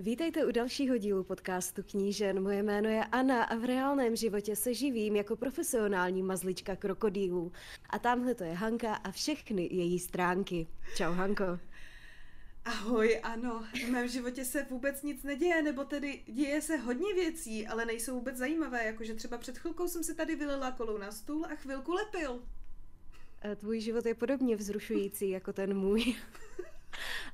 Vítejte 0.00 0.46
u 0.46 0.50
dalšího 0.50 0.96
dílu 0.96 1.24
podcastu 1.24 1.82
Knížen. 1.82 2.42
Moje 2.42 2.62
jméno 2.62 2.88
je 2.88 3.04
Anna 3.04 3.44
a 3.44 3.54
v 3.54 3.64
reálném 3.64 4.16
životě 4.16 4.56
se 4.56 4.74
živím 4.74 5.16
jako 5.16 5.36
profesionální 5.36 6.22
mazlička 6.22 6.76
krokodýlů. 6.76 7.52
A 7.90 7.98
tamhle 7.98 8.34
to 8.34 8.44
je 8.44 8.52
Hanka 8.54 8.94
a 8.94 9.10
všechny 9.10 9.68
její 9.70 9.98
stránky. 9.98 10.66
Čau 10.96 11.12
Hanko. 11.12 11.44
Ahoj, 12.64 13.20
ano, 13.22 13.64
v 13.86 13.88
mém 13.88 14.08
životě 14.08 14.44
se 14.44 14.66
vůbec 14.70 15.02
nic 15.02 15.22
neděje, 15.22 15.62
nebo 15.62 15.84
tedy 15.84 16.22
děje 16.26 16.62
se 16.62 16.76
hodně 16.76 17.14
věcí, 17.14 17.66
ale 17.66 17.84
nejsou 17.84 18.14
vůbec 18.14 18.36
zajímavé, 18.36 18.84
jakože 18.84 19.14
třeba 19.14 19.38
před 19.38 19.58
chvilkou 19.58 19.88
jsem 19.88 20.04
si 20.04 20.14
tady 20.14 20.36
vylila 20.36 20.70
kolou 20.70 20.98
na 20.98 21.12
stůl 21.12 21.44
a 21.44 21.54
chvilku 21.54 21.92
lepil. 21.92 22.42
Tvůj 23.56 23.80
život 23.80 24.06
je 24.06 24.14
podobně 24.14 24.56
vzrušující 24.56 25.30
jako 25.30 25.52
ten 25.52 25.78
můj. 25.78 26.14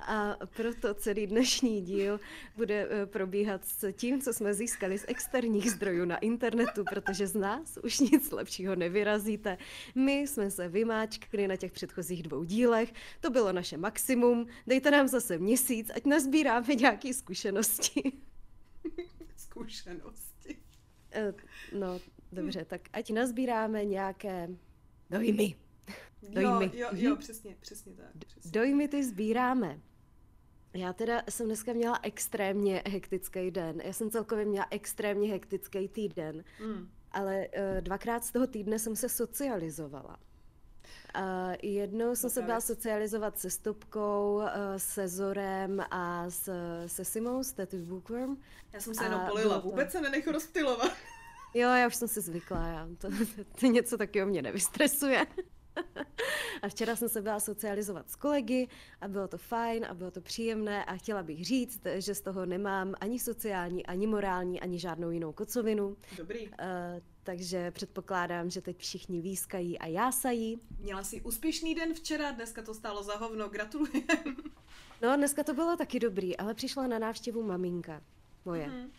A 0.00 0.36
proto 0.56 0.94
celý 0.94 1.26
dnešní 1.26 1.82
díl 1.82 2.20
bude 2.56 2.88
eh, 2.90 3.06
probíhat 3.06 3.64
s 3.64 3.92
tím, 3.92 4.20
co 4.20 4.32
jsme 4.32 4.54
získali 4.54 4.98
z 4.98 5.04
externích 5.08 5.70
zdrojů 5.70 6.04
na 6.04 6.16
internetu, 6.16 6.84
protože 6.84 7.26
z 7.26 7.34
nás 7.34 7.78
už 7.82 8.00
nic 8.00 8.30
lepšího 8.30 8.76
nevyrazíte. 8.76 9.58
My 9.94 10.20
jsme 10.20 10.50
se 10.50 10.68
vymáčkli 10.68 11.48
na 11.48 11.56
těch 11.56 11.72
předchozích 11.72 12.22
dvou 12.22 12.44
dílech, 12.44 12.92
to 13.20 13.30
bylo 13.30 13.52
naše 13.52 13.76
maximum, 13.76 14.46
dejte 14.66 14.90
nám 14.90 15.08
zase 15.08 15.38
měsíc, 15.38 15.90
ať 15.94 16.04
nazbíráme 16.04 16.74
nějaké 16.74 17.14
zkušenosti. 17.14 18.12
Zkušenosti. 19.36 20.56
Eh, 21.12 21.34
no, 21.78 22.00
dobře, 22.32 22.64
tak 22.64 22.80
ať 22.92 23.10
nazbíráme 23.10 23.84
nějaké 23.84 24.48
dojmy. 25.10 25.65
Dojmy. 26.22 26.64
Jo, 26.64 26.70
jo, 26.72 26.88
jo, 26.92 27.16
přesně, 27.16 27.56
přesně 27.60 27.92
tak. 27.92 28.06
Přesně. 28.26 28.50
Dojmy 28.50 28.88
ty 28.88 29.04
sbíráme. 29.04 29.80
Já 30.74 30.92
teda 30.92 31.22
jsem 31.28 31.46
dneska 31.46 31.72
měla 31.72 32.00
extrémně 32.02 32.82
hektický 32.88 33.50
den. 33.50 33.80
Já 33.84 33.92
jsem 33.92 34.10
celkově 34.10 34.44
měla 34.44 34.66
extrémně 34.70 35.30
hektický 35.30 35.88
týden. 35.88 36.44
Mm. 36.66 36.88
Ale 37.12 37.48
uh, 37.48 37.80
dvakrát 37.80 38.24
z 38.24 38.32
toho 38.32 38.46
týdne 38.46 38.78
jsem 38.78 38.96
se 38.96 39.08
socializovala. 39.08 40.16
Uh, 41.16 41.22
jednou 41.62 42.16
jsem 42.16 42.30
se 42.30 42.42
byla 42.42 42.60
socializovat 42.60 43.38
se 43.38 43.50
Stopkou, 43.50 44.34
uh, 44.36 44.48
se 44.76 45.08
Zorem 45.08 45.80
a 45.90 46.30
s, 46.30 46.50
se 46.86 47.04
Simou, 47.04 47.42
s 47.42 47.52
Tattoo 47.52 47.80
Bookworm. 47.80 48.36
Já 48.72 48.80
jsem 48.80 48.94
se 48.94 49.04
jenom 49.04 49.20
polila, 49.28 49.60
to... 49.60 49.68
vůbec 49.68 49.92
se 49.92 50.00
nenech 50.00 50.26
rozptilovat. 50.26 50.92
Jo, 51.54 51.70
já 51.70 51.86
už 51.86 51.94
jsem 51.94 52.08
si 52.08 52.20
zvykla, 52.20 52.66
já, 52.66 52.88
to, 52.98 53.08
to, 53.08 53.44
to 53.60 53.66
něco 53.66 53.98
takového 53.98 54.28
mě 54.28 54.42
nevystresuje. 54.42 55.26
a 56.62 56.68
včera 56.68 56.96
jsem 56.96 57.08
se 57.08 57.22
byla 57.22 57.40
socializovat 57.40 58.10
s 58.10 58.16
kolegy 58.16 58.68
a 59.00 59.08
bylo 59.08 59.28
to 59.28 59.38
fajn 59.38 59.86
a 59.88 59.94
bylo 59.94 60.10
to 60.10 60.20
příjemné 60.20 60.84
a 60.84 60.96
chtěla 60.96 61.22
bych 61.22 61.44
říct, 61.44 61.80
že 61.96 62.14
z 62.14 62.20
toho 62.20 62.46
nemám 62.46 62.94
ani 63.00 63.18
sociální, 63.18 63.86
ani 63.86 64.06
morální, 64.06 64.60
ani 64.60 64.78
žádnou 64.78 65.10
jinou 65.10 65.32
kocovinu. 65.32 65.96
Dobrý. 66.16 66.48
Uh, 66.48 66.54
takže 67.22 67.70
předpokládám, 67.70 68.50
že 68.50 68.60
teď 68.60 68.78
všichni 68.78 69.20
výskají 69.20 69.78
a 69.78 69.86
jásají. 69.86 70.60
Měla 70.78 71.04
jsi 71.04 71.22
úspěšný 71.22 71.74
den 71.74 71.94
včera, 71.94 72.30
dneska 72.30 72.62
to 72.62 72.74
stálo 72.74 73.02
za 73.02 73.16
hovno, 73.16 73.48
gratuluji. 73.48 74.06
no, 75.02 75.16
dneska 75.16 75.44
to 75.44 75.54
bylo 75.54 75.76
taky 75.76 76.00
dobrý, 76.00 76.36
ale 76.36 76.54
přišla 76.54 76.86
na 76.86 76.98
návštěvu 76.98 77.42
maminka 77.42 78.02
moje. 78.44 78.66
Mm-hmm. 78.66 78.90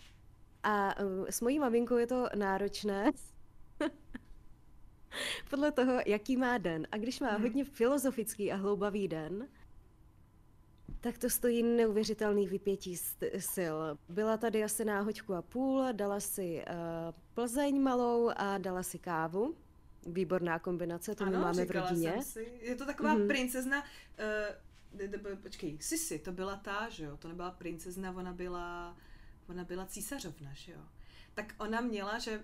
A 0.64 1.00
uh, 1.00 1.26
s 1.30 1.42
mojí 1.42 1.60
maminkou 1.60 1.98
je 1.98 2.08
to 2.08 2.30
náročné, 2.36 3.12
podle 5.50 5.72
toho, 5.72 6.00
jaký 6.06 6.38
má 6.38 6.58
den. 6.58 6.88
A 6.92 6.98
když 6.98 7.20
má 7.20 7.32
hmm. 7.32 7.42
hodně 7.42 7.66
filozofický 7.66 8.52
a 8.52 8.56
hloubavý 8.56 9.08
den, 9.08 9.48
tak 11.02 11.18
to 11.18 11.30
stojí 11.30 11.64
neuvěřitelný 11.64 12.48
vypětí 12.48 12.98
sil. 13.54 13.76
Byla 14.10 14.38
tady 14.38 14.64
asi 14.64 14.86
náhoďku 14.86 15.34
a 15.34 15.42
půl, 15.42 15.86
dala 15.92 16.20
si 16.20 16.64
uh, 16.70 16.76
Plzeň 17.34 17.82
malou 17.82 18.32
a 18.36 18.58
dala 18.58 18.84
si 18.84 19.00
kávu. 19.00 19.56
Výborná 20.06 20.60
kombinace, 20.60 21.16
to 21.16 21.24
ano, 21.24 21.32
my 21.32 21.38
máme 21.38 21.66
v 21.66 21.72
rodině. 21.72 22.12
Jsem 22.12 22.22
si. 22.22 22.52
Je 22.62 22.76
to 22.76 22.86
taková 22.86 23.16
mm-hmm. 23.16 23.28
princezna, 23.28 23.84
uh, 23.84 25.36
počkej, 25.42 25.78
Sisi, 25.82 26.20
to 26.20 26.32
byla 26.32 26.56
ta, 26.56 26.90
že 26.90 27.04
jo? 27.04 27.18
To 27.18 27.28
nebyla 27.28 27.52
princezna, 27.52 28.12
ona 28.12 28.34
byla, 28.34 28.98
ona 29.50 29.64
byla 29.64 29.86
císařovna, 29.86 30.50
že 30.54 30.72
jo? 30.72 30.82
Tak 31.34 31.56
ona 31.58 31.82
měla, 31.82 32.20
že 32.20 32.42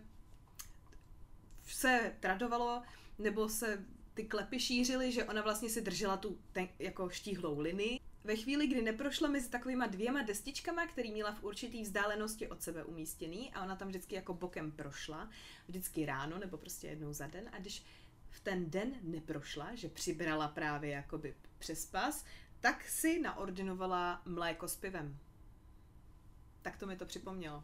se 1.65 2.15
tradovalo, 2.19 2.81
nebo 3.19 3.49
se 3.49 3.85
ty 4.13 4.23
klepy 4.23 4.59
šířily, 4.59 5.11
že 5.11 5.23
ona 5.23 5.41
vlastně 5.41 5.69
si 5.69 5.81
držela 5.81 6.17
tu 6.17 6.39
ten, 6.51 6.67
jako 6.79 7.09
štíhlou 7.09 7.59
linii. 7.59 7.99
Ve 8.23 8.35
chvíli, 8.35 8.67
kdy 8.67 8.81
neprošla 8.81 9.29
mezi 9.29 9.49
takovýma 9.49 9.87
dvěma 9.87 10.21
destičkama, 10.21 10.87
který 10.87 11.11
měla 11.11 11.31
v 11.31 11.43
určitý 11.43 11.81
vzdálenosti 11.81 12.47
od 12.47 12.61
sebe 12.61 12.83
umístěný 12.83 13.53
a 13.53 13.63
ona 13.63 13.75
tam 13.75 13.87
vždycky 13.87 14.15
jako 14.15 14.33
bokem 14.33 14.71
prošla, 14.71 15.29
vždycky 15.67 16.05
ráno 16.05 16.37
nebo 16.37 16.57
prostě 16.57 16.87
jednou 16.87 17.13
za 17.13 17.27
den 17.27 17.49
a 17.51 17.59
když 17.59 17.83
v 18.29 18.39
ten 18.39 18.69
den 18.69 18.93
neprošla, 19.01 19.75
že 19.75 19.89
přibrala 19.89 20.47
právě 20.47 20.91
jakoby 20.91 21.35
přes 21.59 21.85
pas, 21.85 22.25
tak 22.59 22.89
si 22.89 23.19
naordinovala 23.19 24.21
mléko 24.25 24.67
s 24.67 24.75
pivem. 24.75 25.17
Tak 26.61 26.77
to 26.77 26.87
mi 26.87 26.95
to 26.95 27.05
připomnělo. 27.05 27.63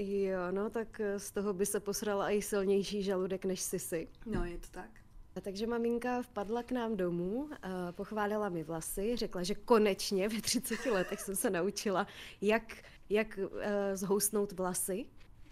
Jo, 0.00 0.40
no 0.50 0.70
tak 0.70 1.00
eh, 1.00 1.18
z 1.18 1.30
toho 1.30 1.52
by 1.52 1.66
se 1.66 1.80
posrala 1.80 2.30
i 2.30 2.42
silnější 2.42 3.02
žaludek 3.02 3.44
než 3.44 3.60
Sisi. 3.60 4.08
No, 4.26 4.44
je 4.44 4.58
to 4.58 4.66
tak. 4.70 4.90
A 5.36 5.40
takže 5.40 5.66
maminka 5.66 6.22
vpadla 6.22 6.62
k 6.62 6.72
nám 6.72 6.96
domů, 6.96 7.48
pochválila 7.90 8.48
mi 8.48 8.64
vlasy, 8.64 9.16
řekla, 9.16 9.42
že 9.42 9.54
konečně 9.54 10.28
ve 10.28 10.40
30 10.40 10.86
letech 10.86 11.20
jsem 11.20 11.36
se 11.36 11.50
naučila, 11.50 12.06
jak, 12.40 12.76
jak 13.10 13.38
uh, 13.38 13.48
zhousnout 13.94 14.52
vlasy. 14.52 14.92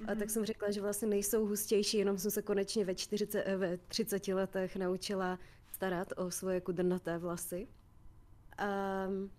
Mm-hmm. 0.00 0.04
A 0.04 0.06
tak 0.06 0.18
mhm. 0.18 0.28
jsem 0.28 0.44
řekla, 0.44 0.70
že 0.70 0.80
vlastně 0.80 1.08
nejsou 1.08 1.46
hustější, 1.46 1.98
jenom 1.98 2.18
jsem 2.18 2.30
se 2.30 2.42
konečně 2.42 2.84
ve, 2.84 2.94
40, 2.94 3.42
eh, 3.46 3.56
ve 3.56 3.76
30 3.76 4.28
letech 4.28 4.76
naučila 4.76 5.38
starat 5.72 6.08
o 6.16 6.30
svoje 6.30 6.60
kudrnaté 6.60 7.18
vlasy. 7.18 7.68
Um, 9.08 9.30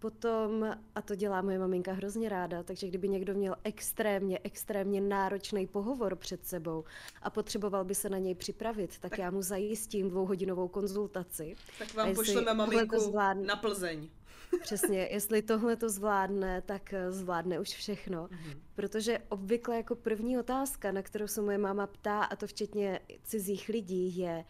Potom, 0.00 0.76
a 0.94 1.02
to 1.02 1.14
dělá 1.14 1.42
moje 1.42 1.58
maminka 1.58 1.92
hrozně 1.92 2.28
ráda, 2.28 2.62
takže 2.62 2.88
kdyby 2.88 3.08
někdo 3.08 3.34
měl 3.34 3.56
extrémně, 3.64 4.38
extrémně 4.42 5.00
náročný 5.00 5.66
pohovor 5.66 6.16
před 6.16 6.46
sebou 6.46 6.84
a 7.22 7.30
potřeboval 7.30 7.84
by 7.84 7.94
se 7.94 8.08
na 8.08 8.18
něj 8.18 8.34
připravit, 8.34 8.98
tak, 8.98 9.10
tak 9.10 9.18
já 9.18 9.30
mu 9.30 9.42
zajistím 9.42 10.08
dvouhodinovou 10.08 10.68
konzultaci. 10.68 11.56
Tak 11.78 11.94
vám 11.94 12.14
pošleme 12.14 12.54
maminku 12.54 12.98
zvládne, 12.98 13.46
na 13.46 13.56
Plzeň. 13.56 14.08
Přesně, 14.62 15.08
jestli 15.10 15.42
tohle 15.42 15.76
to 15.76 15.90
zvládne, 15.90 16.62
tak 16.62 16.92
eh, 16.92 17.12
zvládne 17.12 17.60
už 17.60 17.68
všechno. 17.68 18.26
Mm-hmm. 18.26 18.58
Protože 18.74 19.18
obvykle 19.28 19.76
jako 19.76 19.94
první 19.96 20.38
otázka, 20.38 20.92
na 20.92 21.02
kterou 21.02 21.26
se 21.26 21.42
moje 21.42 21.58
máma 21.58 21.86
ptá, 21.86 22.24
a 22.24 22.36
to 22.36 22.46
včetně 22.46 23.00
cizích 23.22 23.68
lidí, 23.68 24.16
je 24.16 24.44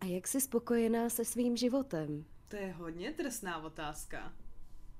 a 0.00 0.04
jak 0.04 0.26
jsi 0.28 0.40
spokojená 0.40 1.08
se 1.08 1.24
svým 1.24 1.56
životem? 1.56 2.24
To 2.48 2.56
je 2.56 2.72
hodně 2.72 3.12
trestná 3.12 3.64
otázka. 3.64 4.32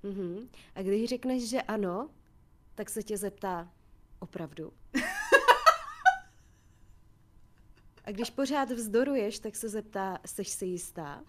Mm-hmm. 0.05 0.49
A 0.75 0.83
když 0.83 1.09
řekneš, 1.09 1.49
že 1.49 1.63
ano, 1.63 2.11
tak 2.75 2.91
se 2.91 3.03
tě 3.03 3.17
zeptá 3.17 3.73
opravdu. 4.19 4.73
A 8.05 8.11
když 8.11 8.31
pořád 8.31 8.71
vzdoruješ, 8.71 9.39
tak 9.39 9.57
se 9.57 9.69
zeptá, 9.69 10.19
seš 10.27 10.49
si 10.49 10.67
jistá? 10.67 11.25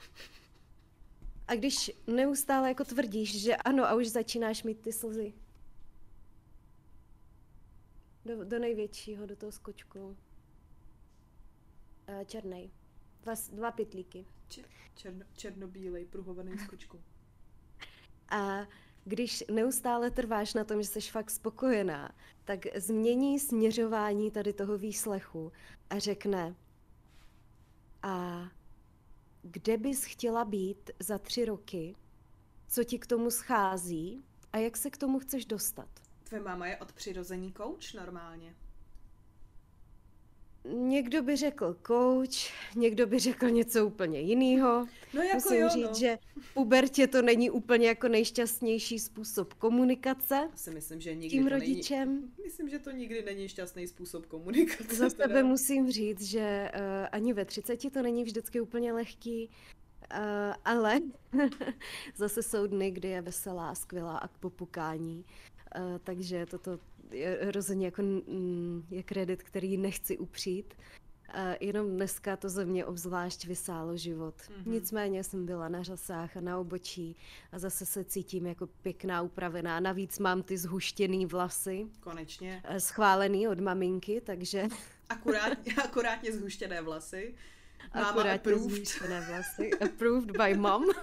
A 1.47 1.55
když 1.55 1.91
neustále 2.07 2.67
jako 2.67 2.83
tvrdíš, 2.83 3.41
že 3.41 3.55
ano 3.55 3.85
a 3.85 3.95
už 3.95 4.07
začínáš 4.07 4.63
mít 4.63 4.81
ty 4.81 4.94
slzy. 4.94 5.34
Do, 8.25 8.44
do 8.44 8.59
největšího, 8.59 9.25
do 9.25 9.35
toho 9.35 9.51
skočku. 9.51 10.17
Černej. 12.25 12.72
Dva, 13.22 13.34
dva 13.51 13.72
pytlíky. 13.72 14.25
černo, 14.95 15.25
černobílej, 15.34 16.05
pruhovaný 16.05 16.57
skočku. 16.57 17.01
A 18.30 18.68
když 19.06 19.44
neustále 19.52 20.12
trváš 20.12 20.54
na 20.54 20.64
tom, 20.64 20.82
že 20.82 20.88
jsi 20.88 21.02
fakt 21.02 21.29
spokojená, 21.32 22.12
tak 22.44 22.59
změní 22.76 23.40
směřování 23.40 24.32
tady 24.32 24.53
toho 24.53 24.78
výslechu 24.78 25.52
a 25.90 26.00
řekne 26.00 26.56
a 28.03 28.47
kde 29.41 29.78
bys 29.78 30.03
chtěla 30.03 30.46
být 30.46 30.91
za 31.00 31.18
tři 31.18 31.46
roky, 31.46 31.96
co 32.68 32.84
ti 32.84 33.00
k 33.00 33.08
tomu 33.08 33.32
schází 33.32 34.24
a 34.53 34.58
jak 34.58 34.78
se 34.78 34.90
k 34.90 34.97
tomu 34.97 35.20
chceš 35.20 35.46
dostat. 35.46 35.90
Tvoje 36.23 36.44
máma 36.44 36.68
je 36.68 36.78
od 36.78 36.91
přirození 36.91 37.52
kouč 37.52 37.94
normálně. 37.94 38.56
Někdo 40.66 41.24
by 41.24 41.36
řekl 41.36 41.78
coach, 41.88 42.76
někdo 42.76 43.08
by 43.08 43.20
řekl 43.20 43.50
něco 43.50 43.88
úplně 43.88 44.20
jiného. 44.20 44.88
No 45.14 45.22
jako 45.22 45.36
Musím 45.36 45.58
jo, 45.58 45.70
říct, 45.70 45.88
no. 45.88 45.94
že 45.94 46.18
v 46.40 46.54
pubertě 46.54 47.08
to 47.08 47.22
není 47.22 47.50
úplně 47.50 47.88
jako 47.88 48.08
nejšťastnější 48.08 49.00
způsob 49.00 49.54
komunikace. 49.54 50.50
Si 50.56 50.72
myslím, 50.72 51.02
že 51.02 51.16
nikdy 51.16 51.30
tím 51.30 51.44
to 51.44 51.50
rodičem. 51.50 52.08
Není, 52.16 52.32
myslím, 52.44 52.70
že 52.70 52.80
to 52.80 52.92
nikdy 52.92 53.24
není 53.24 53.48
šťastný 53.50 53.88
způsob 53.88 54.26
komunikace. 54.26 54.96
Za 54.96 55.09
tebe 55.09 55.44
musím 55.44 55.92
říct, 55.92 56.22
že 56.22 56.72
uh, 56.76 56.82
ani 57.12 57.34
ve 57.34 57.46
30 57.46 57.94
to 57.94 58.02
není 58.02 58.24
vždycky 58.24 58.62
úplně 58.62 58.94
lehký. 58.94 59.50
Uh, 60.14 60.54
ale 60.66 61.00
zase 62.16 62.44
jsou 62.44 62.68
dny, 62.68 62.92
kdy 62.92 63.08
je 63.08 63.22
veselá, 63.22 63.76
skvělá 63.76 64.18
a 64.18 64.28
k 64.28 64.38
popukání. 64.38 65.26
Uh, 65.80 65.98
takže 66.04 66.46
toto 66.46 66.80
je 67.12 67.52
rozhodně 67.52 67.86
jako 67.86 68.02
mm, 68.02 68.86
je 68.90 69.04
kredit, 69.04 69.44
který 69.44 69.78
nechci 69.78 70.18
upřít. 70.18 70.74
Jenom 71.59 71.96
dneska 71.96 72.38
to 72.38 72.50
ze 72.50 72.66
mě 72.66 72.86
obzvlášť 72.86 73.46
vysálo 73.46 73.98
život. 73.98 74.36
Mm-hmm. 74.36 74.64
Nicméně 74.66 75.24
jsem 75.24 75.46
byla 75.46 75.70
na 75.70 75.84
řasách 75.84 76.38
a 76.38 76.42
na 76.42 76.58
obočí 76.58 77.16
a 77.52 77.59
zase 77.59 77.86
se 77.86 78.04
cítím 78.04 78.46
jako 78.46 78.68
pěkná, 78.68 79.22
upravená. 79.22 79.80
Navíc 79.80 80.20
mám 80.20 80.44
ty 80.44 80.58
zhuštěný 80.58 81.26
vlasy. 81.26 81.88
Konečně. 82.00 82.64
Schválený 82.78 83.48
od 83.48 83.59
maminky, 83.59 84.22
takže... 84.22 84.68
Akurátně, 85.09 85.74
akurátně 85.84 86.32
zhuštěné 86.32 86.82
vlasy. 86.82 87.36
Máma 87.96 88.09
akurátně 88.09 88.58
zhuštěné 88.58 89.22
vlasy. 89.22 89.72
Approved 89.74 90.32
by 90.38 90.54
mom. 90.54 90.84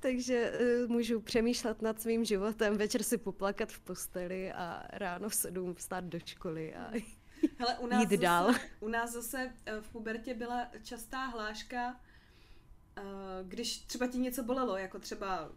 Takže 0.00 0.52
uh, 0.84 0.90
můžu 0.90 1.20
přemýšlet 1.20 1.82
nad 1.82 2.00
svým 2.00 2.24
životem, 2.24 2.76
večer 2.76 3.02
si 3.02 3.18
poplakat 3.18 3.72
v 3.72 3.80
posteli 3.80 4.52
a 4.52 4.86
ráno 4.92 5.28
v 5.28 5.34
sedm 5.34 5.74
vstát 5.74 6.04
do 6.04 6.18
školy 6.24 6.74
a 6.74 6.92
Hele, 7.58 7.78
u 7.78 7.86
nás 7.86 8.00
jít 8.00 8.10
zase, 8.10 8.22
dál. 8.22 8.54
U 8.80 8.88
nás 8.88 9.12
zase 9.12 9.52
eh, 9.66 9.80
v 9.80 9.88
pubertě 9.88 10.34
byla 10.34 10.68
častá 10.82 11.26
hláška, 11.26 11.90
uh, 11.90 13.04
když 13.48 13.78
třeba 13.78 14.06
ti 14.06 14.18
něco 14.18 14.42
bolelo, 14.42 14.76
jako 14.76 14.98
třeba 14.98 15.52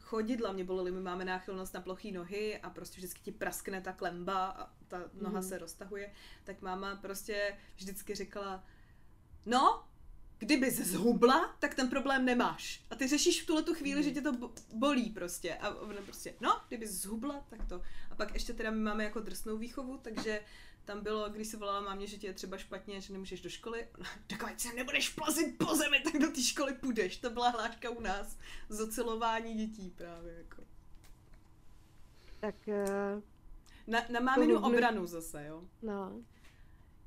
chodidla 0.00 0.52
mě 0.52 0.64
bolely, 0.64 0.90
my 0.90 1.00
máme 1.00 1.24
náchylnost 1.24 1.74
na 1.74 1.80
plochý 1.80 2.12
nohy 2.12 2.58
a 2.58 2.70
prostě 2.70 2.96
vždycky 2.96 3.20
ti 3.20 3.32
praskne 3.32 3.80
ta 3.80 3.92
klemba 3.92 4.46
a 4.46 4.72
ta 4.88 5.04
noha 5.20 5.40
mm. 5.40 5.42
se 5.42 5.58
roztahuje, 5.58 6.12
tak 6.44 6.62
máma 6.62 6.96
prostě 6.96 7.58
vždycky 7.76 8.14
říkala, 8.14 8.64
no, 9.46 9.84
kdyby 10.38 10.70
se 10.70 10.84
zhubla, 10.84 11.56
tak 11.58 11.74
ten 11.74 11.88
problém 11.88 12.24
nemáš. 12.24 12.84
A 12.90 12.94
ty 12.94 13.08
řešíš 13.08 13.42
v 13.42 13.46
tuhle 13.46 13.62
tu 13.62 13.74
chvíli, 13.74 14.00
mm. 14.00 14.02
že 14.04 14.10
tě 14.10 14.20
to 14.20 14.32
bolí 14.74 15.10
prostě. 15.10 15.54
A 15.54 15.74
ona 15.74 16.00
prostě, 16.04 16.34
no, 16.40 16.60
kdyby 16.68 16.86
zhubla, 16.86 17.44
tak 17.50 17.68
to. 17.68 17.82
A 18.10 18.14
pak 18.14 18.34
ještě 18.34 18.52
teda 18.52 18.70
my 18.70 18.80
máme 18.80 19.04
jako 19.04 19.20
drsnou 19.20 19.58
výchovu, 19.58 19.98
takže 19.98 20.40
tam 20.84 21.00
bylo, 21.00 21.28
když 21.28 21.48
se 21.48 21.56
volala 21.56 21.80
mámě, 21.80 22.06
že 22.06 22.16
ti 22.16 22.26
je 22.26 22.32
třeba 22.32 22.58
špatně, 22.58 23.00
že 23.00 23.12
nemůžeš 23.12 23.40
do 23.40 23.50
školy, 23.50 23.88
tak 24.26 24.44
ať 24.44 24.60
se 24.60 24.72
nebudeš 24.72 25.08
plazit 25.08 25.58
po 25.58 25.76
zemi, 25.76 26.00
tak 26.00 26.18
do 26.18 26.30
té 26.30 26.42
školy 26.42 26.74
půjdeš. 26.74 27.16
To 27.16 27.30
byla 27.30 27.48
hláška 27.48 27.90
u 27.90 28.00
nás. 28.00 28.38
Zocilování 28.68 29.54
dětí 29.54 29.90
právě 29.90 30.34
jako. 30.38 30.62
Tak... 32.40 32.54
Uh, 32.66 33.22
na, 33.86 34.00
na 34.10 34.20
máminu 34.20 34.58
obranu 34.58 35.06
zase, 35.06 35.44
jo? 35.46 35.62
No. 35.82 36.12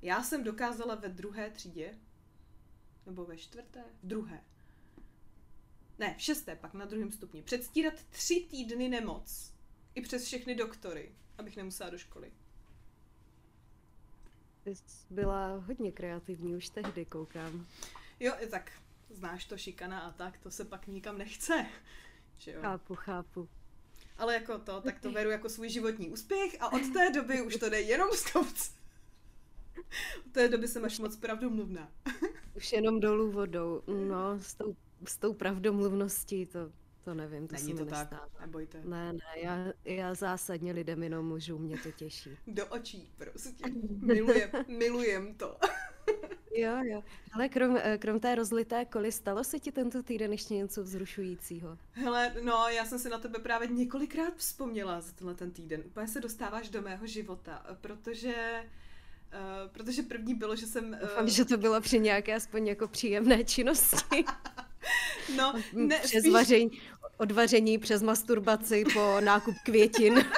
Já 0.01 0.23
jsem 0.23 0.43
dokázala 0.43 0.95
ve 0.95 1.09
druhé 1.09 1.49
třídě, 1.49 1.97
nebo 3.07 3.25
ve 3.25 3.37
čtvrté, 3.37 3.83
v 4.03 4.07
druhé, 4.07 4.43
ne, 5.99 6.15
v 6.17 6.21
šesté, 6.21 6.55
pak 6.55 6.73
na 6.73 6.85
druhém 6.85 7.11
stupni, 7.11 7.41
předstírat 7.41 8.03
tři 8.03 8.47
týdny 8.49 8.89
nemoc. 8.89 9.53
I 9.95 10.01
přes 10.01 10.25
všechny 10.25 10.55
doktory, 10.55 11.15
abych 11.37 11.57
nemusela 11.57 11.89
do 11.89 11.97
školy. 11.97 12.31
Byla 15.09 15.55
hodně 15.55 15.91
kreativní 15.91 16.55
už 16.55 16.69
tehdy, 16.69 17.05
koukám. 17.05 17.67
Jo, 18.19 18.33
tak 18.51 18.71
znáš 19.09 19.45
to 19.45 19.57
šikana 19.57 19.99
a 19.99 20.11
tak, 20.11 20.37
to 20.37 20.51
se 20.51 20.65
pak 20.65 20.87
nikam 20.87 21.17
nechce. 21.17 21.65
Že 22.37 22.51
jo? 22.51 22.61
Chápu, 22.61 22.95
chápu. 22.95 23.49
Ale 24.17 24.33
jako 24.33 24.59
to, 24.59 24.81
tak 24.81 24.99
to 24.99 25.11
beru 25.11 25.29
jako 25.29 25.49
svůj 25.49 25.69
životní 25.69 26.09
úspěch 26.09 26.57
a 26.59 26.73
od 26.73 26.93
té 26.93 27.09
doby 27.11 27.41
už 27.41 27.55
to 27.55 27.69
jde 27.69 27.81
jenom 27.81 28.09
z 28.11 28.33
Od 30.25 30.31
té 30.31 30.47
doby 30.47 30.67
jsem 30.67 30.85
až 30.85 30.99
moc 30.99 31.15
pravdomluvná. 31.15 31.91
Už 32.57 32.73
jenom 32.73 32.99
dolů 32.99 33.31
vodou. 33.31 33.81
No, 33.87 34.39
s 34.39 34.55
tou, 34.55 34.75
s 35.05 35.17
tou 35.17 35.33
pravdomluvností 35.33 36.45
to 36.45 36.71
to 37.07 37.13
nevím, 37.13 37.47
to 37.47 37.55
Není 37.55 37.71
se 37.71 37.77
to 37.77 37.85
mi 37.85 37.91
tak, 37.91 38.11
nestává. 38.11 38.29
nebojte. 38.41 38.81
Ne, 38.85 39.13
ne, 39.13 39.19
já, 39.43 39.65
já 39.85 40.13
zásadně 40.13 40.71
lidem 40.71 41.03
jenom 41.03 41.27
můžu, 41.27 41.57
mě 41.57 41.77
to 41.77 41.91
těší. 41.91 42.29
Do 42.47 42.65
očí 42.67 43.11
prostě. 43.17 43.63
Milujem, 44.01 44.49
milujem 44.67 45.33
to. 45.35 45.57
jo, 46.55 46.83
jo. 46.83 47.03
Ale 47.33 47.49
krom, 47.49 47.77
eh, 47.83 47.97
krom 47.97 48.19
té 48.19 48.35
rozlité 48.35 48.85
koly, 48.85 49.11
stalo 49.11 49.43
se 49.43 49.59
ti 49.59 49.71
tento 49.71 50.03
týden 50.03 50.31
ještě 50.31 50.53
něco 50.53 50.83
vzrušujícího? 50.83 51.77
Hele, 51.91 52.35
no, 52.43 52.67
já 52.69 52.85
jsem 52.85 52.99
si 52.99 53.09
na 53.09 53.17
tebe 53.19 53.39
právě 53.39 53.67
několikrát 53.67 54.35
vzpomněla 54.35 55.01
za 55.01 55.11
tenhle 55.11 55.35
ten 55.35 55.51
týden. 55.51 55.83
Úplně 55.85 56.07
se 56.07 56.21
dostáváš 56.21 56.69
do 56.69 56.81
mého 56.81 57.07
života, 57.07 57.65
protože... 57.81 58.63
Uh, 59.33 59.71
protože 59.71 60.03
první 60.03 60.35
bylo, 60.35 60.55
že 60.55 60.67
jsem... 60.67 60.89
Uh... 60.89 60.99
Doufám, 60.99 61.29
že 61.29 61.45
to 61.45 61.57
bylo 61.57 61.81
při 61.81 61.99
nějaké 61.99 62.35
aspoň 62.35 62.67
jako 62.67 62.87
příjemné 62.87 63.43
činnosti. 63.43 64.25
no, 65.37 65.53
ne, 65.73 65.99
přes 65.99 66.19
spíš... 66.19 66.33
vaření, 66.33 66.71
od 67.17 67.31
vaření 67.31 67.77
přes 67.77 68.01
masturbaci 68.01 68.83
po 68.93 69.17
nákup 69.19 69.55
květin. 69.65 70.25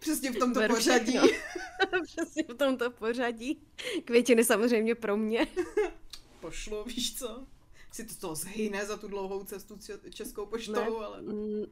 Přesně 0.00 0.30
v 0.32 0.38
tomto 0.38 0.60
Beru 0.60 0.74
pořadí. 0.74 1.18
Přesně 2.04 2.42
v 2.42 2.54
tomto 2.54 2.90
pořadí. 2.90 3.62
Květiny 4.04 4.44
samozřejmě 4.44 4.94
pro 4.94 5.16
mě. 5.16 5.46
Pošlo, 6.40 6.84
víš 6.84 7.18
co? 7.18 7.46
Si 7.90 8.04
to, 8.04 8.14
to 8.20 8.34
zhyne 8.34 8.86
za 8.86 8.96
tu 8.96 9.08
dlouhou 9.08 9.44
cestu 9.44 9.78
českou 10.10 10.46
poštou, 10.46 10.72
ne, 10.72 10.86
ale... 10.86 11.22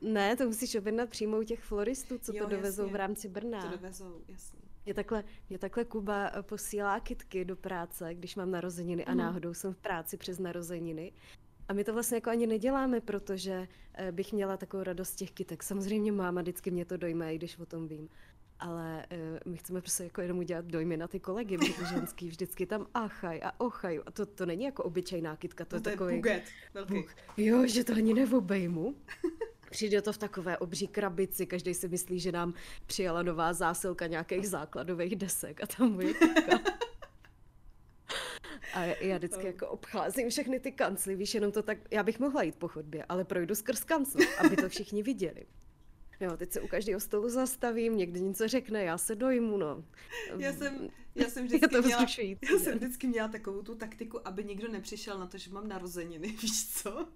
Ne, 0.01 0.37
to 0.37 0.47
musíš 0.47 0.75
objednat 0.75 1.11
přímo 1.11 1.39
u 1.39 1.43
těch 1.43 1.65
floristů, 1.65 2.19
co 2.19 2.33
jo, 2.37 2.45
to 2.45 2.51
dovezou 2.51 2.83
jasně. 2.83 2.93
v 2.93 2.97
rámci 2.97 3.29
Brna. 3.29 3.63
To 3.63 3.77
dovezou, 3.77 4.21
jasně. 4.29 4.61
Mě 4.85 4.95
takhle, 4.95 5.25
mě 5.49 5.59
takhle 5.59 5.85
Kuba 5.85 6.33
posílá 6.43 7.01
kitky 7.01 7.45
do 7.45 7.57
práce, 7.57 8.15
když 8.15 8.37
mám 8.37 8.51
narozeniny 8.51 9.05
a 9.05 9.13
mm. 9.13 9.19
náhodou 9.19 9.55
jsem 9.55 9.75
v 9.75 9.79
práci 9.79 10.17
přes 10.17 10.39
narozeniny 10.39 11.13
a 11.69 11.73
my 11.73 11.85
to 11.85 11.93
vlastně 11.93 12.17
jako 12.17 12.31
ani 12.31 12.47
neděláme, 12.47 13.01
protože 13.01 13.69
eh, 13.95 14.13
bych 14.13 14.33
měla 14.33 14.57
takovou 14.57 14.83
radost 14.83 15.15
těch 15.15 15.31
kytek. 15.31 15.63
Samozřejmě 15.63 16.13
máma 16.13 16.41
vždycky 16.41 16.71
mě 16.71 16.85
to 16.85 16.97
dojme, 16.97 17.35
i 17.35 17.39
když 17.39 17.59
o 17.59 17.67
tom 17.67 17.89
vím. 17.89 18.09
Ale 18.61 19.07
uh, 19.13 19.53
my 19.53 19.57
chceme 19.57 19.81
prostě 19.81 20.05
jako 20.05 20.21
jenom 20.21 20.39
udělat 20.39 20.65
dojmy 20.65 20.97
na 20.97 21.09
ty 21.09 21.21
kolegy, 21.21 21.59
protože 21.59 21.87
ženský 21.95 22.29
vždycky 22.29 22.67
tam 22.67 22.87
achaj 22.95 23.41
a 23.45 23.61
ochaj. 23.61 24.01
A 24.07 24.11
to, 24.11 24.27
to 24.27 24.47
není 24.47 24.65
jako 24.65 24.85
obyčejná 24.85 25.37
kytka, 25.37 25.65
to, 25.65 25.77
no 25.77 25.83
to 25.83 25.89
je 25.89 25.97
takový... 25.97 26.17
buget 26.17 26.43
velký. 26.75 27.05
Jo, 27.37 27.67
že 27.67 27.85
to 27.85 27.93
ani 27.93 28.15
neobejmu. 28.15 28.95
Přijde 29.71 30.03
to 30.03 30.13
v 30.13 30.19
takové 30.19 30.59
obří 30.59 30.89
krabici, 30.89 31.47
každý 31.47 31.75
si 31.75 31.89
myslí, 31.89 32.21
že 32.21 32.33
nám 32.33 32.55
přijala 32.87 33.23
nová 33.23 33.53
zásilka 33.53 34.07
nějakých 34.07 34.49
základových 34.49 35.17
desek 35.17 35.63
a 35.63 35.67
tam 35.67 35.93
moje. 35.93 36.15
A 38.75 38.85
já 38.85 39.17
vždycky 39.17 39.47
jako 39.47 39.69
obcházím 39.69 40.31
všechny 40.31 40.61
ty 40.61 40.73
kancly, 40.73 41.17
víš, 41.17 41.35
jenom 41.35 41.53
to 41.53 41.63
tak, 41.63 41.79
já 41.91 42.03
bych 42.03 42.21
mohla 42.21 42.43
jít 42.43 42.57
po 42.57 42.69
chodbě, 42.69 43.05
ale 43.09 43.25
projdu 43.25 43.55
skrz 43.55 43.85
kancel, 43.85 44.21
aby 44.39 44.57
to 44.57 44.69
všichni 44.69 45.03
viděli. 45.03 45.47
Jo, 46.21 46.37
teď 46.37 46.53
se 46.53 46.61
u 46.61 46.69
každého 46.69 47.01
stolu 47.01 47.29
zastavím, 47.29 47.97
někdy 47.97 48.21
něco 48.21 48.49
řekne, 48.49 48.85
já 48.85 48.99
se 48.99 49.15
dojmu, 49.15 49.57
no. 49.57 49.85
Já 50.39 50.53
jsem, 50.53 50.89
já 51.15 51.29
jsem 51.29 51.45
vždycky, 51.47 51.69
to 51.69 51.83
měla, 51.83 52.07
já 52.53 52.59
jsem 52.59 52.79
vždycky 52.79 53.07
měla 53.07 53.29
takovou 53.29 53.63
tu 53.63 53.75
taktiku, 53.75 54.29
aby 54.29 54.45
nikdo 54.45 54.69
nepřišel 54.69 55.19
na 55.19 55.27
to, 55.27 55.39
že 55.39 55.51
mám 55.51 55.69
narozeniny, 55.69 56.29
víš 56.43 56.69
co? 56.69 57.09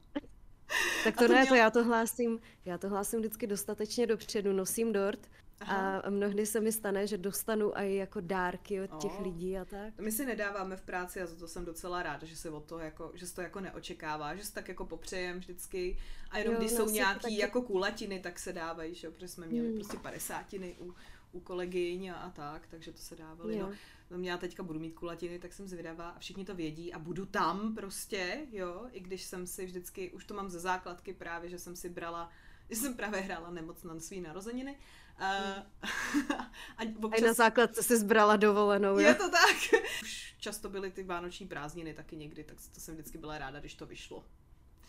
Tak 1.05 1.17
to, 1.17 1.27
to 1.27 1.33
ne, 1.33 1.41
měla... 1.41 1.47
to 1.47 1.55
já 1.55 1.71
to 1.71 1.85
hlásím, 1.85 2.41
já 2.65 2.79
to 2.79 2.89
hlásím 2.89 3.19
vždycky 3.21 3.47
dostatečně 3.47 4.07
dopředu, 4.07 4.53
nosím 4.53 4.93
dort 4.93 5.31
Aha. 5.61 5.99
A 5.99 6.11
mnohdy 6.11 6.47
se 6.47 6.61
mi 6.61 6.73
stane, 6.73 7.07
že 7.07 7.19
dostanu 7.19 7.73
i 7.75 7.95
jako 7.95 8.21
dárky 8.21 8.81
od 8.81 9.03
těch 9.03 9.19
oh. 9.19 9.23
lidí 9.23 9.59
a 9.59 9.65
tak. 9.65 9.99
My 9.99 10.13
si 10.13 10.27
nedáváme 10.27 10.77
v 10.77 10.83
práci 10.83 11.23
a 11.23 11.27
za 11.27 11.37
to 11.37 11.49
jsem 11.49 11.65
docela 11.65 12.03
ráda, 12.03 12.27
že 12.27 12.37
se 12.37 12.51
o 12.51 12.61
to 12.61 12.79
jako, 12.79 13.11
že 13.15 13.27
se 13.27 13.35
to 13.35 13.41
jako 13.41 13.61
neočekává, 13.61 14.35
že 14.35 14.45
se 14.45 14.55
tak 14.55 14.69
jako 14.69 14.85
popřejem 14.85 15.39
vždycky 15.39 15.99
a 16.31 16.39
jenom 16.39 16.55
jo, 16.55 16.61
když 16.61 16.73
jsou 16.73 16.91
nějaký 16.91 17.21
taky... 17.21 17.39
jako 17.39 17.63
kulatiny, 17.63 18.21
tak 18.21 18.39
se 18.39 18.53
dávají, 18.53 18.95
že 18.95 19.11
protože 19.11 19.29
jsme 19.29 19.47
měli 19.47 19.69
hmm. 19.69 19.77
prostě 19.77 19.97
padesátiny 19.97 20.77
u, 20.81 20.95
u 21.33 21.41
kolegyň 21.41 22.09
a, 22.09 22.15
a 22.15 22.31
tak, 22.31 22.67
takže 22.67 22.93
to 22.93 22.99
se 22.99 23.17
dávali. 23.17 23.59
No, 23.59 23.73
no 24.11 24.19
já 24.19 24.39
teďka 24.39 24.63
budu 24.63 24.81
mít 24.81 24.95
kulatiny, 24.95 25.39
tak 25.39 25.53
jsem 25.53 25.69
zvědavá 25.69 26.09
a 26.09 26.19
všichni 26.19 26.45
to 26.45 26.55
vědí 26.55 26.93
a 26.93 26.99
budu 26.99 27.27
tam 27.27 27.75
prostě, 27.75 28.47
jo, 28.53 28.87
i 28.93 29.01
když 29.01 29.23
jsem 29.23 29.47
si 29.47 29.67
vždycky, 29.67 30.11
už 30.11 30.25
to 30.25 30.35
mám 30.35 30.51
ze 30.51 30.61
základky 30.61 31.13
právě, 31.13 31.51
že 31.51 31.59
jsem 31.59 31.77
si 31.77 31.89
brala 31.89 32.31
že 32.71 32.77
jsem 32.77 32.95
právě 32.95 33.21
hrála 33.21 33.51
nemoc 33.51 33.83
na 33.83 34.01
svý 34.01 34.21
narozeniny 34.21 34.77
Uh, 35.21 35.63
a, 36.77 36.83
občas... 37.03 37.23
a 37.23 37.27
na 37.27 37.33
základce 37.33 37.83
si 37.83 37.97
zbrala 37.97 38.37
dovolenou, 38.37 38.99
Je 38.99 39.15
to 39.15 39.31
tak. 39.31 39.57
Už 40.03 40.35
často 40.39 40.69
byly 40.69 40.91
ty 40.91 41.03
vánoční 41.03 41.47
prázdniny 41.47 41.95
taky 41.95 42.17
někdy, 42.17 42.45
tak 42.45 42.57
to 42.75 42.81
jsem 42.81 42.95
vždycky 42.95 43.19
byla 43.19 43.39
ráda, 43.39 43.61
když 43.61 43.75
to 43.75 43.87
vyšlo. 43.87 44.25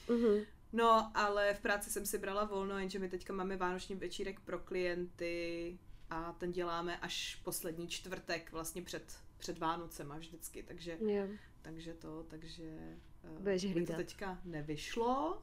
Uh-huh. 0.07 0.45
No, 0.73 1.11
ale 1.17 1.53
v 1.53 1.59
práci 1.59 1.89
jsem 1.89 2.05
si 2.05 2.17
brala 2.17 2.43
volno, 2.43 2.79
jenže 2.79 2.99
my 2.99 3.09
teďka 3.09 3.33
máme 3.33 3.57
vánoční 3.57 3.95
večírek 3.95 4.39
pro 4.39 4.59
klienty 4.59 5.77
a 6.09 6.33
ten 6.33 6.51
děláme 6.51 6.97
až 6.97 7.35
poslední 7.43 7.87
čtvrtek, 7.87 8.51
vlastně 8.51 8.81
před, 8.81 9.17
před 9.37 9.57
Vánocema 9.57 10.17
vždycky, 10.17 10.63
takže, 10.63 10.97
yeah. 11.01 11.29
takže 11.61 11.93
to, 11.93 12.23
takže 12.23 12.63
uh, 13.39 13.85
to 13.85 13.93
teďka 13.93 14.39
nevyšlo, 14.45 15.41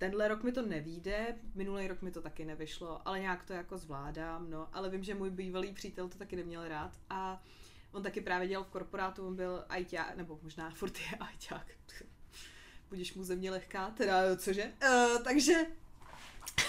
Tenhle 0.00 0.28
rok 0.28 0.42
mi 0.42 0.52
to 0.52 0.62
nevíde, 0.62 1.36
minulý 1.54 1.88
rok 1.88 2.02
mi 2.02 2.10
to 2.10 2.22
taky 2.22 2.44
nevyšlo, 2.44 3.08
ale 3.08 3.20
nějak 3.20 3.44
to 3.44 3.52
jako 3.52 3.78
zvládám, 3.78 4.50
no. 4.50 4.68
Ale 4.72 4.90
vím, 4.90 5.04
že 5.04 5.14
můj 5.14 5.30
bývalý 5.30 5.72
přítel 5.72 6.08
to 6.08 6.18
taky 6.18 6.36
neměl 6.36 6.68
rád 6.68 6.92
a 7.10 7.42
On 7.92 8.02
taky 8.02 8.20
právě 8.20 8.48
dělal 8.48 8.64
v 8.64 8.68
korporátu, 8.68 9.26
on 9.26 9.36
byl 9.36 9.64
ajťák, 9.68 10.16
nebo 10.16 10.40
možná 10.42 10.70
furt 10.70 10.98
je 10.98 11.18
ajťák. 11.18 11.66
Budeš 12.88 13.14
mu 13.14 13.24
země 13.24 13.50
lehká, 13.50 13.90
teda 13.90 14.36
cože? 14.36 14.72
Uh, 14.82 15.22
takže 15.24 15.66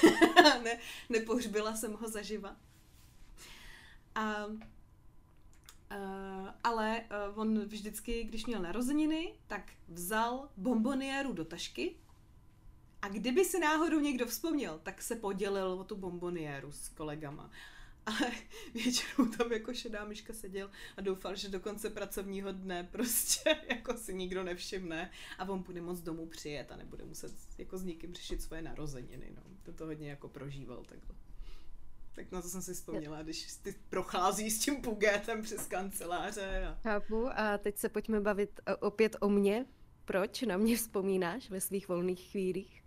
ne, 0.64 0.80
nepohřbila 1.10 1.76
jsem 1.76 1.94
ho 1.94 2.10
zaživa. 2.10 2.56
A, 4.16 4.46
uh, 4.46 4.56
ale 6.64 7.02
uh, 7.02 7.40
on 7.40 7.60
vždycky, 7.60 8.24
když 8.24 8.46
měl 8.46 8.62
narozeniny, 8.62 9.34
tak 9.48 9.72
vzal 9.88 10.50
bomboniéru 10.58 11.34
do 11.34 11.46
tašky 11.46 11.96
a 13.02 13.08
kdyby 13.08 13.46
se 13.46 13.60
náhodou 13.60 14.00
někdo 14.00 14.26
vzpomněl, 14.26 14.80
tak 14.84 15.02
se 15.02 15.16
podělil 15.16 15.68
o 15.72 15.84
tu 15.84 15.96
bomboniéru 15.96 16.72
s 16.72 16.90
kolegama. 16.90 17.52
Ale 18.06 18.32
většinou 18.74 19.28
tam 19.38 19.52
jako 19.52 19.74
šedá 19.74 20.06
myška 20.06 20.34
seděl 20.34 20.72
a 20.98 21.02
doufal, 21.02 21.36
že 21.36 21.50
do 21.50 21.60
konce 21.60 21.90
pracovního 21.90 22.52
dne 22.52 22.90
prostě 22.92 23.56
jako 23.70 23.98
si 23.98 24.14
nikdo 24.14 24.44
nevšimne 24.44 25.12
a 25.38 25.50
on 25.50 25.64
bude 25.64 25.82
moc 25.82 26.00
domů 26.00 26.26
přijet 26.26 26.72
a 26.72 26.76
nebude 26.76 27.06
muset 27.06 27.32
jako 27.58 27.78
s 27.78 27.84
nikým 27.84 28.14
řešit 28.14 28.42
svoje 28.42 28.62
narozeniny. 28.62 29.32
No. 29.36 29.44
To 29.64 29.74
to 29.74 29.86
hodně 29.86 30.10
jako 30.10 30.30
prožíval 30.30 30.84
takhle. 30.86 31.16
Tak 32.16 32.32
na 32.32 32.42
to 32.42 32.50
jsem 32.50 32.62
si 32.62 32.74
vzpomněla, 32.74 33.24
když 33.24 33.54
ty 33.54 33.76
prochází 33.90 34.52
s 34.52 34.60
tím 34.60 34.82
pugétem 34.82 35.42
přes 35.42 35.68
kanceláře. 35.68 36.66
A... 36.66 36.80
Chápu 36.84 37.30
a 37.36 37.58
teď 37.58 37.78
se 37.78 37.90
pojďme 37.90 38.22
bavit 38.22 38.60
opět 38.80 39.16
o 39.20 39.30
mně. 39.30 39.66
Proč 40.06 40.42
na 40.42 40.58
mě 40.58 40.78
vzpomínáš 40.78 41.50
ve 41.50 41.62
svých 41.62 41.88
volných 41.88 42.32
chvílích? 42.32 42.81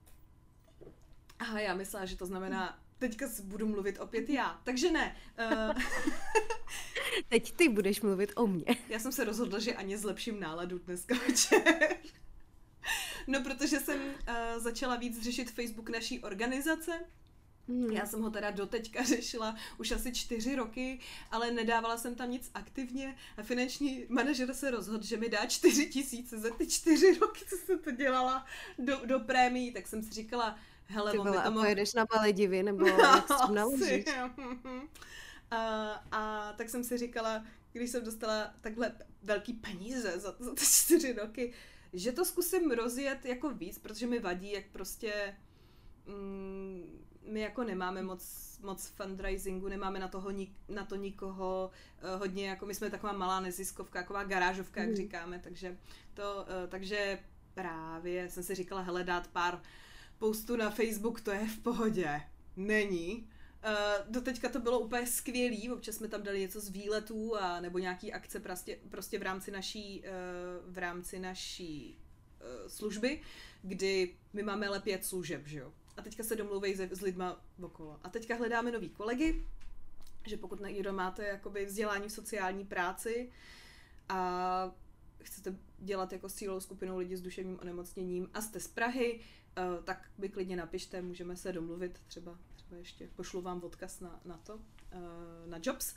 Aha, 1.38 1.60
já 1.60 1.74
myslela, 1.74 2.06
že 2.06 2.16
to 2.16 2.26
znamená, 2.26 2.78
teďka 2.98 3.26
budu 3.42 3.68
mluvit 3.68 4.00
opět 4.00 4.28
já. 4.28 4.60
Takže 4.64 4.90
ne. 4.92 5.16
Uh... 5.52 5.82
Teď 7.28 7.52
ty 7.52 7.68
budeš 7.68 8.00
mluvit 8.00 8.32
o 8.36 8.46
mně. 8.46 8.64
Já 8.88 8.98
jsem 8.98 9.12
se 9.12 9.24
rozhodla, 9.24 9.58
že 9.58 9.74
ani 9.74 9.98
zlepším 9.98 10.40
náladu 10.40 10.78
dneska 10.78 11.14
večer. 11.28 11.96
No, 13.26 13.42
protože 13.42 13.80
jsem 13.80 14.00
uh, 14.00 14.62
začala 14.62 14.96
víc 14.96 15.22
řešit 15.22 15.50
Facebook 15.50 15.88
naší 15.88 16.20
organizace. 16.20 16.92
Hmm. 17.68 17.90
Já 17.90 18.06
jsem 18.06 18.22
ho 18.22 18.30
teda 18.30 18.50
doteďka 18.50 19.02
řešila 19.04 19.56
už 19.78 19.90
asi 19.90 20.12
čtyři 20.12 20.56
roky, 20.56 21.00
ale 21.30 21.50
nedávala 21.50 21.96
jsem 21.96 22.14
tam 22.14 22.30
nic 22.30 22.50
aktivně 22.54 23.16
a 23.36 23.42
finanční 23.42 24.06
manažer 24.08 24.54
se 24.54 24.70
rozhodl, 24.70 25.04
že 25.06 25.16
mi 25.16 25.28
dá 25.28 25.46
čtyři 25.46 25.86
tisíce 25.86 26.38
za 26.38 26.50
ty 26.50 26.66
čtyři 26.66 27.18
roky, 27.18 27.44
co 27.48 27.56
jsem 27.56 27.78
to 27.78 27.90
dělala 27.90 28.46
do, 28.78 29.00
do 29.06 29.20
prémií, 29.20 29.72
tak 29.72 29.86
jsem 29.86 30.02
si 30.02 30.10
říkala, 30.10 30.58
hele, 30.86 31.12
Ty 31.12 31.18
vole, 31.18 31.42
a 31.42 31.50
mohl... 31.50 31.62
pojedeš 31.62 31.94
na 31.94 32.06
Maledivy, 32.14 32.62
nebo 32.62 32.86
jak 32.86 33.32
s 33.32 33.46
tím 33.46 33.54
naložíš? 33.54 34.04
a, 35.50 35.90
a 36.12 36.52
tak 36.52 36.68
jsem 36.68 36.84
si 36.84 36.98
říkala, 36.98 37.44
když 37.72 37.90
jsem 37.90 38.04
dostala 38.04 38.54
takhle 38.60 38.92
velký 39.22 39.52
peníze 39.52 40.18
za, 40.18 40.34
za 40.38 40.54
ty 40.54 40.66
čtyři 40.66 41.12
roky, 41.12 41.52
že 41.92 42.12
to 42.12 42.24
zkusím 42.24 42.70
rozjet 42.70 43.24
jako 43.24 43.50
víc, 43.50 43.78
protože 43.78 44.06
mi 44.06 44.18
vadí, 44.18 44.52
jak 44.52 44.64
prostě 44.72 45.36
mm, 46.06 47.04
my 47.26 47.40
jako 47.40 47.64
nemáme 47.64 48.02
moc, 48.02 48.58
moc 48.62 48.86
fundraisingu, 48.86 49.68
nemáme 49.68 49.98
na, 49.98 50.08
toho, 50.08 50.30
na 50.68 50.84
to 50.84 50.96
nikoho 50.96 51.70
uh, 52.02 52.20
hodně, 52.20 52.48
jako 52.48 52.66
my 52.66 52.74
jsme 52.74 52.90
taková 52.90 53.12
malá 53.12 53.40
neziskovka, 53.40 54.00
taková 54.00 54.24
garážovka, 54.24 54.80
jak 54.80 54.90
mm. 54.90 54.96
říkáme, 54.96 55.38
takže 55.38 55.78
to, 56.14 56.46
uh, 56.62 56.68
takže 56.68 57.18
právě 57.54 58.30
jsem 58.30 58.42
si 58.42 58.54
říkala, 58.54 58.80
hele, 58.80 59.04
dát 59.04 59.28
pár 59.28 59.62
postu 60.24 60.56
na 60.56 60.70
Facebook, 60.70 61.20
to 61.20 61.30
je 61.30 61.46
v 61.46 61.58
pohodě. 61.58 62.22
Není. 62.56 63.28
Uh, 63.64 64.12
doteďka 64.12 64.48
to 64.48 64.58
bylo 64.58 64.80
úplně 64.80 65.06
skvělý, 65.06 65.70
občas 65.70 65.94
jsme 65.94 66.08
tam 66.08 66.22
dali 66.22 66.40
něco 66.40 66.60
z 66.60 66.68
výletů 66.68 67.36
a 67.36 67.60
nebo 67.60 67.78
nějaký 67.78 68.12
akce 68.12 68.40
prostě, 68.40 68.78
prostě 68.90 69.18
v 69.18 69.22
rámci 69.22 69.50
naší, 69.50 70.02
uh, 70.02 70.74
v 70.74 70.78
rámci 70.78 71.18
naší 71.18 71.98
uh, 72.40 72.68
služby, 72.68 73.20
kdy 73.62 74.16
my 74.32 74.42
máme 74.42 74.68
ale 74.68 74.80
pět 74.80 75.04
služeb, 75.04 75.46
že 75.46 75.58
jo. 75.58 75.72
A 75.96 76.02
teďka 76.02 76.22
se 76.22 76.36
domluvejí 76.36 76.74
s 76.74 77.00
lidma 77.00 77.44
okolo. 77.62 78.00
A 78.02 78.08
teďka 78.08 78.36
hledáme 78.36 78.72
nový 78.72 78.88
kolegy, 78.88 79.46
že 80.26 80.36
pokud 80.36 80.60
někdo 80.60 80.92
máte 80.92 81.26
jakoby 81.26 81.64
vzdělání 81.66 82.08
v 82.08 82.12
sociální 82.12 82.64
práci 82.64 83.30
a 84.08 84.72
chcete 85.22 85.56
dělat 85.78 86.12
jako 86.12 86.28
s 86.28 86.34
cílou 86.34 86.60
skupinou 86.60 86.98
lidí 86.98 87.16
s 87.16 87.22
duševním 87.22 87.58
onemocněním 87.62 88.30
a 88.34 88.40
jste 88.40 88.60
z 88.60 88.68
Prahy, 88.68 89.20
tak 89.84 90.10
by 90.18 90.28
klidně 90.28 90.56
napište, 90.56 91.02
můžeme 91.02 91.36
se 91.36 91.52
domluvit, 91.52 92.00
třeba, 92.06 92.38
třeba 92.54 92.76
ještě 92.76 93.08
pošlu 93.16 93.40
vám 93.40 93.62
odkaz 93.62 94.00
na, 94.00 94.20
na 94.24 94.36
to, 94.36 94.54
uh, 94.54 94.60
na 95.46 95.58
Jobs. 95.62 95.94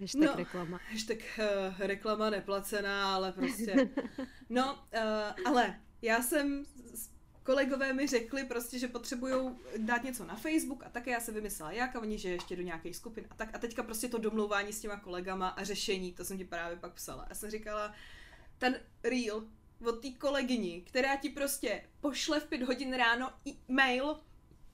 Hashtag 0.00 0.22
no, 0.22 0.36
reklama. 0.36 0.80
Hashtag 0.90 1.18
uh, 1.38 1.78
reklama 1.78 2.30
neplacená, 2.30 3.14
ale 3.14 3.32
prostě. 3.32 3.88
No, 4.48 4.74
uh, 4.74 5.46
ale 5.46 5.80
já 6.02 6.22
jsem, 6.22 6.64
kolegové 7.42 7.92
mi 7.92 8.06
řekli 8.06 8.44
prostě, 8.44 8.78
že 8.78 8.88
potřebují 8.88 9.56
dát 9.76 10.04
něco 10.04 10.24
na 10.24 10.36
Facebook 10.36 10.82
a 10.84 10.88
také 10.88 11.10
já 11.10 11.20
se 11.20 11.32
vymyslela 11.32 11.72
jak 11.72 11.96
a 11.96 12.00
oni, 12.00 12.18
že 12.18 12.28
ještě 12.28 12.56
do 12.56 12.62
nějakých 12.62 12.96
skupin 12.96 13.26
a 13.30 13.34
tak 13.34 13.54
a 13.54 13.58
teďka 13.58 13.82
prostě 13.82 14.08
to 14.08 14.18
domlouvání 14.18 14.72
s 14.72 14.80
těma 14.80 14.96
kolegama 14.96 15.48
a 15.48 15.64
řešení, 15.64 16.12
to 16.12 16.24
jsem 16.24 16.38
ti 16.38 16.44
právě 16.44 16.76
pak 16.76 16.92
psala. 16.92 17.26
Já 17.28 17.34
jsem 17.34 17.50
říkala, 17.50 17.94
ten 18.58 18.80
reel 19.02 19.44
od 19.84 20.02
té 20.02 20.10
kolegyni, 20.10 20.82
která 20.86 21.16
ti 21.16 21.28
prostě 21.28 21.82
pošle 22.00 22.40
v 22.40 22.44
pět 22.44 22.62
hodin 22.62 22.94
ráno 22.94 23.30
e-mail 23.46 24.04
o 24.10 24.20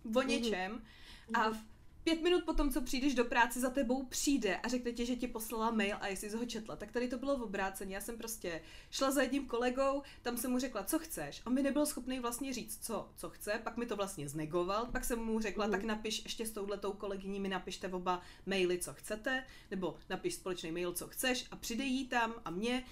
mhm. 0.05 0.29
něčem 0.29 0.73
mm-hmm. 0.73 1.41
a 1.41 1.51
v 1.51 1.73
pět 2.05 2.23
minut 2.23 2.45
potom, 2.45 2.71
co 2.71 2.81
přijdeš 2.81 3.15
do 3.15 3.25
práce, 3.25 3.61
za 3.61 3.71
tebou 3.71 4.05
přijde 4.05 4.57
a 4.57 4.69
řekne 4.69 4.93
ti, 4.93 5.07
že 5.07 5.17
ti 5.17 5.29
poslala 5.29 5.71
mail 5.71 5.97
a 6.01 6.07
jestli 6.07 6.31
jsi 6.31 6.37
ho 6.37 6.47
četla. 6.47 6.77
Tak 6.77 6.93
tady 6.93 7.09
to 7.09 7.19
bylo 7.19 7.39
v 7.39 7.43
obrácení. 7.43 7.93
Já 7.93 8.01
jsem 8.01 8.19
prostě 8.19 8.63
šla 8.91 9.11
za 9.11 9.23
jedním 9.23 9.47
kolegou, 9.47 10.03
tam 10.23 10.37
jsem 10.37 10.51
mu 10.51 10.59
řekla, 10.59 10.85
co 10.85 10.99
chceš. 10.99 11.43
On 11.47 11.55
mi 11.55 11.63
nebyl 11.63 11.87
schopný 11.87 12.21
vlastně 12.21 12.53
říct, 12.53 12.85
co, 12.87 13.09
co 13.17 13.31
chce, 13.31 13.61
pak 13.65 13.77
mi 13.77 13.87
to 13.87 13.97
vlastně 13.97 14.29
znegoval, 14.29 14.87
pak 14.87 15.05
jsem 15.05 15.19
mu 15.19 15.41
řekla, 15.41 15.67
mm. 15.67 15.73
tak 15.73 15.83
napiš 15.85 16.23
ještě 16.25 16.47
s 16.47 16.51
touhletou 16.51 16.93
kolegyní, 16.93 17.41
mi 17.41 17.49
napište 17.49 17.89
oba 17.89 18.23
maily, 18.47 18.79
co 18.79 18.95
chcete, 18.95 19.45
nebo 19.71 19.97
napiš 20.11 20.35
společný 20.35 20.73
mail, 20.73 20.93
co 20.93 21.09
chceš 21.09 21.47
a 21.51 21.57
přidej 21.57 21.89
jí 21.89 22.09
tam 22.09 22.35
a 22.45 22.51
mě 22.51 22.85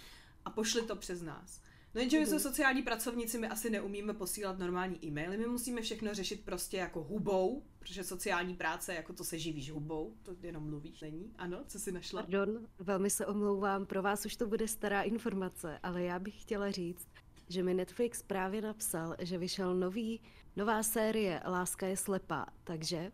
a 0.45 0.51
pošli 0.51 0.83
to 0.83 0.97
přes 0.97 1.23
nás. 1.23 1.61
No 1.95 2.01
jenže 2.01 2.21
my 2.21 2.27
jsme 2.27 2.41
sociální 2.41 2.83
pracovníci, 2.83 3.39
my 3.39 3.49
asi 3.49 3.71
neumíme 3.71 4.15
posílat 4.15 4.59
normální 4.59 5.07
e-maily, 5.07 5.37
my 5.37 5.47
musíme 5.47 5.83
všechno 5.83 6.15
řešit 6.15 6.45
prostě 6.45 6.77
jako 6.77 7.03
hubou, 7.03 7.63
protože 7.79 8.05
sociální 8.05 8.55
práce, 8.55 8.95
jako 8.95 9.13
to 9.13 9.25
se 9.25 9.39
živíš 9.39 9.71
hubou, 9.71 10.15
to 10.23 10.37
jenom 10.43 10.65
mluvíš, 10.65 11.01
není? 11.01 11.33
Ano, 11.39 11.65
co 11.67 11.79
si 11.79 11.93
našla? 11.93 12.23
Pardon, 12.23 12.67
velmi 12.79 13.11
se 13.11 13.27
omlouvám, 13.27 13.87
pro 13.87 14.03
vás 14.03 14.27
už 14.27 14.37
to 14.37 14.47
bude 14.47 14.69
stará 14.69 15.03
informace, 15.03 15.79
ale 15.83 16.03
já 16.03 16.19
bych 16.19 16.43
chtěla 16.43 16.71
říct, 16.71 17.09
že 17.49 17.63
mi 17.63 17.75
Netflix 17.75 18.23
právě 18.23 18.63
napsal, 18.63 19.17
že 19.19 19.39
vyšel 19.39 19.75
nový, 19.75 20.21
nová 20.57 20.83
série 20.83 21.41
Láska 21.47 21.87
je 21.87 21.97
slepá, 21.97 22.47
takže 22.65 23.13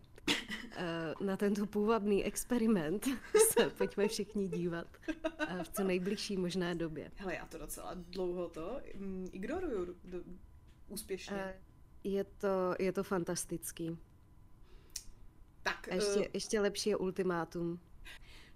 na 1.21 1.37
tento 1.37 1.67
půvabný 1.67 2.25
experiment 2.25 3.09
se 3.53 3.71
pojďme 3.71 4.09
všichni 4.09 4.49
dívat 4.49 4.87
eh, 5.49 5.65
v 5.65 5.69
co 5.69 5.85
nejbližší 5.85 6.37
možné 6.37 6.75
době. 6.75 7.11
Hele, 7.17 7.35
já 7.35 7.47
to 7.47 7.59
docela 7.59 7.95
dlouho 7.95 8.49
to 8.49 8.81
mm, 8.95 9.29
ignoruju 9.33 9.97
do, 10.05 10.19
úspěšně. 10.89 11.37
Eh, 11.37 11.61
je 12.05 12.25
to, 12.25 12.75
je 12.79 12.93
to 12.93 13.03
fantastický. 13.03 13.99
Tak, 15.63 15.89
ještě, 15.93 16.21
uh... 16.21 16.27
ještě 16.33 16.61
lepší 16.61 16.91
je 16.91 16.97
ultimátum. 16.97 17.81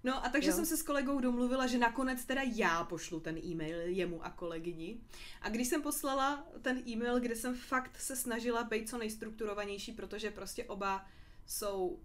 No 0.03 0.25
a 0.25 0.29
takže 0.29 0.49
jo. 0.49 0.55
jsem 0.55 0.65
se 0.65 0.77
s 0.77 0.83
kolegou 0.83 1.19
domluvila, 1.19 1.67
že 1.67 1.77
nakonec 1.77 2.25
teda 2.25 2.41
já 2.55 2.83
pošlu 2.83 3.19
ten 3.19 3.37
e-mail 3.37 3.77
jemu 3.79 4.25
a 4.25 4.29
kolegyni. 4.29 4.97
A 5.41 5.49
když 5.49 5.67
jsem 5.67 5.81
poslala 5.81 6.47
ten 6.61 6.83
e-mail, 6.87 7.19
kde 7.19 7.35
jsem 7.35 7.55
fakt 7.55 7.99
se 7.99 8.15
snažila 8.15 8.63
být 8.63 8.89
co 8.89 8.97
nejstrukturovanější, 8.97 9.91
protože 9.91 10.31
prostě 10.31 10.65
oba 10.65 11.05
jsou 11.45 11.99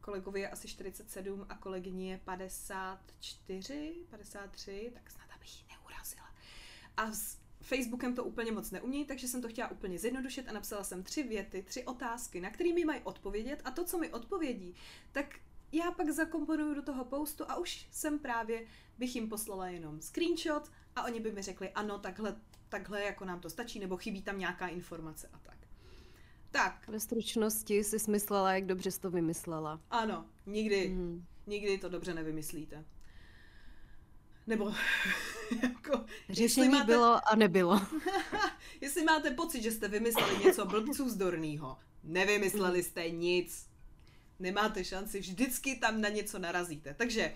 kolegovi 0.00 0.40
je 0.40 0.50
asi 0.50 0.68
47 0.68 1.46
a 1.48 1.56
kolegyni 1.56 2.10
je 2.10 2.18
54, 2.18 4.06
53, 4.10 4.90
tak 4.94 5.10
snad 5.10 5.30
abych 5.36 5.60
ji 5.60 5.66
neurazila. 5.70 6.34
A 6.96 7.12
s 7.12 7.38
Facebookem 7.60 8.14
to 8.14 8.24
úplně 8.24 8.52
moc 8.52 8.70
neumí, 8.70 9.04
takže 9.04 9.28
jsem 9.28 9.42
to 9.42 9.48
chtěla 9.48 9.70
úplně 9.70 9.98
zjednodušit 9.98 10.48
a 10.48 10.52
napsala 10.52 10.84
jsem 10.84 11.02
tři 11.02 11.22
věty, 11.22 11.62
tři 11.62 11.84
otázky, 11.84 12.40
na 12.40 12.50
které 12.50 12.72
mi 12.72 12.84
mají 12.84 13.00
odpovědět 13.02 13.62
a 13.64 13.70
to, 13.70 13.84
co 13.84 13.98
mi 13.98 14.12
odpovědí, 14.12 14.74
tak 15.12 15.38
já 15.72 15.90
pak 15.90 16.10
zakomponuju 16.10 16.74
do 16.74 16.82
toho 16.82 17.04
postu 17.04 17.44
a 17.50 17.56
už 17.56 17.86
jsem 17.90 18.18
právě 18.18 18.66
bych 18.98 19.14
jim 19.14 19.28
poslala 19.28 19.68
jenom 19.68 20.00
screenshot 20.00 20.70
a 20.96 21.04
oni 21.04 21.20
by 21.20 21.32
mi 21.32 21.42
řekli, 21.42 21.70
ano, 21.70 21.98
takhle, 21.98 22.36
takhle 22.68 23.02
jako 23.04 23.24
nám 23.24 23.40
to 23.40 23.50
stačí, 23.50 23.78
nebo 23.78 23.96
chybí 23.96 24.22
tam 24.22 24.38
nějaká 24.38 24.68
informace 24.68 25.28
a 25.32 25.38
tak. 25.38 25.61
Tak. 26.52 26.88
Ve 26.88 27.00
stručnosti 27.00 27.84
jsi 27.84 27.98
smyslela, 27.98 28.54
jak 28.54 28.66
dobře 28.66 28.90
jsi 28.90 29.00
to 29.00 29.10
vymyslela. 29.10 29.80
Ano, 29.90 30.24
nikdy, 30.46 30.88
mm. 30.88 31.24
nikdy 31.46 31.78
to 31.78 31.88
dobře 31.88 32.14
nevymyslíte. 32.14 32.84
Nebo 34.46 34.72
jako... 35.62 36.04
Řešení 36.30 36.68
máte, 36.68 36.86
bylo 36.86 37.20
a 37.32 37.36
nebylo. 37.36 37.80
jestli 38.80 39.04
máte 39.04 39.30
pocit, 39.30 39.62
že 39.62 39.72
jste 39.72 39.88
vymysleli 39.88 40.44
něco 40.44 40.66
blbců 40.66 41.08
zdorného, 41.08 41.78
nevymysleli 42.04 42.82
jste 42.82 43.10
nic. 43.10 43.68
Nemáte 44.38 44.84
šanci, 44.84 45.20
vždycky 45.20 45.76
tam 45.76 46.00
na 46.00 46.08
něco 46.08 46.38
narazíte. 46.38 46.94
Takže 46.94 47.34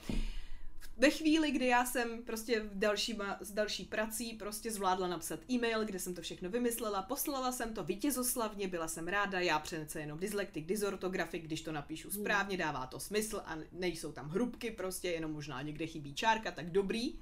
ve 0.99 1.11
chvíli, 1.11 1.50
kdy 1.50 1.66
já 1.66 1.87
jsem 1.87 2.23
prostě 2.23 2.71
další, 2.73 3.18
s 3.40 3.52
další 3.52 3.85
prací 3.85 4.35
prostě 4.35 4.71
zvládla 4.71 5.09
napsat 5.09 5.40
e-mail, 5.50 5.85
kde 5.85 5.99
jsem 5.99 6.14
to 6.14 6.23
všechno 6.23 6.50
vymyslela, 6.50 7.02
poslala 7.02 7.52
jsem 7.52 7.75
to 7.75 7.85
vítězoslavně, 7.85 8.68
byla 8.68 8.88
jsem 8.88 9.09
ráda, 9.09 9.40
já 9.40 9.59
přenece 9.59 10.00
jenom 10.00 10.18
dyslektik, 10.18 10.66
dysortografik, 10.66 11.45
když 11.45 11.62
to 11.62 11.73
napíšu 11.73 12.11
hmm. 12.11 12.21
správně, 12.21 12.56
dává 12.56 12.87
to 12.87 13.00
smysl 13.00 13.42
a 13.45 13.56
nejsou 13.73 14.12
tam 14.12 14.28
hrubky, 14.28 14.71
prostě 14.71 15.11
jenom 15.11 15.33
možná 15.33 15.62
někde 15.62 15.87
chybí 15.87 16.14
čárka, 16.14 16.50
tak 16.50 16.71
dobrý. 16.71 17.14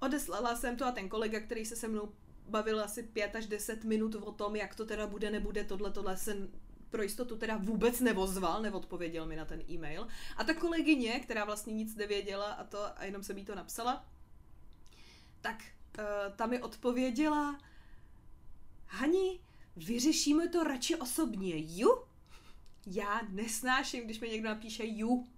Odeslala 0.00 0.56
jsem 0.56 0.76
to 0.76 0.86
a 0.86 0.92
ten 0.92 1.08
kolega, 1.08 1.40
který 1.40 1.66
se 1.66 1.76
se 1.76 1.88
mnou 1.88 2.12
bavil 2.48 2.80
asi 2.80 3.02
pět 3.02 3.36
až 3.36 3.46
deset 3.46 3.84
minut 3.84 4.14
o 4.14 4.32
tom, 4.32 4.56
jak 4.56 4.74
to 4.74 4.86
teda 4.86 5.06
bude, 5.06 5.30
nebude, 5.30 5.64
tohle, 5.64 5.90
tohle 5.90 6.16
se 6.16 6.48
pro 6.90 7.02
jistotu 7.02 7.36
teda 7.36 7.56
vůbec 7.56 8.00
nevozval, 8.00 8.62
neodpověděl 8.62 9.26
mi 9.26 9.36
na 9.36 9.44
ten 9.44 9.62
e-mail. 9.70 10.08
A 10.36 10.44
ta 10.44 10.54
kolegyně, 10.54 11.20
která 11.20 11.44
vlastně 11.44 11.72
nic 11.72 11.96
nevěděla 11.96 12.52
a 12.52 12.64
to 12.64 12.98
a 12.98 13.04
jenom 13.04 13.22
se 13.22 13.32
mi 13.34 13.44
to 13.44 13.54
napsala, 13.54 14.04
tak 15.40 15.64
uh, 15.98 16.04
ta 16.36 16.46
mi 16.46 16.62
odpověděla, 16.62 17.58
Hani, 18.90 19.40
vyřešíme 19.76 20.48
to 20.48 20.64
radši 20.64 20.96
osobně, 20.96 21.54
ju? 21.56 22.04
Já 22.86 23.20
nesnáším, 23.28 24.04
když 24.04 24.20
mi 24.20 24.28
někdo 24.28 24.48
napíše 24.48 24.86
ju. 24.86 25.28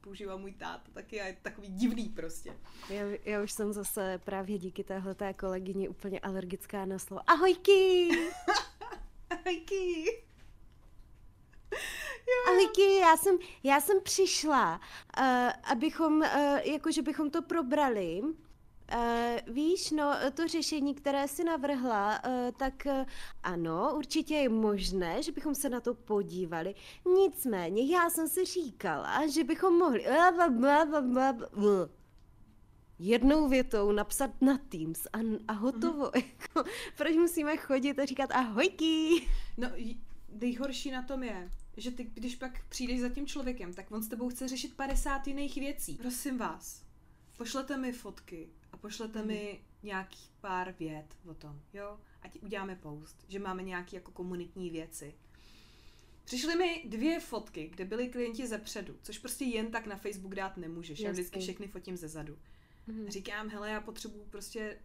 Používá 0.00 0.36
můj 0.36 0.52
táta, 0.52 0.90
taky 0.92 1.16
je 1.16 1.36
takový 1.42 1.68
divný 1.68 2.08
prostě. 2.08 2.56
Já, 2.90 3.04
já 3.24 3.42
už 3.42 3.52
jsem 3.52 3.72
zase 3.72 4.20
právě 4.24 4.58
díky 4.58 4.84
téhle 4.84 5.14
té 5.14 5.34
kolegyni 5.34 5.88
úplně 5.88 6.20
alergická 6.20 6.84
na 6.84 6.98
slovo 6.98 7.30
ahojky! 7.30 8.08
ahojky! 9.30 10.04
Aliky, 12.48 12.96
já 12.96 13.16
jsem, 13.16 13.38
já 13.62 13.80
jsem 13.80 14.00
přišla, 14.02 14.80
uh, 15.20 15.24
abychom, 15.64 16.20
uh, 16.20 16.26
jakože 16.62 17.02
bychom 17.02 17.30
to 17.30 17.42
probrali. 17.42 18.22
Uh, 18.22 19.54
víš, 19.54 19.90
no, 19.90 20.14
to 20.34 20.48
řešení, 20.48 20.94
které 20.94 21.28
si 21.28 21.44
navrhla, 21.44 22.24
uh, 22.24 22.32
tak 22.56 22.86
uh, 22.86 23.04
ano, 23.42 23.92
určitě 23.96 24.34
je 24.34 24.48
možné, 24.48 25.22
že 25.22 25.32
bychom 25.32 25.54
se 25.54 25.68
na 25.68 25.80
to 25.80 25.94
podívali. 25.94 26.74
Nicméně, 27.18 27.96
já 27.96 28.10
jsem 28.10 28.28
si 28.28 28.44
říkala, 28.44 29.26
že 29.26 29.44
bychom 29.44 29.78
mohli 29.78 30.04
jednou 33.00 33.48
větou 33.48 33.92
napsat 33.92 34.30
na 34.40 34.58
Teams 34.58 35.06
a, 35.12 35.18
a 35.48 35.52
hotovo. 35.52 36.04
Mm-hmm. 36.04 36.64
Proč 36.96 37.16
musíme 37.16 37.56
chodit 37.56 37.98
a 37.98 38.04
říkat 38.04 38.30
ahojky? 38.32 39.26
No, 39.56 39.68
nejhorší 40.32 40.90
na 40.90 41.02
tom 41.02 41.22
je, 41.22 41.50
že 41.76 41.90
ty, 41.90 42.04
když 42.04 42.36
pak 42.36 42.64
přijdeš 42.68 43.00
za 43.00 43.08
tím 43.08 43.26
člověkem, 43.26 43.74
tak 43.74 43.90
on 43.90 44.02
s 44.02 44.08
tebou 44.08 44.28
chce 44.28 44.48
řešit 44.48 44.76
50 44.76 45.26
jiných 45.26 45.56
věcí. 45.56 45.94
Prosím 45.94 46.38
vás, 46.38 46.84
pošlete 47.38 47.76
mi 47.76 47.92
fotky 47.92 48.48
a 48.72 48.76
pošlete 48.76 49.18
hmm. 49.18 49.28
mi 49.28 49.60
nějaký 49.82 50.18
pár 50.40 50.74
vět 50.78 51.06
o 51.26 51.34
tom, 51.34 51.60
jo? 51.72 52.00
Ať 52.22 52.42
uděláme 52.42 52.76
post, 52.76 53.24
že 53.28 53.38
máme 53.38 53.62
nějaké 53.62 53.96
jako 53.96 54.12
komunitní 54.12 54.70
věci. 54.70 55.14
Přišly 56.24 56.56
mi 56.56 56.84
dvě 56.88 57.20
fotky, 57.20 57.68
kde 57.68 57.84
byli 57.84 58.08
klienti 58.08 58.46
ze 58.46 58.58
předu, 58.58 58.96
což 59.02 59.18
prostě 59.18 59.44
jen 59.44 59.70
tak 59.70 59.86
na 59.86 59.96
Facebook 59.96 60.34
dát 60.34 60.56
nemůžeš. 60.56 61.00
Já 61.00 61.10
vždycky 61.10 61.40
všechny 61.40 61.66
fotím 61.68 61.96
ze 61.96 62.08
zadu. 62.08 62.38
Mm-hmm. 62.88 63.08
Říkám, 63.08 63.48
hele, 63.48 63.70
já 63.70 63.80
potřebuju 63.80 64.24
prostě 64.24 64.78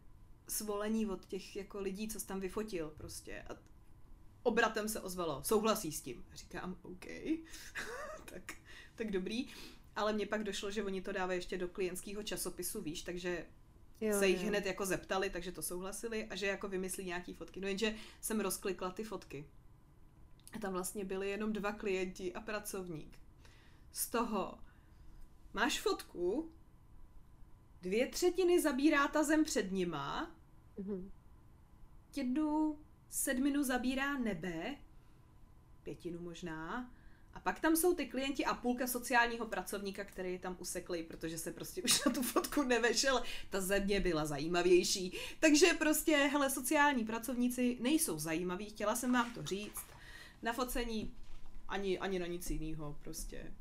svolení 0.47 1.05
od 1.05 1.25
těch 1.25 1.55
jako 1.55 1.79
lidí, 1.79 2.07
co 2.07 2.19
jsi 2.19 2.27
tam 2.27 2.39
vyfotil 2.39 2.93
prostě. 2.97 3.41
A 3.49 3.55
obratem 4.45 4.89
se 4.89 5.01
ozvalo, 5.01 5.43
souhlasí 5.43 5.91
s 5.91 6.01
tím. 6.01 6.25
Říkám, 6.33 6.77
OK, 6.81 7.05
tak, 8.25 8.53
tak 8.95 9.11
dobrý. 9.11 9.47
Ale 9.95 10.13
mně 10.13 10.25
pak 10.25 10.43
došlo, 10.43 10.71
že 10.71 10.83
oni 10.83 11.01
to 11.01 11.11
dávají 11.11 11.37
ještě 11.37 11.57
do 11.57 11.67
klientského 11.67 12.23
časopisu, 12.23 12.81
víš, 12.81 13.01
takže 13.01 13.45
jo, 14.01 14.19
se 14.19 14.27
jich 14.27 14.41
jo. 14.41 14.47
hned 14.47 14.65
jako 14.65 14.85
zeptali, 14.85 15.29
takže 15.29 15.51
to 15.51 15.61
souhlasili 15.61 16.25
a 16.25 16.35
že 16.35 16.45
jako 16.45 16.67
vymyslí 16.67 17.05
nějaký 17.05 17.33
fotky. 17.33 17.61
No 17.61 17.67
jenže 17.67 17.95
jsem 18.21 18.39
rozklikla 18.39 18.91
ty 18.91 19.03
fotky. 19.03 19.45
A 20.53 20.59
tam 20.59 20.73
vlastně 20.73 21.05
byly 21.05 21.29
jenom 21.29 21.53
dva 21.53 21.71
klienti 21.71 22.33
a 22.33 22.41
pracovník. 22.41 23.19
Z 23.91 24.09
toho 24.09 24.59
máš 25.53 25.81
fotku, 25.81 26.51
dvě 27.81 28.07
třetiny 28.07 28.61
zabírá 28.61 29.07
ta 29.07 29.23
zem 29.23 29.43
před 29.43 29.71
nima, 29.71 30.35
mm-hmm. 30.77 31.09
jednu 32.15 32.79
sedminu 33.09 33.63
zabírá 33.63 34.17
nebe, 34.17 34.75
pětinu 35.83 36.19
možná, 36.19 36.91
a 37.35 37.39
pak 37.39 37.59
tam 37.59 37.75
jsou 37.75 37.93
ty 37.93 38.05
klienti 38.05 38.45
a 38.45 38.53
půlka 38.53 38.87
sociálního 38.87 39.45
pracovníka, 39.45 40.03
který 40.03 40.39
tam 40.39 40.57
usekli, 40.59 41.03
protože 41.03 41.37
se 41.37 41.51
prostě 41.51 41.83
už 41.83 42.05
na 42.05 42.11
tu 42.11 42.21
fotku 42.21 42.63
nevešel. 42.63 43.23
Ta 43.49 43.61
země 43.61 43.99
byla 43.99 44.25
zajímavější. 44.25 45.17
Takže 45.39 45.67
prostě, 45.73 46.15
hele, 46.15 46.49
sociální 46.49 47.05
pracovníci 47.05 47.77
nejsou 47.79 48.19
zajímaví, 48.19 48.65
chtěla 48.65 48.95
jsem 48.95 49.13
vám 49.13 49.33
to 49.33 49.43
říct. 49.43 49.85
Na 50.41 50.53
focení 50.53 51.13
ani, 51.67 51.99
ani 51.99 52.19
na 52.19 52.27
nic 52.27 52.49
jiného 52.49 52.97
prostě. 53.01 53.53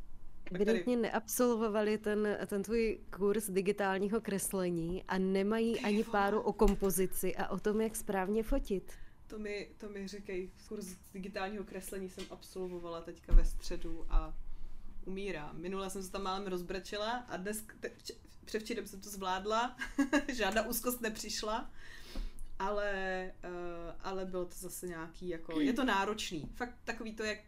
Evidentně 0.52 0.96
neabsolvovali 0.96 1.98
ten, 1.98 2.38
ten 2.46 2.62
tvůj 2.62 3.00
kurz 3.16 3.50
digitálního 3.50 4.20
kreslení 4.20 5.04
a 5.09 5.18
nemají 5.18 5.80
ani 5.80 6.04
páru 6.04 6.40
o 6.40 6.52
kompozici 6.52 7.37
a 7.37 7.48
o 7.48 7.61
tom, 7.61 7.80
jak 7.80 7.96
správně 7.96 8.42
fotit. 8.42 8.92
To 9.26 9.38
mi, 9.38 9.70
to 9.76 9.88
mi 9.88 10.08
říkej, 10.08 10.50
kurz 10.68 10.87
digitálního 11.12 11.64
kreslení 11.64 12.08
jsem 12.08 12.24
absolvovala 12.30 13.00
teďka 13.00 13.34
ve 13.34 13.44
středu 13.44 14.06
a 14.08 14.34
umírám. 15.04 15.60
Minule 15.60 15.90
jsem 15.90 16.02
se 16.02 16.10
tam 16.10 16.22
málem 16.22 16.46
rozbrečela 16.46 17.10
a 17.10 17.37
dnes, 17.37 17.64
te, 17.80 17.90
převčírem 18.44 18.87
jsem 18.87 19.00
to 19.00 19.10
zvládla, 19.10 19.76
žádná 20.32 20.66
úzkost 20.66 21.00
nepřišla, 21.00 21.70
ale, 22.58 23.32
uh, 23.44 23.50
ale 24.00 24.24
bylo 24.24 24.44
to 24.44 24.54
zase 24.54 24.88
nějaký, 24.88 25.28
jako, 25.28 25.60
je 25.60 25.72
to 25.72 25.84
náročný. 25.84 26.50
Fakt 26.54 26.78
takový 26.84 27.14
to, 27.14 27.22
jak 27.22 27.38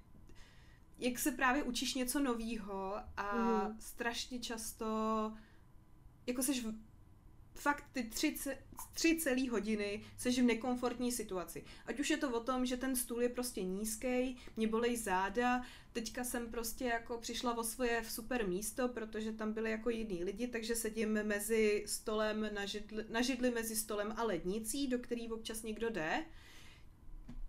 jak 0.98 1.18
se 1.18 1.32
právě 1.32 1.62
učíš 1.62 1.94
něco 1.94 2.20
novýho 2.20 2.94
a 3.16 3.36
mm. 3.36 3.80
strašně 3.80 4.38
často 4.38 4.86
jako 6.26 6.42
seš 6.42 6.64
v, 6.64 6.74
fakt 7.56 7.84
ty 7.92 8.04
tři, 8.04 8.36
tři 8.92 9.16
celé 9.16 9.50
hodiny 9.50 10.04
seš 10.18 10.38
v 10.38 10.42
nekomfortní 10.42 11.12
situaci. 11.12 11.64
Ať 11.86 12.00
už 12.00 12.10
je 12.10 12.16
to 12.16 12.30
o 12.30 12.40
tom, 12.40 12.66
že 12.66 12.76
ten 12.76 12.96
stůl 12.96 13.22
je 13.22 13.28
prostě 13.28 13.62
nízký, 13.62 14.36
mě 14.56 14.68
bolej 14.68 14.96
záda, 14.96 15.64
teďka 15.92 16.24
jsem 16.24 16.50
prostě 16.50 16.84
jako 16.84 17.18
přišla 17.18 17.58
o 17.58 17.64
svoje 17.64 18.04
super 18.08 18.48
místo, 18.48 18.88
protože 18.88 19.32
tam 19.32 19.52
byly 19.52 19.70
jako 19.70 19.90
jiný 19.90 20.24
lidi, 20.24 20.46
takže 20.46 20.76
sedím 20.76 21.12
mezi 21.22 21.84
stolem 21.86 22.50
na 22.54 22.66
židli, 22.66 23.04
na 23.08 23.22
židli 23.22 23.50
mezi 23.50 23.76
stolem 23.76 24.14
a 24.16 24.22
lednicí, 24.22 24.88
do 24.88 24.98
který 24.98 25.30
občas 25.30 25.62
někdo 25.62 25.90
jde. 25.90 26.24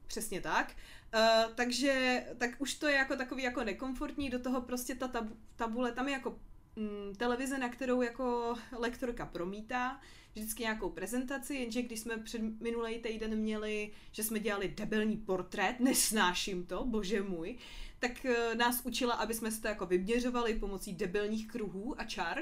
Přesně 0.07 0.41
tak. 0.41 0.75
Uh, 1.13 1.53
takže 1.55 2.25
tak 2.37 2.51
už 2.57 2.75
to 2.75 2.87
je 2.87 2.95
jako 2.95 3.15
takový 3.15 3.43
jako 3.43 3.63
nekomfortní, 3.63 4.29
do 4.29 4.39
toho 4.39 4.61
prostě 4.61 4.95
ta 4.95 5.07
tab- 5.07 5.35
tabule, 5.55 5.91
tam 5.91 6.07
je 6.07 6.13
jako 6.13 6.39
mm, 6.77 7.15
televize, 7.15 7.57
na 7.57 7.69
kterou 7.69 8.01
jako 8.01 8.55
lektorka 8.77 9.25
promítá 9.25 10.01
vždycky 10.35 10.63
nějakou 10.63 10.89
prezentaci, 10.89 11.55
jenže 11.55 11.81
když 11.81 11.99
jsme 11.99 12.17
před 12.17 12.41
minulý 12.61 12.99
týden 12.99 13.35
měli, 13.35 13.91
že 14.11 14.23
jsme 14.23 14.39
dělali 14.39 14.67
debelní 14.67 15.17
portrét, 15.17 15.79
nesnáším 15.79 16.65
to, 16.65 16.85
bože 16.85 17.21
můj, 17.21 17.57
tak 17.99 18.11
uh, 18.25 18.55
nás 18.55 18.81
učila, 18.85 19.13
aby 19.13 19.33
jsme 19.33 19.51
se 19.51 19.61
to 19.61 19.67
jako 19.67 19.85
vyměřovali 19.85 20.55
pomocí 20.55 20.93
debelních 20.93 21.47
kruhů 21.47 22.01
a 22.01 22.03
čar 22.03 22.39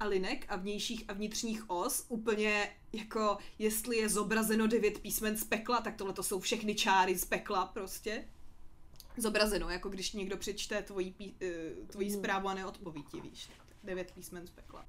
a 0.00 0.04
linek 0.06 0.46
a 0.48 0.56
vnějších 0.56 1.04
a 1.08 1.12
vnitřních 1.12 1.70
os, 1.70 2.06
úplně 2.08 2.70
jako 2.92 3.38
jestli 3.58 3.96
je 3.96 4.08
zobrazeno 4.08 4.66
devět 4.66 4.98
písmen 4.98 5.36
z 5.36 5.44
pekla, 5.44 5.80
tak 5.80 5.96
tohle 5.96 6.12
to 6.12 6.22
jsou 6.22 6.40
všechny 6.40 6.74
čáry 6.74 7.18
z 7.18 7.24
pekla 7.24 7.66
prostě. 7.66 8.24
Zobrazeno, 9.16 9.70
jako 9.70 9.88
když 9.88 10.12
někdo 10.12 10.36
přečte 10.36 10.82
tvoji, 10.82 11.10
pí, 11.10 11.36
uh, 11.42 11.86
tvoji 11.86 12.08
mm. 12.08 12.14
zprávu 12.14 12.48
a 12.48 12.54
neodpoví 12.54 13.02
ti, 13.02 13.20
víš. 13.20 13.50
Devět 13.84 14.12
písmen 14.12 14.46
z 14.46 14.50
pekla. 14.50 14.86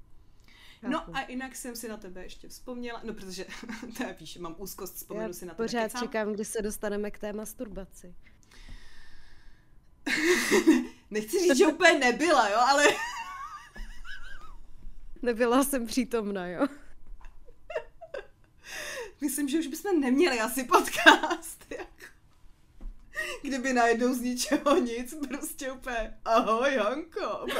No 0.82 1.16
a 1.16 1.28
jinak 1.28 1.56
jsem 1.56 1.76
si 1.76 1.88
na 1.88 1.96
tebe 1.96 2.22
ještě 2.22 2.48
vzpomněla, 2.48 3.00
no 3.04 3.14
protože, 3.14 3.46
to 3.96 4.02
je 4.02 4.14
píše, 4.14 4.38
mám 4.38 4.54
úzkost, 4.58 4.96
vzpomenu 4.96 5.26
Já 5.26 5.32
si 5.32 5.46
na 5.46 5.54
tebe. 5.54 5.64
pořád 5.64 5.82
kecám. 5.82 6.02
čekám, 6.02 6.32
kdy 6.32 6.44
se 6.44 6.62
dostaneme 6.62 7.10
k 7.10 7.18
té 7.18 7.32
masturbaci. 7.32 8.14
Nechci 11.10 11.38
říct, 11.38 11.56
že 11.56 11.66
úplně 11.66 11.98
nebyla, 11.98 12.48
jo, 12.48 12.58
ale... 12.58 12.84
Nebyla 15.22 15.64
jsem 15.64 15.86
přítomna, 15.86 16.46
jo. 16.46 16.66
Myslím, 19.20 19.48
že 19.48 19.58
už 19.58 19.66
bychom 19.66 20.00
neměli 20.00 20.40
asi 20.40 20.64
podcast. 20.64 21.64
Jako. 21.70 21.95
Kdyby 23.42 23.72
najednou 23.72 24.14
z 24.14 24.20
ničeho 24.20 24.78
nic, 24.78 25.14
prostě 25.28 25.72
úplně 25.72 26.18
ahoj 26.24 26.74
Janko. 26.74 27.46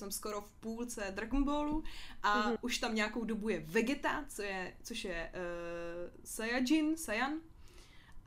jsem 0.00 0.10
skoro 0.10 0.40
v 0.40 0.50
půlce 0.50 1.06
Dragon 1.10 1.44
Ballu 1.44 1.84
a 2.22 2.42
mm-hmm. 2.42 2.58
už 2.60 2.78
tam 2.78 2.94
nějakou 2.94 3.24
dobu 3.24 3.48
je 3.48 3.60
Vegeta, 3.60 4.24
co 4.28 4.42
je, 4.42 4.76
což 4.82 5.04
je 5.04 5.32
uh, 5.34 6.10
Saiyajin, 6.24 6.96
Saiyan. 6.96 7.40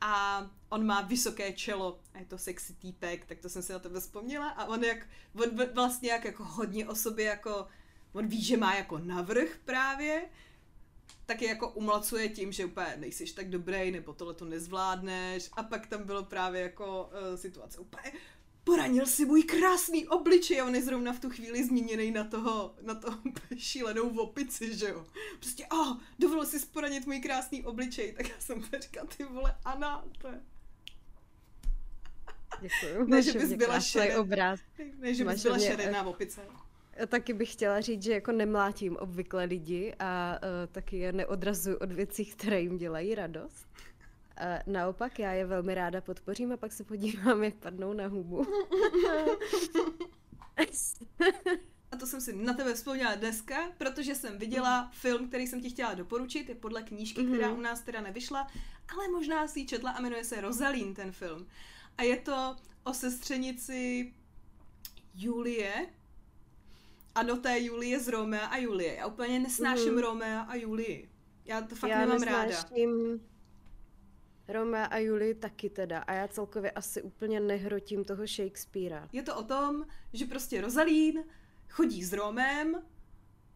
a 0.00 0.46
on 0.68 0.86
má 0.86 1.00
vysoké 1.00 1.52
čelo 1.52 2.00
a 2.14 2.18
je 2.18 2.24
to 2.24 2.38
sexy 2.38 2.74
týpek, 2.74 3.26
tak 3.26 3.38
to 3.38 3.48
jsem 3.48 3.62
si 3.62 3.72
na 3.72 3.78
tebe 3.78 4.00
vzpomněla 4.00 4.48
a 4.48 4.64
on 4.64 4.84
jak, 4.84 5.06
on 5.34 5.74
vlastně 5.74 6.10
jak 6.10 6.24
jako 6.24 6.44
hodně 6.44 6.88
o 6.88 6.94
sobě 6.94 7.24
jako, 7.24 7.66
on 8.12 8.26
ví, 8.26 8.42
že 8.42 8.56
má 8.56 8.74
jako 8.74 8.98
navrh 8.98 9.58
právě, 9.64 10.28
tak 11.26 11.42
je 11.42 11.48
jako 11.48 11.70
umlacuje 11.70 12.28
tím, 12.28 12.52
že 12.52 12.64
úplně 12.64 12.94
nejsiš 12.96 13.32
tak 13.32 13.50
dobrý, 13.50 13.90
nebo 13.90 14.12
tohle 14.12 14.34
to 14.34 14.44
nezvládneš 14.44 15.50
a 15.52 15.62
pak 15.62 15.86
tam 15.86 16.04
bylo 16.04 16.24
právě 16.24 16.62
jako 16.62 17.10
uh, 17.30 17.36
situace 17.36 17.78
úplně 17.78 18.12
poranil 18.64 19.06
si 19.06 19.24
můj 19.24 19.42
krásný 19.42 20.08
obličej 20.08 20.60
a 20.60 20.64
on 20.64 20.74
je 20.74 20.82
zrovna 20.82 21.12
v 21.12 21.20
tu 21.20 21.30
chvíli 21.30 21.64
změněný 21.64 22.10
na 22.10 22.24
toho, 22.24 22.74
na 22.82 22.94
toho 22.94 23.18
šílenou 23.56 24.18
opici, 24.18 24.76
že 24.76 24.88
jo. 24.88 25.06
Prostě, 25.38 25.66
oh, 25.66 25.96
dovolil 26.18 26.46
si 26.46 26.66
poranit 26.66 27.06
můj 27.06 27.20
krásný 27.20 27.64
obličej, 27.64 28.12
tak 28.12 28.28
já 28.28 28.34
jsem 28.38 28.62
říkala, 28.80 29.06
ty 29.16 29.24
vole, 29.24 29.56
Ana, 29.64 30.04
to 30.18 30.28
je... 30.28 30.40
Děkuju. 32.60 33.04
Ne, 33.06 33.22
že 33.22 33.32
bys 33.32 33.52
byla 33.52 33.80
šeren, 33.80 34.18
obraz. 34.18 34.60
Ne, 34.98 35.14
že 35.14 35.24
bys 35.24 35.42
byla 35.42 35.58
šerená 35.58 36.02
opice. 36.02 36.40
Taky 37.06 37.32
bych 37.32 37.52
chtěla 37.52 37.80
říct, 37.80 38.02
že 38.02 38.12
jako 38.12 38.32
nemlátím 38.32 38.96
obvykle 38.96 39.44
lidi 39.44 39.94
a 39.98 40.38
uh, 40.42 40.48
taky 40.72 40.98
je 40.98 41.12
neodrazuju 41.12 41.76
od 41.76 41.92
věcí, 41.92 42.24
které 42.24 42.60
jim 42.60 42.78
dělají 42.78 43.14
radost. 43.14 43.66
A 44.36 44.58
naopak 44.66 45.18
já 45.18 45.32
je 45.32 45.46
velmi 45.46 45.74
ráda 45.74 46.00
podpořím 46.00 46.52
a 46.52 46.56
pak 46.56 46.72
se 46.72 46.84
podívám, 46.84 47.44
jak 47.44 47.54
padnou 47.54 47.92
na 47.92 48.06
hubu. 48.06 48.46
a 51.92 51.96
to 51.96 52.06
jsem 52.06 52.20
si 52.20 52.36
na 52.36 52.54
tebe 52.54 52.74
vzpomněla 52.74 53.14
dneska, 53.14 53.72
protože 53.78 54.14
jsem 54.14 54.38
viděla 54.38 54.90
film, 54.92 55.28
který 55.28 55.46
jsem 55.46 55.60
ti 55.60 55.70
chtěla 55.70 55.94
doporučit, 55.94 56.48
je 56.48 56.54
podle 56.54 56.82
knížky, 56.82 57.20
mm-hmm. 57.20 57.34
která 57.34 57.52
u 57.52 57.60
nás 57.60 57.80
teda 57.80 58.00
nevyšla, 58.00 58.46
ale 58.92 59.08
možná 59.08 59.48
si 59.48 59.60
ji 59.60 59.66
četla 59.66 59.90
a 59.90 60.00
jmenuje 60.00 60.24
se 60.24 60.40
Rosalín 60.40 60.94
ten 60.94 61.12
film. 61.12 61.46
A 61.98 62.02
je 62.02 62.16
to 62.16 62.56
o 62.84 62.94
sestřenici 62.94 64.12
Julie, 65.14 65.86
a 67.14 67.22
do 67.22 67.36
té 67.36 67.60
Julie 67.60 68.00
z 68.00 68.08
Romea 68.08 68.46
a 68.46 68.56
Julie. 68.56 68.94
Já 68.94 69.06
úplně 69.06 69.38
nesnáším 69.38 69.92
mm. 69.92 69.98
Romea 69.98 70.40
a 70.40 70.54
Julii. 70.54 71.10
Já 71.44 71.60
to 71.60 71.74
fakt 71.74 71.90
já 71.90 72.00
nemám 72.00 72.22
ráda. 72.22 72.56
Romea 74.48 74.84
a 74.84 74.98
Julie 74.98 75.34
taky 75.34 75.70
teda. 75.70 75.98
A 75.98 76.12
já 76.12 76.28
celkově 76.28 76.70
asi 76.70 77.02
úplně 77.02 77.40
nehrotím 77.40 78.04
toho 78.04 78.26
Shakespearea. 78.26 79.08
Je 79.12 79.22
to 79.22 79.36
o 79.36 79.42
tom, 79.42 79.86
že 80.12 80.24
prostě 80.24 80.60
Rosalín 80.60 81.24
chodí 81.68 82.04
s 82.04 82.12
Romem 82.12 82.82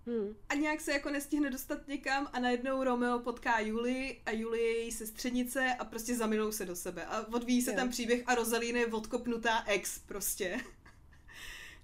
hmm. 0.06 0.36
a 0.48 0.54
nějak 0.54 0.80
se 0.80 0.92
jako 0.92 1.10
nestihne 1.10 1.50
dostat 1.50 1.88
někam 1.88 2.28
a 2.32 2.40
najednou 2.40 2.84
Romeo 2.84 3.18
potká 3.18 3.60
Julie 3.60 4.16
a 4.26 4.30
Julie 4.30 4.66
je 4.66 4.78
její 4.78 4.92
sestřenice 4.92 5.74
a 5.78 5.84
prostě 5.84 6.16
zamilou 6.16 6.52
se 6.52 6.66
do 6.66 6.76
sebe. 6.76 7.04
A 7.04 7.26
odvíjí 7.32 7.62
se 7.62 7.70
jo. 7.70 7.76
tam 7.76 7.88
příběh 7.88 8.22
a 8.26 8.34
Rosalín 8.34 8.76
je 8.76 8.86
odkopnutá 8.86 9.64
ex 9.66 9.98
prostě 9.98 10.60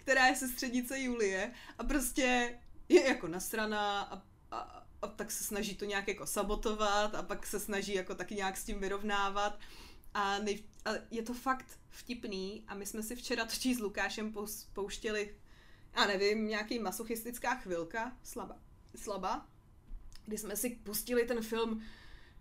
která 0.04 0.26
je 0.26 0.36
sestřednice 0.36 1.00
Julie 1.00 1.52
a 1.78 1.84
prostě 1.84 2.58
je 2.88 3.08
jako 3.08 3.28
nasraná 3.28 4.02
a, 4.02 4.22
a, 4.50 4.86
a 5.02 5.06
tak 5.06 5.30
se 5.30 5.44
snaží 5.44 5.74
to 5.74 5.84
nějak 5.84 6.08
jako 6.08 6.26
sabotovat 6.26 7.14
a 7.14 7.22
pak 7.22 7.46
se 7.46 7.60
snaží 7.60 7.94
jako 7.94 8.14
taky 8.14 8.34
nějak 8.34 8.56
s 8.56 8.64
tím 8.64 8.78
vyrovnávat 8.78 9.58
a, 10.14 10.38
nej, 10.38 10.64
a 10.84 10.90
je 11.10 11.22
to 11.22 11.34
fakt 11.34 11.78
vtipný 11.90 12.64
a 12.68 12.74
my 12.74 12.86
jsme 12.86 13.02
si 13.02 13.16
včera 13.16 13.44
točí 13.44 13.74
s 13.74 13.80
Lukášem 13.80 14.34
pouštěli, 14.72 15.34
já 15.96 16.06
nevím, 16.06 16.48
nějaký 16.48 16.78
masochistická 16.78 17.54
chvilka, 17.54 18.16
slaba, 18.22 18.56
slaba, 18.96 19.46
kdy 20.24 20.38
jsme 20.38 20.56
si 20.56 20.70
pustili 20.70 21.24
ten 21.24 21.42
film 21.42 21.82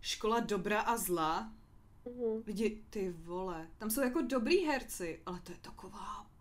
Škola 0.02 0.40
dobra 0.40 0.82
a 0.82 0.98
zla. 0.98 1.54
Mm-hmm. 2.06 2.44
Lidi, 2.48 2.84
ty 2.90 3.10
vole, 3.10 3.68
tam 3.78 3.90
jsou 3.90 4.02
jako 4.02 4.22
dobrý 4.22 4.66
herci, 4.66 5.22
ale 5.26 5.40
to 5.40 5.52
je 5.52 5.58
taková 5.58 6.33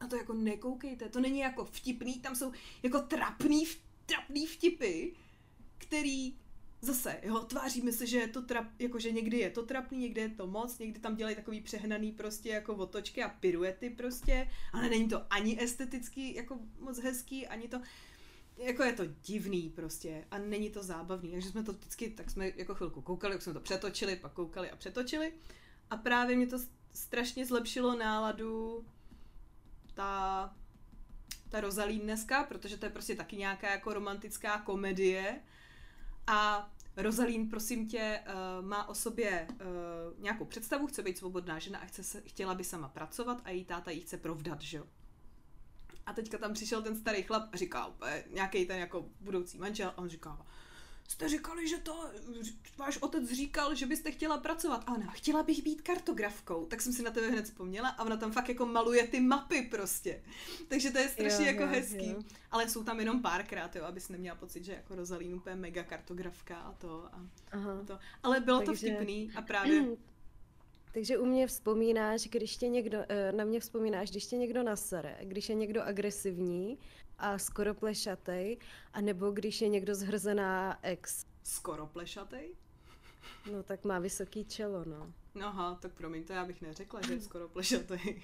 na 0.00 0.08
to 0.08 0.16
jako 0.16 0.32
nekoukejte, 0.32 1.08
to 1.08 1.20
není 1.20 1.38
jako 1.38 1.64
vtipný, 1.64 2.20
tam 2.20 2.36
jsou 2.36 2.52
jako 2.82 3.00
trapný, 3.00 3.64
trapný 4.06 4.46
vtipy, 4.46 5.12
který 5.78 6.36
zase, 6.82 7.20
jo, 7.22 7.38
tváříme 7.38 7.92
se, 7.92 8.06
že 8.06 8.18
je 8.18 8.28
to 8.28 8.42
trap, 8.42 8.66
jako 8.78 8.98
že 8.98 9.12
někdy 9.12 9.38
je 9.38 9.50
to 9.50 9.62
trapný, 9.62 9.98
někdy 9.98 10.20
je 10.20 10.28
to 10.28 10.46
moc, 10.46 10.78
někdy 10.78 11.00
tam 11.00 11.16
dělají 11.16 11.36
takový 11.36 11.60
přehnaný 11.60 12.12
prostě 12.12 12.48
jako 12.48 12.74
otočky 12.74 13.22
a 13.22 13.28
piruety 13.28 13.90
prostě, 13.90 14.50
ale 14.72 14.88
není 14.88 15.08
to 15.08 15.22
ani 15.30 15.62
esteticky 15.62 16.34
jako 16.34 16.58
moc 16.78 16.98
hezký, 16.98 17.46
ani 17.46 17.68
to, 17.68 17.80
jako 18.56 18.82
je 18.82 18.92
to 18.92 19.02
divný 19.06 19.72
prostě 19.76 20.24
a 20.30 20.38
není 20.38 20.70
to 20.70 20.82
zábavný, 20.82 21.30
takže 21.30 21.50
jsme 21.50 21.62
to 21.62 21.72
vždycky, 21.72 22.10
tak 22.10 22.30
jsme 22.30 22.52
jako 22.56 22.74
chvilku 22.74 23.00
koukali, 23.02 23.34
jak 23.34 23.42
jsme 23.42 23.52
to 23.52 23.60
přetočili, 23.60 24.16
pak 24.16 24.32
koukali 24.32 24.70
a 24.70 24.76
přetočili. 24.76 25.32
A 25.90 25.96
právě 25.96 26.36
mě 26.36 26.46
to 26.46 26.58
strašně 26.94 27.46
zlepšilo 27.46 27.96
náladu 27.96 28.84
ta, 29.96 30.54
ta 31.48 31.60
Rosalín 31.60 32.00
dneska, 32.00 32.44
protože 32.44 32.76
to 32.76 32.86
je 32.86 32.90
prostě 32.90 33.14
taky 33.14 33.36
nějaká 33.36 33.70
jako 33.70 33.94
romantická 33.94 34.58
komedie 34.58 35.40
a 36.26 36.70
Rosalín, 36.96 37.50
prosím 37.50 37.88
tě, 37.88 38.20
uh, 38.26 38.66
má 38.66 38.88
o 38.88 38.94
sobě 38.94 39.48
uh, 39.50 40.22
nějakou 40.22 40.44
představu, 40.44 40.86
chce 40.86 41.02
být 41.02 41.18
svobodná 41.18 41.58
žena 41.58 41.78
a 41.78 41.86
chce 41.86 42.02
se, 42.02 42.22
chtěla 42.26 42.54
by 42.54 42.64
sama 42.64 42.88
pracovat 42.88 43.40
a 43.44 43.50
její 43.50 43.64
táta 43.64 43.90
jí 43.90 44.00
chce 44.00 44.16
provdat, 44.16 44.60
že 44.62 44.76
jo. 44.76 44.84
A 46.06 46.12
teďka 46.12 46.38
tam 46.38 46.52
přišel 46.52 46.82
ten 46.82 46.96
starý 46.96 47.22
chlap 47.22 47.48
a 47.52 47.56
říká, 47.56 47.94
nějaký 48.30 48.66
ten 48.66 48.78
jako 48.78 49.10
budoucí 49.20 49.58
manžel, 49.58 49.88
a 49.88 49.98
on 49.98 50.08
říká, 50.08 50.46
jste 51.08 51.28
říkali, 51.28 51.68
že 51.68 51.78
to 51.78 52.10
váš 52.76 52.98
otec 52.98 53.32
říkal, 53.32 53.74
že 53.74 53.86
byste 53.86 54.10
chtěla 54.10 54.38
pracovat. 54.38 54.84
A 54.86 54.94
ona, 54.94 55.10
chtěla 55.10 55.42
bych 55.42 55.62
být 55.62 55.82
kartografkou. 55.82 56.66
Tak 56.66 56.82
jsem 56.82 56.92
si 56.92 57.02
na 57.02 57.10
tebe 57.10 57.30
hned 57.30 57.44
vzpomněla 57.44 57.88
a 57.88 58.04
ona 58.04 58.16
tam 58.16 58.32
fakt 58.32 58.48
jako 58.48 58.66
maluje 58.66 59.06
ty 59.06 59.20
mapy 59.20 59.62
prostě. 59.62 60.22
Takže 60.68 60.90
to 60.90 60.98
je 60.98 61.08
strašně 61.08 61.46
jo, 61.46 61.52
jako 61.52 61.62
jo, 61.62 61.68
hezký. 61.68 62.10
Jo. 62.10 62.22
Ale 62.50 62.68
jsou 62.68 62.84
tam 62.84 63.00
jenom 63.00 63.22
párkrát, 63.22 63.76
jo, 63.76 63.84
abys 63.84 64.08
neměla 64.08 64.36
pocit, 64.36 64.64
že 64.64 64.72
jako 64.72 64.94
Rosalín 64.94 65.34
úplně 65.34 65.56
mega 65.56 65.82
kartografka 65.82 66.56
a 66.56 66.72
to. 66.72 67.04
A, 67.12 67.20
Aha. 67.52 67.82
to. 67.86 67.98
Ale 68.22 68.40
bylo 68.40 68.60
Takže... 68.60 68.86
to 68.86 68.94
vtipný 68.94 69.30
a 69.36 69.42
právě 69.42 69.84
Takže 70.96 71.18
u 71.18 71.24
mě 71.24 71.46
vzpomínáš, 71.46 72.28
když 72.28 72.56
tě 72.56 72.68
někdo, 72.68 72.98
eh, 73.08 73.32
na 73.32 73.44
mě 73.44 73.60
vzpomínáš, 73.60 74.10
když 74.10 74.26
tě 74.26 74.36
někdo 74.36 74.62
nasere, 74.62 75.16
když 75.22 75.48
je 75.48 75.54
někdo 75.54 75.82
agresivní 75.82 76.78
a 77.18 77.38
skoro 77.38 77.74
plešatej, 77.74 78.58
anebo 78.92 79.30
když 79.30 79.60
je 79.60 79.68
někdo 79.68 79.94
zhrzená 79.94 80.78
ex. 80.82 81.26
Skoro 81.42 81.86
plešatej? 81.86 82.54
No 83.52 83.62
tak 83.62 83.84
má 83.84 83.98
vysoký 83.98 84.44
čelo, 84.44 84.84
no. 84.84 85.12
Aha, 85.42 85.78
tak 85.82 85.92
promiň, 85.92 86.24
to 86.24 86.32
já 86.32 86.44
bych 86.44 86.62
neřekla, 86.62 87.00
že 87.06 87.12
je 87.12 87.20
skoro 87.20 87.48
plešatej. 87.48 88.22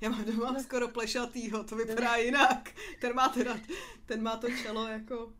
Já 0.00 0.10
mám 0.10 0.24
doma 0.24 0.52
no. 0.52 0.62
skoro 0.62 0.88
plešatýho, 0.88 1.64
to 1.64 1.76
vypadá 1.76 2.16
jinak. 2.16 2.70
Ten 3.00 3.14
má 3.14 3.28
teda, 3.28 3.60
ten 4.06 4.22
má 4.22 4.36
to 4.36 4.48
čelo 4.62 4.88
jako... 4.88 5.32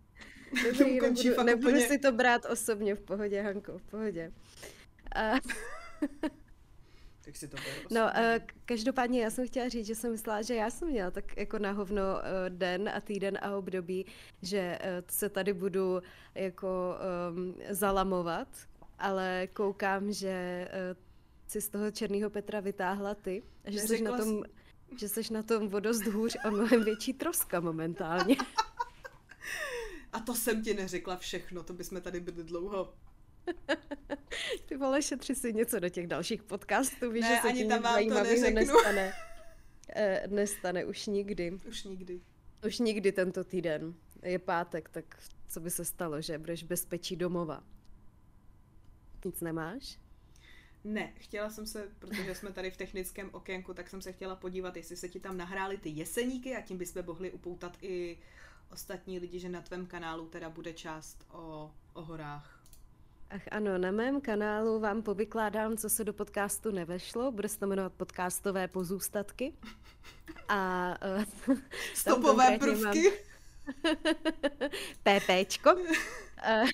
Dobrý, 0.65 1.01
nebudu, 1.01 1.43
nebudu 1.45 1.69
úplně... 1.69 1.89
si 1.89 1.99
to 1.99 2.13
brát 2.13 2.45
osobně, 2.45 2.95
v 2.95 3.01
pohodě, 3.01 3.43
Hanko, 3.43 3.79
v 3.79 3.83
pohodě. 3.83 4.33
A... 5.15 5.33
Tak 7.31 7.37
si 7.37 7.49
to 7.49 7.57
No, 7.91 8.01
uh, 8.01 8.11
každopádně 8.65 9.23
já 9.23 9.31
jsem 9.31 9.47
chtěla 9.47 9.69
říct, 9.69 9.87
že 9.87 9.95
jsem 9.95 10.11
myslela, 10.11 10.43
že 10.43 10.55
já 10.55 10.71
jsem 10.71 10.89
měla 10.89 11.11
tak 11.11 11.37
jako 11.37 11.59
na 11.59 11.73
hovno 11.73 12.03
uh, 12.03 12.21
den 12.49 12.89
a 12.89 13.01
týden 13.01 13.39
a 13.43 13.57
období, 13.57 14.07
že 14.43 14.79
uh, 14.83 14.89
se 15.11 15.29
tady 15.29 15.53
budu 15.53 16.03
jako 16.35 16.95
um, 17.31 17.55
zalamovat, 17.71 18.49
ale 18.99 19.49
koukám, 19.53 20.13
že 20.13 20.69
uh, 20.93 21.01
si 21.47 21.61
z 21.61 21.69
toho 21.69 21.91
Černého 21.91 22.31
Petra 22.31 22.61
vytáhla 22.61 23.15
ty, 23.15 23.43
že 23.65 23.79
jsi 23.79 24.03
na 24.03 24.17
tom, 24.17 24.43
že 24.99 25.09
jsi 25.09 25.33
na 25.33 25.43
tom 25.43 25.69
vodost 25.69 26.07
hůř 26.07 26.37
a 26.45 26.51
mnohem 26.51 26.85
větší 26.85 27.13
troska 27.13 27.61
momentálně. 27.61 28.37
A 30.13 30.21
to 30.21 30.35
jsem 30.35 30.63
ti 30.63 30.75
neřekla 30.75 31.17
všechno, 31.17 31.63
to 31.63 31.73
bychom 31.73 32.01
tady 32.01 32.21
byli 32.21 32.45
dlouho. 32.45 32.95
Ty 34.67 34.77
vole, 34.77 35.03
šetři 35.03 35.35
si 35.35 35.53
něco 35.53 35.81
do 35.81 35.89
těch 35.89 36.07
dalších 36.07 36.43
podcastů, 36.43 37.11
víš, 37.11 37.23
ne, 37.23 37.35
že 37.35 37.41
se 37.43 37.49
ani 37.49 37.69
tam 37.69 37.83
vám 37.83 38.09
to 38.09 38.15
neřeknu. 38.15 38.55
nestane. 38.55 39.13
E, 39.97 40.29
nestane 40.29 40.85
už 40.85 41.07
nikdy. 41.07 41.59
Už 41.69 41.85
nikdy. 41.85 42.21
Už 42.67 42.79
nikdy 42.79 43.13
tento 43.13 43.45
týden. 43.45 43.95
Je 44.23 44.39
pátek, 44.39 44.89
tak 44.89 45.05
co 45.49 45.61
by 45.61 45.71
se 45.71 45.85
stalo, 45.85 46.21
že 46.21 46.39
budeš 46.39 46.65
bezpečí 46.65 47.17
domova? 47.17 47.65
Nic 49.25 49.41
nemáš? 49.41 49.99
Ne, 50.85 51.13
chtěla 51.17 51.51
jsem 51.51 51.67
se, 51.67 51.89
protože 51.99 52.35
jsme 52.35 52.53
tady 52.53 52.71
v 52.71 52.77
technickém 52.77 53.31
okénku, 53.33 53.75
tak 53.75 53.89
jsem 53.89 54.03
se 54.03 54.13
chtěla 54.13 54.37
podívat, 54.37 54.77
jestli 54.77 54.97
se 54.97 55.09
ti 55.09 55.21
tam 55.21 55.37
nahrály 55.37 55.79
ty 55.79 55.89
jeseníky 55.89 56.57
a 56.57 56.61
tím 56.61 56.79
bychom 56.79 57.05
mohli 57.05 57.33
upoutat 57.33 57.79
i 57.83 58.19
ostatní 58.71 59.19
lidi, 59.19 59.39
že 59.39 59.49
na 59.49 59.63
tvém 59.63 59.87
kanálu 59.87 60.27
teda 60.27 60.51
bude 60.51 60.73
část 60.73 61.27
o, 61.31 61.71
o 61.93 62.03
horách. 62.03 62.60
Ach 63.31 63.49
ano, 63.51 63.79
na 63.79 63.91
mém 63.91 64.21
kanálu 64.21 64.81
vám 64.81 65.03
povykládám, 65.03 65.77
co 65.77 65.91
se 65.91 66.05
do 66.05 66.13
podcastu 66.13 66.71
nevešlo. 66.71 67.33
Bude 67.33 67.49
se 67.49 67.59
to 67.59 67.67
jmenovat 67.67 67.93
podcastové 67.93 68.69
pozůstatky. 68.69 69.55
A 70.49 70.95
uh, 71.49 71.57
stopové 71.95 72.59
prvky. 72.59 73.13
PPčko. 75.03 75.71
A, 76.43 76.65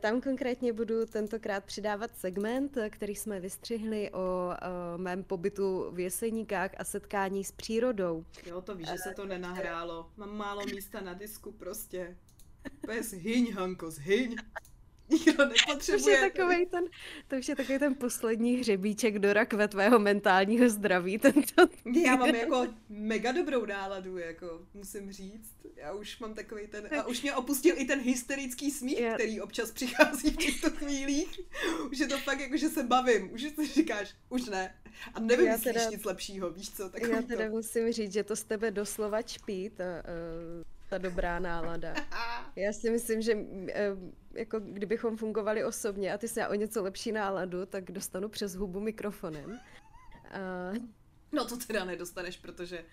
tam 0.00 0.20
konkrétně 0.20 0.72
budu 0.72 1.06
tentokrát 1.06 1.64
přidávat 1.64 2.10
segment, 2.16 2.78
který 2.90 3.14
jsme 3.14 3.40
vystřihli 3.40 4.10
o, 4.10 4.18
o 4.18 4.52
mém 4.98 5.24
pobytu 5.24 5.90
v 5.92 6.00
Jeseníkách 6.00 6.70
a 6.78 6.84
setkání 6.84 7.44
s 7.44 7.52
přírodou. 7.52 8.24
Jo, 8.46 8.60
to 8.60 8.74
víš, 8.74 8.88
že 8.88 8.98
se 8.98 9.14
to 9.14 9.26
nenahrálo. 9.26 10.10
Mám 10.16 10.36
málo 10.36 10.62
místa 10.66 11.00
na 11.00 11.14
disku 11.14 11.52
prostě. 11.52 12.16
Bez 12.86 13.12
hyň, 13.12 13.52
Hanko, 13.52 13.90
zhyň. 13.90 14.36
Nikdo 15.10 15.44
nepotřebuje. 15.44 15.86
To 15.86 15.96
už 15.96 16.06
je 16.06 16.30
takový 16.30 16.66
ten, 16.66 16.84
to 17.28 17.36
už 17.36 17.48
je 17.48 17.56
takový 17.56 17.78
ten 17.78 17.94
poslední 17.94 18.56
hřebíček 18.56 19.18
do 19.18 19.32
rakve 19.32 19.68
tvého 19.68 19.98
mentálního 19.98 20.68
zdraví. 20.68 21.18
Tento 21.18 21.66
Já 22.04 22.16
mám 22.16 22.28
jako 22.28 22.66
mega 22.88 23.32
dobrou 23.32 23.66
náladu, 23.66 24.18
jako 24.18 24.60
musím 24.74 25.12
říct. 25.12 25.50
Já 25.76 25.92
už 25.92 26.18
mám 26.18 26.34
takový 26.34 26.66
ten, 26.66 26.88
a 26.98 27.06
už 27.06 27.22
mě 27.22 27.34
opustil 27.34 27.74
i 27.78 27.84
ten 27.84 28.00
hysterický 28.00 28.70
smích, 28.70 29.00
Já... 29.00 29.14
který 29.14 29.40
občas 29.40 29.70
přichází 29.70 30.30
v 30.30 30.36
těchto 30.36 30.70
chvílích. 30.70 31.40
Už 31.90 31.98
je 31.98 32.06
to 32.06 32.18
fakt 32.18 32.40
jako, 32.40 32.56
že 32.56 32.68
se 32.68 32.82
bavím, 32.82 33.32
už 33.32 33.42
si 33.42 33.66
říkáš, 33.66 34.14
už 34.28 34.44
ne. 34.48 34.74
A 35.14 35.20
nevím, 35.20 35.60
teda, 35.60 35.90
nic 35.90 36.04
lepšího, 36.04 36.50
víš 36.50 36.70
co? 36.70 36.90
Já 37.08 37.22
teda 37.22 37.44
to. 37.44 37.50
musím 37.50 37.92
říct, 37.92 38.12
že 38.12 38.24
to 38.24 38.36
z 38.36 38.44
tebe 38.44 38.70
doslova 38.70 39.22
čpí, 39.22 39.70
ta, 39.70 39.84
uh, 39.84 40.64
ta 40.90 40.98
dobrá 40.98 41.38
nálada. 41.38 41.94
Já 42.56 42.72
si 42.72 42.90
myslím, 42.90 43.22
že 43.22 43.34
uh, 43.34 43.42
jako 44.36 44.60
kdybychom 44.60 45.16
fungovali 45.16 45.64
osobně 45.64 46.12
a 46.12 46.18
ty 46.18 46.28
se 46.28 46.48
o 46.48 46.54
něco 46.54 46.82
lepší 46.82 47.12
náladu, 47.12 47.66
tak 47.66 47.90
dostanu 47.90 48.28
přes 48.28 48.54
hubu 48.54 48.80
mikrofonem. 48.80 49.60
A... 50.30 50.72
No 51.32 51.44
to 51.44 51.56
teda 51.56 51.84
nedostaneš, 51.84 52.36
protože 52.36 52.84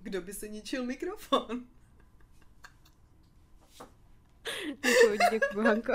kdo 0.00 0.20
by 0.20 0.32
se 0.32 0.48
ničil 0.48 0.84
mikrofon? 0.84 1.64
Děkuji, 4.66 5.18
děkuji, 5.30 5.64
Hanko. 5.64 5.92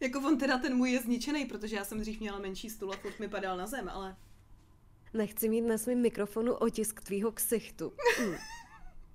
jako 0.00 0.18
on 0.18 0.38
teda 0.38 0.58
ten 0.58 0.76
můj 0.76 0.90
je 0.90 1.00
zničený, 1.00 1.44
protože 1.44 1.76
já 1.76 1.84
jsem 1.84 2.00
dřív 2.00 2.20
měla 2.20 2.38
menší 2.38 2.70
stůl 2.70 2.92
a 2.92 2.96
furt 2.96 3.20
mi 3.20 3.28
padal 3.28 3.56
na 3.56 3.66
zem, 3.66 3.88
ale... 3.88 4.16
Nechci 5.14 5.48
mít 5.48 5.60
na 5.60 5.78
svém 5.78 6.02
mikrofonu 6.02 6.54
otisk 6.54 7.00
tvýho 7.00 7.32
ksichtu. 7.32 7.92
Mm. 8.20 8.34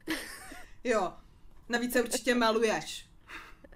jo, 0.84 1.14
navíc 1.70 1.94
se 1.94 2.04
určitě 2.04 2.36
maluješ. 2.36 3.07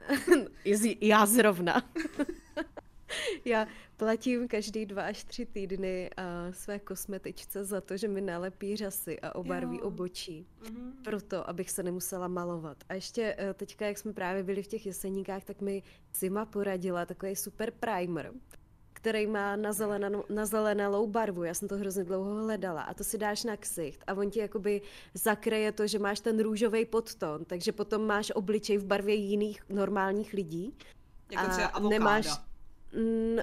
Já 1.02 1.26
zrovna. 1.26 1.82
Já 3.46 3.68
platím 3.98 4.48
každý 4.48 4.86
dva 4.86 5.04
až 5.04 5.24
tři 5.24 5.46
týdny 5.46 6.10
a 6.18 6.52
své 6.52 6.80
kosmetičce 6.80 7.66
za 7.66 7.82
to, 7.82 7.98
že 7.98 8.08
mi 8.08 8.22
nalepí 8.22 8.76
řasy 8.76 9.20
a 9.20 9.36
obarví 9.36 9.78
jo. 9.78 9.84
obočí. 9.84 10.48
Mm-hmm. 10.64 10.92
Proto, 11.04 11.50
abych 11.50 11.72
se 11.72 11.84
nemusela 11.84 12.28
malovat. 12.28 12.78
A 12.90 12.94
ještě 12.94 13.36
eh, 13.38 13.54
teďka, 13.54 13.88
jak 13.88 13.98
jsme 13.98 14.14
právě 14.14 14.44
byli 14.44 14.64
v 14.64 14.68
těch 14.68 14.86
jeseníkách, 14.86 15.44
tak 15.44 15.62
mi 15.62 15.84
Zima 16.14 16.46
poradila 16.46 17.06
takový 17.06 17.36
super 17.36 17.72
primer 17.72 18.32
který 19.02 19.28
má 19.28 19.56
nazelenalou 20.30 21.08
barvu. 21.08 21.44
Já 21.44 21.54
jsem 21.54 21.68
to 21.68 21.78
hrozně 21.78 22.04
dlouho 22.04 22.36
hledala. 22.36 22.82
A 22.82 22.94
to 22.94 23.04
si 23.04 23.18
dáš 23.18 23.44
na 23.44 23.58
ksicht 23.58 24.04
a 24.08 24.14
on 24.14 24.30
ti 24.30 24.40
jakoby 24.40 24.82
zakreje 25.14 25.72
to, 25.72 25.88
že 25.88 26.00
máš 26.00 26.20
ten 26.20 26.40
růžový 26.40 26.86
podton, 26.86 27.46
takže 27.46 27.72
potom 27.72 28.08
máš 28.08 28.32
obličej 28.36 28.78
v 28.78 28.86
barvě 28.86 29.16
jiných 29.16 29.62
normálních 29.70 30.34
lidí. 30.34 30.78
Jako 31.32 31.50
třeba 31.50 31.68
avokáda. 31.68 31.90
Nemáš, 31.90 32.28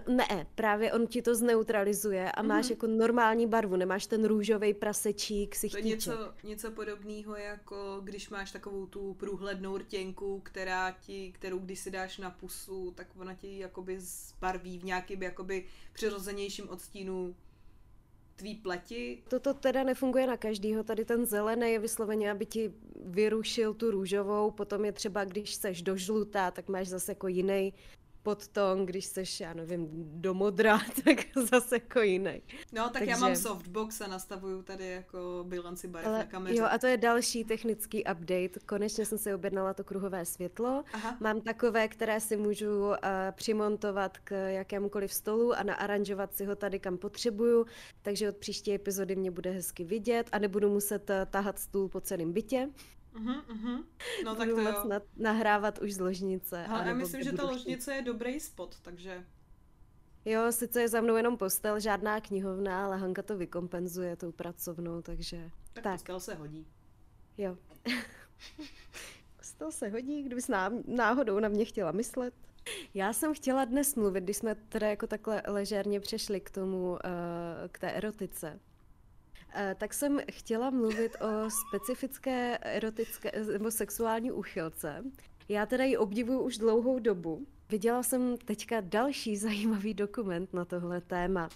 ne, 0.09 0.47
právě 0.55 0.93
on 0.93 1.07
ti 1.07 1.23
to 1.23 1.35
zneutralizuje 1.35 2.33
a 2.33 2.43
máš 2.43 2.67
mm-hmm. 2.67 2.71
jako 2.71 2.87
normální 2.87 3.47
barvu, 3.47 3.77
nemáš 3.77 4.07
ten 4.07 4.25
růžový 4.25 4.75
prasečí 4.75 5.47
ksichtíček. 5.47 5.83
To 5.83 5.89
je 5.89 5.95
něco, 5.95 6.33
něco 6.45 6.71
podobného, 6.71 7.37
jako 7.37 8.01
když 8.05 8.31
máš 8.31 8.53
takovou 8.53 8.87
tu 8.87 9.15
průhlednou 9.15 9.79
rtěnku, 9.79 10.41
která 10.41 10.91
ti, 10.91 11.33
kterou 11.33 11.59
když 11.59 11.81
si 11.81 11.91
dáš 11.91 12.19
na 12.19 12.31
pusu, 12.31 12.91
tak 12.91 13.07
ona 13.21 13.35
ti 13.35 13.59
jakoby 13.59 14.01
zbarví 14.01 14.79
v 14.79 14.85
nějakým 14.85 15.23
jakoby 15.23 15.65
přirozenějším 15.93 16.69
odstínu 16.69 17.35
tvý 18.37 18.55
pleti. 18.55 19.23
Toto 19.29 19.55
teda 19.55 19.83
nefunguje 19.83 20.27
na 20.27 20.37
každýho, 20.37 20.85
tady 20.85 21.05
ten 21.05 21.27
zelený 21.27 21.73
je 21.73 21.79
vysloveně, 21.79 22.31
aby 22.31 22.47
ti 22.47 22.73
vyrušil 23.05 23.75
tu 23.75 23.91
růžovou, 23.91 24.51
potom 24.51 24.85
je 24.85 24.93
třeba, 24.93 25.25
když 25.25 25.55
seš 25.55 25.83
do 25.83 25.97
žlutá, 25.97 26.51
tak 26.51 26.69
máš 26.69 26.89
zase 26.89 27.13
jako 27.13 27.29
jiný 27.29 27.75
podton, 28.29 28.87
když 28.87 29.05
seš, 29.05 29.41
já 29.41 29.55
nevím, 29.55 29.89
do 30.21 30.35
modra, 30.35 30.81
tak 31.05 31.19
zase 31.51 31.77
jako 31.77 32.01
jiný. 32.01 32.43
No, 32.73 32.85
tak 32.85 32.93
Takže... 32.93 33.11
já 33.11 33.19
mám 33.19 33.37
softbox 33.37 34.01
a 34.01 34.07
nastavuju 34.07 34.63
tady 34.63 34.89
jako 34.89 35.45
bilanci 35.49 35.89
barev 35.89 36.09
Ale, 36.09 36.19
na 36.19 36.25
kameře. 36.25 36.57
Jo, 36.57 36.67
a 36.71 36.79
to 36.79 36.87
je 36.87 36.97
další 36.97 37.45
technický 37.45 38.05
update. 38.05 38.61
Konečně 38.67 39.07
jsem 39.07 39.19
si 39.19 39.35
objednala 39.35 39.75
to 39.75 39.85
kruhové 39.85 40.25
světlo. 40.25 40.85
Aha. 40.93 41.17
Mám 41.21 41.41
takové, 41.41 41.89
které 41.89 42.21
si 42.21 42.37
můžu 42.37 42.89
uh, 42.89 42.97
přimontovat 43.33 44.19
k 44.19 44.49
jakémukoliv 44.49 45.13
stolu 45.13 45.55
a 45.55 45.63
naaranžovat 45.63 46.35
si 46.35 46.45
ho 46.45 46.57
tady, 46.57 46.79
kam 46.79 46.99
potřebuju. 46.99 47.67
Takže 48.03 48.29
od 48.29 48.37
příští 48.37 48.75
epizody 48.75 49.17
mě 49.17 49.31
bude 49.31 49.51
hezky 49.51 49.85
vidět 49.85 50.29
a 50.33 50.39
nebudu 50.39 50.71
muset 50.71 51.11
uh, 51.11 51.17
tahat 51.31 51.59
stůl 51.59 51.89
po 51.89 52.01
celém 52.01 52.33
bytě. 52.33 52.69
Uh-huh, 53.19 53.45
uh-huh. 53.49 53.85
No 54.25 54.35
tak 54.35 54.49
to 54.49 54.61
jo. 54.61 54.89
Na, 54.89 55.01
nahrávat 55.17 55.79
už 55.79 55.95
z 55.95 56.01
ložnice. 56.01 56.67
Ale 56.67 56.89
já 56.89 56.95
myslím, 56.95 57.23
že 57.23 57.33
ta 57.33 57.45
ložnice 57.45 57.95
je 57.95 58.03
dobrý 58.03 58.41
spot, 58.41 58.81
takže... 58.83 59.25
Jo, 60.25 60.53
sice 60.53 60.81
je 60.81 60.89
za 60.89 61.01
mnou 61.01 61.17
jenom 61.17 61.37
postel, 61.37 61.81
žádná 61.81 62.21
knihovna, 62.21 62.85
ale 62.85 62.97
Hanka 62.97 63.23
to 63.23 63.37
vykompenzuje 63.37 64.17
tou 64.17 64.33
pracovnou, 64.33 65.03
takže... 65.03 65.51
Tak, 65.73 65.85
tak. 65.85 65.93
postel 65.93 66.21
se 66.21 66.35
hodí. 66.35 66.67
Jo. 67.39 67.57
postel 69.37 69.73
se 69.73 69.89
hodí, 69.89 70.23
kdybys 70.23 70.51
náhodou 70.87 71.41
na 71.41 71.49
mě 71.49 71.65
chtěla 71.65 71.93
myslet. 71.93 72.35
Já 72.95 73.13
jsem 73.13 73.35
chtěla 73.35 73.65
dnes 73.65 73.95
mluvit, 73.95 74.25
když 74.25 74.37
jsme 74.37 74.55
teda 74.55 74.89
jako 74.89 75.07
takhle 75.07 75.43
ležérně 75.47 76.01
přešli 76.01 76.41
k 76.41 76.51
tomu, 76.51 76.91
uh, 76.91 76.99
k 77.73 77.79
té 77.79 77.91
erotice, 77.91 78.61
Eh, 78.61 78.68
tak 79.75 79.95
jsem 79.95 80.21
chtěla 80.33 80.71
mluvit 80.71 81.17
o 81.21 81.51
specifické 81.51 82.59
erotické 82.59 83.33
nebo 83.53 83.71
sexuální 83.71 84.33
uchylce. 84.33 85.05
Já 85.49 85.67
teda 85.67 85.85
ji 85.85 85.97
obdivuju 85.97 86.41
už 86.41 86.59
dlouhou 86.59 86.99
dobu. 86.99 87.47
Viděla 87.71 88.03
jsem 88.03 88.37
teďka 88.37 88.81
další 88.81 89.37
zajímavý 89.47 89.95
dokument 89.95 90.55
na 90.55 90.65
tohle 90.65 91.01
téma. 91.01 91.49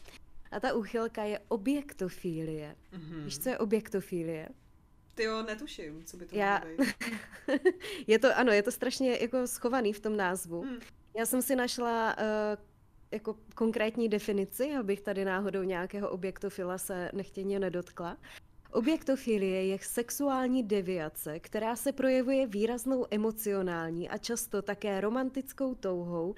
A 0.50 0.60
ta 0.60 0.74
uchylka 0.74 1.24
je 1.24 1.40
objektofílie. 1.48 2.76
Mm-hmm. 2.92 3.24
Víš, 3.24 3.38
co 3.38 3.48
je 3.48 3.58
objektofílie? 3.58 4.48
Ty 5.14 5.22
jo, 5.22 5.42
netuším, 5.42 6.04
co 6.04 6.16
by 6.16 6.26
to 6.26 6.36
Já... 6.36 6.62
je 8.06 8.18
to, 8.18 8.38
ano, 8.38 8.52
je 8.52 8.62
to 8.62 8.72
strašně 8.72 9.18
jako 9.20 9.46
schovaný 9.46 9.92
v 9.92 10.00
tom 10.00 10.16
názvu. 10.16 10.64
Mm. 10.64 10.78
Já 11.16 11.26
jsem 11.26 11.42
si 11.42 11.56
našla 11.56 12.16
uh, 12.18 12.24
jako 13.12 13.36
konkrétní 13.54 14.08
definici, 14.08 14.76
abych 14.76 15.00
tady 15.00 15.24
náhodou 15.24 15.62
nějakého 15.62 16.10
objektofila 16.10 16.78
se 16.78 17.10
nechtěně 17.12 17.58
nedotkla. 17.58 18.16
Objektofilie 18.72 19.66
je 19.66 19.78
sexuální 19.82 20.62
deviace, 20.62 21.40
která 21.40 21.76
se 21.76 21.92
projevuje 21.92 22.46
výraznou 22.46 23.06
emocionální 23.10 24.08
a 24.08 24.18
často 24.18 24.62
také 24.62 25.00
romantickou 25.00 25.74
touhou, 25.74 26.34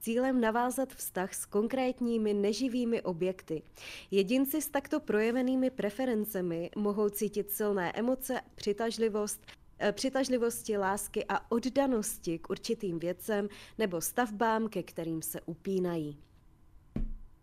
cílem 0.00 0.40
navázat 0.40 0.94
vztah 0.94 1.34
s 1.34 1.46
konkrétními 1.46 2.34
neživými 2.34 3.02
objekty. 3.02 3.62
Jedinci 4.10 4.62
s 4.62 4.68
takto 4.68 5.00
projevenými 5.00 5.70
preferencemi 5.70 6.70
mohou 6.76 7.08
cítit 7.08 7.50
silné 7.50 7.92
emoce, 7.94 8.40
přitažlivost, 8.54 9.46
přitažlivosti, 9.92 10.76
lásky 10.76 11.24
a 11.28 11.52
oddanosti 11.52 12.38
k 12.38 12.50
určitým 12.50 12.98
věcem 12.98 13.48
nebo 13.78 14.00
stavbám, 14.00 14.68
ke 14.68 14.82
kterým 14.82 15.22
se 15.22 15.40
upínají. 15.40 16.18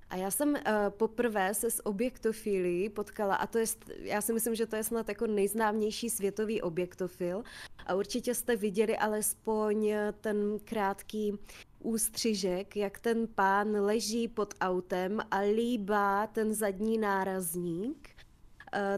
A 0.09 0.15
já 0.15 0.31
jsem 0.31 0.49
uh, 0.49 0.59
poprvé 0.89 1.53
se 1.53 1.71
s 1.71 1.85
objektofilií 1.85 2.89
potkala, 2.89 3.35
a 3.35 3.47
to 3.47 3.57
je, 3.57 3.65
já 3.99 4.21
si 4.21 4.33
myslím, 4.33 4.55
že 4.55 4.65
to 4.65 4.75
je 4.75 4.83
snad 4.83 5.09
jako 5.09 5.27
nejznámější 5.27 6.09
světový 6.09 6.61
objektofil. 6.61 7.43
A 7.85 7.95
určitě 7.95 8.35
jste 8.35 8.55
viděli 8.55 8.97
alespoň 8.97 9.93
ten 10.21 10.59
krátký 10.63 11.39
ústřižek, 11.79 12.75
jak 12.75 12.99
ten 12.99 13.27
pán 13.27 13.81
leží 13.81 14.27
pod 14.27 14.53
autem 14.61 15.19
a 15.31 15.39
líbá 15.39 16.27
ten 16.27 16.53
zadní 16.53 16.97
nárazník 16.97 18.12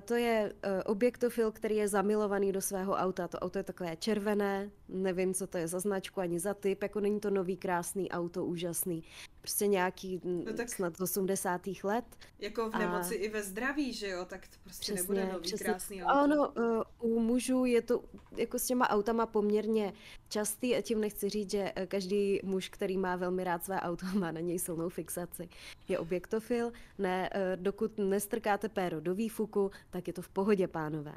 to 0.05 0.15
je 0.15 0.53
uh, 0.53 0.81
objektofil, 0.85 1.51
který 1.51 1.75
je 1.75 1.87
zamilovaný 1.87 2.51
do 2.51 2.61
svého 2.61 2.93
auta. 2.93 3.27
To 3.27 3.39
auto 3.39 3.59
je 3.59 3.63
takové 3.63 3.95
červené, 3.95 4.71
nevím, 4.89 5.33
co 5.33 5.47
to 5.47 5.57
je 5.57 5.67
za 5.67 5.79
značku 5.79 6.19
ani 6.21 6.39
za 6.39 6.53
typ, 6.53 6.83
jako 6.83 6.99
není 6.99 7.19
to 7.19 7.29
nový 7.29 7.57
krásný 7.57 8.11
auto, 8.11 8.45
úžasný. 8.45 9.03
Prostě 9.41 9.67
nějaký 9.67 10.21
no 10.23 10.53
tak 10.53 10.69
snad 10.69 10.97
z 10.97 11.01
80. 11.01 11.61
let. 11.83 12.05
Jako 12.39 12.69
v 12.69 12.75
nemoci 12.75 13.19
a... 13.19 13.23
i 13.23 13.29
ve 13.29 13.43
zdraví, 13.43 13.93
že 13.93 14.07
jo, 14.07 14.25
tak 14.25 14.47
prostě 14.77 14.93
přesně, 14.93 15.15
nebude 15.15 15.33
nový 15.33 15.43
přesně. 15.43 15.65
krásný 15.65 16.03
auto. 16.03 16.19
Ano, 16.19 16.53
uh, 16.99 17.11
u 17.15 17.19
mužů 17.19 17.65
je 17.65 17.81
to 17.81 18.03
jako 18.37 18.59
s 18.59 18.65
těma 18.65 18.89
autama 18.89 19.25
poměrně 19.25 19.93
častý 20.29 20.75
a 20.75 20.81
tím 20.81 21.01
nechci 21.01 21.29
říct, 21.29 21.51
že 21.51 21.73
každý 21.87 22.39
muž, 22.43 22.69
který 22.69 22.97
má 22.97 23.15
velmi 23.15 23.43
rád 23.43 23.63
své 23.65 23.81
auto, 23.81 24.05
má 24.19 24.31
na 24.31 24.39
něj 24.39 24.59
silnou 24.59 24.89
fixaci. 24.89 25.49
Je 25.87 25.99
objektofil, 25.99 26.71
ne, 26.97 27.29
uh, 27.35 27.63
dokud 27.63 27.97
nestrkáte 27.97 28.69
péro 28.69 29.01
do 29.01 29.15
výfuku, 29.15 29.71
tak 29.89 30.07
je 30.07 30.13
to 30.13 30.21
v 30.21 30.29
pohodě, 30.29 30.67
pánové. 30.67 31.13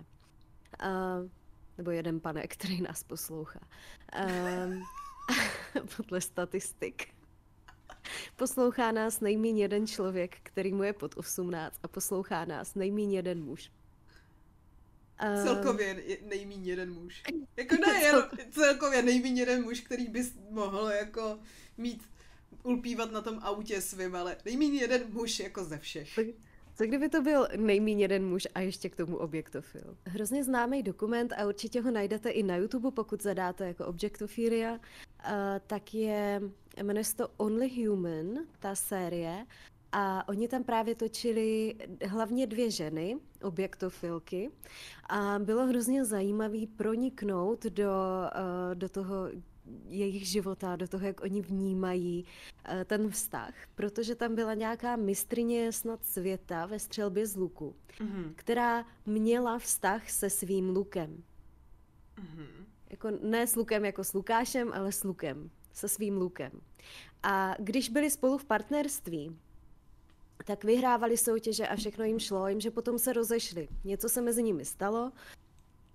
Uh, 0.85 1.29
nebo 1.79 1.91
jeden 1.91 2.21
pane, 2.21 2.47
který 2.47 2.81
nás 2.81 3.03
poslouchá. 3.05 3.61
Um, 4.67 4.83
podle 5.97 6.21
statistik. 6.21 7.18
Poslouchá 8.37 8.93
nás 8.93 9.21
nejméně 9.21 9.63
jeden 9.63 9.87
člověk, 9.87 10.37
který 10.43 10.73
mu 10.73 10.83
je 10.83 10.93
pod 10.93 11.15
18 11.17 11.79
a 11.83 11.89
poslouchá 11.89 12.45
nás 12.45 12.75
nejméně 12.75 13.19
jeden 13.19 13.45
muž. 13.45 13.71
Um, 15.39 15.45
celkově 15.45 16.03
nejméně 16.29 16.71
jeden 16.73 16.93
muž. 16.93 17.23
Jako 17.57 17.77
ne, 17.77 18.03
jen, 18.03 18.23
celkově 18.51 19.03
nejméně 19.03 19.43
jeden 19.43 19.63
muž, 19.63 19.81
který 19.81 20.07
bys 20.07 20.33
mohl 20.51 20.91
jako 20.91 21.39
mít 21.77 22.03
ulpívat 22.63 23.13
na 23.13 23.21
tom 23.21 23.39
autě 23.43 23.81
svým, 23.81 24.15
ale 24.15 24.37
nejméně 24.45 24.81
jeden 24.81 25.03
muž 25.13 25.41
jako 25.41 25.65
ze 25.65 25.79
všech. 25.79 26.15
Tak, 26.15 26.27
co 26.79 26.85
kdyby 26.85 27.09
to 27.09 27.23
byl 27.23 27.49
nejméně 27.57 28.05
jeden 28.05 28.27
muž 28.27 28.49
a 28.55 28.61
ještě 28.61 28.89
k 28.89 28.97
tomu 28.97 29.17
objektofil? 29.17 29.97
Hrozně 30.07 30.45
známý 30.45 30.83
dokument 30.83 31.33
a 31.33 31.47
určitě 31.47 31.81
ho 31.81 31.91
najdete 31.91 32.31
i 32.31 32.43
na 32.43 32.57
YouTube, 32.57 32.91
pokud 32.91 33.23
zadáte 33.23 33.67
jako 33.67 33.87
objectophilia, 33.87 34.73
uh, 34.73 34.81
tak 35.67 35.95
je, 35.95 36.43
jmenuje 36.83 37.05
se 37.05 37.17
to 37.17 37.29
Only 37.37 37.87
Human, 37.87 38.27
ta 38.59 38.75
série, 38.75 39.47
a 39.93 40.29
oni 40.29 40.49
tam 40.49 40.65
právě 40.65 40.95
točili 40.95 41.75
hlavně 42.07 42.47
dvě 42.47 42.71
ženy, 42.71 43.17
objektofilky, 43.43 44.51
a 45.09 45.39
bylo 45.39 45.67
hrozně 45.67 46.05
zajímavý 46.05 46.67
proniknout 46.67 47.65
do, 47.65 47.91
uh, 47.91 48.75
do 48.75 48.89
toho 48.89 49.15
jejich 49.87 50.29
života, 50.29 50.77
do 50.77 50.89
toho, 50.89 51.07
jak 51.07 51.21
oni 51.21 51.41
vnímají 51.43 52.25
uh, 52.25 52.85
ten 52.85 53.11
vztah, 53.11 53.55
protože 53.75 54.15
tam 54.15 54.35
byla 54.35 54.55
nějaká 54.55 54.97
mistrině 54.97 55.73
snad 55.73 56.05
světa 56.05 56.67
ve 56.67 56.79
střelbě 56.79 57.27
z 57.27 57.37
luku, 57.37 57.77
mm-hmm. 57.99 58.33
která 58.37 58.87
měla 59.07 59.59
vztah 59.59 60.11
se 60.11 60.31
svým 60.31 60.69
lukem. 60.69 61.23
Mm-hmm. 62.17 62.65
Jako 62.91 63.11
ne 63.23 63.47
s 63.47 63.57
lukem 63.57 63.85
jako 63.85 64.05
s 64.05 64.13
Lukášem, 64.13 64.73
ale 64.75 64.93
s 64.93 65.05
lukem, 65.05 65.51
se 65.79 65.89
svým 65.89 66.17
lukem. 66.17 66.51
A 67.23 67.55
když 67.59 67.89
byli 67.89 68.11
spolu 68.11 68.39
v 68.39 68.45
partnerství, 68.45 69.37
tak 70.45 70.65
vyhrávali 70.65 71.17
soutěže 71.17 71.69
a 71.69 71.77
všechno 71.77 72.05
jim 72.05 72.19
šlo, 72.19 72.49
jim, 72.49 72.61
že 72.61 72.71
potom 72.71 72.99
se 72.99 73.13
rozešli. 73.13 73.69
Něco 73.85 74.09
se 74.09 74.21
mezi 74.21 74.43
nimi 74.43 74.65
stalo. 74.65 75.13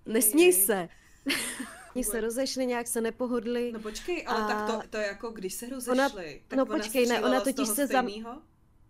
Nesmí 0.06 0.52
se. 0.52 0.88
Oni 1.94 2.04
se 2.04 2.20
rozešli, 2.20 2.66
nějak 2.66 2.86
se 2.86 3.00
nepohodli. 3.00 3.72
No 3.72 3.80
počkej, 3.80 4.24
ale 4.26 4.44
a... 4.44 4.46
tak 4.46 4.82
to, 4.82 4.88
to 4.88 4.96
je 4.96 5.06
jako, 5.06 5.30
když 5.30 5.54
se 5.54 5.68
rozešli, 5.68 5.92
ona, 5.92 6.08
tak 6.48 6.56
no 6.56 6.64
ona 6.64 6.76
počkej, 6.76 7.06
ne, 7.06 7.22
ona 7.22 7.40
totiž 7.40 7.68
se 7.68 7.86
zam... 7.86 8.08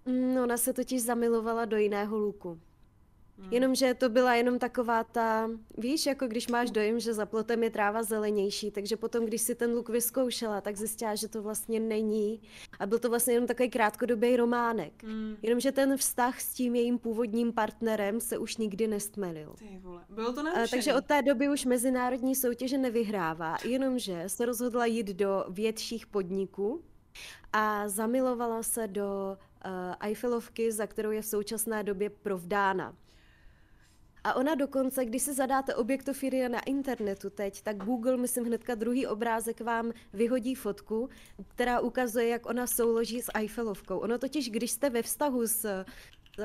No, 0.06 0.42
ona 0.42 0.56
se 0.56 0.72
totiž 0.72 1.02
zamilovala 1.02 1.64
do 1.64 1.76
jiného 1.76 2.18
luku. 2.18 2.60
Hmm. 3.38 3.52
Jenomže 3.52 3.94
to 3.94 4.08
byla 4.08 4.34
jenom 4.34 4.58
taková 4.58 5.04
ta, 5.04 5.50
víš, 5.78 6.06
jako 6.06 6.26
když 6.26 6.48
máš 6.48 6.70
dojem, 6.70 7.00
že 7.00 7.14
za 7.14 7.26
plotem 7.26 7.62
je 7.62 7.70
tráva 7.70 8.02
zelenější, 8.02 8.70
takže 8.70 8.96
potom, 8.96 9.26
když 9.26 9.40
si 9.42 9.54
ten 9.54 9.70
luk 9.70 9.88
vyzkoušela, 9.88 10.60
tak 10.60 10.76
zjistila, 10.76 11.14
že 11.14 11.28
to 11.28 11.42
vlastně 11.42 11.80
není. 11.80 12.40
A 12.78 12.86
byl 12.86 12.98
to 12.98 13.08
vlastně 13.08 13.34
jenom 13.34 13.46
takový 13.46 13.70
krátkodobý 13.70 14.36
románek. 14.36 15.04
Hmm. 15.04 15.36
Jenomže 15.42 15.72
ten 15.72 15.96
vztah 15.96 16.40
s 16.40 16.54
tím 16.54 16.74
jejím 16.74 16.98
původním 16.98 17.52
partnerem 17.52 18.20
se 18.20 18.38
už 18.38 18.56
nikdy 18.56 18.86
nestmelil. 18.86 19.54
Ty 19.58 19.78
vole, 19.82 20.04
bylo 20.08 20.32
to 20.32 20.40
A, 20.40 20.66
Takže 20.70 20.94
od 20.94 21.04
té 21.04 21.22
doby 21.22 21.48
už 21.48 21.64
mezinárodní 21.64 22.34
soutěže 22.34 22.78
nevyhrává, 22.78 23.56
jenomže 23.64 24.24
se 24.26 24.46
rozhodla 24.46 24.86
jít 24.86 25.06
do 25.06 25.44
větších 25.48 26.06
podniků 26.06 26.82
a 27.52 27.88
zamilovala 27.88 28.62
se 28.62 28.88
do 28.88 29.38
uh, 29.64 29.70
Eiffelovky, 30.00 30.72
za 30.72 30.86
kterou 30.86 31.10
je 31.10 31.22
v 31.22 31.26
současné 31.26 31.82
době 31.82 32.10
provdána. 32.10 32.94
A 34.24 34.34
ona 34.34 34.54
dokonce, 34.54 35.04
když 35.04 35.22
si 35.22 35.34
zadáte 35.34 35.74
objektofilie 35.74 36.48
na 36.48 36.60
internetu 36.60 37.30
teď, 37.30 37.62
tak 37.62 37.76
Google, 37.76 38.16
myslím 38.16 38.44
hnedka 38.44 38.74
druhý 38.74 39.06
obrázek 39.06 39.60
vám 39.60 39.92
vyhodí 40.12 40.54
fotku, 40.54 41.08
která 41.48 41.80
ukazuje, 41.80 42.28
jak 42.28 42.46
ona 42.46 42.66
souloží 42.66 43.22
s 43.22 43.30
Eiffelovkou. 43.34 43.98
Ono 43.98 44.18
totiž, 44.18 44.50
když 44.50 44.70
jste 44.70 44.90
ve 44.90 45.02
vztahu 45.02 45.46
s, 45.46 45.84
s 46.36 46.44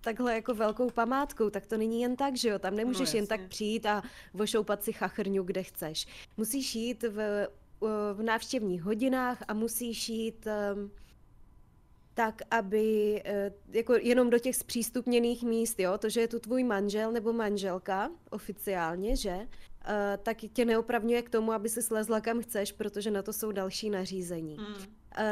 takhle 0.00 0.34
jako 0.34 0.54
velkou 0.54 0.90
památkou, 0.90 1.50
tak 1.50 1.66
to 1.66 1.76
není 1.76 2.00
jen 2.00 2.16
tak, 2.16 2.36
že 2.36 2.48
jo? 2.48 2.58
Tam 2.58 2.76
nemůžeš 2.76 3.12
no, 3.12 3.16
jen 3.16 3.26
tak 3.26 3.48
přijít 3.48 3.86
a 3.86 4.02
vošoupat 4.34 4.84
si 4.84 4.92
chachrňu, 4.92 5.42
kde 5.42 5.62
chceš. 5.62 6.06
Musíš 6.36 6.74
jít 6.74 7.02
v, 7.02 7.48
v 8.14 8.22
návštěvních 8.22 8.82
hodinách 8.82 9.42
a 9.48 9.54
musíš 9.54 10.08
jít 10.08 10.46
tak, 12.20 12.42
aby 12.50 13.22
eh, 13.24 13.52
jako 13.72 13.94
jenom 13.94 14.30
do 14.30 14.38
těch 14.38 14.56
zpřístupněných 14.56 15.42
míst, 15.42 15.80
jo, 15.80 15.98
to, 15.98 16.08
že 16.08 16.20
je 16.20 16.28
tu 16.28 16.38
tvůj 16.38 16.64
manžel 16.64 17.12
nebo 17.12 17.32
manželka 17.32 18.10
oficiálně, 18.30 19.16
že, 19.16 19.38
eh, 19.84 20.18
tak 20.22 20.36
tě 20.52 20.64
neopravňuje 20.64 21.22
k 21.22 21.30
tomu, 21.30 21.52
aby 21.52 21.68
si 21.68 21.82
slezla 21.82 22.20
kam 22.20 22.42
chceš, 22.42 22.72
protože 22.72 23.10
na 23.10 23.22
to 23.22 23.32
jsou 23.32 23.52
další 23.52 23.90
nařízení. 23.90 24.56
Mm. 24.56 24.84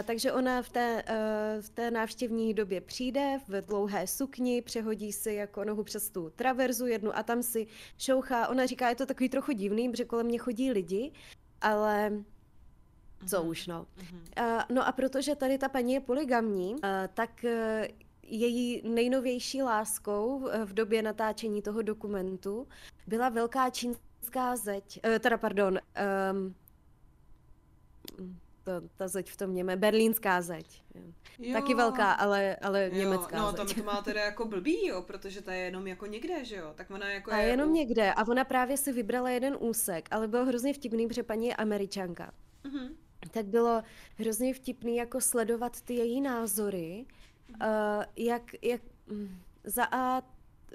Takže 0.04 0.32
ona 0.32 0.62
v 0.62 0.68
té, 0.68 1.04
v 1.60 1.70
té 1.70 1.90
návštěvní 1.90 2.54
době 2.54 2.80
přijde 2.80 3.38
v 3.48 3.62
dlouhé 3.62 4.06
sukni, 4.06 4.62
přehodí 4.62 5.12
si 5.12 5.32
jako 5.32 5.64
nohu 5.64 5.82
přes 5.82 6.10
tu 6.10 6.32
traverzu 6.36 6.86
jednu 6.86 7.16
a 7.16 7.22
tam 7.22 7.42
si 7.42 7.66
šouchá. 7.98 8.48
Ona 8.48 8.66
říká, 8.66 8.88
je 8.88 8.94
to 8.94 9.06
takový 9.06 9.28
trochu 9.28 9.52
divný, 9.52 9.90
protože 9.90 10.04
kolem 10.04 10.26
mě 10.26 10.38
chodí 10.38 10.72
lidi, 10.72 11.12
ale 11.60 12.24
co 13.26 13.36
mm-hmm. 13.36 13.48
už, 13.48 13.66
no. 13.66 13.86
Uh, 14.40 14.62
no 14.72 14.86
a 14.86 14.92
protože 14.92 15.36
tady 15.36 15.58
ta 15.58 15.68
paní 15.68 15.94
je 15.94 16.00
poligamní, 16.00 16.74
uh, 16.74 16.80
tak 17.14 17.30
uh, 17.44 17.50
její 18.22 18.82
nejnovější 18.88 19.62
láskou 19.62 20.48
v 20.64 20.72
době 20.72 21.02
natáčení 21.02 21.62
toho 21.62 21.82
dokumentu 21.82 22.68
byla 23.06 23.28
velká 23.28 23.70
čínská 23.70 24.56
zeď, 24.56 25.00
teda 25.20 25.38
pardon, 25.38 25.78
um, 26.32 26.54
to, 28.68 28.88
ta 28.96 29.08
zeď 29.08 29.30
v 29.30 29.36
tom 29.36 29.54
něme, 29.54 29.76
berlínská 29.76 30.42
zeď. 30.42 30.82
Jo. 31.38 31.52
Taky 31.52 31.74
velká, 31.74 32.12
ale, 32.12 32.56
ale 32.56 32.90
jo, 32.92 32.98
německá 32.98 33.38
no, 33.38 33.50
zeď. 33.50 33.56
tam 33.56 33.66
to 33.66 33.82
má 33.82 34.02
teda 34.02 34.24
jako 34.24 34.44
blbý, 34.44 34.86
jo, 34.86 35.02
protože 35.02 35.42
ta 35.42 35.52
je 35.52 35.64
jenom 35.64 35.86
jako 35.86 36.06
někde, 36.06 36.44
že 36.44 36.56
jo, 36.56 36.72
tak 36.74 36.90
ona 36.90 37.10
jako 37.10 37.32
A 37.32 37.36
je 37.36 37.48
jenom 37.48 37.70
u... 37.70 37.72
někde 37.72 38.12
a 38.12 38.28
ona 38.28 38.44
právě 38.44 38.76
si 38.76 38.92
vybrala 38.92 39.30
jeden 39.30 39.56
úsek, 39.60 40.08
ale 40.10 40.28
byl 40.28 40.44
hrozně 40.44 40.74
vtipný, 40.74 41.08
protože 41.08 41.22
paní 41.22 41.46
je 41.46 41.56
američanka. 41.56 42.32
Mm-hmm 42.64 43.07
tak 43.30 43.46
bylo 43.46 43.82
hrozně 44.16 44.54
vtipný 44.54 44.96
jako 44.96 45.20
sledovat 45.20 45.80
ty 45.80 45.94
její 45.94 46.20
názory, 46.20 47.06
uh, 47.48 47.66
jak, 48.16 48.42
jak 48.62 48.80
mm, 49.06 49.40
za 49.64 49.84
A 49.84 50.20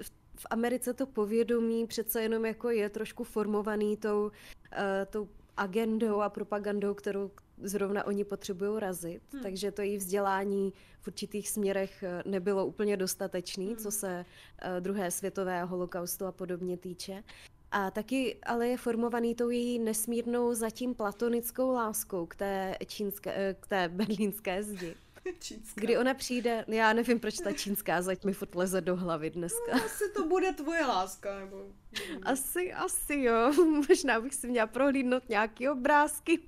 v, 0.02 0.10
v 0.36 0.46
Americe 0.50 0.94
to 0.94 1.06
povědomí 1.06 1.86
přece 1.86 2.22
jenom 2.22 2.44
jako 2.44 2.70
je 2.70 2.88
trošku 2.88 3.24
formovaný 3.24 3.96
tou, 3.96 4.24
uh, 4.24 4.30
tou 5.10 5.28
agendou 5.56 6.20
a 6.20 6.28
propagandou, 6.28 6.94
kterou 6.94 7.30
zrovna 7.62 8.06
oni 8.06 8.24
potřebují 8.24 8.80
razit, 8.80 9.22
hmm. 9.32 9.42
takže 9.42 9.72
to 9.72 9.82
její 9.82 9.96
vzdělání 9.96 10.72
v 11.00 11.06
určitých 11.08 11.48
směrech 11.48 12.02
eh, 12.02 12.22
nebylo 12.26 12.66
úplně 12.66 12.96
dostatečný, 12.96 13.66
hmm. 13.66 13.76
co 13.76 13.90
se 13.90 14.24
uh, 14.24 14.80
druhé 14.80 15.10
světové 15.10 15.64
holokaustu 15.64 16.26
a 16.26 16.32
podobně 16.32 16.76
týče. 16.76 17.22
A 17.74 17.90
taky 17.90 18.36
ale 18.42 18.68
je 18.68 18.76
formovaný 18.76 19.34
tou 19.34 19.50
její 19.50 19.78
nesmírnou 19.78 20.54
zatím 20.54 20.94
platonickou 20.94 21.72
láskou 21.72 22.26
k 22.26 22.36
té, 22.36 22.76
čínské, 22.86 23.32
eh, 23.34 23.56
k 23.60 23.66
té 23.66 23.88
berlínské 23.88 24.62
zdi. 24.62 24.94
Čínská. 25.38 25.80
Kdy 25.80 25.98
ona 25.98 26.14
přijde, 26.14 26.64
já 26.68 26.92
nevím, 26.92 27.20
proč 27.20 27.38
ta 27.38 27.52
čínská 27.52 28.02
zeď 28.02 28.24
mi 28.24 28.32
furt 28.32 28.54
leze 28.54 28.80
do 28.80 28.96
hlavy 28.96 29.30
dneska. 29.30 29.76
No, 29.76 29.84
asi 29.84 30.04
to 30.16 30.26
bude 30.26 30.52
tvoje 30.52 30.86
láska, 30.86 31.38
nebo... 31.38 31.66
Asi, 32.22 32.72
asi 32.72 33.14
jo. 33.14 33.52
Možná 33.88 34.20
bych 34.20 34.34
si 34.34 34.48
měla 34.48 34.66
prohlídnout 34.66 35.28
nějaký 35.28 35.68
obrázky. 35.68 36.40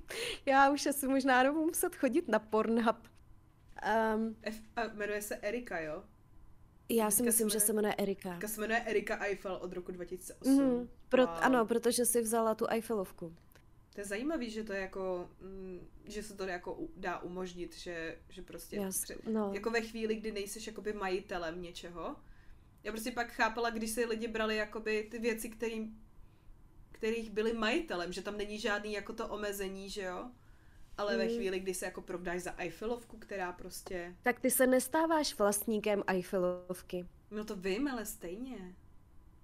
Já 0.45 0.69
už 0.69 0.85
asi 0.85 1.07
možná 1.07 1.43
nebudu 1.43 1.65
muset 1.65 1.95
chodit 1.95 2.27
na 2.27 2.39
Pornhub. 2.39 2.97
Um, 4.15 4.35
F, 4.41 4.61
a 4.75 4.87
jmenuje 4.87 5.21
se 5.21 5.35
Erika, 5.35 5.79
jo? 5.79 6.03
Já 6.89 7.11
si 7.11 7.23
myslím, 7.23 7.49
že 7.49 7.59
se 7.59 7.73
jmenuje 7.73 7.95
Erika. 7.97 8.39
se 8.45 8.61
jmenuje 8.61 8.79
Erika 8.79 9.25
Eiffel 9.25 9.59
od 9.61 9.73
roku 9.73 9.91
2008. 9.91 10.53
Mm, 10.53 10.87
pro, 11.09 11.25
wow. 11.25 11.35
Ano, 11.41 11.65
protože 11.65 12.05
si 12.05 12.21
vzala 12.21 12.55
tu 12.55 12.65
Eiffelovku. 12.69 13.35
To 13.93 14.01
je 14.01 14.05
zajímavý, 14.05 14.49
že 14.49 14.63
to 14.63 14.73
je 14.73 14.81
jako, 14.81 15.29
mm, 15.41 15.87
že 16.05 16.23
se 16.23 16.33
to 16.33 16.43
jako 16.43 16.77
dá 16.95 17.19
umožnit, 17.19 17.75
že, 17.77 18.17
že 18.29 18.41
prostě 18.41 18.75
Jas, 18.75 19.03
no. 19.31 19.51
jako 19.53 19.69
ve 19.69 19.81
chvíli, 19.81 20.15
kdy 20.15 20.31
nejseš 20.31 20.67
jakoby 20.67 20.93
majitelem 20.93 21.61
něčeho. 21.61 22.15
Já 22.83 22.91
prostě 22.91 23.11
pak 23.11 23.31
chápala, 23.31 23.69
když 23.69 23.89
se 23.89 24.05
lidi 24.05 24.27
brali 24.27 24.55
jakoby 24.55 25.07
ty 25.11 25.19
věci, 25.19 25.49
kterým, 25.49 26.01
kterých 26.91 27.29
byli 27.29 27.53
majitelem, 27.53 28.13
že 28.13 28.21
tam 28.21 28.37
není 28.37 28.59
žádný 28.59 28.93
jako 28.93 29.13
to 29.13 29.27
omezení, 29.27 29.89
že 29.89 30.01
jo? 30.01 30.31
Ale 30.97 31.13
mm. 31.13 31.19
ve 31.19 31.27
chvíli, 31.27 31.59
kdy 31.59 31.73
se 31.73 31.85
jako 31.85 32.01
provdáš 32.01 32.41
za 32.41 32.53
Eiffelovku, 32.57 33.17
která 33.17 33.51
prostě... 33.51 34.15
Tak 34.23 34.39
ty 34.39 34.51
se 34.51 34.67
nestáváš 34.67 35.37
vlastníkem 35.37 36.03
Eiffelovky. 36.07 37.05
No 37.31 37.45
to 37.45 37.55
vím, 37.55 37.87
ale 37.87 38.05
stejně. 38.05 38.75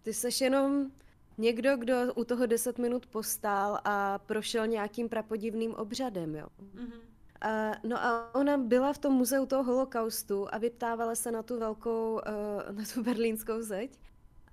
Ty 0.01 0.14
seš 0.14 0.41
jenom 0.41 0.91
někdo, 1.38 1.77
kdo 1.77 2.13
u 2.15 2.23
toho 2.23 2.45
10 2.45 2.77
minut 2.77 3.05
postál 3.05 3.79
a 3.84 4.19
prošel 4.19 4.67
nějakým 4.67 5.09
prapodivným 5.09 5.73
obřadem, 5.73 6.36
jo. 6.36 6.47
Mm-hmm. 6.75 6.99
Uh, 7.45 7.75
no 7.89 8.03
a 8.03 8.36
ona 8.36 8.57
byla 8.57 8.93
v 8.93 8.97
tom 8.97 9.13
muzeu 9.13 9.45
toho 9.45 9.63
holokaustu 9.63 10.47
a 10.53 10.57
vyptávala 10.57 11.15
se 11.15 11.31
na 11.31 11.43
tu 11.43 11.59
velkou, 11.59 12.13
uh, 12.13 12.75
na 12.75 12.84
tu 12.93 13.03
berlínskou 13.03 13.61
zeď 13.61 13.99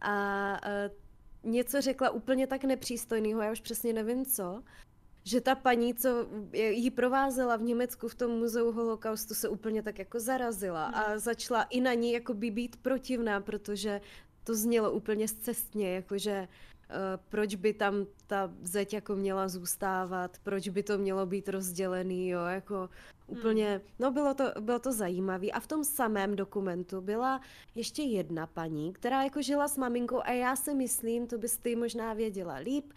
a 0.00 0.52
uh, 1.44 1.50
něco 1.52 1.80
řekla 1.80 2.10
úplně 2.10 2.46
tak 2.46 2.64
nepřístojného, 2.64 3.42
já 3.42 3.52
už 3.52 3.60
přesně 3.60 3.92
nevím 3.92 4.26
co, 4.26 4.62
že 5.24 5.40
ta 5.40 5.54
paní, 5.54 5.94
co 5.94 6.08
ji 6.52 6.90
provázela 6.90 7.56
v 7.56 7.62
Německu 7.62 8.08
v 8.08 8.14
tom 8.14 8.30
muzeu 8.30 8.72
holokaustu, 8.72 9.34
se 9.34 9.48
úplně 9.48 9.82
tak 9.82 9.98
jako 9.98 10.20
zarazila 10.20 10.86
a 10.86 11.08
Hmm. 11.08 11.18
začala 11.18 11.62
i 11.62 11.80
na 11.80 11.94
ní 11.94 12.12
jako 12.12 12.34
by 12.34 12.50
být 12.50 12.76
protivná, 12.76 13.40
protože 13.40 14.00
to 14.44 14.54
znělo 14.54 14.92
úplně 14.92 15.28
zcestně, 15.28 15.94
jakože 15.94 16.48
uh, 16.48 16.69
proč 17.28 17.54
by 17.54 17.72
tam 17.72 18.06
ta 18.26 18.50
zeď 18.62 18.94
jako 18.94 19.16
měla 19.16 19.48
zůstávat, 19.48 20.38
proč 20.42 20.68
by 20.68 20.82
to 20.82 20.98
mělo 20.98 21.26
být 21.26 21.48
rozdělený, 21.48 22.28
jo, 22.28 22.44
jako 22.44 22.88
úplně, 23.26 23.80
no 23.98 24.10
bylo 24.10 24.34
to, 24.34 24.44
bylo 24.60 24.78
to 24.78 24.92
zajímavé. 24.92 25.46
A 25.50 25.60
v 25.60 25.66
tom 25.66 25.84
samém 25.84 26.36
dokumentu 26.36 27.00
byla 27.00 27.40
ještě 27.74 28.02
jedna 28.02 28.46
paní, 28.46 28.92
která 28.92 29.22
jako 29.22 29.42
žila 29.42 29.68
s 29.68 29.76
maminkou 29.76 30.20
a 30.24 30.30
já 30.30 30.56
si 30.56 30.74
myslím, 30.74 31.26
to 31.26 31.38
bys 31.38 31.58
ty 31.58 31.76
možná 31.76 32.12
věděla 32.14 32.54
líp, 32.54 32.92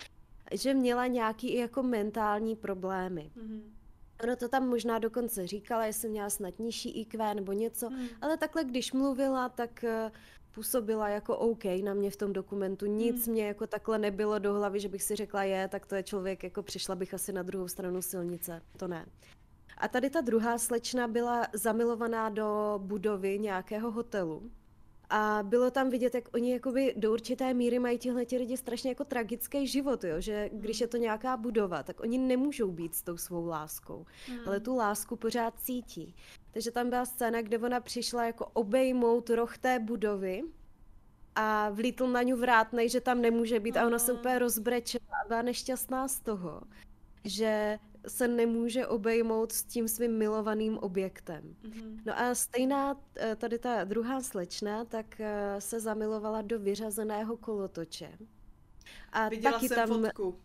že 0.52 0.74
měla 0.74 1.08
nějaký 1.08 1.56
jako 1.56 1.84
mentální 1.84 2.56
problémy. 2.56 3.32
Mhm. 3.36 3.74
Ona 4.24 4.36
to 4.36 4.48
tam 4.48 4.68
možná 4.68 5.00
dokonce 5.00 5.48
říkala, 5.48 5.86
jestli 5.86 6.10
měla 6.10 6.30
snad 6.30 6.60
nižší 6.60 7.02
IQ 7.02 7.34
nebo 7.34 7.52
něco, 7.52 7.90
Hmm. 7.90 8.08
ale 8.22 8.38
takhle, 8.38 8.64
když 8.64 8.94
mluvila, 8.94 9.50
tak 9.50 9.84
eh, 9.84 10.12
působila 10.54 11.10
jako 11.10 11.38
OK 11.38 11.64
na 11.84 11.94
mě 11.94 12.12
v 12.12 12.16
tom 12.16 12.34
dokumentu. 12.34 12.86
Nic 12.86 13.26
Hmm. 13.26 13.34
mě 13.34 13.48
jako 13.48 13.68
takhle 13.68 13.98
nebylo 13.98 14.40
do 14.40 14.54
hlavy, 14.54 14.80
že 14.80 14.90
bych 14.90 15.04
si 15.04 15.16
řekla, 15.16 15.44
je, 15.44 15.68
tak 15.68 15.86
to 15.86 15.96
je 15.96 16.04
člověk, 16.04 16.44
jako 16.44 16.64
přišla 16.64 16.96
bych 16.96 17.14
asi 17.14 17.34
na 17.34 17.44
druhou 17.44 17.68
stranu 17.68 18.02
silnice. 18.02 18.62
To 18.78 18.88
ne. 18.88 19.06
A 19.78 19.88
tady 19.88 20.10
ta 20.10 20.22
druhá 20.22 20.58
slečna 20.58 21.08
byla 21.08 21.48
zamilovaná 21.54 22.30
do 22.30 22.80
budovy 22.84 23.40
nějakého 23.40 23.92
hotelu. 23.92 24.52
A 25.16 25.40
bylo 25.44 25.72
tam 25.72 25.90
vidět, 25.90 26.16
jak 26.16 26.30
oni 26.34 26.52
jakoby 26.54 26.94
do 26.98 27.14
určité 27.14 27.54
míry 27.54 27.80
mají 27.80 27.98
tihle 27.98 28.26
ti 28.26 28.38
lidi 28.38 28.58
strašně 28.58 28.92
jako 28.92 29.04
tragický 29.04 29.68
život, 29.68 30.04
jo? 30.04 30.16
že 30.22 30.50
když 30.54 30.82
je 30.82 30.88
to 30.88 30.98
nějaká 30.98 31.38
budova, 31.38 31.84
tak 31.84 32.00
oni 32.00 32.18
nemůžou 32.18 32.72
být 32.72 32.96
s 32.96 33.02
tou 33.02 33.18
svou 33.18 33.46
láskou, 33.46 34.06
Hmm. 34.28 34.40
ale 34.46 34.60
tu 34.60 34.76
lásku 34.76 35.16
pořád 35.16 35.60
cítí. 35.60 36.16
Takže 36.52 36.72
tam 36.72 36.90
byla 36.90 37.06
scéna, 37.06 37.42
kde 37.42 37.58
ona 37.60 37.80
přišla 37.80 38.26
jako 38.26 38.46
obejmout 38.54 39.30
roh 39.30 39.58
té 39.58 39.80
budovy 39.80 40.44
a 41.36 41.70
vlítl 41.70 42.08
na 42.08 42.22
ní 42.22 42.34
vrátnej, 42.34 42.90
že 42.90 43.02
tam 43.02 43.22
nemůže 43.22 43.60
být 43.60 43.78
a 43.78 43.88
ona 43.88 44.00
se 44.00 44.14
úplně 44.14 44.40
rozbrečela 44.40 45.06
a 45.26 45.28
byla 45.28 45.42
nešťastná 45.42 46.08
z 46.08 46.20
toho, 46.20 46.62
že 47.26 47.80
se 48.08 48.28
nemůže 48.28 48.88
obejmout 48.88 49.52
s 49.52 49.64
tím 49.64 49.88
svým 49.88 50.18
milovaným 50.18 50.78
objektem. 50.78 51.56
Mhm. 51.64 52.00
No 52.06 52.20
a 52.20 52.36
stejná 52.36 53.02
eh, 53.16 53.36
tady 53.36 53.60
ta 53.60 53.84
druhá 53.84 54.22
slečna, 54.22 54.86
tak 54.86 55.20
eh, 55.20 55.56
se 55.62 55.80
zamilovala 55.80 56.42
do 56.42 56.60
vyřazeného 56.60 57.38
kolotoče. 57.38 58.18
A 59.12 59.30
Viděla 59.30 59.52
taky 59.54 59.68
jsem 59.68 59.76
tam, 59.76 59.88
fotku. 59.88 60.40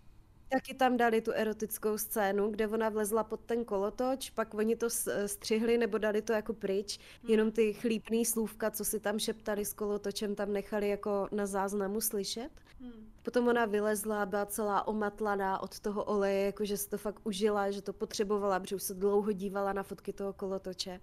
taky 0.48 0.74
tam 0.74 0.96
dali 0.96 1.20
tu 1.20 1.32
erotickou 1.32 1.98
scénu, 1.98 2.50
kde 2.50 2.68
ona 2.68 2.88
vlezla 2.88 3.24
pod 3.24 3.40
ten 3.40 3.64
kolotoč, 3.64 4.30
pak 4.30 4.54
oni 4.54 4.76
to 4.76 4.86
eh, 5.08 5.28
střihli 5.28 5.78
nebo 5.78 5.98
dali 5.98 6.22
to 6.22 6.32
jako 6.32 6.52
pryč, 6.54 6.98
jenom 7.28 7.52
ty 7.52 7.72
chlípný 7.72 8.24
slůvka, 8.24 8.70
co 8.70 8.84
si 8.84 9.00
tam 9.00 9.18
šeptali 9.18 9.64
s 9.64 9.72
kolotočem, 9.72 10.34
tam 10.34 10.52
nechali 10.52 10.88
jako 10.88 11.28
na 11.32 11.46
záznamu 11.46 12.00
slyšet. 12.00 12.50
Hmm. 12.80 13.12
Potom 13.22 13.48
ona 13.48 13.64
vylezla, 13.66 14.26
byla 14.26 14.46
celá 14.46 14.86
omatlaná 14.88 15.62
od 15.62 15.80
toho 15.80 16.04
oleje, 16.04 16.46
jakože 16.46 16.76
si 16.76 16.88
to 16.88 16.98
fakt 16.98 17.20
užila, 17.26 17.70
že 17.70 17.82
to 17.82 17.92
potřebovala, 17.92 18.60
protože 18.60 18.76
už 18.76 18.82
se 18.82 18.94
dlouho 18.94 19.32
dívala 19.32 19.72
na 19.72 19.82
fotky 19.82 20.12
toho 20.12 20.32
kolotoče. 20.32 21.00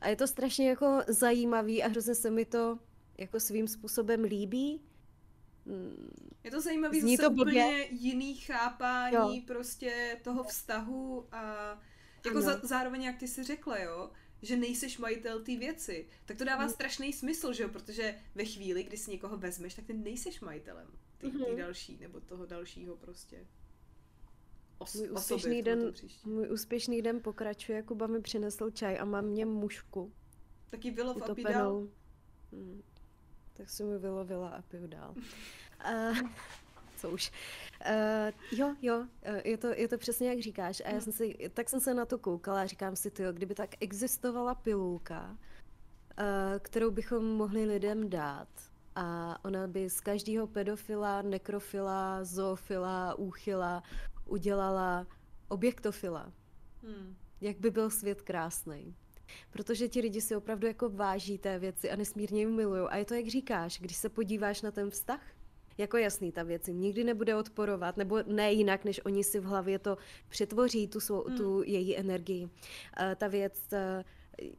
A 0.00 0.08
je 0.08 0.16
to 0.16 0.26
strašně 0.26 0.68
jako 0.68 1.00
zajímavý 1.08 1.82
a 1.82 1.88
hrozně 1.88 2.14
se 2.14 2.30
mi 2.30 2.44
to 2.44 2.78
jako 3.18 3.40
svým 3.40 3.68
způsobem 3.68 4.24
líbí. 4.24 4.80
Mm, 5.64 6.10
Je 6.44 6.50
to 6.50 6.60
zajímavý, 6.60 7.00
Zní 7.00 7.16
zase 7.16 7.28
to 7.28 7.34
blbě. 7.34 7.52
úplně 7.64 7.86
jiný 7.90 8.34
chápání 8.34 9.14
Jo. 9.36 9.42
prostě 9.46 10.20
toho 10.24 10.44
vztahu 10.44 11.26
a 11.32 11.42
jako 12.24 12.38
Ano. 12.38 12.40
za, 12.46 12.60
zároveň, 12.62 13.02
jak 13.02 13.16
ty 13.18 13.28
si 13.28 13.44
řekla, 13.44 13.78
jo, 13.78 14.10
že 14.42 14.56
nejseš 14.56 14.98
majitel 14.98 15.38
té 15.40 15.56
věci, 15.56 16.06
tak 16.26 16.36
to 16.38 16.44
dává 16.44 16.62
Mhm. 16.64 16.70
strašný 16.72 17.12
smysl, 17.12 17.52
že 17.52 17.62
jo, 17.62 17.68
protože 17.68 18.14
ve 18.34 18.44
chvíli, 18.44 18.82
kdy 18.84 18.96
si 18.96 19.10
někoho 19.10 19.36
vezmeš, 19.36 19.74
tak 19.74 19.84
ty 19.84 19.92
nejseš 19.94 20.40
majitelem 20.40 20.86
té 21.18 21.26
Mhm. 21.26 21.56
další, 21.56 21.98
nebo 22.00 22.20
toho 22.20 22.46
dalšího 22.46 22.96
prostě. 22.96 23.46
Os, 24.78 24.94
Můj 24.94 25.10
úspěšný 25.10 25.62
den- 25.62 25.92
můj 26.24 26.50
úspěšný 26.52 27.02
den 27.02 27.20
pokračuje, 27.20 27.82
Kuba 27.82 28.06
mi 28.06 28.20
přinesl 28.20 28.70
čaj 28.70 28.98
a 29.00 29.04
mám 29.04 29.24
mě 29.24 29.46
mušku 29.46 30.12
Taky 30.70 30.90
vylov 30.90 31.22
a 31.22 31.34
pidal. 31.34 31.52
utopenou. 31.76 31.90
Mm, 32.52 32.82
tak 33.52 33.70
si 33.70 33.84
mi 33.84 33.98
vylovila 33.98 34.48
a 34.48 34.62
piju 34.62 34.86
dál. 34.86 35.14
Uh, 35.16 36.18
co 36.96 37.10
už. 37.10 37.32
Uh, 37.90 38.58
jo, 38.58 38.74
jo, 38.82 39.06
eh, 39.22 39.48
je 39.48 39.56
to, 39.58 39.66
je 39.66 39.88
to 39.88 39.98
přesně 39.98 40.28
jak 40.28 40.38
říkáš. 40.40 40.82
A 40.84 40.88
já 40.88 41.00
jsem 41.00 41.12
si, 41.12 41.50
tak 41.54 41.68
jsem 41.68 41.80
se 41.80 41.94
na 41.94 42.06
to 42.06 42.18
koukala 42.18 42.60
a 42.62 42.66
říkám 42.66 42.96
si, 42.96 43.10
tyjo, 43.10 43.32
kdyby 43.32 43.54
tak 43.54 43.70
existovala 43.80 44.54
pilulka, 44.54 45.30
uh, 45.30 45.36
kterou 46.58 46.90
bychom 46.90 47.24
mohli 47.24 47.64
lidem 47.64 48.10
dát 48.10 48.48
a 48.96 49.38
ona 49.44 49.66
by 49.66 49.90
z 49.90 50.00
každého 50.00 50.46
pedofila, 50.46 51.22
nekrofila, 51.22 52.24
zoofila, 52.24 53.14
úchyla 53.14 53.82
udělala 54.24 55.06
objektofila. 55.48 56.32
Hmm. 56.82 57.16
Jak 57.40 57.56
by 57.56 57.70
byl 57.70 57.90
svět 57.90 58.22
krásný. 58.22 58.94
Protože 59.50 59.88
ti 59.88 60.00
lidi 60.00 60.20
si 60.20 60.36
opravdu 60.36 60.66
jako 60.66 60.88
váží 60.88 61.38
té 61.38 61.58
věci 61.58 61.90
a 61.90 61.96
nesmírně 61.96 62.40
jim 62.40 62.56
milují. 62.56 62.88
A 62.88 62.96
je 62.96 63.04
to, 63.04 63.14
jak 63.14 63.26
říkáš, 63.26 63.80
když 63.80 63.96
se 63.96 64.08
podíváš 64.08 64.62
na 64.62 64.70
ten 64.70 64.90
vztah, 64.90 65.20
jako 65.78 65.96
jasný, 65.96 66.32
ta 66.32 66.42
věc 66.42 66.68
jim 66.68 66.80
nikdy 66.80 67.04
nebude 67.04 67.36
odporovat, 67.36 67.96
nebo 67.96 68.18
ne 68.26 68.52
jinak, 68.52 68.84
než 68.84 69.00
oni 69.04 69.24
si 69.24 69.40
v 69.40 69.44
hlavě 69.44 69.78
to 69.78 69.98
přetvoří, 70.28 70.88
tu, 70.88 71.00
svou, 71.00 71.24
Hmm. 71.24 71.36
tu 71.36 71.62
její 71.62 71.96
energii. 71.96 72.48
Eh, 73.00 73.16
ta 73.16 73.28
věc 73.28 73.72
eh, 73.72 74.04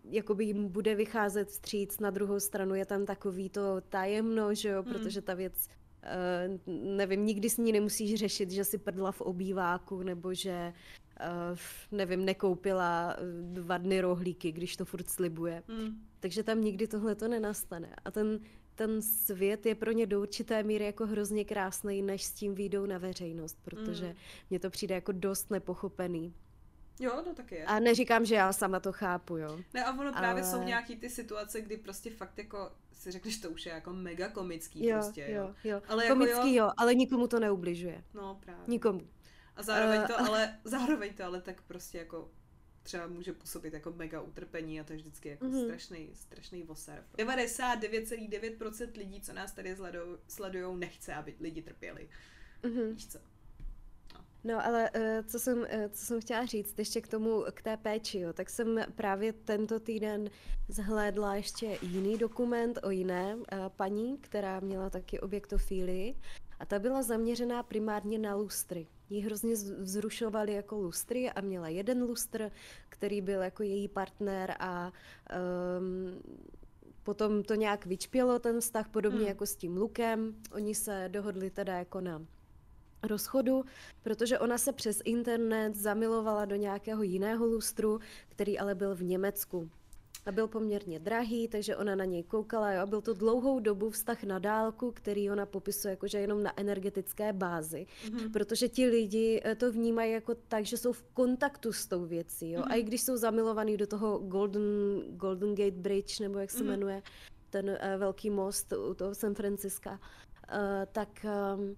jakoby 0.03 0.45
jim 0.45 0.67
bude 0.67 0.95
vycházet 0.95 1.49
vstříc, 1.49 1.99
na 1.99 2.09
druhou 2.09 2.39
stranu 2.39 2.75
je 2.75 2.85
tam 2.85 3.05
takový 3.05 3.49
to 3.49 3.81
tajemno, 3.89 4.53
že 4.53 4.69
jo, 4.69 4.83
Hmm. 4.83 4.93
protože 4.93 5.21
ta 5.21 5.33
věc 5.33 5.67
eh, 6.03 6.49
nevím, 6.67 7.25
nikdy 7.25 7.49
s 7.49 7.57
ní 7.57 7.71
nemusíš 7.71 8.15
řešit, 8.19 8.51
že 8.51 8.63
si 8.65 8.77
prdla 8.77 9.11
v 9.11 9.21
obýváku, 9.21 10.03
nebo 10.03 10.33
že 10.33 10.73
uh, 11.19 11.57
nevím, 11.91 12.25
nekoupila 12.25 13.15
eh, 13.17 13.21
dva 13.53 13.77
dny 13.77 14.01
rohlíky, 14.01 14.51
když 14.51 14.77
to 14.77 14.85
furt 14.85 15.09
slibuje. 15.09 15.63
Hmm. 15.67 16.01
Takže 16.19 16.43
tam 16.43 16.61
nikdy 16.61 16.87
tohle 16.87 17.15
to 17.15 17.27
nenastane. 17.27 17.95
A 18.05 18.11
ten, 18.11 18.39
ten 18.75 19.01
svět 19.01 19.65
je 19.65 19.75
pro 19.75 19.91
ně 19.91 20.05
do 20.05 20.21
určité 20.21 20.63
míry 20.63 20.85
jako 20.85 21.05
hrozně 21.07 21.45
krásný, 21.45 22.01
než 22.01 22.23
s 22.23 22.31
tím 22.33 22.55
výjdou 22.55 22.85
na 22.85 22.97
veřejnost, 22.97 23.57
protože 23.63 24.05
Mm. 24.07 24.13
mně 24.49 24.59
to 24.59 24.69
přijde 24.69 24.95
jako 24.95 25.11
dost 25.11 25.51
nepochopený. 25.51 26.33
Jo, 26.99 27.21
to 27.23 27.33
taky 27.33 27.55
je. 27.55 27.65
A 27.65 27.79
neříkám, 27.79 28.25
že 28.25 28.35
já 28.35 28.53
sama 28.53 28.79
to 28.79 28.91
chápu, 28.91 29.37
jo. 29.37 29.59
Ne, 29.73 29.85
a 29.85 29.99
ono 29.99 30.11
právě 30.13 30.43
Ale- 30.43 30.51
jsou 30.51 30.63
nějaký 30.63 30.95
ty 30.95 31.09
situace, 31.09 31.61
kdy 31.61 31.77
prostě 31.77 32.09
fakt 32.09 32.37
jako 32.37 32.71
si 32.93 33.11
řekneš, 33.11 33.37
to 33.37 33.49
už 33.49 33.65
je 33.65 33.71
jako 33.71 33.93
mega 33.93 34.29
komický 34.29 34.85
Jo, 34.87 34.95
prostě, 34.97 35.27
jo. 35.29 35.43
jo, 35.43 35.53
jo. 35.63 35.81
Ale 35.87 36.05
jako 36.05 36.15
Komický 36.15 36.55
jo- 36.55 36.65
jo, 36.65 36.71
ale 36.77 36.95
nikomu 36.95 37.27
to 37.27 37.39
neubližuje. 37.39 38.03
No 38.13 38.39
právě. 38.45 38.63
Nikomu. 38.67 39.01
A 39.55 39.63
zároveň 39.63 40.01
Eh, 40.03 40.07
to 40.07 40.19
ale, 40.19 40.59
zároveň 40.63 41.13
to 41.13 41.23
ale 41.23 41.41
tak 41.41 41.61
prostě 41.61 41.97
jako 41.97 42.31
třeba 42.83 43.07
může 43.07 43.33
působit 43.33 43.73
jako 43.73 43.91
mega 43.91 44.21
utrpení 44.21 44.79
a 44.79 44.83
to 44.83 44.93
je 44.93 44.97
vždycky 44.99 45.29
jako 45.29 45.45
Mhm. 45.45 45.63
strašný, 45.65 46.09
strašný 46.13 46.63
voser. 46.63 47.03
99,9% 47.17 48.97
lidí, 48.97 49.21
co 49.21 49.33
nás 49.33 49.51
tady 49.51 49.75
sledujou, 50.27 50.75
nechce, 50.75 51.13
aby 51.13 51.35
lidi 51.39 51.61
trpěli. 51.61 52.09
Mhm. 52.63 52.93
Víš 52.93 53.07
co? 53.07 53.19
No 54.47 54.65
ale 54.65 54.89
eh, 54.93 55.23
co 55.23 55.39
jsem, 55.39 55.65
eh, 55.69 55.89
co 55.89 56.05
jsem 56.05 56.21
chtěla 56.21 56.45
říct 56.45 56.79
ještě 56.79 57.01
k 57.01 57.07
tomu, 57.07 57.43
k 57.53 57.61
té 57.61 57.77
péči, 57.77 58.19
jo, 58.19 58.33
tak 58.33 58.49
jsem 58.49 58.79
právě 58.95 59.33
tento 59.33 59.79
týden 59.79 60.29
zhlédla 60.67 61.35
ještě 61.35 61.77
jiný 61.81 62.17
dokument 62.17 62.79
o 62.83 62.89
jiné 62.89 63.37
eh, 63.51 63.57
paní, 63.75 64.17
která 64.17 64.59
měla 64.59 64.89
taky 64.89 65.19
objektofílii 65.19 66.15
a 66.59 66.65
ta 66.65 66.79
byla 66.79 67.03
zaměřená 67.03 67.63
primárně 67.63 68.19
na 68.19 68.35
lustry. 68.35 68.87
Jí 69.09 69.21
hrozně 69.21 69.53
vzrušovaly 69.79 70.53
jako 70.53 70.77
lustry 70.77 71.31
a 71.31 71.41
měla 71.41 71.67
jeden 71.67 72.03
lustr, 72.03 72.51
který 72.89 73.21
byl 73.21 73.41
jako 73.41 73.63
její 73.63 73.87
partner 73.87 74.55
a 74.59 74.91
um, 75.79 76.21
potom 77.03 77.43
to 77.43 77.55
nějak 77.55 77.85
vyčpělo 77.85 78.39
ten 78.39 78.59
vztah, 78.59 78.89
podobně 78.89 79.19
Hmm. 79.19 79.27
jako 79.27 79.45
s 79.45 79.55
tím 79.55 79.77
Lukem. 79.77 80.35
Oni 80.51 80.75
se 80.75 81.09
dohodli 81.11 81.49
teda 81.49 81.77
jako 81.77 82.01
na 82.01 82.25
rozchodu, 83.03 83.63
protože 84.03 84.39
ona 84.39 84.57
se 84.57 84.73
přes 84.73 85.01
internet 85.05 85.75
zamilovala 85.75 86.45
do 86.45 86.55
nějakého 86.55 87.03
jiného 87.03 87.45
lustru, 87.45 87.99
který 88.29 88.59
ale 88.59 88.75
byl 88.75 88.95
v 88.95 89.03
Německu. 89.03 89.69
A 90.25 90.31
byl 90.31 90.47
poměrně 90.47 90.99
drahý, 90.99 91.47
takže 91.47 91.75
ona 91.75 91.95
na 91.95 92.05
něj 92.05 92.23
koukala. 92.23 92.71
Jo? 92.71 92.81
A 92.81 92.85
byl 92.85 93.01
to 93.01 93.13
dlouhou 93.13 93.59
dobu 93.59 93.89
vztah 93.89 94.23
na 94.23 94.39
dálku, 94.39 94.91
který 94.91 95.31
ona 95.31 95.45
popisuje 95.45 95.91
jakože 95.91 96.17
jenom 96.19 96.43
na 96.43 96.59
energetické 96.59 97.33
bázi. 97.33 97.85
Mhm. 98.11 98.31
Protože 98.31 98.67
ti 98.69 98.85
lidi 98.87 99.41
eh, 99.45 99.55
to 99.55 99.71
vnímají 99.71 100.11
jako 100.11 100.35
tak, 100.35 100.65
že 100.65 100.77
jsou 100.77 100.93
v 100.93 101.03
kontaktu 101.13 101.73
s 101.73 101.87
tou 101.87 102.05
věcí. 102.05 102.51
Jo? 102.51 102.63
A 102.67 102.73
i 102.75 102.83
když 102.83 103.01
jsou 103.01 103.17
zamilovaní 103.17 103.77
do 103.77 103.87
toho 103.87 104.17
Golden, 104.17 104.63
Golden 105.09 105.55
Gate 105.55 105.71
Bridge, 105.77 106.19
nebo 106.19 106.39
jak 106.39 106.51
se 106.51 106.57
Mhm. 106.63 106.67
jmenuje, 106.67 107.01
ten 107.49 107.69
uh, 107.69 107.75
velký 107.97 108.29
most 108.29 108.73
u 108.73 108.93
toho 108.93 109.15
San 109.15 109.35
Franciska, 109.35 109.91
uh, 109.91 109.99
tak 110.91 111.25
um, 111.57 111.75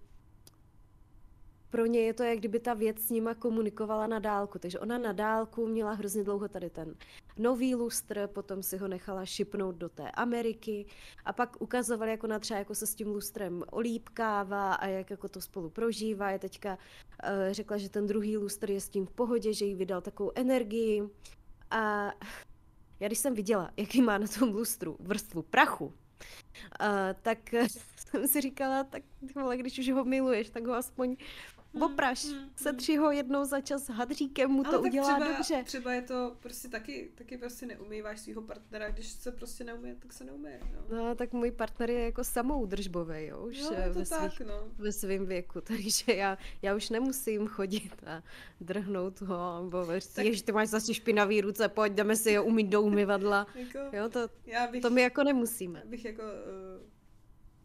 pro 1.70 1.86
ně 1.86 2.00
je 2.00 2.14
to, 2.14 2.24
jak 2.24 2.40
kdyby 2.40 2.60
ta 2.60 2.74
věc 2.74 3.00
s 3.00 3.10
nima 3.10 3.34
komunikovala 3.34 4.08
na 4.08 4.20
dálku. 4.20 4.60
Takže 4.60 4.80
ona 4.80 4.98
na 4.98 5.12
dálku 5.12 5.68
měla 5.68 5.94
hrozně 5.94 6.24
dlouho 6.24 6.48
tady 6.48 6.70
ten 6.70 6.96
nový 7.38 7.76
lustr, 7.76 8.28
potom 8.28 8.64
si 8.64 8.78
ho 8.78 8.88
nechala 8.88 9.26
šipnout 9.26 9.76
do 9.76 9.90
té 9.90 10.12
Ameriky 10.12 10.86
a 11.26 11.34
pak 11.34 11.62
ukazovali, 11.62 12.12
jako 12.12 12.28
na 12.28 12.40
třeba 12.40 12.60
jako 12.60 12.76
se 12.76 12.88
s 12.88 12.96
tím 12.96 13.08
lustrem 13.08 13.64
olípkává 13.72 14.74
a 14.74 14.88
jak 14.88 15.10
jako 15.10 15.30
to 15.30 15.42
spolu 15.42 15.70
prožívá. 15.70 16.32
Je 16.32 16.40
teďka 16.40 16.78
uh, 16.78 17.30
řekla, 17.52 17.78
že 17.78 17.90
ten 17.90 18.08
druhý 18.08 18.38
lustr 18.38 18.72
je 18.72 18.82
s 18.82 18.90
tím 18.90 19.06
v 19.06 19.12
pohodě, 19.12 19.54
že 19.54 19.66
jí 19.66 19.76
vydal 19.76 20.02
takovou 20.02 20.32
energii. 20.36 21.04
A 21.72 22.14
já 23.00 23.08
když 23.08 23.20
jsem 23.20 23.34
viděla, 23.34 23.72
jaký 23.78 24.02
má 24.02 24.18
na 24.18 24.28
tom 24.28 24.50
lustru 24.50 24.98
vrstvu 25.00 25.42
prachu, 25.42 25.86
uh, 25.86 25.94
tak 27.22 27.40
jsem 27.96 28.28
si 28.28 28.42
říkala, 28.42 28.84
tak 28.84 29.04
vole, 29.36 29.58
když 29.58 29.80
už 29.80 29.90
ho 29.90 30.06
miluješ, 30.06 30.50
tak 30.50 30.66
ho 30.66 30.74
aspoň 30.74 31.16
Opraš, 31.74 32.26
hmm, 32.26 32.40
hmm. 32.40 32.50
setři 32.56 32.96
ho 32.96 33.12
jednou 33.12 33.46
za 33.46 33.62
čas 33.62 33.90
hadříkem, 33.90 34.52
mu 34.52 34.66
Ale 34.66 34.78
to 34.78 34.82
udělá 34.82 35.16
třeba, 35.16 35.32
dobře. 35.32 35.64
třeba 35.66 35.94
je 35.94 36.02
to 36.02 36.36
prostě 36.40 36.68
taky, 36.68 37.12
taky 37.16 37.38
prostě 37.38 37.66
neumýváš 37.66 38.20
svého 38.20 38.42
partnera, 38.42 38.90
když 38.90 39.08
se 39.08 39.32
prostě 39.32 39.64
neumije, 39.64 39.96
tak 39.96 40.14
se 40.14 40.24
neumije. 40.24 40.60
No, 40.90 40.98
no 40.98 41.16
tak 41.16 41.34
můj 41.34 41.52
partner 41.52 41.90
je 41.90 42.06
jako 42.06 42.24
samoudržbový, 42.24 43.26
jo, 43.26 43.46
už 43.48 43.62
no, 43.62 43.70
ve, 43.94 44.06
tak, 44.06 44.32
svých, 44.34 44.48
no. 44.48 44.72
ve 44.78 44.92
svém 44.92 45.26
věku, 45.26 45.62
takže 45.68 46.14
já, 46.14 46.38
já 46.62 46.76
už 46.76 46.90
nemusím 46.90 47.48
chodit 47.48 48.04
a 48.06 48.24
drhnout 48.62 49.22
ho, 49.22 49.64
nebo 49.64 49.86
tak... 50.16 50.26
jež 50.26 50.42
ty 50.42 50.52
máš 50.52 50.68
zase 50.68 50.94
špinavý 50.94 51.42
ruce, 51.42 51.70
pojď, 51.70 51.94
jdeme 51.94 52.16
si 52.16 52.32
je 52.32 52.42
umít 52.42 52.68
do 52.68 52.82
umyvadla. 52.82 53.48
jako, 53.56 53.98
jo, 53.98 54.10
to, 54.10 54.30
já 54.46 54.68
bych, 54.68 54.82
to 54.82 54.90
my 54.90 55.02
jako 55.02 55.24
nemusíme. 55.24 55.84
Bych 55.86 56.06
jako 56.06 56.22
uh, 56.22 56.99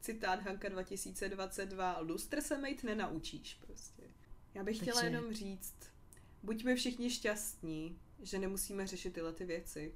citát 0.05 0.41
Hanka 0.43 0.69
2022, 0.69 2.01
lustr 2.01 2.41
se 2.41 2.59
mít 2.59 2.85
nenaučíš 2.85 3.55
prostě. 3.55 4.03
Já 4.55 4.65
bych 4.65 4.77
chtěla 4.77 5.01
Takže... 5.01 5.17
jenom 5.17 5.35
říct, 5.35 5.75
buďme 6.43 6.75
všichni 6.75 7.11
šťastní, 7.11 7.99
že 8.23 8.39
nemusíme 8.39 8.87
řešit 8.87 9.13
tyhle 9.13 9.33
ty 9.33 9.45
věci. 9.45 9.95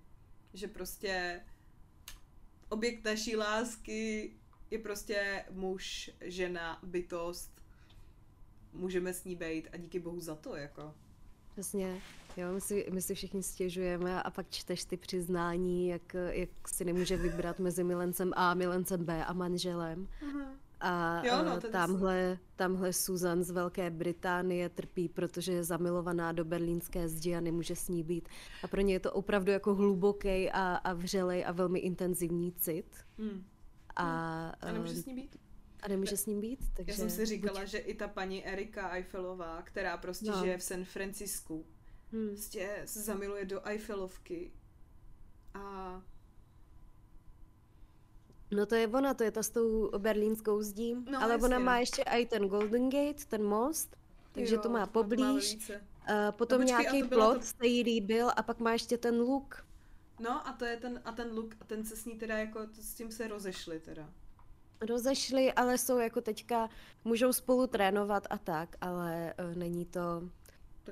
Že 0.55 0.69
prostě 0.69 1.41
objekt 2.69 3.05
naší 3.05 3.37
lásky 3.37 4.33
je 4.71 4.79
prostě 4.79 5.45
muž, 5.51 6.11
žena, 6.21 6.81
bytost. 6.83 7.63
Můžeme 8.73 9.15
s 9.15 9.25
ní 9.25 9.37
být 9.37 9.69
a 9.73 9.77
díky 9.77 10.01
bohu 10.01 10.21
za 10.21 10.35
to, 10.35 10.57
jako. 10.57 10.95
Přesně. 11.53 12.01
Jo, 12.39 12.53
my 12.53 12.61
si, 12.61 12.87
my 12.91 13.03
si 13.03 13.15
všichni 13.15 13.43
stěžujeme 13.43 14.23
a 14.23 14.31
pak 14.31 14.51
čteš 14.51 14.85
ty 14.85 14.97
přiznání, 14.97 15.89
jak, 15.89 16.17
jak 16.31 16.69
si 16.69 16.85
nemůže 16.85 17.17
vybrat 17.17 17.59
mezi 17.59 17.85
milencem 17.85 18.33
A, 18.37 18.55
milencem 18.55 19.05
B 19.05 19.25
a 19.25 19.33
manželem. 19.33 20.09
Aha. 20.23 20.53
A 20.81 21.23
jo, 21.27 21.43
no, 21.45 21.61
tamhle, 21.61 22.39
tamhle 22.57 22.93
Susan 22.93 23.43
z 23.43 23.51
Velké 23.51 23.91
Británie 23.91 24.69
trpí, 24.69 25.09
protože 25.09 25.53
je 25.53 25.65
zamilovaná 25.65 26.33
do 26.33 26.45
berlínské 26.45 27.09
zdi 27.09 27.37
a 27.37 27.41
nemůže 27.41 27.77
s 27.77 27.89
ní 27.89 28.03
být. 28.03 28.29
A 28.63 28.69
pro 28.69 28.81
ně 28.81 28.93
je 28.93 29.01
to 29.01 29.13
opravdu 29.13 29.53
jako 29.53 29.75
hluboký 29.75 30.51
a, 30.51 30.77
a 30.77 30.93
vřelej 30.93 31.45
a 31.47 31.53
velmi 31.53 31.79
intenzivní 31.79 32.53
cit. 32.53 32.97
Hmm. 33.19 33.45
A, 33.97 34.49
a 34.61 34.73
nemůže 34.73 34.95
s 34.95 35.07
ní 35.07 35.15
být? 35.15 35.37
A 35.83 35.89
nemůže 35.89 36.17
s 36.17 36.27
ním 36.27 36.41
být, 36.41 36.61
takže... 36.75 36.93
Já 36.93 36.97
jsem 36.99 37.11
si 37.11 37.27
říkala, 37.27 37.61
buď... 37.61 37.69
že 37.69 37.79
i 37.79 37.95
ta 37.95 38.09
paní 38.09 38.47
Erika 38.47 38.89
Eiffelová, 38.89 39.63
která 39.63 39.97
prostě 39.97 40.31
no. 40.31 40.43
žije 40.43 40.59
v 40.59 40.63
San 40.63 40.85
Francisku, 40.85 41.67
hmm. 42.13 42.29
prostě 42.29 42.83
se 42.85 43.01
zamiluje 43.01 43.45
do 43.45 43.69
Eiffelovky 43.69 44.53
a 45.55 46.03
No 48.51 48.67
to 48.67 48.75
je 48.75 48.89
ona, 48.89 49.15
to 49.15 49.25
je 49.25 49.31
ta 49.31 49.43
s 49.43 49.51
tou 49.51 49.91
berlínskou 49.99 50.63
zdí, 50.63 50.95
no, 51.11 51.23
ale 51.23 51.33
jasně. 51.33 51.47
ona 51.47 51.59
má 51.59 51.79
ještě 51.79 52.03
i 52.03 52.27
ten 52.27 52.49
Golden 52.49 52.91
Gate, 52.91 53.25
ten 53.29 53.45
most, 53.45 53.97
takže 54.33 54.55
jo, 54.55 54.61
to 54.61 54.69
má 54.69 54.87
poblíž. 54.87 55.71
Uh, 55.71 56.31
potom 56.31 56.61
no, 56.61 56.67
počkej, 56.67 56.93
nějaký 56.93 57.09
plot 57.09 57.39
to... 57.39 57.43
se 57.43 57.67
jí 57.67 57.83
líbil 57.83 58.31
a 58.37 58.43
pak 58.43 58.61
má 58.61 58.73
ještě 58.73 58.99
ten 58.99 59.21
luk. 59.21 59.67
No 60.21 60.49
a 60.49 60.53
to 60.53 60.65
je 60.65 60.77
ten, 60.77 61.01
a 61.05 61.13
ten 61.13 61.33
luk, 61.33 61.55
a 61.61 61.65
ten 61.65 61.85
se 61.85 61.97
s 61.97 62.05
ní 62.05 62.19
teda 62.19 62.39
jako, 62.39 62.67
to, 62.67 62.83
s 62.83 62.95
tím 62.95 63.11
se 63.11 63.29
rozešli 63.29 63.81
teda. 63.81 64.11
Rozešli, 64.81 65.53
ale 65.53 65.79
jsou 65.79 65.99
jako 65.99 66.21
teďka, 66.21 66.69
můžou 67.05 67.33
spolu 67.33 67.67
trénovat 67.67 68.27
a 68.31 68.39
tak, 68.39 68.77
ale 68.81 69.35
uh, 69.51 69.57
není 69.57 69.85
to 69.85 70.31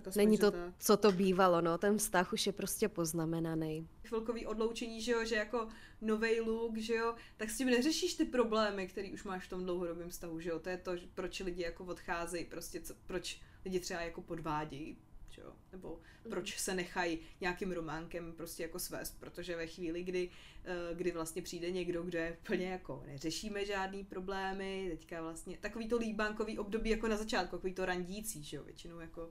tak 0.01 0.17
Není 0.17 0.39
to, 0.39 0.51
tak. 0.51 0.75
co 0.79 0.97
to 0.97 1.13
bývalo, 1.13 1.61
no, 1.61 1.79
ten 1.79 1.99
vztah 1.99 2.33
už 2.33 2.47
je 2.47 2.53
prostě 2.53 2.89
poznamenaný. 2.89 3.89
Chvilkový 4.09 4.47
odloučení, 4.47 5.01
že 5.03 5.13
jo, 5.13 5.25
že 5.25 5.35
jako 5.35 5.69
nový 6.01 6.41
look, 6.41 6.77
že 6.77 6.95
jo, 6.95 7.15
tak 7.37 7.51
s 7.51 7.57
tím 7.57 7.71
neřešíš 7.71 8.15
ty 8.15 8.25
problémy, 8.25 8.87
který 8.87 9.13
už 9.13 9.25
máš 9.25 9.47
v 9.47 9.51
tom 9.51 9.65
dlouhodobém 9.65 10.11
vztahu, 10.11 10.41
že 10.41 10.51
jo, 10.51 10.59
to 10.59 10.69
je 10.69 10.77
to, 10.77 10.93
proč 11.15 11.41
lidi 11.41 11.63
jako 11.63 11.85
odcházejí, 11.85 12.45
prostě 12.45 12.81
co, 12.81 12.95
proč 13.07 13.41
lidi 13.65 13.81
třeba 13.81 14.01
jako 14.01 14.23
podvádějí, 14.23 14.99
že 15.37 15.43
jo, 15.43 15.53
nebo 15.73 16.01
mm. 16.25 16.31
proč 16.31 16.59
se 16.59 16.75
nechají 16.75 17.19
nějakým 17.41 17.73
románkem 17.73 18.33
prostě 18.33 18.63
jako 18.63 18.79
svést, 18.79 19.21
protože 19.21 19.57
ve 19.57 19.67
chvíli, 19.67 20.03
kdy, 20.03 20.31
eh, 20.65 20.95
kdy 20.95 21.11
vlastně 21.11 21.43
přijde 21.43 21.71
někdo, 21.71 22.03
kde 22.03 22.37
plně 22.47 22.67
jako 22.67 23.03
neřešíme 23.07 23.67
žádný 23.67 24.05
problémy, 24.05 24.87
teďka 24.91 25.23
vlastně 25.23 25.59
takový 25.61 25.89
to 25.89 25.97
líbánkový 25.97 26.59
období 26.59 26.91
jako 26.91 27.09
na 27.09 27.17
začátku, 27.17 27.57
takový 27.57 27.75
to 27.75 27.87
randící, 27.87 28.43
že 28.43 28.57
jo, 28.57 28.65
většinou 28.65 29.01
jako 29.01 29.31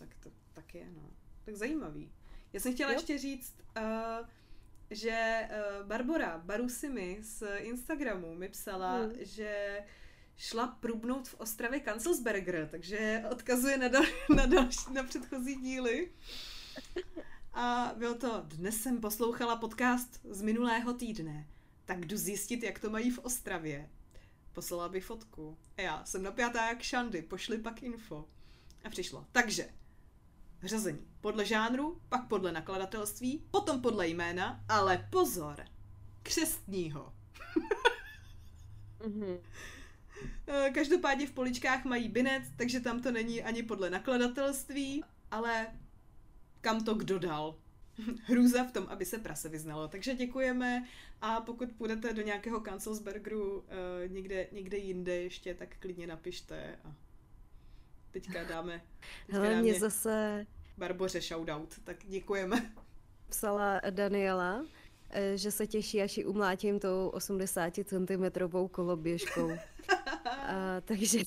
tak 0.00 0.14
to 0.14 0.30
tak 0.52 0.74
je, 0.74 0.90
no. 0.90 1.10
Tak 1.44 1.56
zajímavý. 1.56 2.12
Já 2.52 2.60
jsem 2.60 2.74
chtěla 2.74 2.90
jo. 2.90 2.96
ještě 2.98 3.18
říct, 3.18 3.54
uh, 3.76 4.28
že 4.90 5.48
uh, 5.50 5.86
Barbara 5.86 6.38
Barusimi 6.38 7.18
z 7.22 7.42
Instagramu 7.58 8.34
mi 8.34 8.48
psala, 8.48 8.96
hmm. 8.96 9.12
že 9.20 9.82
šla 10.36 10.66
průbnout 10.66 11.28
v 11.28 11.34
Ostravě 11.34 11.80
Kancelsberger, 11.80 12.68
takže 12.68 13.24
odkazuje 13.30 13.78
na, 13.78 13.88
dal, 13.88 14.02
na, 14.36 14.46
další, 14.46 14.92
na 14.92 15.02
předchozí 15.02 15.54
díly. 15.54 16.12
A 17.52 17.94
bylo 17.96 18.14
to, 18.14 18.42
dnes 18.46 18.82
jsem 18.82 19.00
poslouchala 19.00 19.56
podcast 19.56 20.20
z 20.30 20.42
minulého 20.42 20.92
týdne, 20.92 21.46
tak 21.84 22.06
jdu 22.06 22.16
zjistit, 22.16 22.62
jak 22.62 22.78
to 22.78 22.90
mají 22.90 23.10
v 23.10 23.18
Ostravě. 23.18 23.90
Poslala 24.52 24.88
by 24.88 25.00
fotku. 25.00 25.58
A 25.76 25.80
já 25.80 26.04
jsem 26.04 26.22
napjatá 26.22 26.66
jak 26.66 26.82
šandy, 26.82 27.22
pošli 27.22 27.58
pak 27.58 27.82
info. 27.82 28.28
A 28.84 28.90
přišlo. 28.90 29.26
Takže, 29.32 29.68
Řazení 30.62 31.10
podle 31.20 31.44
žánru, 31.44 32.00
pak 32.08 32.28
podle 32.28 32.52
nakladatelství, 32.52 33.44
potom 33.50 33.80
podle 33.82 34.08
jména, 34.08 34.64
ale 34.68 35.08
pozor, 35.10 35.64
křestního. 36.22 37.12
mm-hmm. 38.98 39.38
Každopádně 40.74 41.26
v 41.26 41.32
poličkách 41.32 41.84
mají 41.84 42.08
binec, 42.08 42.44
takže 42.56 42.80
tam 42.80 43.02
to 43.02 43.12
není 43.12 43.42
ani 43.42 43.62
podle 43.62 43.90
nakladatelství, 43.90 45.04
ale 45.30 45.66
kam 46.60 46.84
to 46.84 46.94
kdo 46.94 47.18
dal. 47.18 47.58
Hrůza 48.24 48.64
v 48.64 48.72
tom, 48.72 48.86
aby 48.88 49.04
se 49.04 49.18
prase 49.18 49.48
vyznalo. 49.48 49.88
Takže 49.88 50.14
děkujeme 50.14 50.84
a 51.20 51.40
pokud 51.40 51.72
půjdete 51.72 52.12
do 52.12 52.22
nějakého 52.22 52.60
Kancelsbergeru 52.60 53.58
uh, 53.58 53.64
někde, 54.06 54.46
někde 54.52 54.76
jinde 54.76 55.14
ještě, 55.14 55.54
tak 55.54 55.76
klidně 55.78 56.06
napište 56.06 56.78
a 56.84 56.94
teďka 58.10 58.44
dáme... 58.44 58.82
Teďka 59.26 59.42
Hele, 59.42 59.62
mě 59.62 59.80
zase... 59.80 60.46
Barboře 60.78 61.20
shoutout, 61.20 61.78
tak 61.84 61.96
děkujeme. 62.06 62.72
Psala 63.28 63.80
Daniela, 63.90 64.64
eh, 65.10 65.36
že 65.36 65.50
se 65.50 65.66
těší, 65.66 66.02
až 66.02 66.18
ji 66.18 66.24
umlátím 66.24 66.80
tou 66.80 67.08
80 67.08 67.74
cm 67.84 68.48
koloběžkou. 68.70 69.50
a, 70.26 70.80
takže 70.80 71.18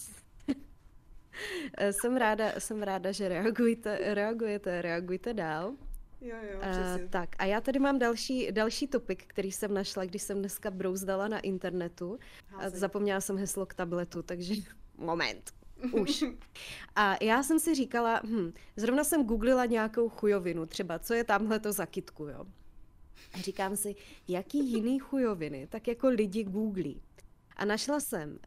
jsem 1.91 2.17
ráda, 2.17 2.59
jsem 2.59 2.83
ráda, 2.83 3.11
že 3.11 3.29
reagujete, 3.29 4.13
reagujete, 4.13 4.81
reagujte 4.81 5.33
dál. 5.33 5.73
Jo, 6.21 6.35
jo, 6.51 6.57
uh, 6.57 7.09
tak 7.09 7.29
a 7.39 7.45
já 7.45 7.61
tady 7.61 7.79
mám 7.79 7.99
další, 7.99 8.51
další 8.51 8.87
topik, 8.87 9.25
který 9.27 9.51
jsem 9.51 9.73
našla, 9.73 10.05
když 10.05 10.21
jsem 10.21 10.39
dneska 10.39 10.71
brouzdala 10.71 11.27
na 11.27 11.39
internetu. 11.39 12.19
A 12.55 12.69
zapomněla 12.69 13.21
jsem 13.21 13.37
heslo 13.37 13.65
k 13.65 13.73
tabletu, 13.73 14.23
takže 14.23 14.53
moment. 14.97 15.62
Už. 15.91 16.23
A 16.95 17.15
já 17.21 17.43
jsem 17.43 17.59
si 17.59 17.75
říkala, 17.75 18.21
hm, 18.23 18.53
zrovna 18.75 19.03
jsem 19.03 19.23
googlila 19.23 19.65
nějakou 19.65 20.09
chujovinu, 20.09 20.65
třeba 20.65 20.99
co 20.99 21.13
je 21.13 21.23
tamhle 21.23 21.59
to 21.59 21.71
za 21.71 21.85
kitku, 21.85 22.27
jo. 22.27 22.45
A 23.33 23.37
říkám 23.37 23.75
si, 23.75 23.95
jaký 24.27 24.71
jiný 24.71 24.99
chujoviny, 24.99 25.67
tak 25.67 25.87
jako 25.87 26.07
lidi 26.07 26.43
googlí. 26.43 27.01
A 27.55 27.65
našla 27.65 27.99
jsem 27.99 28.29
uh, 28.29 28.37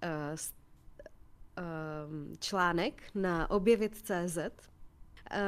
uh, 1.59 2.35
článek 2.39 3.03
na 3.15 3.51
objevit.cz, 3.51 4.37
uh, 4.37 4.47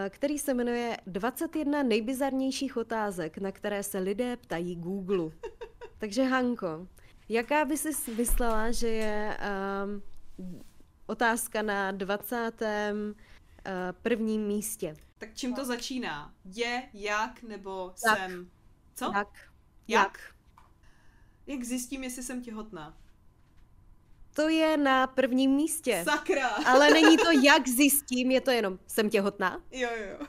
který 0.08 0.38
se 0.38 0.54
jmenuje 0.54 0.96
21 1.06 1.82
nejbizarnějších 1.82 2.76
otázek, 2.76 3.38
na 3.38 3.52
které 3.52 3.82
se 3.82 3.98
lidé 3.98 4.36
ptají 4.36 4.76
Google. 4.76 5.30
Takže 5.98 6.22
Hanko, 6.24 6.86
jaká 7.28 7.64
by 7.64 7.76
si 7.76 8.12
myslela, 8.12 8.70
že 8.70 8.88
je 8.88 9.38
um, 10.36 10.62
otázka 11.08 11.62
na 11.62 11.90
20. 11.92 12.62
Eh, 12.62 13.92
prvním 14.02 14.46
místě. 14.46 14.96
Tak 15.18 15.34
čím 15.34 15.54
to 15.54 15.64
začíná? 15.64 16.34
Je, 16.44 16.88
jak 16.94 17.42
nebo 17.42 17.94
tak. 18.04 18.18
jsem? 18.18 18.50
Co? 18.94 19.12
Jak. 19.14 19.28
Jak? 19.88 20.34
Jak 21.46 21.64
zjistím, 21.64 22.04
jestli 22.04 22.22
jsem 22.22 22.42
těhotná? 22.42 22.96
to 24.38 24.48
je 24.48 24.76
na 24.76 25.06
prvním 25.06 25.50
místě. 25.50 26.04
Sakra! 26.04 26.48
Ale 26.48 26.90
není 26.94 27.16
to, 27.16 27.30
jak 27.30 27.68
zjistím, 27.68 28.30
je 28.30 28.40
to 28.40 28.50
jenom, 28.50 28.78
jsem 28.86 29.10
těhotná. 29.10 29.62
Jo, 29.72 29.88
jo. 30.10 30.26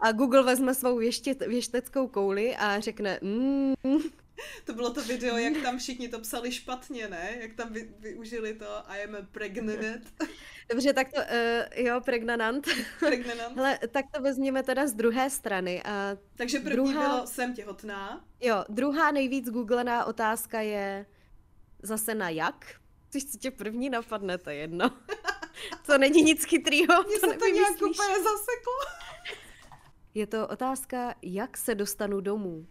A 0.00 0.12
Google 0.12 0.42
vezme 0.42 0.74
svou 0.74 0.98
věště, 0.98 1.34
věšteckou 1.34 2.08
kouli 2.08 2.56
a 2.56 2.80
řekne, 2.80 3.18
mm, 3.22 3.74
To 4.64 4.72
bylo 4.72 4.90
to 4.90 5.02
video, 5.04 5.36
jak 5.38 5.62
tam 5.62 5.78
všichni 5.78 6.08
to 6.08 6.20
psali 6.20 6.52
špatně, 6.52 7.08
ne? 7.08 7.36
Jak 7.40 7.54
tam 7.54 7.72
vy, 7.72 7.94
využili 7.98 8.54
to 8.54 8.90
I 8.90 9.04
am 9.04 9.14
a 9.14 9.22
pregnant. 9.32 10.14
Dobře, 10.70 10.92
tak 10.92 11.12
to, 11.12 11.20
uh, 11.20 11.84
jo, 11.84 12.00
pregnant. 12.00 12.66
pregnant. 12.98 13.56
Hele, 13.56 13.78
tak 13.90 14.06
to 14.14 14.22
vezměme 14.22 14.62
teda 14.62 14.86
z 14.86 14.94
druhé 14.94 15.30
strany. 15.30 15.82
Uh, 15.84 16.18
Takže 16.36 16.58
první 16.58 16.74
druhá, 16.74 17.08
bylo 17.08 17.26
jsem 17.26 17.54
těhotná. 17.54 18.24
Jo, 18.40 18.64
druhá 18.68 19.10
nejvíc 19.10 19.50
googlená 19.50 20.04
otázka 20.04 20.60
je 20.60 21.06
zase 21.82 22.14
na 22.14 22.28
jak? 22.28 22.74
Což 23.10 23.24
co 23.24 23.38
tě 23.38 23.50
první 23.50 23.90
napadne, 23.90 24.38
to 24.38 24.50
je 24.50 24.56
jedno. 24.56 24.90
to 25.86 25.98
není 25.98 26.22
nic 26.22 26.44
chytrýho. 26.44 27.02
Mně 27.02 27.18
se 27.18 27.38
to 27.38 27.46
nějak 27.46 27.74
úplně 27.74 28.14
zaseklo. 28.14 28.72
Je 30.14 30.26
to 30.26 30.48
otázka, 30.48 31.14
jak 31.22 31.56
se 31.56 31.74
dostanu 31.74 32.20
domů. 32.20 32.66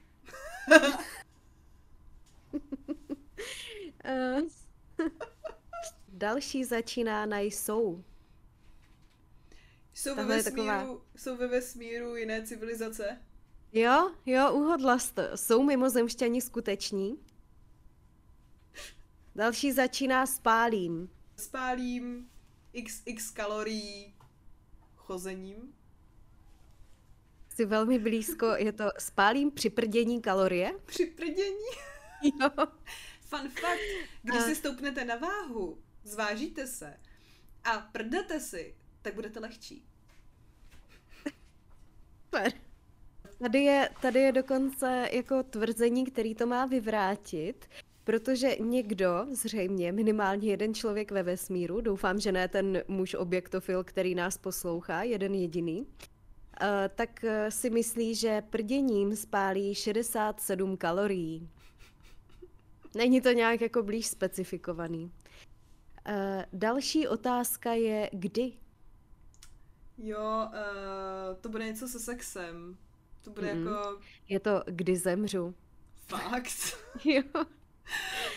Uh, 4.06 5.08
další 6.08 6.64
začíná 6.66 7.26
na 7.26 7.40
jsou. 7.40 8.04
Jsou 9.94 10.16
ve, 10.16 10.24
vesmíru, 10.26 10.56
taková... 10.56 11.02
jsou 11.16 11.38
ve 11.38 11.48
vesmíru 11.48 12.16
jiné 12.16 12.44
civilizace? 12.44 13.22
Jo, 13.74 14.12
jo, 14.26 14.54
uhodla 14.54 15.00
jsi 15.00 15.14
to. 15.14 15.22
Jsou 15.36 15.64
mimozemšťani 15.64 16.42
skuteční? 16.42 17.20
Další 19.36 19.72
začíná 19.72 20.26
spálím. 20.26 21.10
Spálím 21.36 22.30
x, 22.74 23.02
x 23.06 23.32
kalorií 23.32 24.16
chozením. 24.96 25.74
Jsi 27.50 27.66
velmi 27.66 28.00
blízko, 28.00 28.46
je 28.46 28.72
to 28.72 28.84
spálím 29.00 29.52
připrdění 29.52 30.22
kalorie? 30.22 30.72
Připrdění? 30.86 31.66
Jo. 32.42 32.50
Fun 33.38 33.50
fact, 33.50 33.80
když 34.24 34.42
si 34.42 34.56
stoupnete 34.56 35.06
na 35.06 35.16
váhu, 35.16 35.78
zvážíte 36.04 36.68
se 36.68 36.94
a 37.64 37.78
prdete 37.80 38.40
si, 38.40 38.76
tak 39.02 39.14
budete 39.16 39.40
lehčí. 39.40 39.86
Super. 42.24 42.54
Tady 43.40 43.64
je, 43.64 43.90
tady 44.02 44.20
je 44.20 44.32
dokonce 44.32 45.10
jako 45.12 45.44
tvrzení, 45.44 46.06
který 46.06 46.36
to 46.36 46.48
má 46.48 46.66
vyvrátit, 46.66 47.70
protože 48.04 48.56
někdo, 48.60 49.26
zřejmě 49.32 49.92
minimálně 49.92 50.50
jeden 50.50 50.74
člověk 50.74 51.12
ve 51.12 51.24
vesmíru, 51.24 51.82
doufám, 51.82 52.20
že 52.20 52.32
ne 52.32 52.48
ten 52.48 52.84
muž 52.88 53.14
objektofil, 53.14 53.84
který 53.84 54.16
nás 54.16 54.38
poslouchá, 54.38 55.04
jeden 55.04 55.34
jediný, 55.34 55.82
uh, 55.82 55.88
tak 56.96 57.10
uh, 57.24 57.30
si 57.50 57.70
myslí, 57.70 58.16
že 58.16 58.44
prděním 58.50 59.16
spálí 59.16 59.76
67 59.76 60.78
kalorií. 60.78 61.50
Není 62.96 63.22
to 63.22 63.32
nějak 63.32 63.62
jako 63.62 63.84
blíž 63.84 64.08
specifikovaný. 64.08 65.12
Uh, 66.10 66.44
další 66.54 67.08
otázka 67.08 67.74
je, 67.74 68.10
kdy? 68.14 68.54
Jo, 69.98 70.48
uh, 70.48 71.42
to 71.42 71.50
bude 71.50 71.66
něco 71.66 71.88
se 71.88 72.00
sexem. 72.00 72.78
To 73.22 73.32
bude 73.32 73.54
mm. 73.54 73.68
jako... 73.68 74.00
Je 74.30 74.40
to, 74.40 74.64
kdy 74.66 74.96
zemřu. 74.96 75.56
Fakt? 76.08 76.78
jo. 77.06 77.24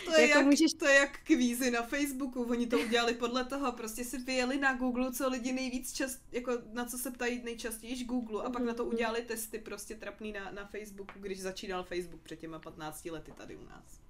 To 0.05 0.15
je, 0.15 0.21
jako 0.21 0.37
jak, 0.37 0.45
můžeš... 0.45 0.73
to 0.79 0.87
je 0.87 0.95
jak 0.95 1.23
kvízy 1.23 1.71
na 1.71 1.83
Facebooku, 1.83 2.43
oni 2.43 2.67
to 2.67 2.79
udělali 2.79 3.13
podle 3.13 3.45
toho, 3.45 3.71
prostě 3.71 4.03
si 4.03 4.17
vyjeli 4.17 4.57
na 4.57 4.73
Google, 4.73 5.11
co 5.11 5.29
lidi 5.29 5.53
nejvíc 5.53 5.93
čas, 5.93 6.19
jako 6.31 6.51
na 6.73 6.85
co 6.85 6.97
se 6.97 7.11
ptají 7.11 7.43
nejčastěji 7.43 8.03
Google 8.03 8.43
a 8.43 8.49
pak 8.49 8.63
na 8.63 8.73
to 8.73 8.83
mhm. 8.83 8.93
udělali 8.93 9.21
testy 9.21 9.59
prostě 9.59 9.95
trapný 9.95 10.31
na, 10.31 10.51
na 10.51 10.65
Facebooku, 10.65 11.19
když 11.19 11.41
začínal 11.41 11.83
Facebook 11.83 12.21
před 12.21 12.39
těma 12.39 12.59
15 12.59 13.05
lety 13.05 13.31
tady 13.31 13.55
u 13.55 13.65
nás. 13.65 14.06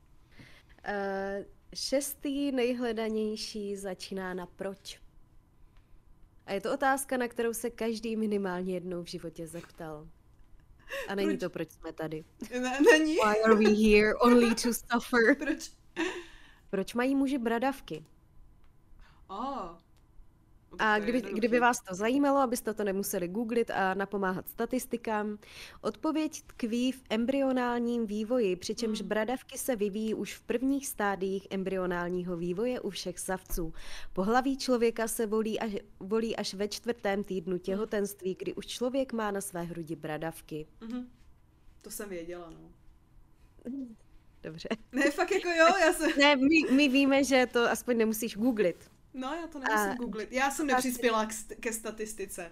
Uh, 0.88 1.46
šestý 1.76 2.52
nejhledanější 2.52 3.76
začíná 3.76 4.34
na 4.34 4.46
proč. 4.46 5.02
A 6.46 6.54
je 6.54 6.62
to 6.62 6.74
otázka, 6.74 7.18
na 7.18 7.28
kterou 7.28 7.54
se 7.54 7.70
každý 7.70 8.16
minimálně 8.16 8.74
jednou 8.74 9.04
v 9.04 9.08
životě 9.08 9.48
zeptal. 9.48 10.08
A 11.08 11.16
není 11.16 11.30
proč? 11.30 11.40
to, 11.40 11.50
proč 11.50 11.72
jsme 11.72 11.94
tady. 11.94 12.26
Ne, 12.52 12.80
není. 12.92 13.14
Why 13.14 13.42
are 13.44 13.56
we 13.56 13.70
here 13.70 14.16
only 14.16 14.56
to 14.56 14.74
suffer? 14.74 15.36
Proč? 15.38 15.72
Proč 16.70 16.94
mají 16.94 17.16
muži 17.16 17.38
bradavky? 17.38 18.06
Oh. 19.28 19.77
A 20.80 21.00
kdyby, 21.00 21.22
kdyby 21.22 21.60
vás 21.60 21.82
to 21.82 21.96
zajímalo, 21.96 22.40
abyste 22.40 22.74
to 22.74 22.84
nemuseli 22.84 23.28
googlit 23.28 23.72
a 23.72 23.94
napomáhat 23.94 24.50
statistikám, 24.50 25.38
odpověď 25.82 26.42
tkví 26.42 26.92
v 26.92 27.04
embryonálním 27.10 28.06
vývoji, 28.06 28.56
přičemž 28.56 29.00
hmm. 29.00 29.10
bradavky 29.10 29.58
se 29.58 29.76
vyvíjí 29.76 30.14
už 30.14 30.34
v 30.34 30.44
prvních 30.44 30.88
stádiích 30.88 31.48
embryonálního 31.50 32.38
vývoje 32.38 32.80
u 32.80 32.90
všech 32.90 33.20
savců. 33.20 33.74
Pohlaví 34.14 34.58
člověka 34.58 35.08
se 35.08 35.26
volí 35.26 35.60
až, 35.60 35.72
volí 36.00 36.36
až 36.36 36.54
ve 36.54 36.68
čtvrtém 36.68 37.24
týdnu 37.24 37.54
hmm. 37.54 37.60
těhotenství, 37.60 38.36
kdy 38.40 38.54
už 38.54 38.66
člověk 38.66 39.14
má 39.14 39.32
na 39.32 39.42
své 39.42 39.64
hrudi 39.64 39.96
bradavky. 39.96 40.68
Mm-hmm. 40.82 41.06
To 41.82 41.92
jsem 41.92 42.10
věděla, 42.10 42.50
no. 42.50 42.72
Dobře. 44.44 44.70
Ne, 44.92 45.12
fakt 45.12 45.32
jako 45.32 45.50
jo, 45.50 45.66
já 45.82 45.94
jsem... 45.94 46.12
ne, 46.18 46.36
my, 46.36 46.72
my 46.72 46.90
víme, 46.90 47.24
že 47.24 47.46
to 47.46 47.72
aspoň 47.72 47.98
nemusíš 47.98 48.38
googlit. 48.38 48.92
No, 49.18 49.34
já 49.34 49.48
to 49.48 49.60
nemusím 49.60 49.92
a... 49.92 49.96
googlit. 49.96 50.32
Já 50.32 50.52
jsem 50.52 50.68
nepřispěla 50.68 51.26
k, 51.26 51.56
ke 51.60 51.74
statistice. 51.74 52.52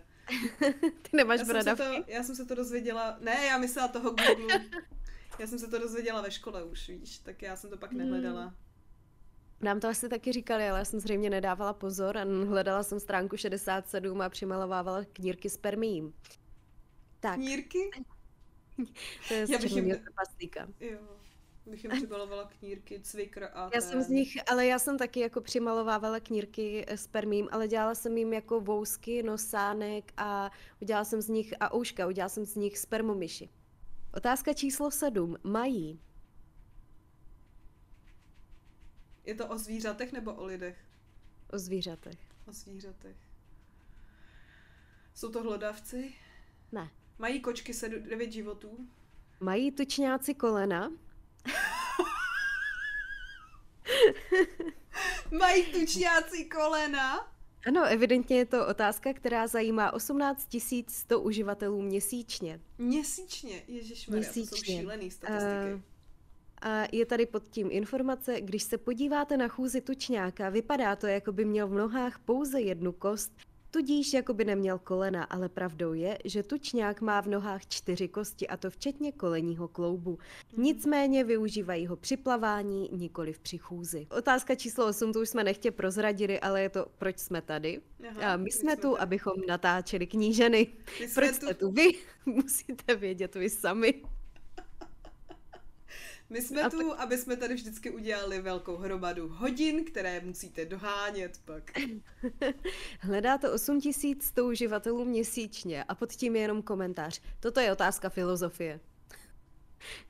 Ty 1.01 1.17
nemáš 1.17 1.39
já 1.39 1.45
bradavky? 1.45 1.83
Jsem 1.83 2.03
to, 2.03 2.11
já 2.11 2.23
jsem 2.23 2.35
se 2.35 2.45
to 2.45 2.55
dozvěděla, 2.55 3.17
ne, 3.19 3.45
já 3.45 3.57
myslela 3.57 3.87
toho 3.87 4.09
Google. 4.09 4.65
já 5.39 5.47
jsem 5.47 5.59
se 5.59 5.67
to 5.67 5.79
dozvěděla 5.79 6.21
ve 6.21 6.31
škole 6.31 6.63
už, 6.63 6.89
víš, 6.89 7.17
tak 7.17 7.41
já 7.41 7.55
jsem 7.55 7.69
to 7.69 7.77
pak 7.77 7.91
nehledala. 7.91 8.41
Hmm. 8.41 8.55
Nám 9.61 9.79
to 9.79 9.87
asi 9.87 10.09
taky 10.09 10.31
říkali, 10.31 10.69
ale 10.69 10.79
já 10.79 10.85
jsem 10.85 10.99
zřejmě 10.99 11.29
nedávala 11.29 11.73
pozor 11.73 12.17
a 12.17 12.23
hledala 12.23 12.83
jsem 12.83 12.99
stránku 12.99 13.37
67 13.37 14.21
a 14.21 14.29
přimalovávala 14.29 15.03
knírky 15.13 15.49
spermiím. 15.49 16.13
Tak. 17.19 17.35
Knírky? 17.35 17.89
to 19.27 19.33
je 19.33 19.47
z 19.47 19.49
jim... 19.49 19.95
paslíka. 20.15 20.67
Jo 20.79 20.99
bych 21.67 21.83
jim 21.83 21.93
přibalovala 21.93 22.49
knírky, 22.59 22.99
cvikr 22.99 23.43
a 23.43 23.63
Já 23.63 23.69
ten... 23.69 23.81
jsem 23.81 24.01
z 24.01 24.09
nich, 24.09 24.37
ale 24.51 24.65
já 24.65 24.79
jsem 24.79 24.97
taky 24.97 25.19
jako 25.19 25.41
přimalovávala 25.41 26.19
knírky 26.19 26.85
s 26.87 27.07
permím, 27.07 27.49
ale 27.51 27.67
dělala 27.67 27.95
jsem 27.95 28.17
jim 28.17 28.33
jako 28.33 28.61
vousky, 28.61 29.23
nosánek 29.23 30.13
a 30.17 30.51
udělala 30.81 31.05
jsem 31.05 31.21
z 31.21 31.29
nich 31.29 31.53
a 31.59 31.73
ouška, 31.73 32.07
udělala 32.07 32.29
jsem 32.29 32.45
z 32.45 32.55
nich 32.55 32.77
spermomyši. 32.77 33.49
Otázka 34.13 34.53
číslo 34.53 34.91
sedm. 34.91 35.37
Mají. 35.43 35.99
Je 39.23 39.35
to 39.35 39.47
o 39.47 39.57
zvířatech 39.57 40.11
nebo 40.11 40.33
o 40.33 40.45
lidech? 40.45 40.77
O 41.53 41.57
zvířatech. 41.57 42.19
O 42.47 42.53
zvířatech. 42.53 43.15
Jsou 45.13 45.31
to 45.31 45.43
hlodavci? 45.43 46.13
Ne. 46.71 46.91
Mají 47.17 47.41
kočky 47.41 47.73
9 47.99 48.31
životů? 48.31 48.87
Mají 49.39 49.71
tučňáci 49.71 50.33
kolena? 50.33 50.91
Mají 55.31 55.65
tučňáci 55.65 56.45
kolena? 56.45 57.35
Ano, 57.67 57.83
evidentně 57.83 58.37
je 58.37 58.45
to 58.45 58.67
otázka, 58.67 59.13
která 59.13 59.47
zajímá 59.47 59.93
18 59.93 60.55
100 60.87 61.21
uživatelů 61.21 61.81
měsíčně. 61.81 62.59
Měsíčně? 62.77 63.61
Ježišmarja, 63.67 64.21
měsíčně. 64.21 64.49
to 64.49 64.55
jsou 64.55 64.63
šílený 64.63 65.11
statistiky. 65.11 65.73
Uh, 65.73 65.81
a 66.61 66.83
je 66.91 67.05
tady 67.05 67.25
pod 67.25 67.47
tím 67.47 67.67
informace, 67.71 68.41
když 68.41 68.63
se 68.63 68.77
podíváte 68.77 69.37
na 69.37 69.47
chůzi 69.47 69.81
tučňáka, 69.81 70.49
vypadá 70.49 70.95
to, 70.95 71.07
jako 71.07 71.31
by 71.31 71.45
měl 71.45 71.67
v 71.67 71.73
nohách 71.73 72.19
pouze 72.19 72.61
jednu 72.61 72.91
kost, 72.91 73.31
Tudíž 73.75 74.13
jako 74.13 74.33
by 74.33 74.45
neměl 74.45 74.79
kolena, 74.79 75.23
ale 75.23 75.49
pravdou 75.49 75.93
je, 75.93 76.17
že 76.25 76.43
tučňák 76.43 77.01
má 77.01 77.21
v 77.21 77.27
nohách 77.27 77.67
čtyři 77.67 78.07
kosti 78.07 78.47
a 78.47 78.57
to 78.57 78.69
včetně 78.69 79.11
kolenního 79.11 79.67
kloubu. 79.67 80.19
Mhm. 80.53 80.63
Nicméně 80.63 81.23
využívají 81.23 81.87
ho 81.87 81.95
při 81.95 82.17
plavání, 82.17 82.89
nikoli 82.91 83.33
v 83.33 83.39
přichůzi. 83.39 84.07
Otázka 84.17 84.55
číslo 84.55 84.87
8, 84.87 85.13
tu 85.13 85.21
už 85.21 85.29
jsme 85.29 85.43
nechtě 85.43 85.71
prozradili, 85.71 86.39
ale 86.39 86.61
je 86.61 86.69
to, 86.69 86.85
proč 86.97 87.19
jsme 87.19 87.41
tady. 87.41 87.81
Aha, 88.09 88.33
a 88.33 88.37
my, 88.37 88.43
my 88.43 88.51
jsme, 88.51 88.61
jsme 88.61 88.75
tu, 88.75 88.91
tady. 88.91 89.01
abychom 89.03 89.33
natáčeli 89.47 90.07
kníženy. 90.07 90.67
Proč 91.13 91.35
jste 91.35 91.53
tu 91.53 91.71
vy? 91.71 91.87
Musíte 92.25 92.95
vědět 92.95 93.35
vy 93.35 93.49
sami. 93.49 94.01
My 96.29 96.41
jsme 96.41 96.61
a 96.61 96.69
tu, 96.69 96.89
tak... 96.89 96.99
aby 96.99 97.17
jsme 97.17 97.37
tady 97.37 97.53
vždycky 97.53 97.91
udělali 97.91 98.41
velkou 98.41 98.77
hromadu 98.77 99.27
hodin, 99.27 99.85
které 99.85 100.21
musíte 100.21 100.65
dohánět 100.65 101.39
pak. 101.45 101.71
Hledá 102.99 103.37
to 103.37 103.53
8100 103.53 104.45
uživatelů 104.45 105.05
měsíčně 105.05 105.83
a 105.83 105.95
pod 105.95 106.11
tím 106.11 106.35
je 106.35 106.41
jenom 106.41 106.61
komentář. 106.61 107.21
Toto 107.39 107.59
je 107.59 107.71
otázka 107.71 108.09
filozofie. 108.09 108.79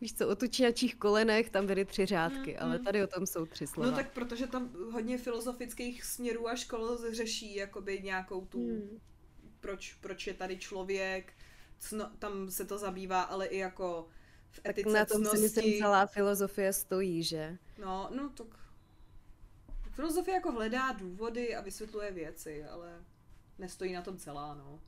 Víš 0.02 0.14
co, 0.14 0.28
o 0.28 0.36
tučňačích 0.36 0.96
kolenech 0.96 1.50
tam 1.50 1.66
byly 1.66 1.86
tři 1.86 2.06
řádky, 2.06 2.52
Mm, 2.52 2.58
ale 2.60 2.78
mm. 2.78 2.86
tady 2.86 3.04
o 3.04 3.08
tom 3.08 3.26
jsou 3.26 3.46
tři 3.46 3.68
slova. 3.68 3.90
No 3.90 3.96
tak 3.96 4.12
protože 4.14 4.48
tam 4.48 4.70
hodně 4.92 5.18
filozofických 5.18 6.04
směrů 6.04 6.48
a 6.48 6.56
škol 6.56 6.98
řeší 7.12 7.56
jakoby 7.56 8.02
nějakou 8.04 8.46
tu, 8.46 8.58
Hmm. 8.58 9.00
proč, 9.60 9.94
proč 9.94 10.28
je 10.28 10.34
tady 10.34 10.58
člověk, 10.58 11.34
cno, 11.80 12.12
tam 12.20 12.52
se 12.52 12.66
to 12.66 12.78
zabývá, 12.78 13.22
ale 13.22 13.46
i 13.46 13.58
jako 13.58 14.08
v 14.56 14.60
Tak 14.64 14.70
etice 14.70 14.90
na 14.90 15.06
tom 15.06 15.26
si 15.26 15.38
myslím 15.38 15.64
cnosti. 15.64 15.78
celá 15.80 16.06
filozofie 16.06 16.74
stojí, 16.74 17.24
že? 17.24 17.58
No, 17.82 18.10
no 18.16 18.30
tak 18.30 18.48
filozofie 19.92 20.36
jako 20.36 20.52
hledá 20.52 20.92
důvody 20.92 21.56
a 21.56 21.62
vysvětluje 21.62 22.12
věci, 22.12 22.64
ale 22.66 23.04
nestojí 23.58 23.94
na 23.94 24.02
tom 24.02 24.18
celá, 24.18 24.56
no. 24.56 24.80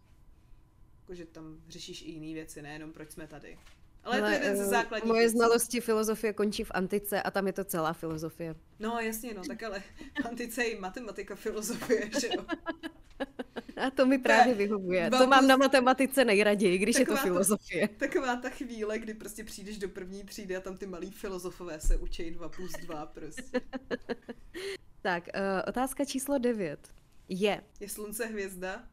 Jakože 1.01 1.25
tam 1.25 1.57
řešíš 1.69 2.01
i 2.01 2.11
jiné 2.11 2.33
věci, 2.33 2.61
nejenom 2.61 2.93
proč 2.93 3.11
jsme 3.11 3.27
tady. 3.27 3.59
Ale, 4.03 4.19
to 4.19 4.25
je 4.27 4.33
jeden 4.33 4.57
ze 4.57 4.63
eh, 4.63 4.67
základních 4.67 5.07
Moje 5.07 5.21
věcí. 5.21 5.35
znalosti 5.37 5.81
filozofie 5.81 6.33
končí 6.33 6.63
v 6.63 6.71
antice 6.73 7.21
a 7.21 7.31
tam 7.31 7.47
je 7.47 7.53
to 7.53 7.63
celá 7.63 7.93
filozofie. 7.93 8.55
No 8.79 8.99
jasně, 8.99 9.33
no, 9.33 9.41
tak 9.47 9.63
ale 9.63 9.79
v 10.21 10.25
antice 10.25 10.63
je 10.63 10.69
i 10.71 10.79
matematika, 10.79 11.35
filozofie, 11.35 12.09
že 12.21 12.27
jo. 12.27 12.45
A 13.87 13.91
to 13.91 14.05
mi 14.05 14.17
právě 14.17 14.53
vyhovuje. 14.53 15.09
dva 15.09 15.19
To 15.19 15.27
mám 15.27 15.47
na 15.47 15.57
matematice 15.57 16.25
nejraději, 16.25 16.77
když 16.77 16.99
je 16.99 17.05
to 17.05 17.11
to- 17.11 17.17
filozofie. 17.17 17.87
Taková 17.97 18.35
ta 18.35 18.49
chvíle, 18.49 18.99
kdy 18.99 19.13
prostě 19.13 19.43
přijdeš 19.43 19.77
do 19.77 19.89
první 19.89 20.23
třídy 20.23 20.55
a 20.55 20.61
tam 20.61 20.77
ty 20.77 20.85
malí 20.87 21.11
filozofové 21.11 21.79
se 21.79 21.97
učí 21.97 22.31
2 22.31 22.49
plus 22.49 22.71
2 22.71 23.05
prostě. 23.05 23.61
Tak, 25.01 25.23
uh, 25.35 25.41
otázka 25.67 26.05
číslo 26.05 26.37
9. 26.37 26.93
Je, 27.29 27.63
Je 27.79 27.89
slunce 27.89 28.25
hvězda? 28.25 28.83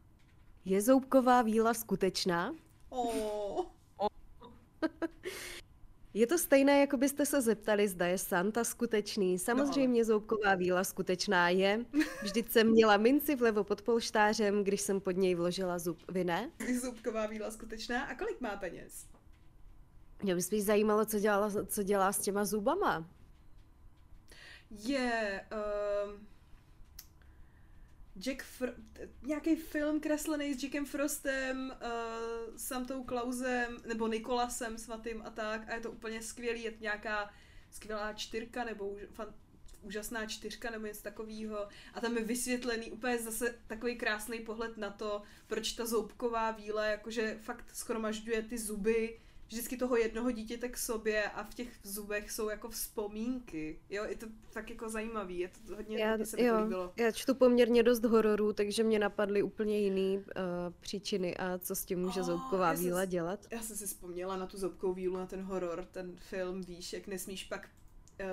je 0.65 0.81
zoubková 0.81 1.41
víla 1.41 1.73
skutečná? 1.73 2.55
Oh. 2.89 3.65
Je 6.17 6.27
to 6.27 6.37
stejné, 6.37 6.79
jako 6.79 6.97
byste 6.97 7.25
se 7.25 7.41
zeptali, 7.41 7.87
zda 7.87 8.07
je 8.07 8.17
Santa 8.17 8.63
skutečný. 8.63 9.39
Samozřejmě 9.39 10.05
zoubková 10.05 10.55
víla 10.55 10.83
skutečná 10.83 11.49
je. 11.49 11.85
Vždyť 12.23 12.51
jsem 12.51 12.71
měla 12.71 12.97
minci 12.97 13.35
vlevo 13.35 13.63
pod 13.63 13.81
polštářem, 13.81 14.63
když 14.63 14.81
jsem 14.81 15.01
pod 15.01 15.11
něj 15.11 15.35
vložila 15.35 15.79
zub. 15.79 15.97
Vy 16.11 16.23
ne? 16.23 16.51
Je 16.67 16.79
zubková 16.85 17.27
víla 17.27 17.51
skutečná? 17.51 18.03
A 18.03 18.15
kolik 18.15 18.41
má 18.41 18.55
peněz? 18.55 19.07
Mě 20.23 20.35
by 20.35 20.41
spíš 20.41 20.63
zajímalo, 20.63 21.05
co, 21.05 21.19
dělala, 21.19 21.51
co 21.65 21.83
dělá 21.83 22.11
s 22.11 22.19
těma 22.19 22.45
zubama. 22.45 23.09
Je 24.71 25.45
um, 25.51 26.27
Jack 28.19 28.43
Fr- 28.59 28.73
nějaký 29.21 29.55
film 29.55 29.99
kreslený 29.99 30.53
s 30.53 30.63
Jackem 30.63 30.85
Frostem, 30.85 31.73
uh, 31.81 32.57
Santou 32.57 33.03
Klausem, 33.03 33.77
nebo 33.85 34.07
Nikolasem 34.07 34.77
svatým 34.77 35.21
a 35.25 35.29
tak. 35.29 35.69
A 35.69 35.75
je 35.75 35.81
to 35.81 35.91
úplně 35.91 36.21
skvělý, 36.21 36.63
je 36.63 36.71
to 36.71 36.77
nějaká 36.81 37.33
skvělá 37.71 38.13
čtyřka, 38.13 38.63
nebo 38.63 38.89
už, 38.89 39.01
fan, 39.11 39.33
úžasná 39.81 40.25
čtyřka, 40.25 40.69
nebo 40.71 40.85
něco 40.85 41.01
takového. 41.01 41.67
A 41.93 42.01
tam 42.01 42.17
je 42.17 42.23
vysvětlený 42.23 42.91
úplně 42.91 43.17
zase 43.17 43.59
takový 43.67 43.95
krásný 43.95 44.39
pohled 44.39 44.77
na 44.77 44.89
to, 44.89 45.21
proč 45.47 45.71
ta 45.71 45.85
zoubková 45.85 46.51
víla 46.51 46.85
jakože 46.85 47.37
fakt 47.41 47.75
schromažďuje 47.75 48.41
ty 48.41 48.57
zuby 48.57 49.19
vždycky 49.47 49.77
toho 49.77 49.97
jednoho 49.97 50.31
dítěte 50.31 50.69
k 50.69 50.77
sobě 50.77 51.29
a 51.29 51.43
v 51.43 51.53
těch 51.53 51.67
zubech 51.83 52.31
jsou 52.31 52.49
jako 52.49 52.69
vzpomínky. 52.69 53.79
Jo, 53.89 54.03
je 54.03 54.15
to 54.15 54.25
tak 54.53 54.69
jako 54.69 54.89
zajímavý, 54.89 55.39
je 55.39 55.47
to 55.67 55.75
hodně, 55.75 55.97
Já, 55.97 56.11
hodně 56.11 56.25
se 56.25 56.37
mi 56.37 56.43
to 56.43 56.47
jo, 56.47 56.63
líbilo. 56.63 56.93
já 56.95 57.11
čtu 57.11 57.35
poměrně 57.35 57.83
dost 57.83 58.03
hororů, 58.05 58.53
takže 58.53 58.83
mě 58.83 58.99
napadly 58.99 59.43
úplně 59.43 59.79
jiný 59.79 60.17
uh, 60.17 60.23
příčiny 60.79 61.37
a 61.37 61.57
co 61.57 61.75
s 61.75 61.85
tím 61.85 61.99
může 61.99 62.19
Oh, 62.19 62.25
zoubková 62.25 62.67
já 62.67 62.73
víla 62.79 63.05
dělat. 63.05 63.47
Já 63.51 63.61
jsem 63.61 63.75
si 63.77 63.85
vzpomněla 63.87 64.37
na 64.37 64.47
tu 64.47 64.57
zoubkovou 64.57 64.93
vílu, 64.93 65.17
na 65.17 65.25
ten 65.25 65.41
horor, 65.41 65.85
ten 65.91 66.15
film, 66.17 66.61
víš, 66.61 66.93
jak 66.93 67.07
nesmíš 67.07 67.43
pak 67.43 67.69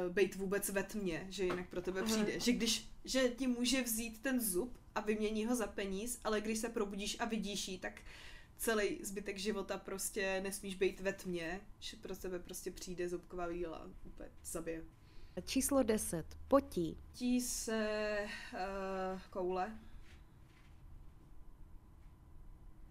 uh, 0.06 0.12
být 0.12 0.34
vůbec 0.36 0.68
ve 0.70 0.82
tmě, 0.82 1.26
že 1.30 1.44
jinak 1.44 1.68
pro 1.68 1.82
tebe 1.82 2.02
přijde. 2.02 2.40
Že 2.40 2.52
když, 2.52 2.88
že 3.04 3.28
ti 3.28 3.46
může 3.46 3.82
vzít 3.82 4.22
ten 4.22 4.40
zub 4.40 4.78
a 4.94 5.00
vymění 5.00 5.46
ho 5.46 5.54
za 5.56 5.66
peníz, 5.66 6.20
ale 6.24 6.40
když 6.40 6.58
se 6.58 6.68
probudíš 6.68 7.16
a 7.20 7.24
vidíš 7.24 7.68
ji, 7.68 7.78
tak 7.78 8.00
celý 8.62 8.98
zbytek 9.02 9.38
života 9.38 9.78
prostě 9.78 10.40
nesmíš 10.40 10.74
být 10.74 11.00
ve 11.00 11.12
tmě, 11.12 11.60
že 11.80 11.96
pro 11.96 12.16
tebe 12.16 12.38
prostě 12.38 12.70
přijde 12.70 13.08
zoubková 13.08 13.46
víla 13.46 13.90
úplně 14.04 14.28
zabije. 14.44 14.84
Číslo 15.44 15.82
10. 15.82 16.26
Potí. 16.48 16.98
Tí 17.18 17.40
se 17.40 18.18
uh, 18.52 19.20
koule. 19.30 19.78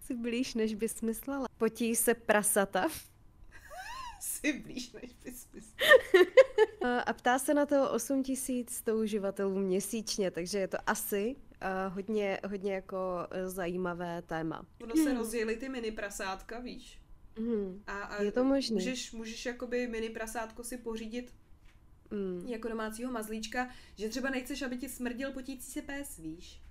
Jsi 0.00 0.14
blíž, 0.14 0.54
než 0.54 0.74
bys 0.74 1.00
myslela. 1.00 1.46
Potí 1.58 1.96
se 1.96 2.14
prasata. 2.14 2.88
Si 4.20 4.52
blíž, 4.52 4.92
než 4.92 5.12
bys 5.24 5.48
myslel. 5.52 5.88
Eh, 6.84 7.02
A 7.06 7.12
ptá 7.12 7.38
se 7.38 7.54
na 7.54 7.66
to 7.66 7.90
8 7.90 8.22
100 8.68 8.96
uživatelů 8.96 9.58
měsíčně, 9.58 10.30
takže 10.30 10.58
je 10.58 10.68
to 10.68 10.78
asi 10.86 11.36
uh, 11.88 11.94
hodně, 11.94 12.40
hodně 12.48 12.74
jako 12.74 13.26
eh, 13.30 13.48
zajímavé 13.48 14.22
téma. 14.22 14.66
Ono 14.82 14.94
se 14.96 15.14
rozjeli 15.14 15.56
ty 15.56 15.68
mini 15.68 15.90
prasátka, 15.92 16.58
víš? 16.58 17.02
Hmm. 17.36 17.82
A, 17.86 17.92
a 18.02 18.22
Je 18.22 18.32
to 18.32 18.44
možný. 18.44 18.74
Můžeš, 18.74 19.12
můžeš 19.12 19.46
jakoby 19.46 19.86
mini 19.86 20.10
prasátko 20.10 20.64
si 20.64 20.78
pořídit 20.78 21.34
Mm. 22.10 22.46
jako 22.48 22.68
domácího 22.68 23.12
mazlíčka, 23.12 23.70
že 23.98 24.08
třeba 24.08 24.30
nechceš, 24.30 24.62
aby 24.62 24.76
ti 24.76 24.88
smrdil 24.88 25.32
potící 25.32 25.70
se 25.70 25.82
pes, 25.82 26.18
víš? 26.18 26.62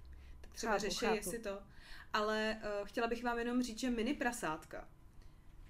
Tak 0.42 0.54
třeba 0.54 0.72
Chápu, 0.74 0.82
řeši, 0.82 1.06
chápu. 1.06 1.16
jestli 1.16 1.40
to. 1.40 1.60
Ale 2.14 2.58
uh, 2.82 2.88
chtěla 2.88 3.08
bych 3.08 3.24
vám 3.24 3.40
jenom 3.40 3.64
říct, 3.64 3.80
že 3.80 3.90
mini 3.90 4.14
prasátka 4.14 4.90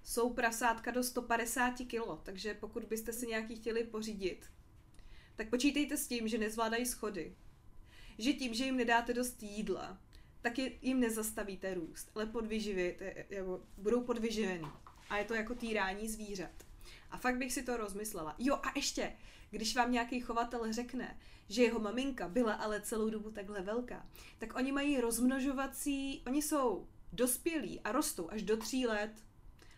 jsou 0.04 0.34
prasátka 0.34 0.92
do 0.92 1.04
150 1.04 1.74
kg, 1.88 2.24
takže 2.24 2.54
pokud 2.54 2.84
byste 2.84 3.14
si 3.14 3.28
nějaký 3.28 3.56
chtěli 3.56 3.84
pořídit, 3.84 4.46
tak 5.36 5.50
počítejte 5.50 5.98
s 5.98 6.08
tím, 6.08 6.28
že 6.28 6.38
nezvládají 6.38 6.86
schody. 6.86 7.36
Že 8.18 8.34
tím, 8.34 8.53
že 8.53 8.66
jim 8.66 8.78
nedáte 8.78 9.14
dost 9.14 9.43
jídla, 9.43 9.97
tak 10.41 10.53
jim 10.82 10.99
nezastavíte 10.99 11.74
růst, 11.74 12.12
ale 12.16 12.26
podvyživíte, 12.26 13.26
nebo 13.32 13.62
budou 13.78 14.03
podvyživený. 14.03 14.68
A 15.09 15.18
je 15.18 15.26
to 15.26 15.34
jako 15.34 15.55
týrání 15.55 16.09
zvířat. 16.09 16.51
A 17.12 17.18
fakt 17.18 17.38
bych 17.38 17.53
si 17.53 17.64
to 17.64 17.78
rozmyslela. 17.78 18.36
Jo 18.39 18.55
a 18.55 18.72
ještě, 18.76 19.14
když 19.49 19.76
vám 19.76 19.91
nějaký 19.91 20.20
chovatel 20.20 20.74
řekne, 20.74 21.20
že 21.49 21.64
jeho 21.64 21.80
maminka 21.80 22.28
byla 22.28 22.53
ale 22.53 22.82
celou 22.82 23.09
dobu 23.09 23.32
takhle 23.32 23.62
velká, 23.62 24.05
tak 24.39 24.55
oni 24.55 24.72
mají 24.72 25.01
rozmnožovací, 25.01 26.24
oni 26.28 26.41
jsou 26.41 26.88
dospělí 27.14 27.80
a 27.80 27.91
rostou 27.91 28.30
až 28.30 28.43
do 28.43 28.57
tří 28.57 28.88
let. 28.88 29.12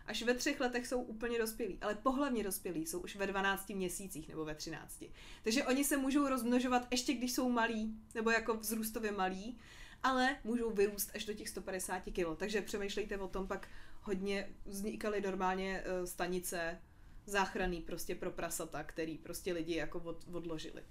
Až 0.05 0.23
ve 0.23 0.33
třech 0.33 0.59
letech 0.59 0.87
jsou 0.87 1.01
úplně 1.01 1.39
dospělí, 1.39 1.77
ale 1.81 1.95
pohlavně 1.95 2.43
dospělí 2.43 2.85
jsou 2.85 2.99
už 2.99 3.15
ve 3.15 3.27
12 3.27 3.69
měsících 3.69 4.29
nebo 4.29 4.45
ve 4.45 4.55
13. 4.55 5.03
Takže 5.43 5.63
oni 5.63 5.83
se 5.83 5.97
můžou 5.97 6.27
rozmnožovat 6.27 6.87
ještě 6.91 7.13
když 7.13 7.33
jsou 7.33 7.49
malí, 7.49 7.95
nebo 8.15 8.31
jako 8.31 8.57
vzrůstově 8.57 9.11
malí, 9.11 9.57
ale 10.03 10.35
můžou 10.43 10.71
vyrůst 10.71 11.11
až 11.15 11.25
do 11.25 11.33
těch 11.33 11.49
150 11.49 11.99
kg. 11.99 12.37
Takže 12.37 12.61
přemýšlejte 12.61 13.17
o 13.17 13.27
tom, 13.27 13.47
pak 13.47 13.67
hodně 14.01 14.49
vznikaly 14.65 15.21
normálně 15.21 15.83
eh, 15.85 16.07
stanice 16.07 16.81
záchranný 17.25 17.81
prostě 17.81 18.15
pro 18.15 18.31
prasata, 18.31 18.83
který 18.83 19.17
prostě 19.17 19.53
lidi 19.53 19.75
jako 19.75 19.99
od, 19.99 20.25
odložili. 20.31 20.83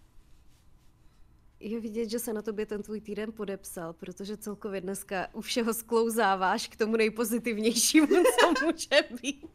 Je 1.64 1.80
vidět, 1.80 2.10
že 2.10 2.18
se 2.18 2.32
na 2.32 2.42
tobě 2.42 2.66
ten 2.66 2.82
tvůj 2.82 3.00
týden 3.00 3.32
podepsal, 3.32 3.92
protože 3.92 4.36
celkově 4.36 4.80
dneska 4.80 5.28
u 5.32 5.40
všeho 5.40 5.74
sklouzáváš 5.74 6.68
k 6.68 6.76
tomu 6.76 6.96
nejpozitivnějšímu, 6.96 8.06
co 8.40 8.64
může 8.64 9.20
být. 9.22 9.46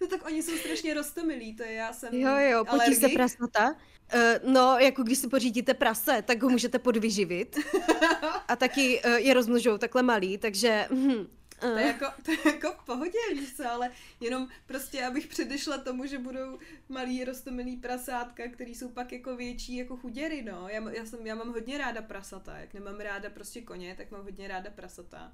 No 0.00 0.06
tak 0.06 0.26
oni 0.26 0.42
jsou 0.42 0.56
strašně 0.56 0.94
roztomilí, 0.94 1.56
to 1.56 1.62
je 1.62 1.72
já 1.72 1.92
jsem 1.92 2.14
Jo, 2.14 2.36
jo, 2.38 2.64
potí 2.64 2.94
se 2.94 3.08
prasata. 3.08 3.76
Uh, 4.14 4.52
no, 4.52 4.76
jako 4.78 5.02
když 5.02 5.18
si 5.18 5.28
pořídíte 5.28 5.74
prase, 5.74 6.22
tak 6.22 6.42
ho 6.42 6.48
můžete 6.48 6.78
podvyživit. 6.78 7.58
A 8.48 8.56
taky 8.56 9.02
uh, 9.04 9.12
je 9.12 9.34
rozmnožou 9.34 9.78
takhle 9.78 10.02
malý, 10.02 10.38
takže... 10.38 10.86
Hm, 10.90 11.26
To 11.60 11.66
je, 11.66 11.86
jako, 11.86 12.06
to 12.24 12.30
je 12.30 12.38
jako 12.46 12.72
v 12.72 12.84
pohodě, 12.84 13.18
víš 13.34 13.56
co, 13.56 13.70
ale 13.70 13.90
jenom 14.20 14.48
prostě, 14.66 15.04
abych 15.06 15.26
předešla 15.26 15.78
tomu, 15.78 16.06
že 16.06 16.18
budou 16.18 16.58
malí 16.88 17.24
rostomilí 17.24 17.76
prasátka, 17.76 18.42
který 18.48 18.74
jsou 18.74 18.88
pak 18.88 19.12
jako 19.12 19.36
větší 19.36 19.76
jako 19.76 19.96
chuděry, 19.96 20.42
no. 20.42 20.68
Já, 20.68 20.90
já, 20.90 21.06
jsem, 21.06 21.26
já 21.26 21.34
mám 21.34 21.52
hodně 21.52 21.78
ráda 21.78 22.02
prasata, 22.02 22.58
jak 22.58 22.74
nemám 22.74 23.00
ráda 23.00 23.30
prostě 23.30 23.60
koně, 23.62 23.94
tak 23.96 24.10
mám 24.10 24.22
hodně 24.22 24.48
ráda 24.48 24.70
prasata. 24.70 25.32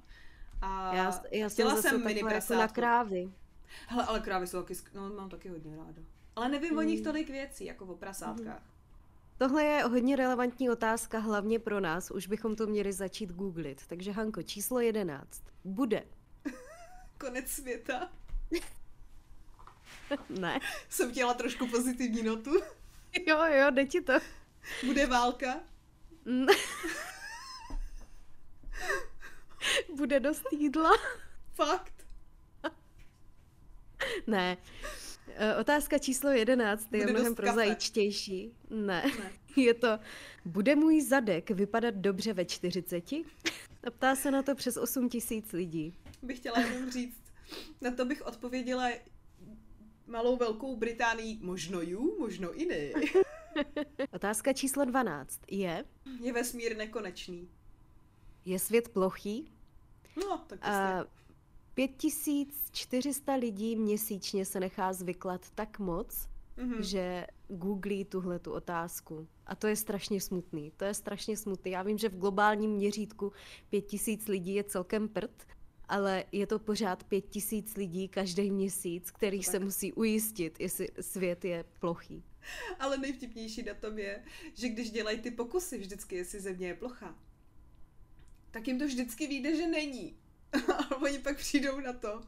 A 0.61 0.95
já, 0.95 1.03
já 1.31 1.49
jsem 1.49 1.55
chtěla 1.55 1.71
jsem 1.81 1.81
takhle 1.91 1.97
mini 2.07 2.19
jako 2.19 2.25
na 2.25 2.31
prasátko. 2.31 2.75
krávy. 2.75 3.31
Hele, 3.87 4.05
ale 4.05 4.19
krávy 4.19 4.47
jsou 4.47 4.61
taky, 4.61 4.73
no 4.93 5.09
mám 5.09 5.29
taky 5.29 5.49
hodně 5.49 5.75
ráda. 5.77 6.01
Ale 6.35 6.49
nevím 6.49 6.77
o 6.77 6.81
nich 6.81 6.99
Mm. 6.99 7.03
tolik 7.05 7.29
věcí, 7.29 7.65
jako 7.65 7.85
o 7.85 7.95
prasátkách. 7.95 8.61
Tohle 9.41 9.63
je 9.63 9.83
hodně 9.83 10.15
relevantní 10.15 10.69
otázka, 10.69 11.19
hlavně 11.19 11.59
pro 11.59 11.79
nás. 11.79 12.11
Už 12.11 12.27
bychom 12.27 12.55
to 12.55 12.67
měli 12.67 12.93
začít 12.93 13.31
googlit. 13.31 13.87
Takže 13.87 14.11
Hanko, 14.11 14.43
číslo 14.43 14.79
11. 14.79 15.43
Bude. 15.63 16.03
Konec 17.17 17.47
světa. 17.47 18.11
Ne. 20.29 20.59
Jsem 20.89 21.11
chtěla 21.11 21.33
trošku 21.33 21.67
pozitivní 21.67 22.23
notu. 22.23 22.51
Jo, 23.27 23.37
jo, 23.45 23.71
jde 23.71 23.85
ti 23.85 24.01
to. 24.01 24.13
Bude 24.85 25.07
válka. 25.07 25.59
Bude 29.95 30.19
dost 30.19 30.43
jídla. 30.51 30.91
Fakt. 31.53 32.05
Ne. 34.27 34.57
Eh, 35.35 35.55
Otázka 35.57 35.97
číslo 35.97 36.29
11 36.29 36.81
je 36.93 36.99
Bude 36.99 37.11
mnohem 37.13 37.31
dost 37.31 37.35
kafe. 37.39 37.47
prozajičtější. 37.47 38.53
Ne. 38.69 39.03
Ne. 39.19 39.31
Je 39.55 39.73
to, 39.73 39.87
bude 40.45 40.75
můj 40.75 41.01
zadek 41.01 41.51
vypadat 41.51 41.95
dobře 41.95 42.33
ve 42.33 42.45
40? 42.45 43.11
A 43.83 43.91
ptá 43.91 44.15
se 44.15 44.31
na 44.31 44.43
to 44.43 44.55
přes 44.55 44.77
8 44.77 45.09
tisíc 45.09 45.51
lidí. 45.51 45.93
Bych 46.21 46.37
chtěla 46.37 46.59
jenom 46.59 46.91
říct, 46.91 47.21
na 47.81 47.91
to 47.91 48.05
bych 48.05 48.25
odpověděla 48.25 48.89
malou 50.07 50.37
velkou 50.37 50.75
Británii, 50.75 51.37
možno 51.41 51.81
ju, 51.81 52.15
možno 52.19 52.53
i 52.61 52.65
ne. 52.65 53.01
Otázka 54.13 54.53
číslo 54.53 54.85
12 54.85 55.39
je, 55.51 55.85
Je 56.21 56.33
vesmír 56.33 56.77
nekonečný. 56.77 57.49
je 58.45 58.59
svět 58.59 58.89
plochý? 58.89 59.51
No, 60.17 60.37
tak 60.47 60.59
prostě. 60.59 61.20
A 61.71 61.87
5400 61.87 63.35
lidí 63.35 63.75
měsíčně 63.75 64.45
se 64.45 64.59
nechá 64.59 64.93
zvyklat 64.93 65.49
tak 65.55 65.79
moc, 65.79 66.27
Mhm. 66.57 66.83
že 66.83 67.27
googlí 67.47 68.05
tuhle 68.05 68.39
tu 68.39 68.51
otázku. 68.51 69.27
A 69.45 69.55
to 69.55 69.67
je 69.67 69.75
strašně 69.75 70.21
smutný. 70.21 70.71
To 70.77 70.85
je 70.85 70.93
strašně 70.93 71.37
smutný. 71.37 71.71
Já 71.71 71.83
vím, 71.83 71.97
že 71.97 72.09
v 72.09 72.17
globálním 72.17 72.71
měřítku 72.71 73.31
5000 73.69 74.27
lidí 74.27 74.53
je 74.55 74.63
celkem 74.63 75.07
prd, 75.09 75.47
ale 75.87 76.23
je 76.31 76.47
to 76.47 76.59
pořád 76.59 77.03
5000 77.03 77.75
lidí 77.77 78.07
každý 78.07 78.51
měsíc, 78.51 79.11
který 79.11 79.43
se 79.43 79.51
Tak. 79.51 79.61
musí 79.63 79.93
ujistit, 79.93 80.59
jestli 80.59 80.87
svět 81.01 81.45
je 81.45 81.63
plochý. 81.79 82.23
Ale 82.79 82.97
nejvtipnější 82.97 83.63
na 83.63 83.73
tom 83.73 83.99
je, 83.99 84.23
že 84.53 84.69
když 84.69 84.91
dělají 84.91 85.19
ty 85.19 85.31
pokusy 85.31 85.77
vždycky, 85.77 86.15
jestli 86.15 86.39
země 86.39 86.67
je 86.67 86.75
plochá, 86.75 87.15
tak 88.51 88.67
jim 88.67 88.79
to 88.79 88.85
vždycky 88.85 89.27
vyjde, 89.27 89.55
že 89.55 89.67
není. 89.67 90.15
A 90.77 91.01
oni 91.01 91.19
pak 91.19 91.37
přijdou 91.37 91.79
na 91.79 91.93
to, 91.93 92.21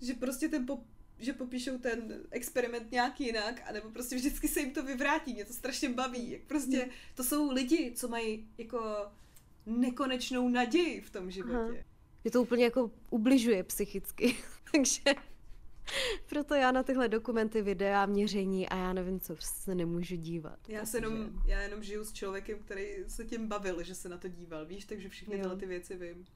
že 0.00 0.14
prostě 0.14 0.48
ten 0.48 0.66
pop, 0.66 0.80
že 1.18 1.32
popíšou 1.32 1.78
ten 1.78 2.20
experiment 2.30 2.92
nějak 2.92 3.20
jinak, 3.20 3.62
anebo 3.68 3.90
prostě 3.90 4.16
vždycky 4.16 4.48
se 4.48 4.60
jim 4.60 4.70
to 4.70 4.82
vyvrátí. 4.82 5.34
Mě 5.34 5.44
to 5.44 5.52
strašně 5.52 5.88
baví. 5.88 6.30
Jak 6.30 6.42
prostě 6.42 6.88
to 7.14 7.24
jsou 7.24 7.52
lidi, 7.52 7.92
co 7.96 8.08
mají 8.08 8.48
jako 8.58 9.06
nekonečnou 9.66 10.48
naději 10.48 11.00
v 11.00 11.10
tom 11.10 11.30
životě. 11.30 11.84
Mě 12.24 12.30
to 12.30 12.42
úplně 12.42 12.64
jako 12.64 12.90
ubližuje 13.10 13.62
psychicky. 13.64 14.36
Takže 14.72 15.02
proto 16.28 16.54
já 16.54 16.72
na 16.72 16.82
tyhle 16.82 17.08
dokumenty, 17.08 17.62
videa, 17.62 18.06
měření 18.06 18.68
a 18.68 18.76
já 18.76 18.92
nevím 18.92 19.20
co, 19.20 19.36
se 19.40 19.74
nemůžu 19.74 20.16
dívat. 20.16 20.58
Já, 20.68 20.86
se 20.86 20.96
jenom, 20.96 21.42
já 21.46 21.60
jenom 21.60 21.82
žiju 21.82 22.04
s 22.04 22.12
člověkem, 22.12 22.58
který 22.58 22.88
se 23.06 23.24
tím 23.24 23.48
bavil, 23.48 23.82
že 23.82 23.94
se 23.94 24.08
na 24.08 24.18
to 24.18 24.28
díval, 24.28 24.66
víš, 24.66 24.84
takže 24.84 25.08
všechny 25.08 25.36
Jo. 25.36 25.42
tyhle 25.42 25.56
ty 25.56 25.66
věci 25.66 25.96
vím. 25.96 26.26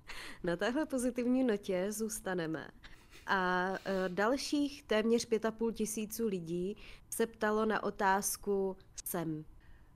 Na 0.45 0.57
téhle 0.57 0.87
pozitivní 0.87 1.45
notě 1.45 1.93
zůstaneme. 1.93 2.69
A 3.27 3.69
e, 3.85 4.09
dalších 4.09 4.83
téměř 4.83 5.25
pět 5.25 5.45
a 5.45 5.51
půl 5.51 5.73
tisíců 5.73 6.27
lidí 6.27 6.77
se 7.11 7.27
ptalo 7.27 7.65
na 7.67 7.83
otázku 7.83 8.77
jsem. 9.05 9.45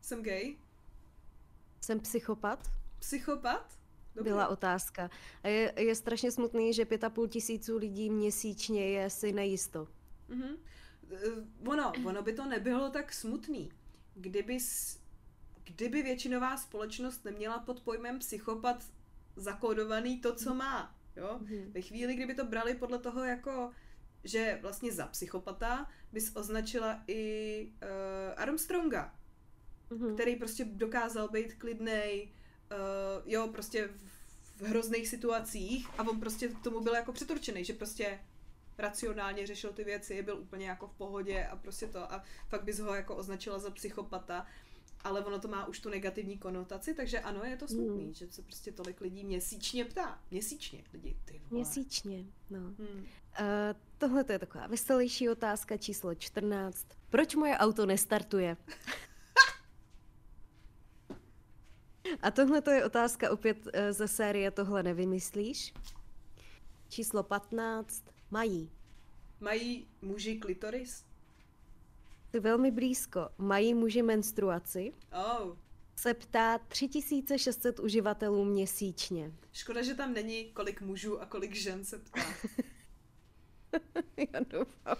Jsem 0.01 0.23
gay? 0.23 0.57
Jsem 1.81 2.01
psychopat? 2.01 2.71
Psychopat? 2.99 3.76
Dobrý. 4.17 4.31
Byla 4.31 4.49
otázka. 4.49 5.11
A 5.43 5.49
je, 5.49 5.73
je 5.77 5.95
strašně 5.95 6.31
smutný, 6.31 6.73
že 6.73 6.85
pět 6.85 7.05
a 7.05 7.11
půl 7.11 7.29
tisíců 7.29 7.77
lidí 7.77 8.11
měsíčně 8.11 8.89
je 8.91 9.11
si 9.11 9.33
nejisto. 9.33 9.89
Mhm. 10.29 10.57
Eh, 11.13 11.69
Ono, 11.71 11.93
ono 12.05 12.23
by 12.23 12.33
to 12.33 12.47
nebylo 12.47 12.91
tak 12.91 13.13
smutný, 13.13 13.71
kdyby, 14.15 14.59
kdyby 15.65 16.03
většinová 16.03 16.57
společnost 16.57 17.25
neměla 17.25 17.59
pod 17.59 17.81
pojmem 17.81 18.19
psychopat 18.19 18.85
zakódovaný 19.37 20.21
to, 20.21 20.35
co 20.35 20.55
má. 20.55 20.95
Jo? 21.17 21.39
Mhm. 21.41 21.73
Ve 21.73 21.81
chvíli, 21.81 22.15
kdyby 22.15 22.35
to 22.35 22.45
brali 22.45 22.75
podle 22.75 22.99
toho 22.99 23.25
jako 23.25 23.71
že 24.25 24.59
vlastně 24.63 24.93
za 24.93 25.07
psychopata 25.07 25.91
bys 26.13 26.37
označila 26.37 27.03
i 27.07 27.73
uh, 27.83 28.43
Armstronga, 28.43 29.15
Mhm. 29.91 30.15
který 30.15 30.37
prostě 30.37 30.65
dokázal 30.65 31.29
být 31.29 31.55
klidnej, 31.55 32.29
uh, 32.73 33.23
jo, 33.33 33.49
prostě 33.49 33.89
v, 34.57 34.63
hrozných 34.63 35.09
situacích 35.09 35.89
a 35.99 36.03
on 36.09 36.21
prostě 36.21 36.49
k 36.49 36.63
tomu 36.63 36.81
byl 36.81 36.95
jako 36.95 37.13
přeturčený, 37.13 37.65
že 37.65 37.73
prostě 37.73 38.19
racionálně 38.79 39.47
řešil 39.47 39.73
ty 39.73 39.85
věci, 39.85 40.23
byl 40.23 40.37
úplně 40.39 40.67
jako 40.69 40.87
v 40.89 40.93
pohodě 40.95 41.47
a 41.47 41.57
prostě 41.57 41.87
to 41.87 42.13
a 42.13 42.23
fakt 42.49 42.65
bys 42.65 42.79
ho 42.79 42.95
jako 42.95 43.17
označila 43.17 43.59
za 43.59 43.71
psychopata, 43.71 44.47
ale 45.05 45.25
ono 45.25 45.39
to 45.39 45.49
má 45.49 45.67
už 45.67 45.81
tu 45.81 45.89
negativní 45.91 46.39
konotaci, 46.39 46.95
takže 46.95 47.21
ano, 47.21 47.45
je 47.45 47.57
to 47.57 47.69
smutný, 47.69 48.05
Mm. 48.07 48.15
že 48.15 48.27
se 48.31 48.43
prostě 48.43 48.73
tolik 48.73 49.01
lidí 49.01 49.25
měsíčně 49.25 49.85
ptá. 49.85 50.21
Měsíčně 50.31 50.85
lidi, 50.93 51.17
ty 51.25 51.33
vole. 51.33 51.43
Měsíčně, 51.51 52.25
no. 52.51 52.59
Hmm. 52.61 52.99
Uh, 53.41 53.47
tohle 53.99 54.25
to 54.25 54.33
je 54.33 54.39
taková 54.39 54.67
veselější 54.67 55.29
otázka 55.29 55.77
číslo 55.77 56.15
14. 56.15 56.87
Proč 57.11 57.35
moje 57.35 57.57
auto 57.57 57.87
nestartuje? 57.87 58.57
A 62.23 62.31
tohle 62.31 62.63
to 62.63 62.71
je 62.71 62.85
otázka 62.85 63.31
opět 63.31 63.69
eh, 63.73 63.93
ze 63.93 64.09
série 64.09 64.51
Tohle 64.51 64.83
nevymyslíš. 64.83 65.75
Číslo 66.89 67.23
15. 67.23 68.05
Mají. 68.31 68.71
Mají 69.41 69.87
muži 70.03 70.37
klitoris? 70.39 71.05
Ty 72.31 72.41
velmi 72.41 72.71
blízko. 72.71 73.29
Mají 73.39 73.75
muži 73.75 74.03
menstruaci? 74.03 74.93
Oh, 75.13 75.57
Se 75.97 76.15
ptá 76.15 76.59
3600 76.59 77.81
uživatelů 77.81 78.45
měsíčně. 78.45 79.33
škoda, 79.53 79.83
že 79.83 79.95
tam 79.95 80.13
není 80.15 80.45
kolik 80.45 80.81
mužů 80.81 81.21
a 81.21 81.27
kolik 81.27 81.55
žen 81.55 81.85
se 81.85 81.99
ptá. 81.99 82.21
Já 84.17 84.41
doufám, 84.51 84.97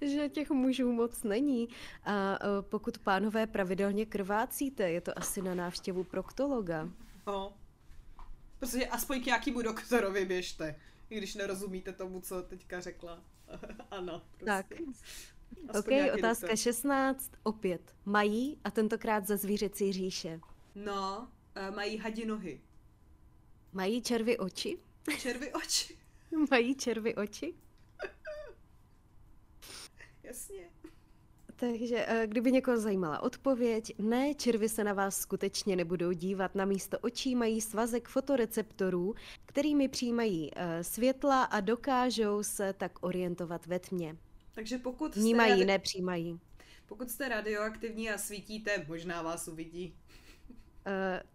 že 0.00 0.28
těch 0.28 0.50
mužů 0.50 0.92
moc 0.92 1.22
není. 1.22 1.68
A 2.04 2.34
eh, 2.34 2.46
pokud 2.62 2.98
pánové 2.98 3.46
pravidelně 3.46 4.06
krvácíte, 4.06 4.90
je 4.90 5.00
to 5.00 5.18
asi 5.18 5.42
na 5.42 5.54
návštěvu 5.54 6.04
proktologa. 6.04 6.88
No. 7.26 7.52
Prostě 8.58 8.86
aspoň 8.86 9.22
k 9.22 9.26
nějakému 9.26 9.62
doktorovi 9.62 10.24
běžte, 10.24 10.76
i 11.10 11.18
když 11.18 11.34
nerozumíte 11.34 11.92
tomu, 11.92 12.20
co 12.20 12.42
teďka 12.42 12.80
řekla. 12.80 13.20
ano, 13.90 14.22
prostě. 14.38 14.44
Tak. 14.44 14.66
Aspoň 15.68 15.94
OK, 15.94 16.14
otázka 16.14 16.46
doktor. 16.46 16.56
16. 16.56 17.30
Opět. 17.42 17.94
Mají 18.04 18.58
a 18.64 18.70
tentokrát 18.70 19.26
ze 19.26 19.36
zvířecí 19.36 19.92
říše. 19.92 20.40
No, 20.74 21.28
eh, 21.54 21.70
mají 21.70 21.98
hadi 21.98 22.26
nohy. 22.26 22.60
Mají 23.72 24.02
červy 24.02 24.38
oči? 24.38 24.78
Červy 25.18 25.52
oči. 25.52 25.98
Mají 26.50 26.74
červy 26.74 27.14
oči? 27.14 27.54
Jasně. 30.32 30.70
Takže 31.56 32.04
eh, 32.08 32.26
kdyby 32.26 32.52
někoho 32.52 32.78
zajímala 32.78 33.22
odpověď, 33.22 33.92
ne, 33.98 34.34
červy 34.34 34.68
se 34.68 34.84
na 34.84 34.92
vás 34.92 35.16
skutečně 35.20 35.76
nebudou 35.76 36.12
dívat. 36.12 36.54
Na 36.54 36.64
místo 36.64 36.98
očí 36.98 37.34
mají 37.34 37.60
svazek 37.60 38.08
fotoreceptorů, 38.08 39.14
kterými 39.46 39.88
přijímají 39.88 40.50
eh, 40.56 40.84
světla 40.84 41.44
a 41.44 41.60
dokážou 41.60 42.42
se 42.42 42.72
tak 42.72 42.92
orientovat 43.00 43.66
ve 43.66 43.78
tmě. 43.78 44.16
Takže 44.54 44.78
pokud 44.78 45.16
Vnímají, 45.16 45.52
radi- 45.52 45.66
nepřijímají. 45.66 46.40
pokud 46.86 47.10
jste 47.10 47.28
radioaktivní 47.28 48.10
a 48.10 48.18
svítíte, 48.18 48.84
možná 48.88 49.22
vás 49.22 49.48
uvidí. 49.48 49.94
Uh, 50.50 50.92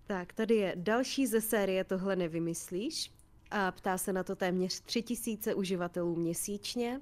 tak, 0.07 0.33
tady 0.33 0.55
je 0.55 0.73
další 0.75 1.27
ze 1.27 1.41
série 1.41 1.83
Tohle 1.83 2.15
nevymyslíš. 2.15 3.11
A 3.51 3.71
ptá 3.71 3.97
se 3.97 4.13
na 4.13 4.23
to 4.23 4.35
téměř 4.35 4.81
tři 4.81 5.01
tisíce 5.01 5.55
uživatelů 5.55 6.15
měsíčně. 6.15 7.01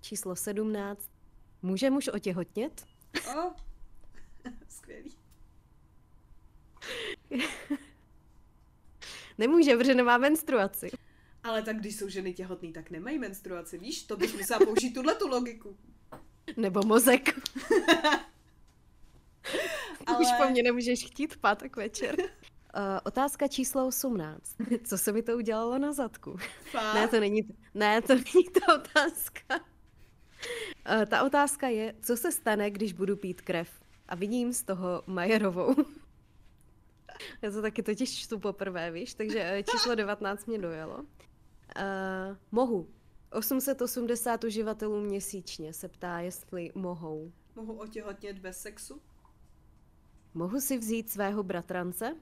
Číslo 0.00 0.36
17. 0.36 1.17
Může 1.62 1.90
muž 1.90 2.08
otěhotnět? 2.08 2.86
O, 3.36 3.52
skvělý. 4.68 5.14
Nemůže, 9.38 9.76
protože 9.76 9.94
nemá 9.94 10.18
menstruaci. 10.18 10.90
Ale 11.44 11.62
tak 11.62 11.76
když 11.76 11.96
jsou 11.96 12.08
ženy 12.08 12.32
těhotný, 12.34 12.72
tak 12.72 12.90
nemají 12.90 13.18
menstruaci, 13.18 13.78
víš? 13.78 14.02
To 14.02 14.16
bys 14.16 14.34
musela 14.34 14.58
použít 14.58 14.94
tuhle 14.94 15.14
tu 15.14 15.28
logiku. 15.28 15.76
Nebo 16.56 16.82
mozek. 16.82 17.40
Ale... 20.06 20.18
Už 20.20 20.26
po 20.38 20.50
mně 20.50 20.62
nemůžeš 20.62 21.06
chtít 21.06 21.34
v 21.34 21.36
pátek 21.36 21.76
večer. 21.76 22.16
Uh, 22.20 22.24
otázka 23.04 23.48
číslo 23.48 23.86
18. 23.86 24.56
Co 24.84 24.98
se 24.98 25.12
mi 25.12 25.22
to 25.22 25.36
udělalo 25.36 25.78
na 25.78 25.92
zadku? 25.92 26.36
Fakt? 26.70 26.94
Ne, 26.94 27.08
to 27.08 27.20
není, 27.20 27.40
ne, 27.74 28.02
to 28.02 28.14
není 28.14 28.44
ta 28.60 28.74
otázka. 28.74 29.60
Uh, 30.98 31.04
ta 31.08 31.22
otázka 31.22 31.68
je, 31.68 31.94
co 32.02 32.16
se 32.16 32.32
stane, 32.32 32.70
když 32.70 32.92
budu 32.92 33.16
pít 33.16 33.40
krev. 33.40 33.70
A 34.08 34.14
vidím 34.14 34.52
z 34.52 34.62
toho 34.62 35.02
Majerovou. 35.06 35.74
Já 37.42 37.50
to 37.50 37.62
taky 37.62 37.82
totiž 37.82 38.18
čtu 38.18 38.38
poprvé, 38.38 38.90
víš, 38.90 39.14
takže 39.14 39.40
eh, 39.42 39.62
číslo 39.62 39.94
19 39.94 40.46
mě 40.46 40.58
dojelo. 40.58 40.96
Uh, 40.98 41.04
mohu. 42.52 42.88
880 43.32 44.44
uživatelů 44.44 45.00
měsíčně 45.00 45.72
se 45.72 45.88
ptá, 45.88 46.20
jestli 46.20 46.72
mohou. 46.74 47.32
Mohu 47.54 47.74
otěhotnět 47.78 48.38
bez 48.38 48.60
sexu? 48.60 49.00
Mohu 50.34 50.60
si 50.60 50.78
vzít 50.78 51.10
svého 51.10 51.42
bratrance? 51.42 52.16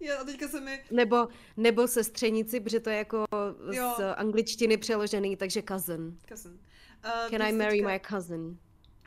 Já, 0.00 0.20
a 0.20 0.24
teďka 0.24 0.48
se 0.48 0.60
mi... 0.60 0.84
Nebo, 0.90 1.28
nebo 1.56 1.88
sestřenici, 1.88 2.60
protože 2.60 2.80
to 2.80 2.90
je 2.90 2.96
jako 2.96 3.24
jo. 3.72 3.94
z 3.96 4.14
angličtiny 4.14 4.76
přeložený, 4.76 5.36
takže 5.36 5.62
cousin. 5.62 6.18
Cousin. 6.28 6.52
Uh, 7.04 7.30
Can 7.30 7.42
I 7.42 7.52
marry 7.52 7.76
teďka, 7.76 7.88
my 7.92 8.00
cousin? 8.08 8.58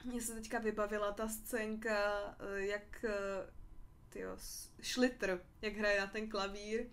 Mně 0.05 0.21
se 0.21 0.33
teďka 0.33 0.59
vybavila 0.59 1.11
ta 1.11 1.27
scénka, 1.27 2.35
eh, 2.39 2.65
jak 2.65 3.05
eh, 3.05 3.49
tyjo, 4.09 4.37
Schlitter, 4.81 5.41
jak 5.61 5.73
hraje 5.73 5.99
na 5.99 6.07
ten 6.07 6.29
klavír 6.29 6.85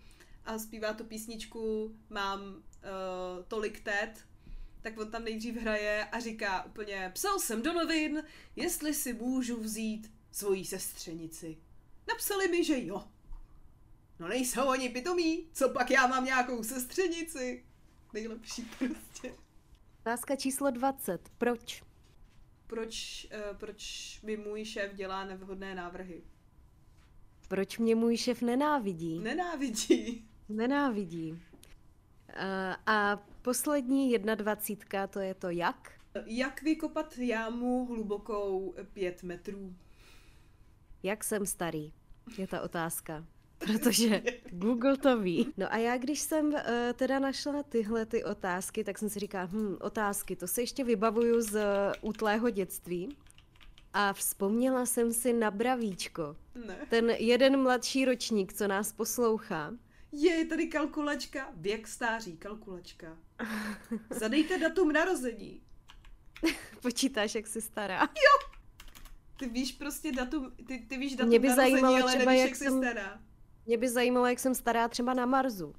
a 0.45 0.59
zpívá 0.59 0.93
tu 0.93 1.03
písničku 1.03 1.95
Mám 2.09 2.41
uh, 2.41 3.43
tolik 3.47 3.79
tet, 3.79 4.25
tak 4.81 4.97
on 4.97 5.11
tam 5.11 5.23
nejdřív 5.23 5.55
hraje 5.55 6.05
a 6.05 6.19
říká 6.19 6.65
úplně 6.65 7.11
Psal 7.13 7.39
jsem 7.39 7.61
do 7.61 7.73
novin, 7.73 8.23
jestli 8.55 8.93
si 8.93 9.13
můžu 9.13 9.59
vzít 9.59 10.11
svoji 10.31 10.65
sestřenici. 10.65 11.57
Napsali 12.07 12.47
mi, 12.47 12.63
že 12.63 12.85
jo. 12.85 13.03
No 14.19 14.27
nejsou 14.27 14.67
oni 14.67 14.89
pitomí, 14.89 15.47
co 15.53 15.69
pak 15.69 15.91
já 15.91 16.07
mám 16.07 16.25
nějakou 16.25 16.63
sestřenici. 16.63 17.65
Nejlepší 18.13 18.61
prostě. 18.61 19.33
Otázka 19.99 20.35
číslo 20.35 20.71
20. 20.71 21.29
Proč? 21.37 21.83
Proč, 22.67 23.27
uh, 23.51 23.57
proč 23.57 24.19
mi 24.23 24.37
můj 24.37 24.65
šéf 24.65 24.93
dělá 24.93 25.25
nevhodné 25.25 25.75
návrhy? 25.75 26.23
Proč 27.47 27.77
mě 27.77 27.95
můj 27.95 28.17
šéf 28.17 28.41
nenávidí? 28.41 29.19
Nenávidí. 29.19 30.27
Nenávidí. 30.49 31.31
Uh, 31.31 31.39
a 32.85 33.23
poslední 33.41 34.11
jedna 34.11 34.35
dvacítka, 34.35 35.07
to 35.07 35.19
je 35.19 35.33
to 35.33 35.49
jak? 35.49 35.91
Jak 36.25 36.61
vykopat 36.61 37.17
jámu 37.17 37.85
hlubokou 37.85 38.75
pět 38.93 39.23
metrů? 39.23 39.75
Jak 41.03 41.23
jsem 41.23 41.45
starý? 41.45 41.93
Je 42.37 42.47
ta 42.47 42.61
otázka. 42.61 43.25
Protože 43.57 44.23
Google 44.51 44.97
to 44.97 45.19
ví. 45.19 45.53
No 45.57 45.73
a 45.73 45.77
já, 45.77 45.97
když 45.97 46.19
jsem 46.19 46.45
uh, 46.45 46.59
teda 46.93 47.19
našla 47.19 47.63
tyhle 47.63 48.05
ty 48.05 48.23
otázky, 48.23 48.83
tak 48.83 48.97
jsem 48.97 49.09
si 49.09 49.19
říkala, 49.19 49.45
hm, 49.51 49.77
otázky, 49.81 50.35
to 50.35 50.47
se 50.47 50.61
ještě 50.61 50.83
vybavuju 50.83 51.41
z 51.41 51.53
uh, 51.55 51.61
útlého 52.09 52.49
dětství. 52.49 53.17
A 53.93 54.13
vzpomněla 54.13 54.85
jsem 54.85 55.13
si 55.13 55.33
na 55.33 55.51
Bravíčko. 55.51 56.35
Ne. 56.67 56.77
Ten 56.89 57.09
jeden 57.09 57.61
mladší 57.61 58.05
ročník, 58.05 58.53
co 58.53 58.67
nás 58.67 58.91
poslouchá. 58.91 59.73
Je 60.11 60.45
tady 60.45 60.67
kalkulačka, 60.67 61.51
věk 61.55 61.87
stáří, 61.87 62.37
kalkulačka. 62.37 63.17
Zadejte 64.09 64.57
datum 64.57 64.91
narození. 64.91 65.61
Počítáš, 66.81 67.35
jak 67.35 67.47
jsi 67.47 67.61
stará. 67.61 67.99
Jo! 68.01 68.49
Ty 69.39 69.49
víš 69.49 69.71
prostě 69.71 70.11
datum, 70.11 70.51
ty, 70.67 70.79
ty 70.89 70.97
víš 70.97 71.15
datum 71.15 71.29
Mě 71.29 71.39
by 71.39 71.47
narození, 71.47 71.71
zajímalo 71.71 71.95
ale 71.95 72.15
třeba, 72.15 72.25
nevíš, 72.25 72.39
jak 72.41 72.49
jak 72.49 72.55
jsi 72.57 72.63
jsem- 72.63 72.77
stará. 72.83 73.19
Mě 73.67 73.77
by 73.77 73.89
zajímalo, 73.89 74.25
jak 74.25 74.39
jsem 74.39 74.55
stará 74.55 74.87
třeba 74.87 75.13
na 75.13 75.25
Marsu. 75.25 75.75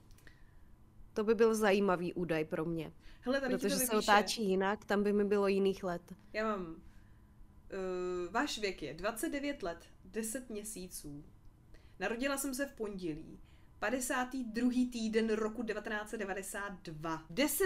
To 1.13 1.25
by 1.25 1.35
byl 1.35 1.55
zajímavý 1.55 2.15
údaj 2.15 2.45
pro 2.45 2.65
mě. 2.65 2.93
Hele, 3.21 3.41
tady 3.41 3.55
Protože 3.55 3.75
to 3.75 3.81
se 3.81 3.93
otáčí 3.93 4.49
jinak, 4.49 4.85
tam 4.85 5.03
by 5.03 5.13
mi 5.13 5.25
bylo 5.25 5.49
jiných 5.49 5.85
let. 5.85 6.03
Já 6.33 6.45
mám... 6.45 6.67
Uh, 6.67 8.33
váš 8.33 8.59
věk 8.59 8.83
je 8.83 8.95
29 8.95 9.63
let, 9.63 9.87
10 10.05 10.51
měsíců. 10.51 11.25
Narodila 11.99 12.37
jsem 12.37 12.55
se 12.55 12.67
v 12.67 12.73
pondělí. 12.73 13.41
52. 13.79 14.71
týden 14.93 15.31
roku 15.31 15.63
1992. 15.63 17.27
10 17.31 17.65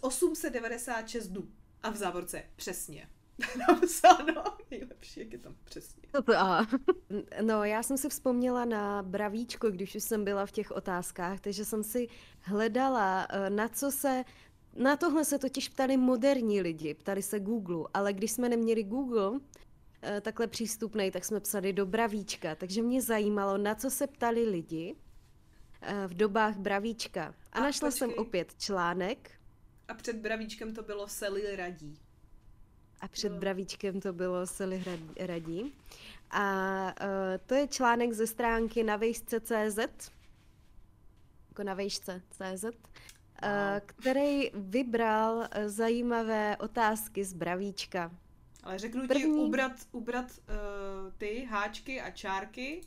896 0.00 1.28
dnů. 1.28 1.48
A 1.82 1.90
v 1.90 1.96
závorce 1.96 2.44
přesně. 2.56 3.08
Napsáno. 3.68 4.44
Nejlepší, 4.70 5.20
jak 5.20 5.32
je 5.32 5.38
tam 5.38 5.56
přesně. 5.64 6.02
To 6.12 6.22
to, 6.22 6.32
aha. 6.32 6.66
No, 7.42 7.64
já 7.64 7.82
jsem 7.82 7.96
si 7.98 8.08
vzpomněla 8.08 8.64
na 8.64 9.02
Bravíčko, 9.02 9.70
když 9.70 9.94
už 9.94 10.02
jsem 10.02 10.24
byla 10.24 10.46
v 10.46 10.52
těch 10.52 10.70
otázkách, 10.70 11.40
takže 11.40 11.64
jsem 11.64 11.82
si 11.84 12.08
hledala, 12.40 13.26
eh, 13.30 13.50
na 13.50 13.68
co 13.68 13.90
se... 13.90 14.24
Na 14.76 14.96
tohle 14.96 15.24
se 15.24 15.38
totiž 15.38 15.68
ptali 15.68 15.96
moderní 15.96 16.60
lidi, 16.60 16.94
ptali 16.94 17.22
se 17.22 17.40
Google, 17.40 17.88
ale 17.94 18.12
když 18.12 18.32
jsme 18.32 18.48
neměli 18.48 18.82
Google 18.82 19.40
eh, 20.02 20.20
takhle 20.20 20.46
přístupný, 20.46 21.10
tak 21.10 21.24
jsme 21.24 21.40
psali 21.40 21.72
do 21.72 21.86
Bravíčka, 21.86 22.54
takže 22.54 22.82
mě 22.82 23.02
zajímalo, 23.02 23.58
na 23.58 23.74
co 23.74 23.90
se 23.90 24.06
ptali 24.06 24.44
lidi 24.44 24.96
eh, 25.82 26.06
v 26.08 26.14
dobách 26.14 26.56
Bravíčka. 26.56 27.34
A, 27.52 27.58
A 27.58 27.60
našla 27.60 27.90
jsem 27.90 28.08
počkej. 28.10 28.22
opět 28.26 28.54
článek 28.58 29.30
A 29.88 29.94
před 29.94 30.16
Bravíčkem 30.16 30.74
to 30.74 30.82
bylo 30.82 31.08
Sely 31.08 31.56
radí. 31.56 31.98
A 33.02 33.08
před. 33.08 33.32
Bravíčkem 33.32 34.00
to 34.00 34.12
bylo 34.12 34.44
Hrad- 34.44 35.26
radí. 35.26 35.74
A 36.30 36.94
uh, 37.00 37.08
to 37.46 37.54
je 37.54 37.68
článek 37.68 38.12
ze 38.12 38.26
stránky 38.26 38.82
na 38.82 38.96
vejšce.cz, 38.96 39.78
jako 41.48 41.62
na 41.64 41.74
vejšce.cz, 41.74 42.64
uh, 42.64 42.70
který 43.86 44.50
vybral 44.54 45.48
eh, 45.50 45.68
zajímavé 45.68 46.56
otázky 46.56 47.24
z 47.24 47.32
Bravíčka. 47.32 48.10
Ale 48.62 48.78
řeknu 48.78 49.02
ti 49.02 49.08
První- 49.08 49.40
ubrat, 49.44 49.72
ubrat 49.92 50.26
uh, 50.30 51.12
ty 51.18 51.44
háčky 51.50 52.00
a 52.00 52.10
čárky. 52.10 52.80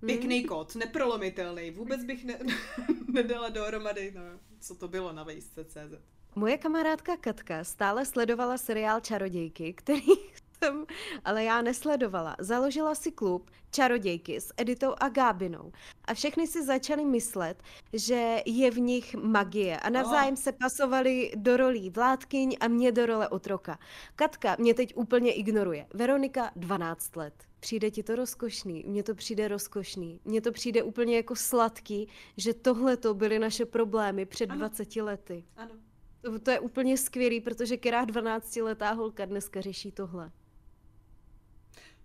Hmm. 0.00 0.06
Pěkný 0.06 0.44
kód, 0.44 0.74
neprolomitelný. 0.74 1.70
Vůbec 1.70 2.04
bych 2.04 2.24
ne, 2.24 2.38
nedala 3.12 3.48
dohromady, 3.48 4.12
no, 4.16 4.22
co 4.60 4.74
to 4.74 4.88
bylo 4.88 5.12
na 5.12 5.22
vejsce.cz. 5.24 6.17
Moje 6.34 6.58
kamarádka 6.58 7.16
Katka 7.16 7.64
stále 7.64 8.06
sledovala 8.06 8.58
seriál 8.58 9.00
Čarodějky, 9.00 9.72
který 9.72 10.02
jsem, 10.64 10.86
ale 11.24 11.44
já 11.44 11.62
nesledovala. 11.62 12.36
Založila 12.38 12.94
si 12.94 13.12
klub 13.12 13.50
Čarodějky 13.70 14.40
s 14.40 14.52
Editou 14.56 14.94
a 15.00 15.08
Gábinou 15.08 15.72
a 16.04 16.14
všechny 16.14 16.46
si 16.46 16.64
začaly 16.64 17.04
myslet, 17.04 17.62
že 17.92 18.42
je 18.46 18.70
v 18.70 18.78
nich 18.80 19.14
magie 19.14 19.80
a 19.80 19.90
navzájem 19.90 20.36
se 20.36 20.52
pasovali 20.52 21.32
do 21.36 21.56
rolí 21.56 21.90
vládkyň 21.90 22.56
a 22.60 22.68
mě 22.68 22.92
do 22.92 23.06
role 23.06 23.28
otroka. 23.28 23.78
Katka 24.16 24.56
mě 24.58 24.74
teď 24.74 24.92
úplně 24.96 25.32
ignoruje. 25.32 25.86
Veronika 25.94 26.50
12 26.56 27.16
let. 27.16 27.34
Přijde 27.60 27.90
ti 27.90 28.02
to 28.02 28.16
rozkošný, 28.16 28.84
mně 28.86 29.02
to 29.02 29.14
přijde 29.14 29.48
rozkošný, 29.48 30.20
mně 30.24 30.40
to 30.40 30.52
přijde 30.52 30.82
úplně 30.82 31.16
jako 31.16 31.36
sladký, 31.36 32.08
že 32.36 32.54
tohle 32.54 32.96
to 32.96 33.14
byly 33.14 33.38
naše 33.38 33.66
problémy 33.66 34.26
před 34.26 34.50
Ano. 34.50 34.58
20 34.58 34.96
lety. 34.96 35.44
Ano. 35.56 35.70
To, 36.20 36.38
to 36.38 36.50
je 36.50 36.60
úplně 36.60 36.96
skvělý, 36.98 37.40
protože 37.40 37.76
která 37.76 38.06
12-letá 38.06 38.94
holka 38.94 39.24
dneska 39.24 39.60
řeší 39.60 39.92
tohle. 39.92 40.32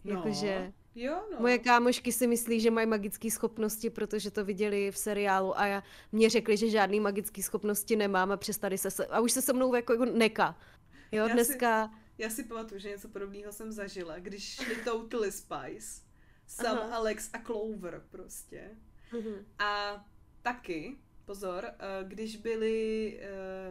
No, 0.03 0.13
Jakože 0.15 0.73
jo, 0.95 1.23
no. 1.31 1.39
moje 1.39 1.57
kámošky 1.57 2.11
si 2.11 2.27
myslí, 2.27 2.59
že 2.59 2.71
mají 2.71 2.87
magické 2.87 3.31
schopnosti, 3.31 3.89
protože 3.89 4.31
to 4.31 4.45
viděli 4.45 4.91
v 4.91 4.97
seriálu 4.97 5.59
a 5.59 5.65
já, 5.65 5.83
mě 6.11 6.29
řekli, 6.29 6.57
že 6.57 6.69
žádný 6.69 6.99
magické 6.99 7.43
schopnosti 7.43 7.95
nemám 7.95 8.31
a 8.31 8.37
přestali 8.37 8.77
se, 8.77 8.91
se 8.91 9.05
a 9.05 9.19
už 9.19 9.31
se 9.31 9.41
se 9.41 9.53
mnou 9.53 9.75
jako, 9.75 9.93
jako 9.93 10.05
neka. 10.05 10.57
Jo, 11.11 11.23
Já 11.23 11.27
si- 11.27 11.33
dneska, 11.33 11.91
Já 12.17 12.29
si 12.29 12.43
pamatuju, 12.43 12.79
že 12.79 12.89
něco 12.89 13.07
podobného 13.07 13.51
jsem 13.51 13.71
zažila, 13.71 14.19
když 14.19 14.43
šli 14.55 14.75
Totally 14.75 15.31
Spice, 15.31 16.01
Sam, 16.47 16.77
Aha. 16.77 16.95
Alex 16.95 17.29
a 17.33 17.39
Clover 17.45 18.03
prostě. 18.09 18.69
Mhm. 19.13 19.45
A 19.59 20.05
taky, 20.41 20.97
pozor, 21.25 21.65
eh, 21.65 21.75
když 22.03 22.35
byly 22.37 23.19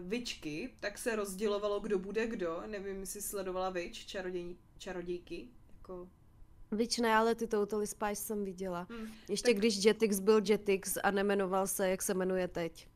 uh, 0.00 0.08
vičky, 0.08 0.74
tak 0.80 0.98
se 0.98 1.16
rozdělovalo, 1.16 1.80
kdo 1.80 1.98
bude 1.98 2.26
kdo. 2.26 2.62
Nevím, 2.66 3.00
jestli 3.00 3.22
sledovala 3.22 3.70
vič, 3.70 4.06
čaroděj, 4.06 4.56
čarodějky. 4.78 5.48
Jako, 5.78 6.08
Víč 6.72 6.98
ne, 6.98 7.14
ale 7.16 7.34
ty 7.34 7.46
Totally 7.46 7.86
Spice 7.86 8.14
jsem 8.22 8.44
viděla. 8.44 8.86
hm, 8.90 9.12
Ještě 9.28 9.48
Tak- 9.48 9.56
když 9.58 9.84
Jetix 9.84 10.20
byl 10.20 10.40
Jetix 10.48 10.98
a 11.02 11.10
nemenoval 11.10 11.66
se, 11.66 11.88
jak 11.88 12.02
se 12.02 12.14
jmenuje 12.14 12.48
teď. 12.48 12.88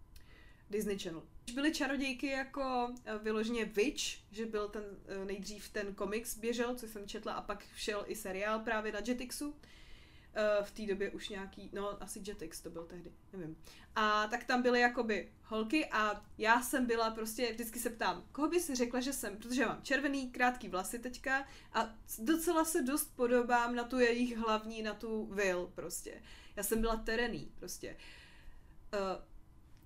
Disney 0.71 0.99
Channel. 0.99 1.23
Když 1.45 1.55
byly 1.55 1.73
čarodějky 1.75 2.27
jako 2.27 2.95
eh, 3.05 3.19
vyloženě 3.19 3.65
Witch, 3.65 4.03
že 4.31 4.47
byl 4.47 4.69
ten 4.69 4.83
eh, 5.07 5.25
nejdřív 5.25 5.69
ten 5.71 5.95
komiks 5.95 6.39
běžel, 6.39 6.75
co 6.75 6.89
jsem 6.89 7.07
četla, 7.09 7.33
a 7.33 7.41
pak 7.43 7.65
šel 7.77 8.05
i 8.07 8.15
seriál 8.15 8.59
právě 8.61 8.93
na 8.93 9.01
Jetixu. 9.07 9.55
Eh, 10.39 10.65
V 10.65 10.71
té 10.71 10.87
době 10.87 11.11
už 11.11 11.29
nějaký, 11.29 11.71
no 11.73 12.03
asi 12.03 12.23
Jetix 12.27 12.61
to 12.61 12.71
byl 12.71 12.85
tehdy, 12.85 13.13
nevím. 13.33 13.57
A 13.95 14.27
tak 14.27 14.45
tam 14.45 14.63
byly 14.63 14.81
jakoby 14.81 15.33
holky 15.43 15.87
a 15.87 16.25
já 16.39 16.63
jsem 16.63 16.87
byla 16.87 17.11
prostě, 17.11 17.53
vždycky 17.53 17.79
se 17.79 17.91
ptám, 17.91 18.25
koho 18.33 18.49
by 18.49 18.61
si 18.61 18.75
řekla, 18.75 19.01
že 19.01 19.13
jsem, 19.13 19.37
protože 19.37 19.67
mám 19.67 19.83
červený, 19.83 20.31
krátký 20.31 20.69
vlasy 20.69 20.99
teďka 20.99 21.47
a 21.73 21.95
docela 22.19 22.65
se 22.65 22.83
dost 22.83 23.17
podobám 23.17 23.75
na 23.75 23.85
tu 23.85 23.99
jejich 23.99 24.37
hlavní, 24.37 24.83
na 24.83 24.95
tu 24.95 25.27
Will 25.27 25.73
prostě. 25.75 26.23
Já 26.57 26.63
jsem 26.63 26.81
byla 26.81 26.97
terený 26.97 27.53
prostě. 27.59 27.97
Uh, 28.95 29.25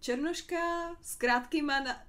černoška 0.00 0.96
s 1.02 1.16
krátkýma 1.16 1.80
na... 1.80 2.02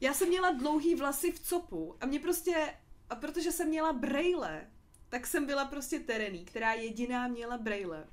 Já 0.00 0.14
jsem 0.14 0.28
měla 0.28 0.50
dlouhý 0.50 0.94
vlasy 0.94 1.32
v 1.32 1.40
copu 1.40 1.96
a 2.00 2.06
mě 2.06 2.20
prostě... 2.20 2.74
A 3.10 3.16
protože 3.16 3.52
jsem 3.52 3.68
měla 3.68 3.92
brejle, 3.92 4.70
tak 5.08 5.26
jsem 5.26 5.46
byla 5.46 5.64
prostě 5.64 6.00
terený, 6.00 6.44
která 6.44 6.72
jediná 6.72 7.28
měla 7.28 7.58
brejle. 7.58 8.06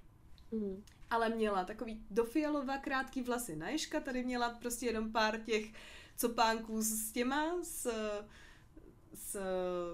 Mhm. 0.52 0.84
Ale 1.10 1.30
měla 1.30 1.66
takový 1.66 2.06
dofialová 2.10 2.78
krátký 2.78 3.22
vlasy 3.22 3.56
na 3.56 3.70
ježka, 3.70 4.00
tady 4.00 4.24
měla 4.24 4.50
prostě 4.50 4.86
jenom 4.86 5.12
pár 5.12 5.40
těch 5.40 5.66
copánků 6.18 6.82
s 6.82 7.12
těma, 7.12 7.64
s, 7.64 7.88
s 9.14 9.40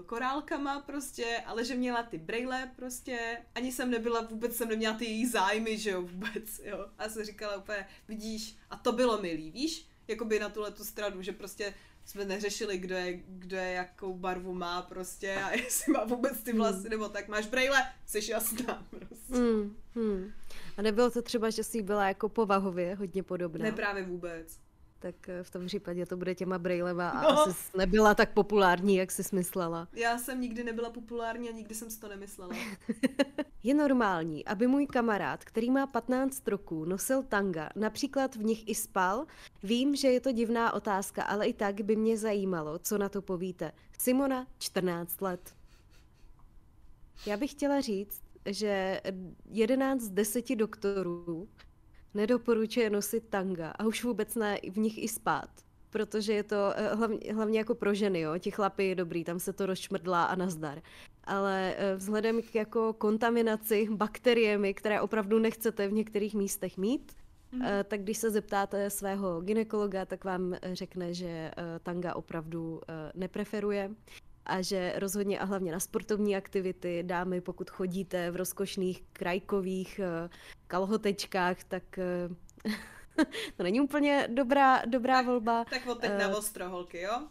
korálkama 0.06 0.80
prostě, 0.80 1.42
ale 1.46 1.64
že 1.64 1.74
měla 1.74 2.02
ty 2.02 2.18
brejle 2.18 2.72
prostě, 2.76 3.44
ani 3.54 3.72
jsem 3.72 3.90
nebyla, 3.90 4.20
vůbec 4.20 4.56
jsem 4.56 4.68
neměla 4.68 4.94
ty 4.94 5.04
její 5.04 5.26
zájmy, 5.26 5.78
že 5.78 5.90
jo, 5.90 6.02
vůbec, 6.02 6.60
jo. 6.64 6.86
A 6.98 7.08
jsem 7.08 7.24
říkala 7.24 7.56
úplně, 7.56 7.86
vidíš, 8.08 8.56
a 8.70 8.76
to 8.76 8.92
bylo 8.92 9.22
milý, 9.22 9.50
víš, 9.50 9.88
jakoby 10.08 10.38
na 10.38 10.48
tuhle 10.48 10.70
tu 10.70 10.84
stranu, 10.84 11.22
že 11.22 11.32
prostě 11.32 11.74
jsme 12.04 12.24
neřešili, 12.24 12.78
kdo 12.78 12.94
je, 12.94 13.20
kdo 13.28 13.56
je 13.56 13.72
jakou 13.72 14.14
barvu 14.14 14.54
má 14.54 14.82
prostě 14.82 15.34
a 15.34 15.50
jestli 15.56 15.92
má 15.92 16.04
vůbec 16.04 16.42
ty 16.42 16.52
vlasy, 16.52 16.80
hmm. 16.80 16.90
nebo 16.90 17.08
tak 17.08 17.28
máš 17.28 17.46
brejle, 17.46 17.78
jsi 18.06 18.30
jasná 18.30 18.86
prostě. 18.90 19.34
Hmm, 19.34 19.76
hmm. 19.94 20.32
A 20.76 20.82
nebylo 20.82 21.10
to 21.10 21.22
třeba, 21.22 21.50
že 21.50 21.64
jsi 21.64 21.82
byla 21.82 22.08
jako 22.08 22.28
povahově 22.28 22.94
hodně 22.94 23.22
podobná? 23.22 23.64
Ne 23.64 23.72
právě 23.72 24.02
vůbec 24.02 24.58
tak 25.02 25.28
eh, 25.28 25.42
v 25.42 25.50
tom 25.50 25.66
případě 25.66 26.06
to 26.06 26.16
bude 26.16 26.34
těma 26.34 26.58
brejlema 26.58 27.08
a 27.08 27.22
no. 27.22 27.42
asi 27.42 27.76
nebyla 27.76 28.14
tak 28.14 28.32
populární, 28.32 28.96
jak 28.96 29.10
jsi 29.10 29.24
smyslela. 29.24 29.88
Já 29.92 30.18
jsem 30.18 30.40
nikdy 30.40 30.64
nebyla 30.64 30.90
populární 30.90 31.48
a 31.48 31.52
nikdy 31.52 31.74
jsem 31.74 31.90
si 31.90 32.00
to 32.00 32.08
nemyslela. 32.08 32.54
Je 33.62 33.74
normální, 33.74 34.44
aby 34.44 34.66
můj 34.66 34.86
kamarád, 34.86 35.44
který 35.44 35.70
má 35.70 35.86
15 35.86 36.48
roků, 36.48 36.84
nosil 36.84 37.22
tanga, 37.22 37.68
například 37.76 38.36
v 38.36 38.42
nich 38.44 38.68
i 38.68 38.74
spal? 38.74 39.26
Vím, 39.62 39.96
že 39.96 40.08
je 40.08 40.20
to 40.20 40.32
divná 40.32 40.72
otázka, 40.72 41.22
ale 41.22 41.46
i 41.46 41.52
tak 41.52 41.80
by 41.80 41.96
mě 41.96 42.18
zajímalo, 42.18 42.78
co 42.78 42.98
na 42.98 43.08
to 43.08 43.22
povíte. 43.22 43.72
Simona, 43.98 44.46
14 44.58 45.20
let. 45.20 45.54
Já 47.26 47.36
bych 47.36 47.50
chtěla 47.50 47.80
říct, 47.80 48.22
že 48.46 49.00
11 49.50 50.00
z 50.00 50.10
10 50.10 50.56
doktorů 50.56 51.48
nedoporučuje 52.14 52.90
nosit 52.90 53.24
tanga 53.28 53.70
a 53.70 53.86
už 53.86 54.04
vůbec 54.04 54.34
ne 54.34 54.58
v 54.70 54.78
nich 54.78 55.02
i 55.02 55.08
spát. 55.08 55.50
Protože 55.90 56.32
je 56.32 56.42
to 56.42 56.72
eh, 56.76 56.94
hlavně, 56.94 57.34
hlavně 57.34 57.58
jako 57.58 57.74
pro 57.74 57.94
ženy, 57.94 58.20
jo. 58.20 58.38
Ti 58.38 58.50
chlapy 58.50 58.84
je 58.84 58.94
dobrý, 58.94 59.24
tam 59.24 59.40
se 59.40 59.52
to 59.52 59.66
rozšmrdlá 59.66 60.24
a 60.24 60.34
nazdar. 60.34 60.82
Ale 61.24 61.74
eh, 61.76 61.96
vzhledem 61.96 62.42
k 62.42 62.54
jako 62.54 62.92
kontaminaci 62.92 63.88
bakteriemi, 63.90 64.74
které 64.74 65.00
opravdu 65.00 65.38
nechcete 65.38 65.88
v 65.88 65.92
některých 65.92 66.34
místech 66.34 66.76
mít, 66.76 67.12
mm. 67.52 67.60
tak 67.84 68.00
když 68.00 68.18
se 68.18 68.30
zeptáte 68.30 68.90
svého 68.90 69.40
ginekologa, 69.40 70.04
tak 70.04 70.24
vám 70.24 70.56
řekne, 70.72 71.14
že 71.14 71.50
tanga 71.82 72.14
opravdu 72.14 72.80
nepreferuje 73.14 73.90
a 74.46 74.62
že 74.62 74.92
rozhodně 74.96 75.38
a 75.38 75.44
hlavně 75.44 75.72
na 75.72 75.80
sportovní 75.80 76.36
aktivity, 76.36 77.02
dámy, 77.02 77.40
pokud 77.40 77.70
chodíte 77.70 78.30
v 78.30 78.36
rozkošných 78.36 79.02
krajkových 79.12 80.00
uh, 80.24 80.30
kalhotečkách, 80.66 81.64
tak 81.64 81.82
uh, 81.98 82.74
to 83.56 83.62
není 83.62 83.80
úplně 83.80 84.28
dobrá, 84.32 84.84
dobrá 84.84 85.14
tak, 85.18 85.26
volba. 85.26 85.64
Tak 85.64 85.86
od 85.86 85.98
teď 86.00 86.10
na 86.18 86.36
ostro, 86.36 86.68
holky, 86.68 87.00
jo? 87.00 87.28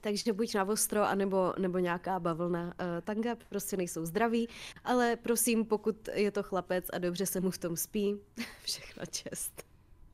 Takže 0.00 0.32
buď 0.32 0.54
na 0.54 0.64
ostro, 0.64 1.08
anebo, 1.08 1.54
nebo 1.58 1.78
nějaká 1.78 2.20
bavlna. 2.20 2.64
Uh, 2.64 2.72
tanga 3.04 3.36
prostě 3.48 3.76
nejsou 3.76 4.04
zdraví, 4.04 4.48
ale 4.84 5.16
prosím, 5.16 5.64
pokud 5.64 6.08
je 6.12 6.30
to 6.30 6.42
chlapec 6.42 6.84
a 6.92 6.98
dobře 6.98 7.26
se 7.26 7.40
mu 7.40 7.50
v 7.50 7.58
tom 7.58 7.76
spí, 7.76 8.16
všechno 8.62 9.06
čest. 9.06 9.67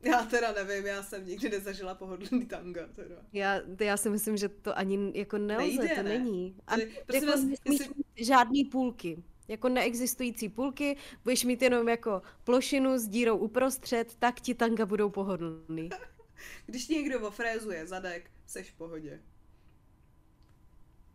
Já 0.05 0.23
teda 0.23 0.53
nevím, 0.53 0.87
já 0.87 1.03
jsem 1.03 1.27
nikdy 1.27 1.51
nezažila 1.51 1.95
pohodlný 1.95 2.47
tanga. 2.47 2.87
Teda. 2.95 3.15
Já, 3.33 3.61
já 3.81 3.97
si 3.97 4.11
myslím, 4.11 4.37
že 4.37 4.49
to 4.49 4.79
ani 4.79 5.13
jako 5.15 5.39
nelze, 5.39 5.79
Nejde, 5.79 5.95
to 5.95 6.03
ne? 6.03 6.19
není. 6.19 6.57
A 6.67 6.71
Tady, 6.71 7.03
prosím 7.07 7.29
jako 7.29 7.41
vás, 7.41 7.59
jestli... 7.65 7.95
žádný 8.17 8.65
půlky. 8.65 9.23
Jako 9.49 9.69
neexistující 9.69 10.49
půlky, 10.49 10.97
budeš 11.25 11.45
mít 11.45 11.63
jenom 11.63 11.89
jako 11.89 12.23
plošinu 12.45 12.99
s 12.99 13.09
dírou 13.09 13.37
uprostřed, 13.37 14.15
tak 14.15 14.41
ti 14.41 14.55
tanga 14.55 14.87
budou 14.87 15.11
pohodlný. 15.11 15.91
Když 16.67 16.87
ti 16.87 16.95
někdo 16.95 17.29
ofrézuje 17.29 17.87
zadek, 17.87 18.31
seš 18.47 18.71
v 18.71 18.75
pohodě. 18.75 19.23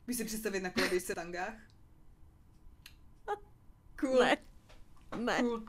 Víš 0.07 0.17
si 0.17 0.25
představit 0.25 0.59
na 0.59 0.69
koloběžce 0.69 1.15
tangách? 1.15 1.53
Cool. 3.99 4.19
Ne. 4.19 4.37
Ne. 5.17 5.39
Cool. 5.39 5.65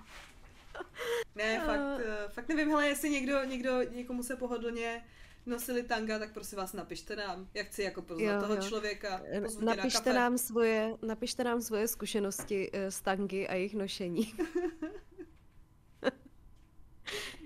Ne, 1.34 1.62
fakt, 1.66 1.80
uh, 1.80 2.32
fakt 2.32 2.48
nevím, 2.48 2.68
hele, 2.68 2.88
jestli 2.88 3.10
někdo, 3.10 3.44
někdo, 3.44 3.82
někomu 3.82 4.22
se 4.22 4.36
pohodlně 4.36 5.04
nosili 5.46 5.82
tanga, 5.82 6.18
tak 6.18 6.32
prosím 6.32 6.58
vás 6.58 6.72
napište 6.72 7.16
nám, 7.16 7.48
jak 7.54 7.66
chci 7.66 7.82
jako 7.82 8.02
poznat 8.02 8.32
jo, 8.32 8.40
toho 8.40 8.54
jo. 8.54 8.62
člověka. 8.62 9.22
Napište 9.60 10.12
na 10.12 10.20
nám, 10.20 10.38
svoje, 10.38 10.94
napište 11.02 11.44
nám 11.44 11.62
svoje 11.62 11.88
zkušenosti 11.88 12.70
s 12.72 13.00
tangy 13.00 13.48
a 13.48 13.54
jejich 13.54 13.74
nošení. 13.74 14.34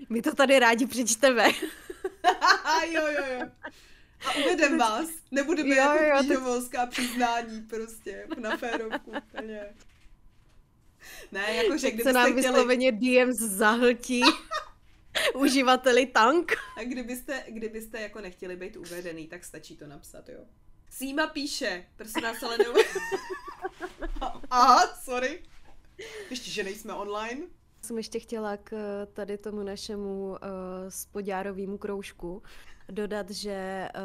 My 0.09 0.21
to 0.21 0.35
tady 0.35 0.59
rádi 0.59 0.85
přečteme. 0.85 1.43
jo, 2.91 3.07
jo, 3.07 3.23
jo. 3.39 3.47
A 4.27 4.35
uvedem 4.35 4.77
vás. 4.77 5.09
Nebudeme 5.31 5.75
jo, 5.75 5.93
jako 5.93 6.23
knihovolská 6.23 6.85
přiznání 6.85 7.61
prostě 7.61 8.27
na 8.37 8.57
férovku. 8.57 9.11
Úplně. 9.11 9.73
Ne, 11.31 11.55
jakože 11.55 11.87
kdybyste 11.87 12.09
se 12.09 12.13
nám 12.13 12.25
chtěli... 12.25 12.41
vysloveně 12.41 12.91
DMs 12.91 13.37
zahltí 13.37 14.21
uživateli 15.35 16.05
tank. 16.05 16.51
A 16.77 16.83
kdybyste, 16.83 17.43
kdybyste 17.47 18.01
jako 18.01 18.21
nechtěli 18.21 18.55
být 18.55 18.77
uvedený, 18.77 19.27
tak 19.27 19.45
stačí 19.45 19.77
to 19.77 19.87
napsat, 19.87 20.29
jo. 20.29 20.39
Sýma 20.89 21.27
píše, 21.27 21.85
prosím 21.95 22.23
nás 22.23 22.43
ale 22.43 22.57
ne... 22.57 22.65
Aha, 24.49 24.87
sorry. 25.03 25.43
Ještě, 26.29 26.51
že 26.51 26.63
nejsme 26.63 26.93
online. 26.93 27.41
Jsem 27.81 27.97
ještě 27.97 28.19
chtěla 28.19 28.57
k 28.57 28.73
tady 29.13 29.37
tomu 29.37 29.63
našemu 29.63 30.27
uh, 30.27 30.37
spodňárovému 30.89 31.77
kroužku 31.77 32.43
dodat, 32.89 33.29
že 33.29 33.87
uh, 33.95 34.01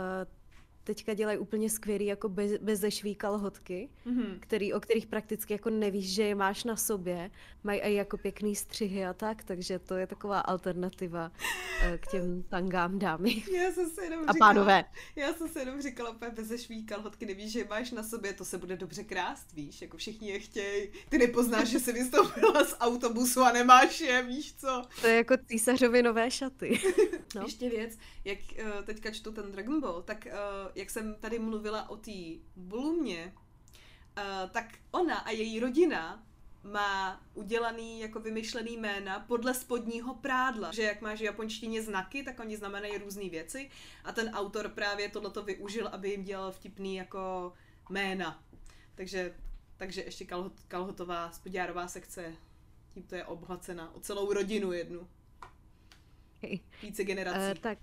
teďka 0.94 1.14
dělají 1.14 1.38
úplně 1.38 1.70
skvělý 1.70 2.06
jako 2.06 2.28
bez, 2.28 2.52
bezešvý 2.60 3.14
kalhotky, 3.14 3.88
mm-hmm. 4.06 4.38
který, 4.40 4.72
o 4.72 4.80
kterých 4.80 5.06
prakticky 5.06 5.52
jako 5.52 5.70
nevíš, 5.70 6.14
že 6.14 6.22
je 6.22 6.34
máš 6.34 6.64
na 6.64 6.76
sobě. 6.76 7.30
Mají 7.64 7.80
i 7.80 7.94
jako 7.94 8.16
pěkný 8.16 8.56
střihy 8.56 9.06
a 9.06 9.12
tak, 9.12 9.44
takže 9.44 9.78
to 9.78 9.94
je 9.94 10.06
taková 10.06 10.40
alternativa 10.40 11.32
eh, 11.82 11.98
k 11.98 12.06
těm 12.06 12.42
tangám 12.42 12.98
dámy. 12.98 13.42
Já 13.52 13.72
jsem 13.72 13.90
se 13.90 14.04
jenom 14.04 14.20
a 14.20 14.32
říkala, 14.32 14.38
pánové. 14.38 14.84
Já 15.16 15.34
jsem 15.34 15.48
se 15.48 15.58
jenom 15.58 15.82
říkala, 15.82 16.10
úplně 16.10 16.30
bezešvý 16.30 16.86
kalhotky, 16.86 17.26
nevíš, 17.26 17.52
že 17.52 17.58
je 17.58 17.66
máš 17.70 17.90
na 17.90 18.02
sobě, 18.02 18.32
to 18.32 18.44
se 18.44 18.58
bude 18.58 18.76
dobře 18.76 19.04
krást, 19.04 19.52
víš, 19.52 19.82
jako 19.82 19.96
všichni 19.96 20.28
je 20.28 20.38
chtějí. 20.38 20.88
Ty 21.08 21.18
nepoznáš, 21.18 21.68
že 21.68 21.80
jsi 21.80 21.92
vystoupila 21.92 22.64
z 22.64 22.76
autobusu 22.80 23.40
a 23.40 23.52
nemáš 23.52 24.00
je, 24.00 24.22
víš 24.22 24.54
co? 24.54 24.82
To 25.00 25.06
je 25.06 25.16
jako 25.16 25.34
císařovi 25.46 26.02
nové 26.02 26.30
šaty. 26.30 26.80
No. 27.34 27.42
Ještě 27.42 27.68
věc, 27.68 27.98
jak 28.24 28.38
uh, 28.64 28.84
teďka 28.84 29.10
čtu 29.10 29.32
ten 29.32 29.52
Dragon 29.52 29.80
Ball, 29.80 30.02
tak 30.02 30.26
uh, 30.26 30.70
jak 30.80 30.90
jsem 30.90 31.14
tady 31.14 31.38
mluvila 31.38 31.90
o 31.90 31.96
té 31.96 32.20
Blumě, 32.56 33.32
uh, 34.18 34.50
tak 34.50 34.78
ona 34.90 35.18
a 35.18 35.30
její 35.30 35.60
rodina 35.60 36.26
má 36.62 37.22
udělaný 37.34 38.00
jako 38.00 38.20
vymyšlený 38.20 38.76
jména 38.76 39.20
podle 39.20 39.54
spodního 39.54 40.14
prádla. 40.14 40.72
Že 40.72 40.82
jak 40.82 41.00
máš 41.00 41.20
v 41.20 41.24
japonštině 41.24 41.82
znaky, 41.82 42.22
tak 42.22 42.40
oni 42.40 42.56
znamenají 42.56 42.98
různé 42.98 43.28
věci 43.28 43.70
a 44.04 44.12
ten 44.12 44.28
autor 44.28 44.68
právě 44.68 45.08
tohleto 45.08 45.42
využil, 45.42 45.88
aby 45.88 46.10
jim 46.10 46.24
dělal 46.24 46.52
vtipný 46.52 46.96
jako 46.96 47.52
jména. 47.90 48.42
Takže, 48.94 49.34
takže 49.76 50.02
ještě 50.02 50.24
kalhot, 50.24 50.52
kalhotová 50.68 51.32
spodňárová 51.32 51.88
sekce 51.88 52.34
tímto 52.94 53.14
je 53.14 53.24
obohacena 53.24 53.94
o 53.94 54.00
celou 54.00 54.32
rodinu 54.32 54.72
jednu. 54.72 55.08
Více 56.82 57.04
generací. 57.04 57.58
Uh, 57.58 57.62
tak 57.62 57.78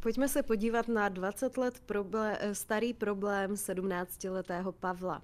pojďme 0.00 0.28
se 0.28 0.42
podívat 0.42 0.88
na 0.88 1.08
20 1.08 1.56
let 1.56 1.82
problé- 1.86 2.36
eh, 2.40 2.54
starý 2.54 2.94
problém 2.94 3.56
17-letého 3.56 4.72
Pavla. 4.72 5.22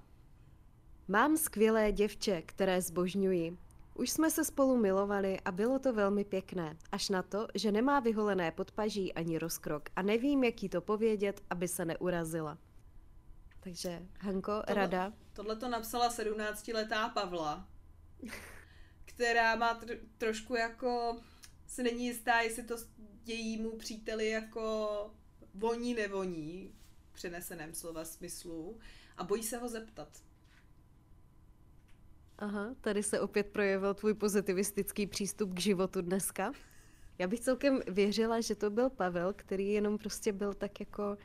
Mám 1.07 1.37
skvělé 1.37 1.91
děvče, 1.91 2.41
které 2.41 2.81
zbožňuji. 2.81 3.57
Už 3.95 4.09
jsme 4.09 4.31
se 4.31 4.45
spolu 4.45 4.77
milovali 4.77 5.39
a 5.39 5.51
bylo 5.51 5.79
to 5.79 5.93
velmi 5.93 6.23
pěkné, 6.23 6.77
až 6.91 7.09
na 7.09 7.23
to, 7.23 7.47
že 7.55 7.71
nemá 7.71 7.99
vyholené 7.99 8.51
podpaží 8.51 9.13
ani 9.13 9.37
rozkrok 9.37 9.89
a 9.95 10.01
nevím, 10.01 10.43
jak 10.43 10.63
jí 10.63 10.69
to 10.69 10.81
povědět, 10.81 11.41
aby 11.49 11.67
se 11.67 11.85
neurazila. 11.85 12.57
Takže, 13.59 14.01
Hanko, 14.19 14.51
tohle, 14.67 14.81
rada? 14.81 15.13
Tohle 15.33 15.55
to 15.55 15.67
napsala 15.69 16.09
17-letá 16.09 17.09
Pavla, 17.09 17.67
která 19.05 19.55
má 19.55 19.79
tr- 19.79 19.99
trošku 20.17 20.55
jako 20.55 21.17
se 21.71 21.83
není 21.83 22.05
jistá, 22.05 22.39
jestli 22.39 22.63
to 22.63 22.75
jejímu 23.25 23.77
příteli 23.77 24.29
jako 24.29 25.15
voní 25.53 25.93
nevoní, 25.93 26.73
v 27.11 27.13
přeneseném 27.13 27.73
slova 27.73 28.05
smyslu, 28.05 28.79
a 29.17 29.23
bojí 29.23 29.43
se 29.43 29.57
ho 29.57 29.69
zeptat. 29.69 30.09
Aha, 32.37 32.75
tady 32.81 33.03
se 33.03 33.19
opět 33.19 33.47
projevil 33.47 33.93
tvůj 33.93 34.13
pozitivistický 34.13 35.07
přístup 35.07 35.53
k 35.53 35.59
životu 35.59 36.01
dneska. 36.01 36.51
Já 37.19 37.27
bych 37.27 37.39
celkem 37.39 37.81
věřila, 37.87 38.41
že 38.41 38.55
to 38.55 38.69
byl 38.69 38.89
Pavel, 38.89 39.33
který 39.33 39.71
jenom 39.71 39.97
prostě 39.97 40.33
byl 40.33 40.53
tak 40.53 40.79
jako... 40.79 41.17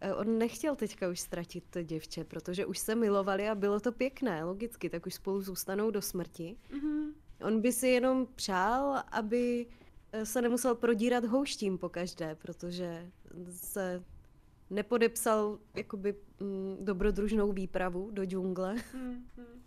Eh, 0.00 0.14
on 0.14 0.38
nechtěl 0.38 0.76
teďka 0.76 1.08
už 1.08 1.20
ztratit 1.20 1.64
to 1.70 1.82
děvče, 1.82 2.24
protože 2.24 2.66
už 2.66 2.78
se 2.78 2.94
milovali 2.94 3.48
a 3.48 3.54
bylo 3.54 3.80
to 3.80 3.92
pěkné, 3.92 4.44
logicky, 4.44 4.90
tak 4.90 5.06
už 5.06 5.14
spolu 5.14 5.40
zůstanou 5.40 5.90
do 5.90 6.02
smrti. 6.02 6.56
Mm-hmm. 6.70 7.12
On 7.46 7.60
by 7.60 7.72
si 7.72 7.88
jenom 7.88 8.26
přál, 8.34 9.02
aby 9.12 9.66
se 10.24 10.42
nemusel 10.42 10.74
prodírat 10.74 11.24
houštím 11.24 11.78
po 11.78 11.88
každé, 11.88 12.34
protože 12.34 13.10
se 13.50 14.04
nepodepsal 14.70 15.58
jakoby 15.74 16.14
mm, 16.40 16.76
dobrodružnou 16.80 17.52
výpravu 17.52 18.10
do 18.10 18.24
džungle. 18.24 18.76
Hmm, 18.92 19.26
hmm. 19.36 19.62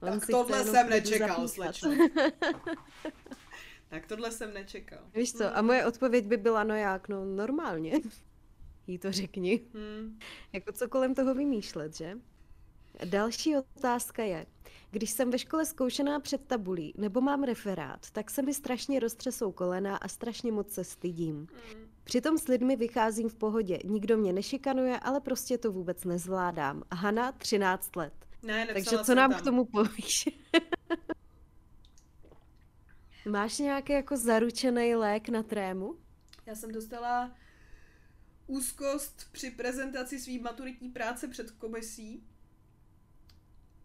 On 0.00 0.20
Tak 0.20 0.28
tohle 0.30 0.64
jsem 0.64 0.90
nečekal, 0.90 1.48
slečno. 1.48 1.90
tak 3.88 4.06
tohle 4.06 4.30
jsem 4.32 4.54
nečekal. 4.54 4.98
Víš 5.14 5.32
co, 5.32 5.56
a 5.56 5.62
moje 5.62 5.86
odpověď 5.86 6.26
by 6.26 6.36
byla, 6.36 6.64
no 6.64 6.74
jak, 6.74 7.08
no 7.08 7.24
normálně. 7.24 8.00
Jí 8.86 8.98
to 8.98 9.12
řekni. 9.12 9.60
Hmm. 9.74 10.18
Jako 10.52 10.72
co 10.72 10.88
kolem 10.88 11.14
toho 11.14 11.34
vymýšlet, 11.34 11.96
že? 11.96 12.18
Další 13.04 13.56
otázka 13.56 14.22
je, 14.22 14.46
když 14.90 15.10
jsem 15.10 15.30
ve 15.30 15.38
škole 15.38 15.66
zkoušená 15.66 16.20
před 16.20 16.46
tabulí 16.46 16.94
nebo 16.96 17.20
mám 17.20 17.42
referát, 17.42 18.10
tak 18.10 18.30
se 18.30 18.42
mi 18.42 18.54
strašně 18.54 19.00
roztřesou 19.00 19.52
kolena 19.52 19.96
a 19.96 20.08
strašně 20.08 20.52
moc 20.52 20.72
se 20.72 20.84
stydím. 20.84 21.36
Hmm. 21.36 21.92
Přitom 22.04 22.38
s 22.38 22.48
lidmi 22.48 22.76
vycházím 22.76 23.28
v 23.28 23.34
pohodě, 23.34 23.78
nikdo 23.84 24.16
mě 24.16 24.32
nešikanuje, 24.32 24.98
ale 24.98 25.20
prostě 25.20 25.58
to 25.58 25.72
vůbec 25.72 26.04
nezvládám. 26.04 26.82
Hana, 26.92 27.32
13 27.32 27.96
let. 27.96 28.12
Ne, 28.42 28.66
Takže 28.72 28.98
co 28.98 29.14
nám 29.14 29.30
tam. 29.30 29.40
k 29.40 29.44
tomu 29.44 29.64
povíš? 29.64 30.28
Máš 33.28 33.58
nějaký 33.58 33.92
jako 33.92 34.16
zaručený 34.16 34.94
lék 34.94 35.28
na 35.28 35.42
trému? 35.42 35.96
Já 36.46 36.54
jsem 36.54 36.72
dostala 36.72 37.32
úzkost 38.46 39.32
při 39.32 39.50
prezentaci 39.50 40.18
své 40.18 40.38
maturitní 40.38 40.88
práce 40.88 41.28
před 41.28 41.50
komisí. 41.50 42.26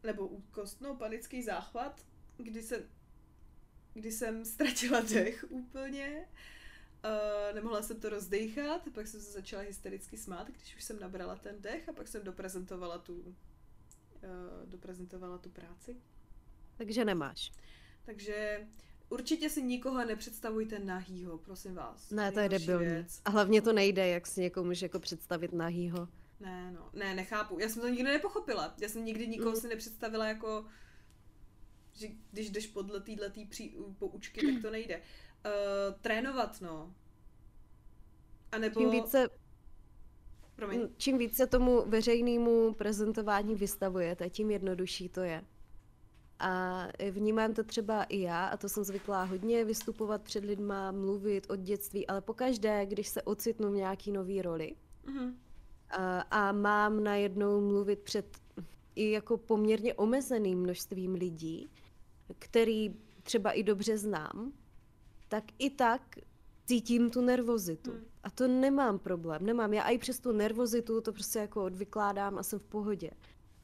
Nebo 0.04 0.28
úzkost, 0.28 0.82
no, 0.82 0.96
panický 0.96 1.44
záchvat, 1.44 2.06
kdy 2.38 2.64
jsem, 2.64 2.82
kdy 3.94 4.12
jsem 4.12 4.46
ztratila 4.46 5.02
dech 5.02 5.46
úplně. 5.50 6.28
Uh, 7.06 7.56
nemohla 7.56 7.82
jsem 7.82 8.00
to 8.00 8.10
rozdechat, 8.10 8.82
pak 8.94 9.08
jsem 9.08 9.22
se 9.22 9.32
začala 9.32 9.62
hystericky 9.62 10.18
smát, 10.18 10.48
když 10.48 10.76
už 10.76 10.84
jsem 10.84 11.00
nabrala 11.00 11.36
ten 11.36 11.62
dech 11.62 11.90
a 11.90 11.94
pak 11.94 12.08
jsem 12.08 12.24
doprezentovala 12.24 12.98
tu, 12.98 13.14
uh, 13.14 13.36
doprezentovala 14.66 15.38
tu 15.38 15.50
práci. 15.50 15.98
Takže 16.78 17.06
nemáš. 17.06 17.52
Takže 18.06 18.68
určitě 19.10 19.50
si 19.50 19.64
nikoho 19.64 20.06
nepředstavujte 20.06 20.80
nahýho, 20.80 21.38
prosím 21.38 21.76
vás. 21.76 22.12
Ne, 22.12 22.32
to 22.32 22.40
je 22.40 22.50
debilní. 22.50 22.86
věc. 22.86 23.22
A 23.26 23.30
hlavně 23.30 23.62
to 23.62 23.74
nejde, 23.74 24.08
jak 24.08 24.28
si 24.28 24.42
někomu 24.42 24.66
můžeš 24.66 24.82
jako 24.82 25.00
představit 25.00 25.54
nahýho. 25.54 26.08
Ne, 26.40 26.72
no, 26.72 26.90
ne, 26.94 27.16
nechápu. 27.16 27.60
Já 27.60 27.70
jsem 27.70 27.82
to 27.82 27.88
nikdy 27.88 28.04
nepochopila. 28.04 28.74
Já 28.82 28.90
jsem 28.90 29.06
nikdy 29.06 29.28
nikoho 29.28 29.50
Mm. 29.52 29.56
si 29.56 29.68
nepředstavila 29.68 30.28
jako, 30.28 30.66
že 31.94 32.08
když 32.32 32.50
jdeš 32.50 32.68
podle 32.68 33.00
této 33.00 33.42
pří, 33.50 33.78
poučky, 34.00 34.54
tak 34.54 34.62
to 34.62 34.72
nejde. 34.72 34.98
Uh, 34.98 35.02
trénovat, 36.02 36.62
no. 36.62 36.94
A 38.52 38.58
nebo... 38.58 38.80
Čím 38.82 38.90
více, 38.92 39.30
Promiň. 40.56 40.90
čím 40.98 41.18
více 41.18 41.48
tomu 41.48 41.82
veřejnému 41.86 42.74
prezentování 42.74 43.56
vystavujete, 43.56 44.30
tím 44.30 44.52
jednodušší 44.52 45.10
to 45.10 45.22
je. 45.22 45.44
A 46.40 46.84
vnímám 47.12 47.54
to 47.54 47.64
třeba 47.64 48.04
i 48.04 48.20
já, 48.22 48.46
a 48.48 48.58
to 48.58 48.70
jsem 48.70 48.84
zvyklá 48.84 49.24
hodně 49.24 49.66
vystupovat 49.66 50.22
před 50.22 50.46
lidma, 50.46 50.92
mluvit 50.92 51.50
od 51.50 51.60
dětství, 51.60 52.08
ale 52.08 52.22
pokaždé, 52.22 52.86
když 52.86 53.08
se 53.08 53.22
ocitnu 53.22 53.72
v 53.72 53.76
nějaký 53.76 54.12
nový 54.12 54.42
roli 54.42 54.76
Mhm. 55.06 55.40
A, 55.90 56.22
a 56.22 56.52
mám 56.52 57.04
najednou 57.04 57.62
mluvit 57.62 58.00
před 58.00 58.38
i 58.96 59.12
jako 59.12 59.38
poměrně 59.38 59.94
omezeným 59.94 60.60
množstvím 60.60 61.14
lidí, 61.14 61.70
který 62.40 62.96
třeba 63.24 63.52
i 63.52 63.64
dobře 63.64 63.98
znám, 63.98 64.52
tak 65.28 65.44
i 65.60 65.70
tak 65.70 66.02
cítím 66.66 67.10
tu 67.10 67.22
nervozitu. 67.22 67.92
Hmm. 67.92 68.06
A 68.24 68.30
to 68.30 68.48
nemám 68.48 69.00
problém, 69.00 69.46
nemám. 69.46 69.74
Já 69.74 69.84
i 69.90 69.98
přes 69.98 70.20
tu 70.20 70.32
nervozitu 70.32 71.02
to 71.02 71.14
prostě 71.14 71.40
jako 71.40 71.64
odvykládám 71.64 72.38
a 72.38 72.44
jsem 72.44 72.60
v 72.60 72.64
pohodě. 72.64 73.12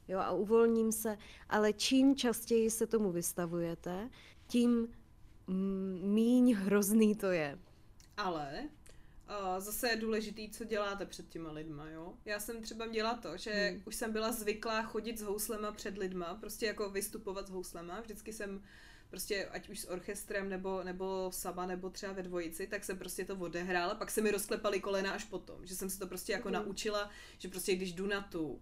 Jo, 0.07 0.19
a 0.19 0.31
uvolním 0.31 0.91
se, 0.91 1.17
ale 1.49 1.73
čím 1.73 2.15
častěji 2.15 2.69
se 2.71 2.87
tomu 2.87 3.11
vystavujete, 3.11 4.09
tím 4.47 4.87
míň 6.01 6.53
hrozný 6.53 7.15
to 7.15 7.27
je. 7.27 7.59
Ale 8.17 8.69
zase 9.59 9.89
je 9.89 9.95
důležitý, 9.95 10.49
co 10.49 10.63
děláte 10.63 11.05
před 11.05 11.29
těma 11.29 11.51
lidma, 11.51 11.89
jo. 11.89 12.13
Já 12.25 12.39
jsem 12.39 12.61
třeba 12.61 12.85
měla 12.85 13.13
to, 13.15 13.37
že 13.37 13.51
Hmm. 13.51 13.69
hmm. 13.73 13.83
už 13.85 13.95
jsem 13.95 14.11
byla 14.13 14.31
zvyklá 14.31 14.81
chodit 14.83 15.19
s 15.19 15.21
houslema 15.21 15.71
před 15.71 15.97
lidma, 15.97 16.35
prostě 16.35 16.65
jako 16.65 16.89
vystupovat 16.89 17.47
s 17.47 17.51
houslema. 17.51 18.01
Vždycky 18.01 18.33
jsem 18.33 18.63
prostě, 19.09 19.45
ať 19.45 19.69
už 19.69 19.79
s 19.79 19.89
orchestrem, 19.89 20.49
nebo, 20.49 20.83
nebo 20.83 21.31
sama, 21.33 21.65
nebo 21.65 21.89
třeba 21.89 22.13
ve 22.13 22.23
dvojici, 22.23 22.67
tak 22.67 22.83
jsem 22.83 22.97
prostě 22.97 23.25
to 23.25 23.35
odehrála, 23.35 23.95
pak 23.95 24.11
se 24.11 24.21
mi 24.21 24.31
rozklepaly 24.31 24.79
kolena 24.79 25.11
až 25.11 25.23
potom, 25.23 25.65
že 25.65 25.75
jsem 25.75 25.89
se 25.89 25.99
to 25.99 26.07
prostě 26.07 26.31
jako 26.33 26.49
Mhm. 26.49 26.53
naučila, 26.57 27.09
že 27.37 27.47
prostě 27.49 27.75
když 27.75 27.93
jdu 27.93 28.07
na 28.07 28.21
tu, 28.21 28.61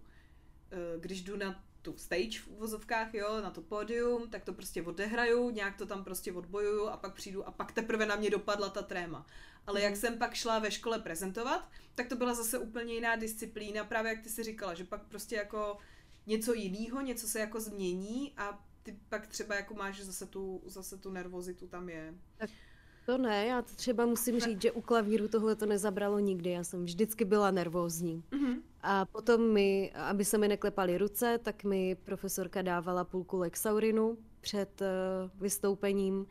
eh, 0.70 0.98
když 1.00 1.22
jdu 1.22 1.36
na 1.36 1.64
tu 1.82 1.96
stage 1.96 2.38
v 2.38 2.48
uvozovkách, 2.48 3.14
jo, 3.14 3.40
na 3.40 3.50
to 3.50 3.60
pódium, 3.62 4.30
tak 4.30 4.44
to 4.44 4.52
prostě 4.52 4.82
odehraju, 4.82 5.50
nějak 5.50 5.76
to 5.76 5.86
tam 5.86 6.04
prostě 6.04 6.32
odbojuju 6.32 6.86
a 6.88 6.96
pak 6.96 7.14
přijdu 7.14 7.48
a 7.48 7.50
pak 7.50 7.72
teprve 7.72 8.06
na 8.06 8.16
mě 8.16 8.30
dopadla 8.30 8.68
ta 8.68 8.82
tréma. 8.82 9.26
Ale 9.66 9.80
jak 9.82 9.92
Mhm. 9.92 10.00
jsem 10.00 10.18
pak 10.18 10.34
šla 10.34 10.58
ve 10.58 10.70
škole 10.70 10.98
prezentovat, 10.98 11.68
tak 11.94 12.08
to 12.08 12.16
byla 12.16 12.34
zase 12.34 12.58
úplně 12.58 12.94
jiná 12.94 13.16
disciplína, 13.16 13.84
právě 13.84 14.12
jak 14.12 14.22
ty 14.22 14.28
si 14.28 14.42
říkala, 14.42 14.74
že 14.74 14.84
pak 14.84 15.02
prostě 15.08 15.36
jako 15.36 15.76
něco 16.26 16.54
jiného, 16.54 17.00
něco 17.00 17.28
se 17.28 17.40
jako 17.40 17.60
změní 17.60 18.32
a 18.36 18.64
ty 18.82 18.96
pak 19.08 19.26
třeba 19.26 19.54
jako 19.54 19.74
máš 19.74 20.00
zase 20.02 20.26
tu, 20.26 20.62
zase 20.66 20.96
tu 20.98 21.10
nervozitu 21.10 21.66
tam 21.66 21.88
je. 21.88 22.14
To 23.06 23.18
ne, 23.18 23.46
já 23.46 23.62
to 23.62 23.74
třeba 23.74 24.06
musím 24.06 24.40
říct, 24.40 24.62
že 24.62 24.72
u 24.72 24.80
klavíru 24.80 25.28
tohle 25.28 25.56
to 25.56 25.66
nezabralo 25.66 26.18
nikdy. 26.18 26.50
Já 26.50 26.64
jsem 26.64 26.84
vždycky 26.84 27.24
byla 27.24 27.50
nervózní. 27.50 28.24
Mhm. 28.30 28.62
A 28.82 29.04
potom 29.04 29.52
mi, 29.52 29.92
aby 29.92 30.24
se 30.24 30.38
mi 30.38 30.48
neklepaly 30.48 30.98
ruce, 30.98 31.38
tak 31.42 31.64
mi 31.64 31.94
profesorka 32.04 32.62
dávala 32.62 33.04
půlku 33.04 33.38
Lexaurinu 33.38 34.18
před 34.40 34.80
uh, 34.80 34.86
vystoupením. 35.40 36.26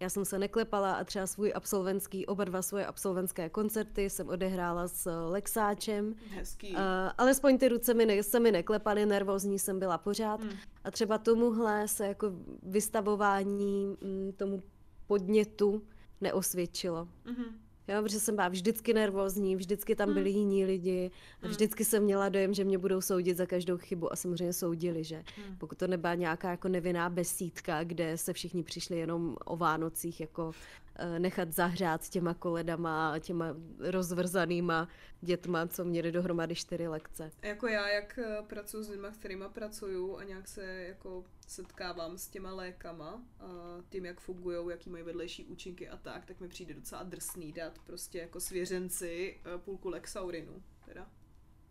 Já 0.00 0.10
jsem 0.10 0.24
se 0.24 0.38
neklepala 0.38 0.94
a 0.94 1.04
třeba 1.04 1.26
svůj 1.26 1.52
absolventský, 1.54 2.26
oba 2.26 2.44
dva 2.44 2.62
svoje 2.62 2.86
absolventské 2.86 3.48
koncerty 3.48 4.10
jsem 4.10 4.28
odehrála 4.28 4.88
s 4.88 5.28
Lexáčem. 5.28 6.14
Hezký. 6.30 6.72
Uh, 6.72 6.80
alespoň 7.18 7.58
ty 7.58 7.68
ruce 7.68 7.94
mi 7.94 8.06
ne, 8.06 8.22
se 8.22 8.40
mi 8.40 8.52
neklepaly, 8.52 9.06
nervózní 9.06 9.58
jsem 9.58 9.78
byla 9.78 9.98
pořád. 9.98 10.40
Mm. 10.40 10.50
A 10.84 10.90
třeba 10.90 11.18
tomuhle 11.18 11.88
se 11.88 12.06
jako 12.06 12.32
vystavování 12.62 13.86
mm, 13.86 14.32
tomu 14.36 14.62
podnětu 15.06 15.82
neosvědčilo. 16.20 17.08
Mhm. 17.24 17.65
Jo, 17.88 18.02
protože 18.02 18.20
jsem 18.20 18.34
byla 18.36 18.48
vždycky 18.48 18.94
nervózní, 18.94 19.56
vždycky 19.56 19.96
tam 19.96 20.14
byli 20.14 20.30
Hmm. 20.30 20.38
jiní 20.40 20.64
lidi 20.64 21.10
a 21.36 21.38
Hmm. 21.42 21.50
vždycky 21.50 21.84
jsem 21.84 22.02
měla 22.02 22.28
dojem, 22.28 22.54
že 22.54 22.64
mě 22.64 22.78
budou 22.78 23.00
soudit 23.00 23.36
za 23.36 23.46
každou 23.46 23.76
chybu 23.78 24.12
a 24.12 24.16
samozřejmě 24.16 24.52
soudili, 24.52 25.04
že 25.04 25.22
Hmm. 25.36 25.56
pokud 25.56 25.78
to 25.78 25.86
nebyla 25.86 26.14
nějaká 26.14 26.50
jako 26.50 26.68
nevinná 26.68 27.10
besídka, 27.10 27.84
kde 27.84 28.18
se 28.18 28.32
všichni 28.32 28.62
přišli 28.62 28.98
jenom 28.98 29.36
o 29.44 29.56
Vánocích 29.56 30.20
jako 30.20 30.52
eh, 30.98 31.18
nechat 31.18 31.52
zahřát 31.52 32.08
těma 32.08 32.34
koledama 32.34 33.12
a 33.12 33.18
těma 33.18 33.46
rozvrzanýma 33.78 34.88
dětma, 35.20 35.66
co 35.66 35.84
měli 35.84 36.12
dohromady 36.12 36.54
čtyři 36.54 36.88
lekce. 36.88 37.30
Jako 37.42 37.66
já, 37.68 37.88
jak 37.88 38.18
eh, 38.18 38.42
pracuji 38.46 38.82
s 38.84 38.88
lidmi, 38.88 39.06
s 39.12 39.16
kterými 39.16 39.44
pracuju 39.52 40.16
a 40.16 40.24
nějak 40.24 40.48
se 40.48 40.64
jako 40.88 41.24
setkávám 41.46 42.18
s 42.18 42.28
těma 42.28 42.54
lékama 42.54 43.22
a 43.40 43.46
tím, 43.88 44.04
jak 44.04 44.20
fungují, 44.20 44.70
jaký 44.70 44.90
mají 44.90 45.04
vedlejší 45.04 45.44
účinky 45.44 45.88
a 45.88 45.96
tak, 45.96 46.24
tak 46.26 46.40
mi 46.40 46.48
přijde 46.48 46.74
docela 46.74 47.02
drsný 47.02 47.52
dát 47.52 47.78
prostě 47.78 48.18
jako 48.18 48.40
svěřenci 48.40 49.40
eh, 49.54 49.58
půlku 49.58 49.88
Lexaurinu, 49.88 50.62
teda. 50.84 51.10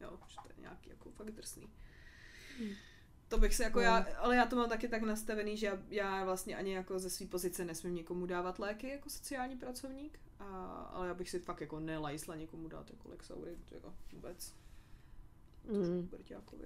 Jo, 0.02 0.20
že 0.28 0.36
to 0.44 0.50
je 0.50 0.62
nějaký 0.62 0.90
jako 0.90 1.12
fakt 1.12 1.32
drsný. 1.32 1.70
Hmm. 2.60 2.70
To 3.28 3.38
bych 3.38 3.56
se 3.56 3.64
jako 3.64 3.80
No. 3.80 3.84
já, 3.84 4.08
ale 4.18 4.36
já 4.36 4.46
to 4.46 4.56
mám 4.56 4.70
taky 4.70 4.88
tak 4.88 5.02
nastavený, 5.02 5.58
že 5.58 5.66
já, 5.66 5.78
já 5.90 6.26
vlastně 6.26 6.56
ani 6.56 6.74
jako 6.74 7.00
ze 7.00 7.10
své 7.10 7.26
pozice 7.26 7.66
nesmím 7.66 7.96
někomu 7.96 8.26
dávat 8.26 8.60
léky 8.60 8.90
jako 8.90 9.10
sociální 9.10 9.58
pracovník, 9.58 10.20
a, 10.40 10.46
ale 10.94 11.08
já 11.08 11.14
bych 11.14 11.30
si 11.30 11.40
fakt 11.40 11.62
jako 11.62 11.80
nelajsla 11.80 12.36
někomu 12.36 12.68
dát 12.68 12.90
jako 12.90 13.10
Lexaurin, 13.10 13.64
jako 13.72 13.94
vůbec. 14.12 14.54
Mm. 15.70 16.08
Takže 16.08 16.34
jako, 16.34 16.58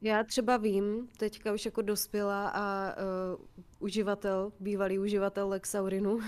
Já 0.00 0.24
třeba 0.24 0.56
vím, 0.56 1.08
teďka 1.18 1.52
už 1.52 1.64
jako 1.64 1.82
dospělá 1.82 2.48
a 2.48 2.94
uh, 3.36 3.44
uživatel, 3.78 4.52
bývalý 4.60 4.98
uživatel 4.98 5.48
Lexaurinu 5.48 6.20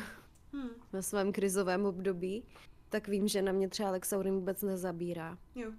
hm, 0.53 0.69
ve 0.93 1.03
svém 1.03 1.33
krizovém 1.33 1.87
období, 1.87 2.45
tak 2.89 3.09
vím, 3.09 3.29
že 3.29 3.43
na 3.43 3.53
mě 3.53 3.69
třeba 3.69 3.91
Lexaurin 3.91 4.35
vůbec 4.35 4.63
nezabírá. 4.63 5.39
jo. 5.55 5.73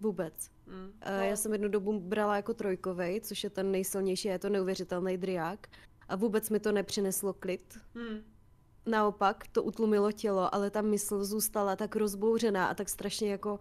Vůbec. 0.00 0.50
Hm. 0.66 0.92
Uh, 1.16 1.22
já 1.22 1.36
jsem 1.36 1.52
jednu 1.52 1.68
dobu 1.68 2.00
brala 2.00 2.36
jako 2.36 2.54
trojkovej, 2.54 3.20
což 3.20 3.44
je 3.44 3.50
ten 3.50 3.70
nejsilnější, 3.70 4.28
je 4.28 4.38
to 4.38 4.48
neuvěřitelný 4.48 5.16
driák. 5.16 5.66
A 6.08 6.16
vůbec 6.16 6.50
mi 6.50 6.60
to 6.60 6.72
nepřineslo 6.72 7.32
klid. 7.32 7.78
Hm. 7.94 8.22
Naopak 8.86 9.44
to 9.52 9.62
utlumilo 9.62 10.12
tělo, 10.12 10.54
ale 10.54 10.70
ta 10.70 10.82
mysl 10.82 11.24
zůstala 11.24 11.76
tak 11.76 11.96
rozbouřená 11.96 12.66
a 12.66 12.74
tak 12.74 12.88
strašně 12.88 13.30
jako 13.30 13.58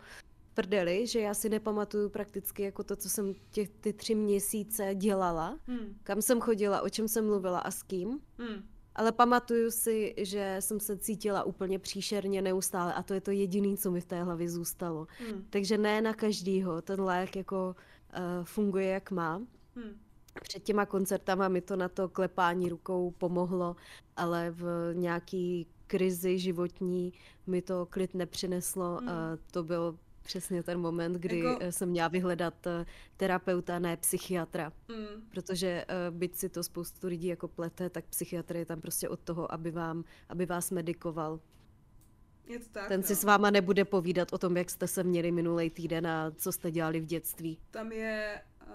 prdeli, 0.58 1.08
že 1.08 1.20
já 1.20 1.34
si 1.34 1.50
nepamatuju 1.50 2.10
prakticky 2.10 2.64
jako 2.64 2.84
to, 2.84 2.96
co 2.96 3.10
jsem 3.10 3.34
těch 3.50 3.70
ty 3.70 3.94
tři 3.94 4.16
měsíce 4.16 4.96
dělala, 4.96 5.60
Hm. 5.68 5.98
kam 6.04 6.22
jsem 6.22 6.42
chodila, 6.42 6.82
o 6.82 6.90
čem 6.90 7.08
jsem 7.08 7.26
mluvila 7.26 7.60
a 7.60 7.72
s 7.72 7.84
kým. 7.84 8.20
Hm. 8.40 8.64
ale 8.96 9.12
pamatuju 9.12 9.72
si, 9.72 10.14
že 10.18 10.58
jsem 10.60 10.80
se 10.80 10.98
cítila 10.98 11.44
úplně 11.44 11.80
příšerně 11.80 12.42
neustále 12.42 12.94
a 12.94 13.04
to 13.04 13.14
je 13.14 13.22
to 13.22 13.32
jediné, 13.32 13.78
co 13.78 13.92
mi 13.92 14.02
v 14.02 14.06
té 14.06 14.24
hlavě 14.24 14.50
zůstalo. 14.50 15.08
Hmm. 15.20 15.46
Takže 15.50 15.78
ne 15.78 16.02
na 16.02 16.14
každýho 16.14 16.82
ten 16.82 17.02
lék 17.02 17.36
jako 17.36 17.76
uh, 17.76 18.46
funguje, 18.46 18.88
jak 18.88 19.12
má. 19.12 19.42
Hmm. 19.76 19.94
Před 20.42 20.64
těma 20.64 20.86
koncertama 20.86 21.48
mi 21.48 21.62
to 21.62 21.76
na 21.76 21.90
to 21.90 22.10
klepání 22.10 22.70
rukou 22.70 23.12
pomohlo, 23.12 23.76
ale 24.16 24.52
v 24.52 24.92
nějaký 24.94 25.68
krizi 25.88 26.40
životní 26.40 27.14
mi 27.48 27.62
to 27.62 27.86
klid 27.86 28.14
nepřineslo. 28.14 28.98
Hmm. 28.98 29.10
To 29.52 29.64
byl 29.64 29.98
přesně 30.28 30.64
ten 30.64 30.80
moment, 30.80 31.14
kdy 31.14 31.40
jako... 31.40 31.60
Eh, 31.62 31.72
jsem 31.72 31.90
měla 31.90 32.08
vyhledat 32.08 32.68
eh, 32.68 32.86
terapeuta, 33.18 33.80
ne 33.80 33.98
psychiatra. 33.98 34.74
Mm. 34.88 35.30
Protože 35.30 35.86
uh, 35.86 36.18
byť 36.18 36.36
si 36.36 36.50
to 36.50 36.64
spoustu 36.64 37.08
lidí 37.08 37.28
jako 37.28 37.48
plete, 37.48 37.90
tak 37.90 38.06
psychiatr 38.06 38.56
je 38.56 38.66
tam 38.66 38.82
prostě 38.82 39.10
od 39.10 39.20
toho, 39.20 39.52
aby, 39.52 39.72
vám, 39.72 40.04
aby 40.30 40.46
vás 40.46 40.72
medikoval. 40.72 41.40
Je 42.48 42.60
to 42.60 42.66
tak, 42.72 42.88
Ten 42.88 43.02
no. 43.02 43.08
si 43.08 43.16
s 43.16 43.24
váma 43.24 43.50
nebude 43.50 43.86
povídat 43.86 44.34
o 44.34 44.38
tom, 44.38 44.58
jak 44.58 44.70
jste 44.70 44.88
se 44.88 45.04
měli 45.04 45.32
minulý 45.32 45.70
týden 45.70 46.08
a 46.08 46.32
co 46.32 46.52
jste 46.52 46.72
dělali 46.72 47.00
v 47.00 47.06
dětství. 47.06 47.58
Tam 47.72 47.92
je, 47.92 48.42
uh, 48.68 48.74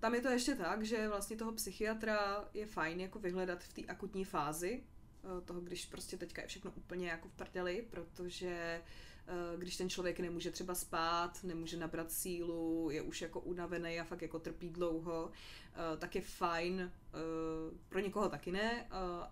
tam 0.00 0.14
je 0.14 0.20
to 0.20 0.28
ještě 0.28 0.54
tak, 0.54 0.84
že 0.84 1.08
vlastně 1.08 1.36
toho 1.36 1.52
psychiatra 1.52 2.44
je 2.54 2.66
fajn 2.66 3.00
jako 3.00 3.18
vyhledat 3.18 3.62
v 3.62 3.72
té 3.72 3.82
akutní 3.82 4.24
fázi, 4.24 4.82
uh, 5.22 5.40
toho, 5.40 5.60
když 5.60 5.86
prostě 5.86 6.16
teďka 6.16 6.42
je 6.42 6.48
všechno 6.48 6.72
úplně 6.76 7.08
jako 7.08 7.28
v 7.28 7.32
prdeli, 7.32 7.84
protože 7.90 8.80
uh, 8.82 8.88
Eh, 8.88 9.13
když 9.56 9.76
ten 9.76 9.90
člověk 9.90 10.20
nemůže 10.20 10.50
třeba 10.50 10.74
spát, 10.74 11.44
nemůže 11.44 11.76
nabrat 11.76 12.12
sílu, 12.12 12.90
je 12.90 13.02
už 13.02 13.22
jako 13.22 13.40
unavený 13.40 14.00
a 14.00 14.04
fakt 14.04 14.22
jako 14.22 14.38
trpí 14.38 14.70
dlouho, 14.70 15.30
eh, 15.74 15.96
tak 15.96 16.14
je 16.14 16.20
fajn, 16.20 16.80
eh, 16.80 17.18
pro 17.88 17.98
někoho 18.00 18.28
taky 18.28 18.52
ne 18.52 18.86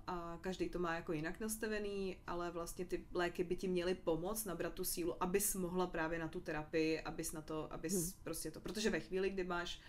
a 0.06 0.39
každý 0.40 0.69
to 0.69 0.78
má 0.78 0.94
jako 0.94 1.12
jinak 1.12 1.40
nastavený, 1.40 2.16
ale 2.27 2.51
vlastně 2.51 2.85
ty 2.85 3.05
léky 3.14 3.44
by 3.44 3.56
ti 3.56 3.69
měly 3.69 3.94
pomoct 3.94 4.44
nabrat 4.44 4.74
tu 4.74 4.85
sílu, 4.85 5.23
abys 5.23 5.55
mohla 5.55 5.86
právě 5.86 6.19
na 6.19 6.28
tu 6.28 6.40
terapii, 6.40 7.01
abys 7.01 7.32
na 7.32 7.40
to, 7.40 7.73
abys 7.73 7.93
hmm. 7.93 8.12
prostě 8.24 8.51
to, 8.51 8.60
protože 8.60 8.90
ve 8.90 9.01
chvíli, 9.01 9.31
kdy 9.31 9.44
máš 9.44 9.81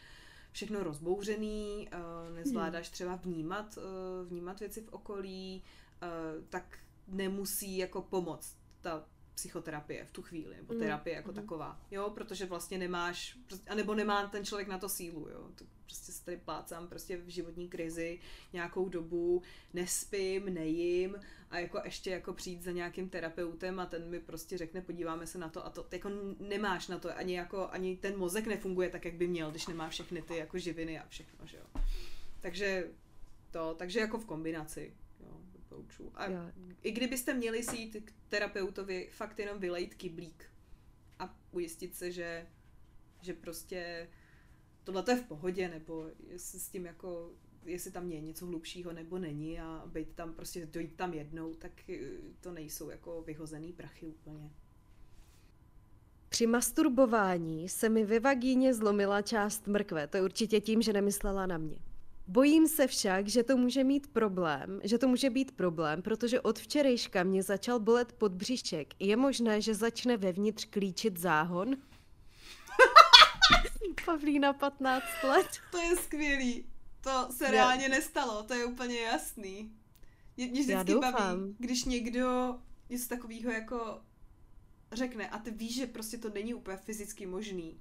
všechno 0.52 0.84
rozbouřený, 0.84 1.90
nezvládáš 2.36 2.88
hmm. 2.88 2.94
třeba 2.94 3.16
vnímat, 3.16 3.78
vnímat 4.28 4.60
věci 4.60 4.82
v 4.82 4.90
okolí, 4.90 5.64
tak 6.50 6.80
nemusí 7.08 7.78
jako 7.78 8.02
pomoct 8.02 8.58
ta 8.82 9.06
psychoterapie 9.36 10.06
v 10.06 10.12
tu 10.12 10.22
chvíli, 10.22 10.56
nebo 10.56 10.74
mm. 10.74 10.80
terapie 10.80 11.16
jako 11.16 11.30
mm. 11.30 11.36
taková, 11.36 11.82
jo, 11.92 12.10
protože 12.10 12.46
vlastně 12.46 12.78
nemáš, 12.78 13.38
anebo 13.68 13.96
nemá 13.96 14.28
ten 14.28 14.46
člověk 14.46 14.68
na 14.68 14.78
to 14.78 14.90
sílu, 14.90 15.30
jo, 15.30 15.50
to 15.56 15.66
prostě 15.86 16.12
se 16.12 16.26
tady 16.26 16.38
plácám 16.38 16.88
prostě 16.88 17.18
v 17.18 17.28
životní 17.28 17.70
krizi 17.70 18.20
nějakou 18.54 18.90
dobu, 18.90 19.42
nespím, 19.74 20.54
nejím 20.54 21.16
a 21.50 21.60
jako 21.60 21.82
ještě 21.84 22.10
jako 22.10 22.34
přijít 22.34 22.64
za 22.64 22.72
nějakým 22.72 23.10
terapeutem 23.10 23.80
a 23.80 23.86
ten 23.86 24.10
mi 24.10 24.20
prostě 24.20 24.58
řekne, 24.58 24.82
podíváme 24.82 25.28
se 25.28 25.38
na 25.38 25.50
to 25.50 25.66
a 25.66 25.70
to, 25.70 25.88
jako 25.92 26.10
nemáš 26.40 26.88
na 26.88 27.00
to, 27.00 27.18
ani 27.18 27.36
jako, 27.36 27.68
ani 27.68 27.98
ten 27.98 28.18
mozek 28.18 28.48
nefunguje 28.48 28.90
tak, 28.90 29.06
jak 29.06 29.14
by 29.14 29.28
měl, 29.28 29.52
když 29.52 29.68
nemá 29.68 29.90
všechny 29.90 30.22
ty 30.22 30.38
jako 30.38 30.58
živiny 30.58 31.00
a 31.00 31.08
všechno, 31.08 31.48
že 31.48 31.58
jo. 31.58 31.82
Takže 32.42 32.90
to, 33.52 33.76
takže 33.78 34.00
jako 34.00 34.18
v 34.18 34.26
kombinaci 34.26 34.94
doporučuji. 35.74 36.12
A 36.16 36.32
jo. 36.32 36.40
i 36.84 36.92
kdybyste 36.92 37.34
měli 37.34 37.64
si 37.64 37.78
jít 37.78 37.98
k 38.06 38.14
terapeutovi, 38.30 39.10
fakt 39.12 39.40
jenom 39.40 39.60
vylejt 39.60 39.94
kyblík 39.94 40.46
a 41.20 41.38
ujistit 41.52 41.96
se, 41.96 42.12
že, 42.12 42.48
že 43.22 43.34
prostě 43.34 44.10
tohle 44.84 45.04
je 45.08 45.16
v 45.16 45.28
pohodě, 45.28 45.70
nebo 45.70 46.12
jestli 46.28 46.60
s 46.60 46.70
tím 46.70 46.86
jako, 46.86 47.32
jestli 47.66 47.92
tam 47.92 48.12
je 48.12 48.22
něco 48.22 48.46
hlubšího 48.46 48.94
nebo 48.94 49.20
není 49.20 49.60
a 49.60 49.84
být 49.86 50.16
tam 50.16 50.34
prostě, 50.34 50.66
dojít 50.66 50.96
tam 50.96 51.14
jednou, 51.14 51.54
tak 51.54 51.90
eh, 51.90 51.98
to 52.42 52.52
nejsou 52.52 52.90
jako 52.90 53.22
vyhozený 53.22 53.74
prachy 53.74 54.08
úplně. 54.08 54.52
Při 56.30 56.48
masturbování 56.48 57.70
se 57.70 57.90
mi 57.90 58.06
ve 58.06 58.20
vagíně 58.20 58.74
zlomila 58.74 59.22
část 59.22 59.68
mrkve. 59.68 60.08
To 60.08 60.18
je 60.18 60.24
určitě 60.24 60.62
tím, 60.62 60.82
že 60.82 60.94
nemyslela 60.94 61.46
na 61.46 61.58
mě. 61.58 61.93
Bojím 62.28 62.68
se 62.68 62.88
však, 62.88 63.28
že 63.28 63.44
to 63.44 63.58
může 63.58 63.84
mít 63.84 64.08
problém, 64.08 64.82
že 64.84 64.98
to 64.98 65.08
může 65.08 65.30
být 65.30 65.52
problém, 65.52 66.02
protože 66.02 66.42
od 66.42 66.60
včerejška 66.60 67.24
mě 67.24 67.44
začal 67.44 67.80
bolet 67.80 68.14
podbříšek. 68.14 68.94
Je 69.00 69.18
možné, 69.18 69.62
že 69.62 69.76
začne 69.76 70.18
vevnitř 70.18 70.66
klíčit 70.66 71.18
záhon? 71.18 71.76
Pavlína 74.06 74.54
15 74.54 75.04
let. 75.24 75.48
To 75.72 75.78
je 75.78 75.96
skvělý. 75.96 76.66
To 77.02 77.28
se 77.32 77.46
Já... 77.46 77.52
reálně 77.52 77.90
nestalo, 77.90 78.44
to 78.44 78.54
je 78.54 78.66
úplně 78.66 79.00
jasný. 79.00 79.72
Mě, 80.38 80.48
mě 80.48 80.62
vždycky 80.62 80.96
baví, 80.96 81.56
když 81.60 81.86
někdo 81.86 82.60
něco 82.90 83.10
takového 83.10 83.52
jako 83.52 84.02
řekne 84.92 85.30
a 85.30 85.40
ty 85.40 85.52
víš, 85.52 85.76
že 85.76 85.88
prostě 85.88 86.18
to 86.18 86.30
není 86.30 86.54
úplně 86.54 86.78
fyzicky 86.78 87.26
možný, 87.26 87.80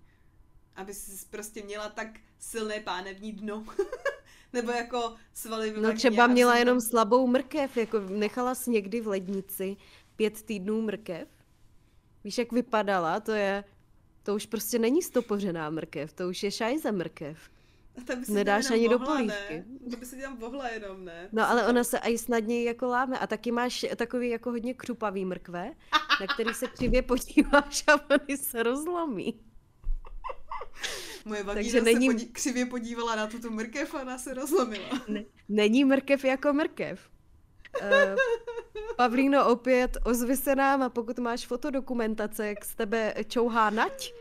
aby 0.76 0.94
jsi 0.94 1.26
prostě 1.30 1.62
měla 1.62 1.88
tak 1.88 2.08
silné 2.38 2.80
pánevní 2.80 3.32
dno. 3.32 3.64
Nebo 4.52 4.70
jako 4.70 5.14
svaly 5.34 5.74
No 5.80 5.92
třeba 5.92 6.26
měla 6.26 6.56
jenom 6.56 6.80
slabou 6.80 7.26
mrkev, 7.26 7.76
jako 7.76 8.00
nechala 8.00 8.54
si 8.54 8.70
někdy 8.70 9.00
v 9.00 9.08
lednici 9.08 9.76
pět 10.16 10.42
týdnů 10.42 10.82
mrkev. 10.82 11.28
Víš, 12.24 12.38
jak 12.38 12.52
vypadala? 12.52 13.20
To 13.20 13.32
je, 13.32 13.64
to 14.22 14.34
už 14.34 14.46
prostě 14.46 14.78
není 14.78 15.02
stopořená 15.02 15.70
mrkev, 15.70 16.12
to 16.12 16.28
už 16.28 16.42
je 16.42 16.50
šajza 16.50 16.90
mrkev. 16.90 17.38
Nedáš 18.28 18.70
ani 18.70 18.88
vohla, 18.88 19.06
do 19.06 19.12
polívky. 19.12 19.54
Ne? 19.54 19.90
To 19.90 19.96
by 19.96 20.06
se 20.06 20.16
tam 20.16 20.36
vohla 20.36 20.68
jenom, 20.68 21.04
ne? 21.04 21.28
No 21.32 21.48
ale 21.48 21.66
ona 21.66 21.84
se 21.84 21.98
i 21.98 22.18
snadněji 22.18 22.64
jako 22.64 22.86
láme. 22.86 23.18
A 23.18 23.26
taky 23.26 23.52
máš 23.52 23.86
takový 23.96 24.28
jako 24.28 24.50
hodně 24.50 24.74
křupavý 24.74 25.24
mrkve, 25.24 25.72
na 26.20 26.26
který 26.34 26.54
se 26.54 26.66
křivě 26.66 27.02
podíváš 27.02 27.84
a 27.88 28.10
oni 28.20 28.36
se 28.36 28.62
rozlomí. 28.62 29.40
Moje 31.24 31.42
vagína 31.42 31.62
Takže 31.62 31.80
není... 31.80 32.06
se 32.06 32.12
podí- 32.12 32.32
křivě 32.32 32.66
podívala 32.66 33.16
na 33.16 33.26
tuto 33.26 33.50
mrkev 33.50 33.94
a 33.94 34.00
ona 34.00 34.18
se 34.18 34.34
rozlomila. 34.34 35.00
Ne, 35.08 35.24
není 35.48 35.84
mrkev 35.84 36.24
jako 36.24 36.52
mrkev. 36.52 37.00
Uh, 37.80 37.88
Pavlíno, 38.96 39.48
opět 39.50 39.98
ozvi 40.04 40.36
se 40.36 40.54
nám 40.56 40.82
a 40.82 40.88
pokud 40.88 41.18
máš 41.18 41.46
fotodokumentace, 41.46 42.46
jak 42.46 42.64
z 42.64 42.74
tebe 42.74 43.14
čouhá 43.28 43.70
nať, 43.70 44.12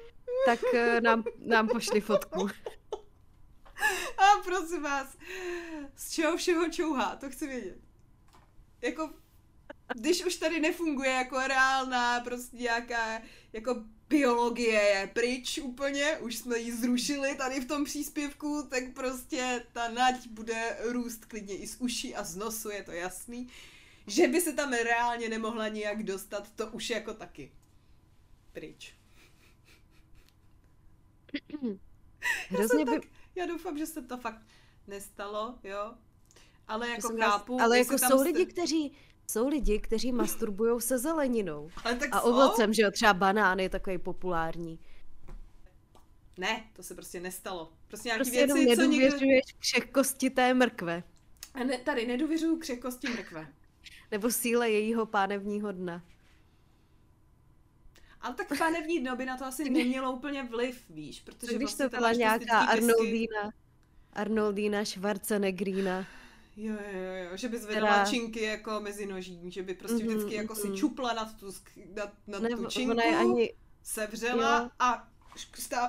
tak 0.45 0.59
uh, 0.73 1.01
nám, 1.01 1.23
nám 1.37 1.67
pošli 1.67 2.01
fotku. 2.01 2.47
A 4.17 4.43
prosím 4.45 4.81
vás, 4.83 5.17
z 5.95 6.11
čeho 6.11 6.37
všeho 6.37 6.69
čouhá, 6.69 7.15
to 7.15 7.29
chci 7.29 7.47
vědět. 7.47 7.77
Jako, 8.81 9.09
když 9.95 10.25
už 10.25 10.35
tady 10.35 10.59
nefunguje 10.59 11.11
jako 11.11 11.39
reálná 11.47 12.19
prostě 12.19 12.57
nějaká 12.57 13.21
jako 13.53 13.83
biologie 14.11 14.81
je 14.81 15.09
pryč 15.13 15.57
úplně, 15.57 16.17
už 16.17 16.35
jsme 16.35 16.59
ji 16.59 16.71
zrušili 16.71 17.35
tady 17.35 17.59
v 17.59 17.67
tom 17.67 17.85
příspěvku, 17.85 18.67
tak 18.69 18.93
prostě 18.93 19.65
ta 19.73 19.89
nať 19.89 20.27
bude 20.27 20.77
růst 20.81 21.25
klidně 21.25 21.57
i 21.57 21.67
z 21.67 21.75
uší 21.81 22.15
a 22.15 22.23
z 22.23 22.35
nosu, 22.35 22.69
je 22.69 22.83
to 22.83 22.91
jasný. 22.91 23.47
Že 24.07 24.27
by 24.27 24.41
se 24.41 24.53
tam 24.53 24.73
reálně 24.73 25.29
nemohla 25.29 25.67
nijak 25.67 26.03
dostat, 26.03 26.51
to 26.55 26.67
už 26.67 26.89
jako 26.89 27.13
taky 27.13 27.51
pryč. 28.53 28.93
Hrozně 32.49 32.79
já, 32.79 32.85
by... 32.85 32.91
tak, 32.91 33.09
já 33.35 33.45
doufám, 33.45 33.77
že 33.77 33.85
se 33.85 34.01
to 34.01 34.17
fakt 34.17 34.41
nestalo, 34.87 35.55
jo. 35.63 35.93
Ale 36.67 36.89
jako 36.89 37.17
chápu... 37.17 37.61
Ale 37.61 37.77
jako 37.77 37.97
jsou 37.97 38.19
jste... 38.19 38.23
lidi, 38.23 38.45
kteří 38.45 38.91
jsou 39.31 39.47
lidi, 39.47 39.79
kteří 39.79 40.11
masturbují 40.11 40.81
se 40.81 40.97
zeleninou. 40.97 41.69
Ale 41.83 41.95
tak 41.95 42.09
a 42.11 42.21
ovocem, 42.21 42.73
že 42.73 42.81
jo, 42.81 42.91
třeba 42.91 43.13
banán 43.13 43.59
je 43.59 43.69
takový 43.69 43.97
populární. 43.97 44.79
Ne, 46.37 46.63
to 46.73 46.83
se 46.83 46.95
prostě 46.95 47.19
nestalo. 47.19 47.73
Prostě 47.87 48.09
nějaký 48.09 48.21
prostě 48.21 48.45
věci, 48.45 48.59
jenom 48.59 48.85
co 48.85 48.91
někdo... 48.91 49.17
křehkosti 49.59 50.29
té 50.29 50.53
mrkve. 50.53 51.03
A 51.53 51.63
ne, 51.63 51.77
tady 51.77 52.07
nedůvěřuju 52.07 52.59
křehkosti 52.59 53.07
mrkve. 53.09 53.47
Nebo 54.11 54.31
síle 54.31 54.71
jejího 54.71 55.05
pánevního 55.05 55.71
dna. 55.71 56.03
Ale 58.21 58.35
tak 58.35 58.57
pánevní 58.57 58.99
dno 58.99 59.15
by 59.15 59.25
na 59.25 59.37
to 59.37 59.45
asi 59.45 59.69
nemělo 59.69 60.11
úplně 60.11 60.43
vliv, 60.43 60.85
víš, 60.89 61.21
protože 61.21 61.47
Když 61.47 61.59
vlastně 61.59 61.89
to 61.89 61.97
byla 61.97 62.13
nějaká 62.13 62.59
Arnoldína, 62.59 63.51
Arnoldína 64.13 64.85
Schwarzeneggerina. 64.85 66.05
Jo, 66.55 66.75
jo, 66.91 67.29
jo, 67.31 67.37
že 67.37 67.49
by 67.49 67.57
zvedala 67.57 67.87
která... 67.87 68.05
činky 68.05 68.41
jako 68.41 68.79
mezi 68.79 69.05
noží, 69.05 69.51
že 69.51 69.63
by 69.63 69.73
prostě 69.73 70.03
mhm, 70.03 70.07
vždycky 70.07 70.35
jako 70.35 70.55
si 70.55 70.67
mhm. 70.67 70.77
čupla 70.77 71.13
nad 71.13 71.33
tu, 71.33 71.51
nad, 71.95 72.13
nad 72.27 72.41
ne, 72.41 72.49
tu 72.49 72.65
činku, 72.65 72.97
ani... 73.19 73.53
sevřela 73.83 74.61
jo. 74.61 74.69
a 74.79 75.07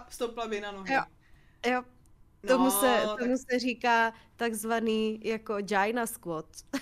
stoupla 0.09 0.49
by 0.49 0.61
na 0.61 0.73
nohy. 0.73 0.95
Jo, 0.95 1.03
jo. 1.67 1.83
Tomu, 2.47 2.65
no, 2.65 2.71
se, 2.71 3.03
tak... 3.07 3.19
tomu 3.19 3.39
se 3.39 3.59
říká 3.59 4.13
takzvaný 4.37 5.21
jako 5.25 5.57
Jaina 5.71 6.07
squat. 6.07 6.47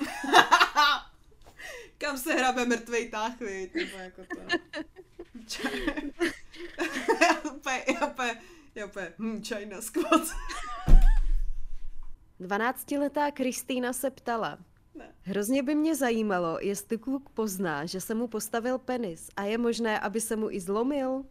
Kam 1.98 2.18
se 2.18 2.34
hrabe 2.34 2.66
mrtvej 2.66 3.08
tah, 3.08 3.40
viď? 3.40 3.74
Nebo 3.74 3.98
jako 3.98 4.22
to. 4.34 4.40
já 7.24 7.40
úplně, 7.52 7.84
já 8.00 8.06
úplně, 8.06 8.42
já 8.74 8.86
úplně, 8.86 9.12
hm, 9.18 9.42
China 9.42 9.82
squat. 9.82 10.22
Dvanáctiletá 12.40 13.30
Kristýna 13.30 13.92
se 13.92 14.10
ptala, 14.10 14.58
Ne. 14.94 15.14
Hrozně 15.20 15.62
by 15.62 15.74
mě 15.74 15.96
zajímalo, 15.96 16.58
jestli 16.60 16.98
kluk 16.98 17.30
pozná, 17.30 17.86
že 17.86 18.00
se 18.00 18.14
mu 18.14 18.28
postavil 18.28 18.78
penis 18.78 19.30
a 19.36 19.44
je 19.44 19.58
možné, 19.58 20.00
aby 20.00 20.20
se 20.20 20.36
mu 20.36 20.50
i 20.50 20.60
zlomil? 20.60 21.24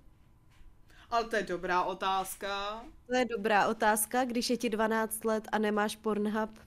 Ale 1.09 1.25
to 1.25 1.35
je 1.35 1.43
dobrá 1.43 1.83
otázka. 1.83 2.83
To 3.07 3.15
je 3.15 3.25
dobrá 3.25 3.67
otázka, 3.67 4.25
když 4.25 4.49
je 4.49 4.57
ti 4.57 4.69
12 4.69 5.25
let 5.25 5.47
a 5.51 5.57
nemáš 5.57 5.95
Pornhub. 5.95 6.59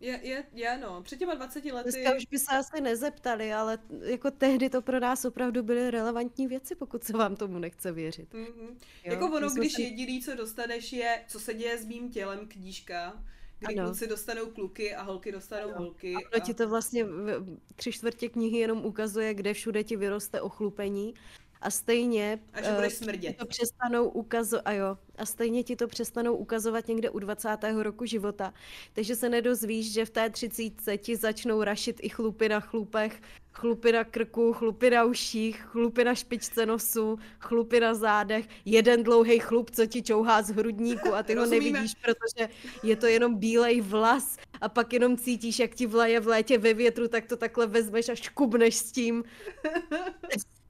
Je, 0.00 0.20
je, 0.22 0.44
je 0.52 0.78
no. 0.78 1.02
Před 1.02 1.18
těma 1.18 1.34
20 1.34 1.64
lety... 1.64 1.90
Dneska 1.90 2.16
už 2.16 2.26
by 2.26 2.38
se 2.38 2.56
asi 2.56 2.80
nezeptali, 2.80 3.52
ale 3.52 3.78
jako 4.02 4.30
tehdy 4.30 4.70
to 4.70 4.82
pro 4.82 5.00
nás 5.00 5.24
opravdu 5.24 5.62
byly 5.62 5.90
relevantní 5.90 6.46
věci, 6.46 6.74
pokud 6.74 7.04
se 7.04 7.12
vám 7.12 7.36
tomu 7.36 7.58
nechce 7.58 7.92
věřit. 7.92 8.34
Mm-hmm. 8.34 8.68
Jo, 9.04 9.12
Jako 9.12 9.26
ono, 9.26 9.50
když 9.50 9.78
jediný, 9.78 10.22
co 10.22 10.34
dostaneš, 10.34 10.92
je, 10.92 11.24
co 11.28 11.40
se 11.40 11.54
děje 11.54 11.78
s 11.78 11.86
mým 11.86 12.10
tělem, 12.10 12.48
knížka, 12.48 13.22
kdy 13.66 13.78
Ano. 13.78 13.88
kluci 13.88 14.06
dostanou 14.06 14.46
kluky 14.46 14.94
a 14.94 15.02
holky 15.02 15.32
dostanou 15.32 15.68
Ano. 15.68 15.78
holky. 15.78 16.14
A 16.14 16.18
ono 16.34 16.44
ti 16.46 16.54
to 16.54 16.68
vlastně 16.68 17.04
v- 17.04 17.44
tři 17.76 17.92
čtvrtě 17.92 18.28
knihy 18.28 18.58
jenom 18.58 18.84
ukazuje, 18.84 19.34
kde 19.34 19.54
všude 19.54 19.84
ti 19.84 19.96
vyroste 19.96 20.40
ochlupení 20.40 21.14
a 21.62 21.70
stejně 21.70 22.38
A 22.52 22.62
že 22.62 22.68
eh, 22.68 22.74
budeš 22.74 22.92
ti 22.92 23.04
smrdět. 23.04 23.36
to 23.36 23.46
přestanou 23.46 24.08
ukazovat, 24.08 24.62
a 24.66 24.72
jo, 24.72 24.98
a 25.18 25.26
stejně 25.26 25.64
ti 25.64 25.76
to 25.76 25.88
přestanou 25.88 26.36
ukazovat 26.36 26.88
někde 26.88 27.10
u 27.10 27.18
20. 27.18 27.48
roku 27.82 28.04
života. 28.04 28.54
Takže 28.92 29.16
se 29.16 29.28
nedozvíš, 29.28 29.92
že 29.92 30.04
v 30.04 30.10
té 30.10 30.30
třicítce 30.30 30.98
ti 30.98 31.16
začnou 31.16 31.62
rašit 31.62 31.96
i 32.02 32.08
chlupy 32.08 32.48
na 32.48 32.60
chlupech, 32.60 33.20
chlupy 33.52 33.92
na 33.92 34.04
krku, 34.04 34.52
chlupy 34.52 34.90
na 34.90 35.04
uších, 35.04 35.60
chlupy 35.62 36.04
na 36.04 36.14
špičce 36.14 36.66
nosu, 36.66 37.18
chlupy 37.40 37.80
na 37.80 37.94
zádech, 37.94 38.48
jeden 38.64 39.02
dlouhý 39.02 39.38
chlup, 39.38 39.70
co 39.70 39.86
ti 39.86 40.02
čouhá 40.02 40.42
z 40.42 40.50
hrudníku 40.50 41.14
a 41.14 41.22
ty 41.22 41.34
ho 41.34 41.46
nevidíš, 41.46 41.94
protože 41.94 42.48
je 42.82 42.96
to 42.96 43.06
jenom 43.06 43.34
bílej 43.36 43.80
vlas 43.80 44.36
a 44.60 44.68
pak 44.68 44.92
jenom 44.92 45.16
cítíš, 45.16 45.58
jak 45.58 45.74
ti 45.74 45.86
vlaje 45.86 46.20
v 46.20 46.26
létě 46.26 46.58
ve 46.58 46.74
větru, 46.74 47.08
tak 47.08 47.26
to 47.26 47.36
takhle 47.36 47.66
vezmeš 47.66 48.08
a 48.08 48.14
škubneš 48.14 48.76
s 48.76 48.92
tím. 48.92 49.24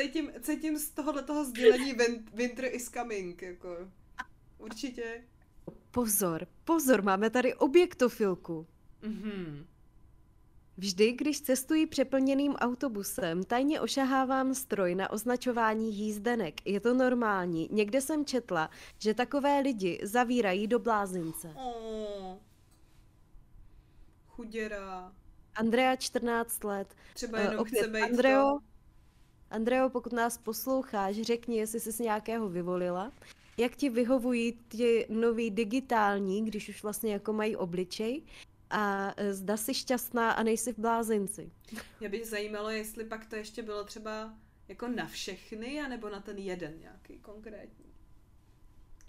Cítím, 0.00 0.30
cítím 0.40 0.78
z 0.78 0.90
tohohle 0.90 1.22
toho 1.22 1.44
sdělení 1.44 1.94
win- 1.94 2.24
Winter 2.34 2.64
is 2.74 2.90
coming, 2.90 3.42
jako. 3.42 3.76
Určitě. 4.58 5.24
Pozor, 5.90 6.46
pozor, 6.64 7.02
máme 7.02 7.30
tady 7.30 7.54
objektofilku. 7.54 8.66
Mhm. 9.02 9.66
Vždy, 10.76 11.12
když 11.12 11.40
cestuji 11.40 11.86
přeplněným 11.86 12.52
autobusem, 12.54 13.42
tajně 13.44 13.80
ošahávám 13.80 14.54
stroj 14.54 14.94
na 14.94 15.10
označování 15.10 15.94
jízdenek. 15.94 16.54
Je 16.66 16.80
to 16.80 16.94
normální. 16.94 17.68
Někde 17.72 18.00
jsem 18.00 18.24
četla, 18.24 18.70
že 18.98 19.14
takové 19.14 19.60
lidi 19.60 20.00
zavírají 20.02 20.66
do 20.66 20.78
blázince. 20.78 21.52
Oh. 21.56 22.36
Chuděra. 24.28 25.12
Andrea, 25.54 25.96
14 25.96 26.64
let. 26.64 26.94
Třeba 27.14 27.38
Eh, 27.38 27.42
jenom 27.42 27.58
opět, 27.58 27.78
chce 27.78 27.88
být 27.88 28.00
Andreo, 28.02 28.42
to. 28.58 28.75
Andreo, 29.50 29.90
pokud 29.90 30.12
nás 30.12 30.38
posloucháš, 30.38 31.16
řekni, 31.16 31.56
jestli 31.56 31.80
jsi 31.80 32.02
nějakého 32.02 32.48
vyvolila. 32.48 33.12
Jak 33.56 33.76
ti 33.76 33.90
vyhovují 33.90 34.58
ti 34.68 35.06
noví 35.08 35.50
digitální, 35.50 36.44
když 36.44 36.68
už 36.68 36.82
vlastně 36.82 37.12
jako 37.12 37.32
mají 37.32 37.56
obličej? 37.56 38.22
A 38.70 39.14
eh, 39.16 39.34
zda 39.34 39.56
jsi 39.56 39.74
šťastná 39.74 40.30
a 40.32 40.42
nejsi 40.42 40.72
v 40.72 40.78
blázinci. 40.78 41.50
Mě 42.00 42.08
by 42.08 42.24
zajímalo, 42.24 42.70
jestli 42.70 43.04
pak 43.04 43.26
to 43.26 43.36
ještě 43.36 43.62
bylo 43.62 43.84
třeba 43.84 44.34
jako 44.68 44.88
na 44.88 45.06
všechny, 45.06 45.80
anebo 45.80 46.08
na 46.08 46.20
ten 46.20 46.38
jeden 46.38 46.78
nějaký 46.80 47.18
konkrétní. 47.18 47.86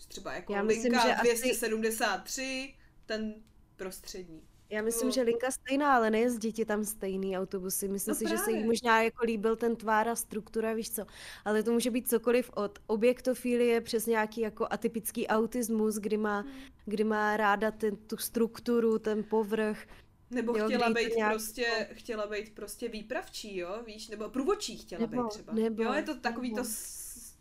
Třeba 0.07 0.34
jako 0.34 0.53
Já 0.53 0.64
myslím, 0.64 0.84
linka 0.91 1.07
že 1.07 1.14
asi- 1.14 1.23
273, 1.27 2.76
ten 3.05 3.35
prostřední. 3.76 4.41
Já 4.69 4.81
myslím, 4.81 5.07
No. 5.07 5.11
že 5.14 5.22
linka 5.22 5.52
stejná, 5.52 5.95
ale 5.95 6.10
nejezdí 6.10 6.65
tam 6.65 6.85
stejný 6.85 7.38
autobusy. 7.38 7.88
Myslím 7.88 8.11
No 8.11 8.15
si, 8.15 8.30
že 8.30 8.38
se 8.38 8.52
jí 8.52 8.56
právě. 8.56 8.68
možná 8.68 9.02
jako 9.02 9.26
líbil 9.26 9.56
ten 9.56 9.76
tvár 9.76 10.10
a 10.10 10.15
struktura, 10.15 10.73
víš 10.73 10.91
co. 10.91 11.06
Ale 11.45 11.64
to 11.64 11.72
může 11.72 11.91
být 11.91 12.10
cokoliv 12.10 12.52
od 12.56 12.80
objektofilie 12.88 13.81
přes 13.81 14.06
nějaký 14.06 14.41
jako 14.41 14.68
atypický 14.69 15.27
autismus, 15.27 15.95
kdy 15.95 16.18
má, 16.18 16.39
Hmm. 16.39 16.52
kdy 16.85 17.03
má 17.03 17.38
ráda 17.38 17.72
ten, 17.72 17.95
tu 17.95 18.18
strukturu, 18.18 18.99
ten 18.99 19.23
povrch. 19.23 19.85
Nebo 20.31 20.57
Jo, 20.57 20.65
chtěla 20.65 20.89
být 20.89 21.15
nějak- 21.15 21.31
prostě, 21.31 21.88
chtěla 21.94 22.27
být 22.27 22.56
prostě 22.56 22.88
výpravčí, 22.89 23.57
jo, 23.57 23.84
víš, 23.85 24.07
nebo 24.10 24.30
průvodčí 24.30 24.77
chtěla 24.77 24.99
Nebo- 25.02 25.23
být 25.23 25.30
třeba. 25.30 25.53
nebo- 25.53 25.84
jo, 25.84 25.94
je 25.94 26.03
to 26.03 26.15
takový 26.15 26.49
nebo. 26.53 26.64
to, 26.68 26.69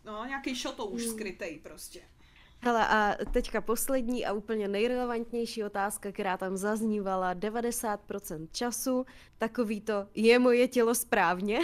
no, 0.05 0.24
nějaký 0.24 0.55
šotouš 0.57 1.03
Hmm. 1.03 1.12
skrytej 1.12 1.59
prostě. 1.62 2.01
Hele, 2.61 2.89
a 2.89 3.16
teďka 3.33 3.61
poslední 3.61 4.27
a 4.27 4.33
úplně 4.33 4.69
nejrelevantnější 4.69 5.65
otázka, 5.65 6.12
která 6.12 6.37
tam 6.37 6.57
zaznívala 6.57 7.35
90% 7.35 8.49
času, 8.53 9.07
takový 9.39 9.81
to, 9.81 10.09
je 10.15 10.39
moje 10.39 10.69
tělo 10.69 10.95
správně? 10.95 11.59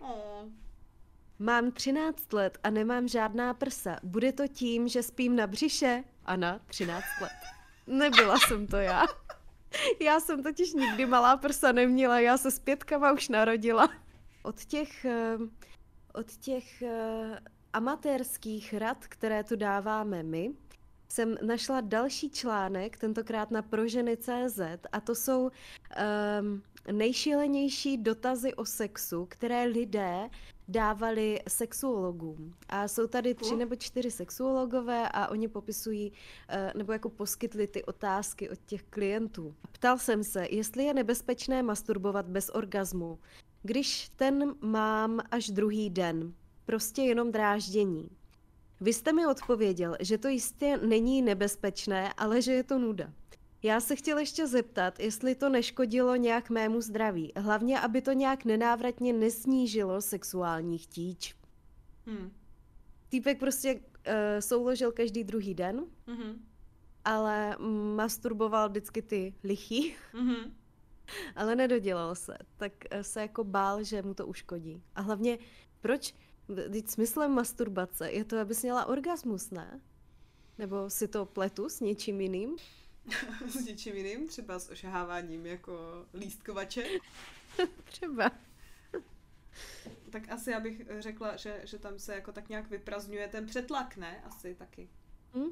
Oh. 0.00 0.48
Mám 1.38 1.70
13 1.72 2.32
let 2.32 2.58
a 2.62 2.70
nemám 2.70 3.08
žádná 3.08 3.54
prsa. 3.54 3.96
Bude 4.02 4.32
to 4.32 4.48
tím, 4.48 4.88
že 4.88 5.02
spím 5.02 5.36
na 5.36 5.46
břiše? 5.46 6.04
Ana, 6.24 6.60
13 6.66 7.04
let. 7.20 7.32
Nebyla 7.86 8.36
jsem 8.38 8.66
to 8.66 8.76
já. 8.76 9.06
Já 10.00 10.20
jsem 10.20 10.42
totiž 10.42 10.72
nikdy 10.72 11.06
malá 11.06 11.36
prsa 11.36 11.72
neměla, 11.72 12.20
já 12.20 12.38
se 12.38 12.50
s 12.50 12.58
pětkama 12.58 13.12
už 13.12 13.28
narodila. 13.28 13.88
Od 14.42 14.64
těch, 14.64 15.04
eh, 15.04 15.36
od 16.14 16.36
těch 16.36 16.82
eh, 16.82 17.40
amatérských 17.76 18.74
rad, 18.74 19.06
které 19.06 19.44
tu 19.44 19.56
dáváme 19.56 20.22
my, 20.22 20.52
jsem 21.08 21.36
našla 21.42 21.80
další 21.80 22.30
článek, 22.30 22.98
tentokrát 22.98 23.50
na 23.50 23.62
proženy.cz 23.62 24.60
a 24.92 25.00
to 25.00 25.14
jsou 25.14 25.42
um, 25.42 26.62
nejšílenější 26.92 27.98
dotazy 27.98 28.54
o 28.54 28.64
sexu, 28.64 29.26
které 29.30 29.64
lidé 29.64 30.30
dávali 30.68 31.40
sexuologům. 31.48 32.54
A 32.68 32.88
jsou 32.88 33.06
tady 33.06 33.34
tři 33.34 33.56
nebo 33.56 33.76
čtyři 33.76 34.10
sexuologové 34.10 35.08
a 35.08 35.28
oni 35.28 35.48
popisují, 35.48 36.12
eh, 36.48 36.72
nebo 36.76 36.92
jako 36.92 37.08
poskytli 37.08 37.66
ty 37.66 37.84
otázky 37.84 38.50
od 38.50 38.58
těch 38.66 38.82
klientů. 38.82 39.54
Ptal 39.72 39.98
jsem 39.98 40.24
se, 40.24 40.46
jestli 40.50 40.84
je 40.84 40.94
nebezpečné 40.94 41.62
masturbovat 41.62 42.26
bez 42.26 42.50
orgazmu, 42.50 43.18
když 43.62 44.08
ten 44.08 44.54
mám 44.60 45.20
až 45.30 45.50
druhý 45.50 45.90
den. 45.90 46.34
Prostě 46.66 47.02
jenom 47.02 47.32
dráždění. 47.32 48.08
Vy 48.80 48.92
jste 48.92 49.12
mi 49.12 49.26
odpověděl, 49.26 49.96
že 50.00 50.18
to 50.18 50.28
jistě 50.28 50.76
není 50.76 51.22
nebezpečné, 51.22 52.12
ale 52.12 52.42
že 52.42 52.52
je 52.52 52.62
to 52.62 52.78
nuda. 52.78 53.12
Já 53.62 53.80
se 53.80 53.96
chtěl 53.96 54.18
ještě 54.18 54.46
zeptat, 54.46 55.00
jestli 55.00 55.34
to 55.34 55.48
neškodilo 55.48 56.16
nějak 56.16 56.50
mému 56.50 56.80
zdraví, 56.80 57.32
hlavně 57.36 57.80
aby 57.80 58.02
to 58.02 58.12
nějak 58.12 58.44
nenávratně 58.44 59.12
nesnížilo 59.12 60.00
sexuální 60.00 60.78
chtíč. 60.78 61.34
Hm. 62.06 62.30
Týpek 63.08 63.38
prostě 63.38 63.74
uh, 63.74 63.80
souložil 64.40 64.92
každý 64.92 65.24
druhý 65.24 65.54
den, 65.54 65.84
Mhm. 66.06 66.44
ale 67.04 67.56
masturboval 67.94 68.68
vždycky 68.68 69.02
ty 69.02 69.34
lichý, 69.44 69.94
Mhm. 70.14 70.54
ale 71.36 71.56
nedodělal 71.56 72.14
se, 72.14 72.38
tak 72.56 72.72
eh, 72.90 73.04
se 73.04 73.20
jako 73.20 73.44
bál, 73.44 73.82
že 73.82 74.02
mu 74.02 74.14
to 74.14 74.26
uškodí. 74.26 74.82
A 74.94 75.00
hlavně, 75.00 75.38
proč? 75.80 76.14
Teď 76.46 76.88
smyslem 76.88 77.30
masturbace 77.32 78.10
je 78.10 78.24
to, 78.24 78.40
abys 78.40 78.62
měla 78.62 78.84
orgasmus, 78.84 79.50
ne? 79.50 79.80
Nebo 80.58 80.90
si 80.90 81.08
to 81.08 81.26
pletu 81.26 81.68
s 81.68 81.80
něčím 81.80 82.20
jiným? 82.20 82.56
s 83.48 83.64
něčím 83.64 83.96
jiným, 83.96 84.28
třeba 84.28 84.58
s 84.58 84.70
ošaháváním 84.70 85.46
jako 85.46 86.06
lístkovače. 86.14 86.86
Třeba. 87.84 88.30
Tak 90.10 90.28
asi 90.28 90.50
já 90.50 90.60
bych 90.60 90.82
řekla, 90.98 91.36
že, 91.36 91.60
že 91.64 91.78
tam 91.78 91.98
se 91.98 92.14
jako 92.14 92.32
tak 92.32 92.48
nějak 92.48 92.70
vyprazňuje 92.70 93.28
ten 93.28 93.46
přetlak, 93.46 93.96
ne? 93.96 94.22
Asi 94.24 94.54
taky. 94.54 94.88
Hm? 95.34 95.40
Uh, 95.40 95.50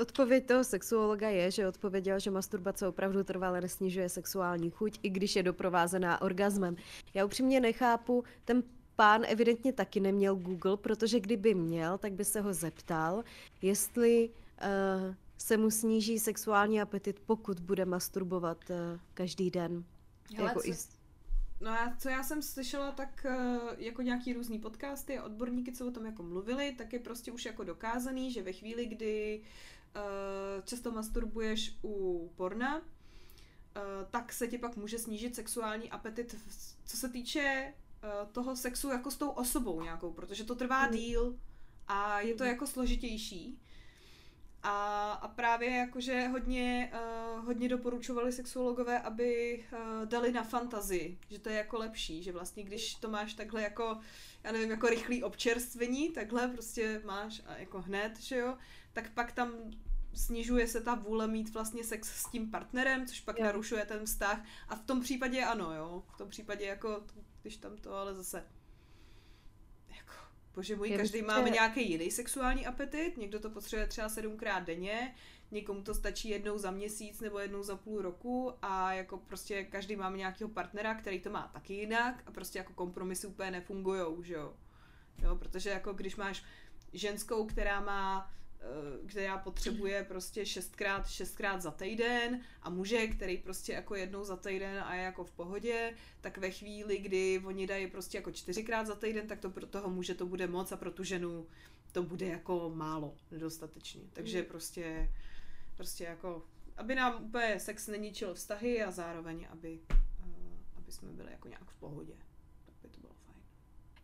odpověď 0.00 0.46
toho 0.46 0.64
sexuologa 0.64 1.28
je, 1.28 1.50
že 1.50 1.68
odpověděl, 1.68 2.18
že 2.18 2.30
masturbace 2.30 2.88
opravdu 2.88 3.24
trvale 3.24 3.60
nesnižuje 3.60 4.08
sexuální 4.08 4.70
chuť, 4.70 4.98
i 5.02 5.10
když 5.10 5.36
je 5.36 5.42
doprovázená 5.42 6.22
orgasmem. 6.22 6.76
Já 7.14 7.24
upřímně 7.24 7.60
nechápu, 7.60 8.24
ten 8.44 8.62
pán 8.96 9.24
evidentně 9.28 9.72
taky 9.72 10.00
neměl 10.00 10.36
Google, 10.36 10.76
protože 10.76 11.20
kdyby 11.20 11.54
měl, 11.54 11.98
tak 11.98 12.12
by 12.12 12.24
se 12.24 12.40
ho 12.40 12.54
zeptal, 12.54 13.24
jestli 13.62 14.30
uh, 14.30 15.14
se 15.38 15.56
mu 15.56 15.70
sníží 15.70 16.18
sexuální 16.18 16.80
apetit, 16.80 17.20
pokud 17.26 17.60
bude 17.60 17.84
masturbovat 17.84 18.58
uh, 18.70 18.76
každý 19.14 19.50
den. 19.50 19.84
Hele, 20.36 20.48
jako 20.48 20.60
co, 20.60 20.68
i 20.68 20.74
no 21.60 21.70
já, 21.70 21.96
co 21.98 22.08
já 22.08 22.22
jsem 22.22 22.42
slyšela, 22.42 22.92
tak 22.92 23.26
eh, 23.28 23.58
jako 23.78 24.02
nějaký 24.02 24.32
různý 24.32 24.58
podcasty 24.58 25.18
a 25.18 25.24
odborníky, 25.24 25.72
co 25.72 25.86
o 25.86 25.90
tom 25.90 26.06
jako 26.06 26.22
mluvili, 26.22 26.74
tak 26.78 26.92
je 26.92 26.98
prostě 26.98 27.32
už 27.32 27.44
jako 27.44 27.64
dokázaný, 27.64 28.32
že 28.32 28.42
ve 28.42 28.52
chvíli, 28.52 28.86
kdy 28.86 29.40
eh, 29.42 29.48
často 30.64 30.90
masturbuješ 30.90 31.78
u 31.84 32.28
porna, 32.36 32.82
eh, 33.76 33.80
tak 34.10 34.32
se 34.32 34.48
ti 34.48 34.58
pak 34.58 34.76
může 34.76 34.98
snížit 34.98 35.36
sexuální 35.36 35.90
apetit, 35.90 36.36
co 36.84 36.96
se 36.96 37.08
týče 37.08 37.40
eh, 38.02 38.08
toho 38.32 38.56
sexu 38.56 38.88
jako 38.88 39.10
s 39.10 39.16
tou 39.16 39.30
osobou 39.30 39.82
nějakou, 39.82 40.12
protože 40.12 40.44
to 40.44 40.54
trvá 40.54 40.86
Mm. 40.86 40.92
díl 40.92 41.38
a 41.88 42.20
je 42.20 42.34
to 42.34 42.44
Mm. 42.44 42.50
jako 42.50 42.66
složitější. 42.66 43.60
A, 44.62 45.12
a 45.12 45.28
právě 45.28 45.70
jakože 45.70 46.28
hodně, 46.28 46.92
uh, 46.92 47.44
hodně 47.44 47.68
doporučovali 47.68 48.32
sexuologové, 48.32 49.00
aby 49.00 49.64
uh, 49.72 50.06
dali 50.06 50.32
na 50.32 50.42
fantazii, 50.42 51.18
že 51.30 51.38
to 51.38 51.48
je 51.48 51.56
jako 51.56 51.78
lepší, 51.78 52.22
že 52.22 52.32
vlastně 52.32 52.62
když 52.62 52.94
to 52.94 53.08
máš 53.08 53.34
takhle 53.34 53.62
jako, 53.62 53.98
já 54.44 54.52
nevím, 54.52 54.70
jako 54.70 54.88
rychlý 54.88 55.22
občerstvení, 55.22 56.10
takhle 56.10 56.48
prostě 56.48 57.02
máš 57.04 57.42
a 57.46 57.56
jako 57.56 57.80
hned, 57.82 58.20
že 58.20 58.36
jo, 58.36 58.56
tak 59.02 59.10
pak 59.10 59.32
tam 59.32 59.52
snižuje 60.14 60.68
se 60.68 60.80
ta 60.80 60.94
vůle 60.94 61.28
mít 61.28 61.54
vlastně 61.54 61.84
sex 61.84 62.20
s 62.20 62.30
tím 62.30 62.50
partnerem, 62.50 63.06
což 63.06 63.20
pak 63.20 63.38
jo. 63.38 63.44
narušuje 63.44 63.86
ten 63.86 64.06
vztah 64.06 64.44
a 64.68 64.76
v 64.76 64.82
tom 64.82 65.00
případě 65.00 65.44
ano, 65.44 65.74
jo, 65.74 66.02
v 66.14 66.18
tom 66.18 66.28
případě 66.28 66.64
jako, 66.64 67.02
když 67.42 67.56
tam 67.56 67.76
to 67.76 67.94
ale 67.94 68.14
zase 68.14 68.44
Bože 70.54 70.76
můj, 70.76 70.90
každý 70.90 71.22
máme 71.22 71.50
nějaký 71.50 71.90
jiný 71.90 72.10
sexuální 72.10 72.66
apetit, 72.66 73.16
někdo 73.16 73.40
to 73.40 73.50
potřebuje 73.50 73.86
třeba 73.86 74.08
sedmkrát 74.08 74.64
denně, 74.64 75.14
někomu 75.50 75.82
to 75.82 75.94
stačí 75.94 76.28
jednou 76.28 76.58
za 76.58 76.70
měsíc 76.70 77.20
nebo 77.20 77.38
jednou 77.38 77.62
za 77.62 77.76
půl 77.76 78.02
roku 78.02 78.52
a 78.62 78.92
jako 78.92 79.18
prostě 79.18 79.64
každý 79.64 79.96
máme 79.96 80.16
nějakého 80.16 80.50
partnera, 80.50 80.94
který 80.94 81.20
to 81.20 81.30
má 81.30 81.50
taky 81.52 81.74
jinak 81.74 82.22
a 82.26 82.30
prostě 82.30 82.58
jako 82.58 82.72
kompromisy 82.72 83.26
úplně 83.26 83.50
nefungujou, 83.50 84.22
že 84.22 84.34
jo. 84.34 84.54
Jo, 85.22 85.36
protože 85.36 85.70
jako 85.70 85.92
když 85.92 86.16
máš 86.16 86.44
ženskou, 86.92 87.46
která 87.46 87.80
má 87.80 88.30
Eh, 88.60 89.08
která 89.08 89.38
potřebuje 89.38 90.04
prostě 90.04 90.46
šestkrát, 90.46 91.08
šestkrát 91.08 91.62
za 91.62 91.70
týden 91.70 92.40
a 92.62 92.70
muže, 92.70 93.06
který 93.06 93.36
prostě 93.36 93.72
jako 93.72 93.94
jednou 93.94 94.24
za 94.24 94.36
týden 94.36 94.78
a 94.78 94.94
je 94.94 95.02
jako 95.02 95.24
v 95.24 95.30
pohodě, 95.30 95.94
tak 96.20 96.38
ve 96.38 96.50
chvíli, 96.50 96.98
kdy 96.98 97.42
oni 97.44 97.66
dají 97.66 97.86
prostě 97.86 98.18
jako 98.18 98.32
čtyřikrát 98.32 98.86
za 98.86 98.94
týden, 98.94 99.26
tak 99.26 99.40
to 99.40 99.50
pro 99.50 99.66
toho 99.66 99.90
muže 99.90 100.14
to 100.14 100.26
bude 100.26 100.46
moc 100.46 100.72
a 100.72 100.76
pro 100.76 100.90
tu 100.90 101.04
ženu 101.04 101.46
to 101.92 102.02
bude 102.02 102.26
jako 102.26 102.72
málo, 102.74 103.16
nedostatečně. 103.30 104.02
Takže 104.12 104.38
mm. 104.38 104.44
prostě, 104.44 105.10
prostě 105.76 106.04
jako, 106.04 106.44
aby 106.76 106.94
nám 106.94 107.24
úplně 107.24 107.60
sex 107.60 107.86
neničil 107.86 108.34
vztahy 108.34 108.82
a 108.82 108.90
zároveň, 108.90 109.46
aby, 109.50 109.80
uh, 109.90 110.26
aby 110.76 110.92
jsme 110.92 111.08
byli 111.12 111.30
jako 111.32 111.48
nějak 111.48 111.70
v 111.70 111.74
pohodě. 111.74 112.14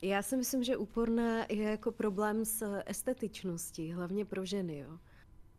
Já 0.04 0.22
si 0.22 0.36
myslím, 0.36 0.64
že 0.64 0.76
úporná 0.76 1.46
je 1.48 1.62
jako 1.62 1.92
problém 1.92 2.44
s 2.44 2.82
estetičností, 2.86 3.92
hlavně 3.92 4.24
pro 4.24 4.44
ženy, 4.44 4.78
jo. 4.78 4.98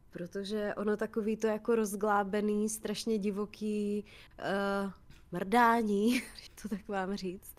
Protože 0.10 0.74
ono 0.78 0.98
takový 0.98 1.38
to 1.38 1.48
jako 1.48 1.76
rozglábený, 1.76 2.70
strašně 2.70 3.18
divoký 3.18 4.06
uh, 4.40 4.92
mrdání, 5.32 6.22
to 6.62 6.70
tak 6.70 6.88
vám 6.88 7.16
říct, 7.16 7.56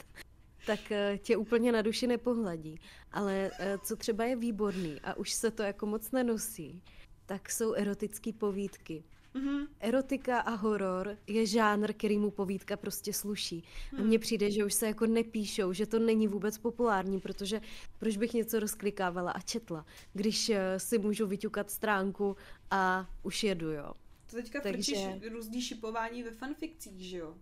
tak 0.67 0.81
uh, 0.91 1.17
tě 1.19 1.37
úplně 1.37 1.73
na 1.73 1.83
duši 1.83 2.07
nepohladí. 2.07 2.81
Ale 3.13 3.51
uh, 3.51 3.83
co 3.83 3.97
třeba 3.97 4.25
je 4.25 4.37
výborný 4.37 5.01
a 5.01 5.15
už 5.15 5.33
se 5.33 5.51
to 5.51 5.63
jako 5.63 5.87
moc 5.87 6.11
nenosí, 6.11 6.83
tak 7.27 7.51
jsou 7.51 7.73
erotické 7.73 8.33
povídky. 8.33 9.05
Mm-hmm. 9.37 9.67
Erotika 9.81 10.41
a 10.41 10.55
horor 10.55 11.17
je 11.27 11.47
žánr, 11.47 11.93
který 11.93 12.19
mu 12.19 12.31
povídka 12.31 12.77
prostě 12.77 13.13
sluší. 13.13 13.65
Mm. 13.93 14.01
A 14.01 14.03
mně 14.03 14.19
přijde, 14.19 14.51
že 14.51 14.65
už 14.65 14.75
se 14.75 14.87
jako 14.87 15.07
nepíšou, 15.07 15.73
že 15.73 15.87
to 15.87 15.99
není 15.99 16.29
vůbec 16.29 16.59
populární, 16.59 17.21
protože 17.21 17.61
proč 17.99 18.17
bych 18.17 18.35
něco 18.35 18.61
rozklikávala 18.61 19.33
a 19.33 19.41
četla, 19.41 19.87
když 20.13 20.49
uh, 20.49 20.57
si 20.77 20.99
můžu 20.99 21.27
vyťukat 21.27 21.71
stránku 21.71 22.37
a 22.71 23.11
už 23.23 23.45
jedu, 23.45 23.71
jo. 23.71 23.93
To 24.31 24.37
teďka 24.37 24.61
Takže... 24.61 24.95
frčíš 24.95 25.33
různý 25.33 25.63
šipování 25.63 26.23
ve 26.23 26.31
fanfikcích, 26.31 27.01
že 27.01 27.17
jo? 27.17 27.35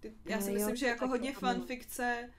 Ty, 0.00 0.14
já 0.24 0.40
si 0.40 0.50
myslím, 0.50 0.70
jo, 0.70 0.76
že 0.76 0.86
jako 0.86 1.08
hodně 1.08 1.32
fanfikce 1.32 2.30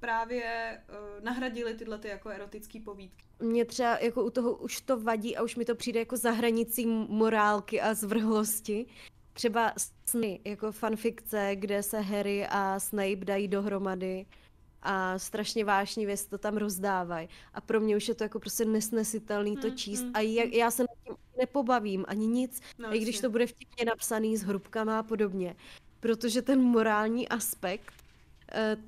právě 0.00 0.78
uh, 0.88 1.24
nahradili 1.24 1.74
tyhle 1.74 1.98
ty 1.98 2.08
jako 2.08 2.28
erotické 2.28 2.80
povídky. 2.80 3.24
Mně 3.40 3.64
třeba 3.64 3.98
jako 3.98 4.24
u 4.24 4.30
toho 4.30 4.56
už 4.56 4.80
to 4.80 5.00
vadí 5.00 5.36
a 5.36 5.42
už 5.42 5.56
mi 5.56 5.64
to 5.64 5.74
přijde 5.74 6.00
jako 6.00 6.16
za 6.16 6.30
hranicí 6.30 6.86
morálky 6.86 7.80
a 7.80 7.94
zvrhlosti. 7.94 8.86
Třeba 9.32 9.72
sny, 10.06 10.40
jako 10.44 10.72
fanfikce, 10.72 11.50
kde 11.54 11.82
se 11.82 12.00
Harry 12.00 12.46
a 12.46 12.80
Snape 12.80 13.24
dají 13.24 13.48
dohromady 13.48 14.26
a 14.82 15.18
strašně 15.18 15.64
vášnivě 15.64 16.16
to 16.30 16.38
tam 16.38 16.56
rozdávají. 16.56 17.28
A 17.54 17.60
pro 17.60 17.80
mě 17.80 17.96
už 17.96 18.08
je 18.08 18.14
to 18.14 18.24
jako 18.24 18.40
prostě 18.40 18.64
nesnesitelný 18.64 19.56
to 19.56 19.68
hmm, 19.68 19.76
číst 19.76 20.02
hmm, 20.02 20.10
a 20.14 20.20
já, 20.20 20.42
hmm. 20.42 20.52
já 20.52 20.70
se 20.70 20.82
nad 20.82 20.90
tím 21.04 21.16
nepobavím 21.38 22.04
ani 22.08 22.26
nic, 22.26 22.60
no, 22.78 22.94
i 22.94 22.98
když 22.98 23.20
to 23.20 23.30
bude 23.30 23.46
vtipně 23.46 23.84
napsaný 23.84 24.36
s 24.36 24.42
hrubkama 24.42 24.98
a 24.98 25.02
podobně. 25.02 25.56
Protože 26.00 26.42
ten 26.42 26.60
morální 26.60 27.28
aspekt 27.28 27.99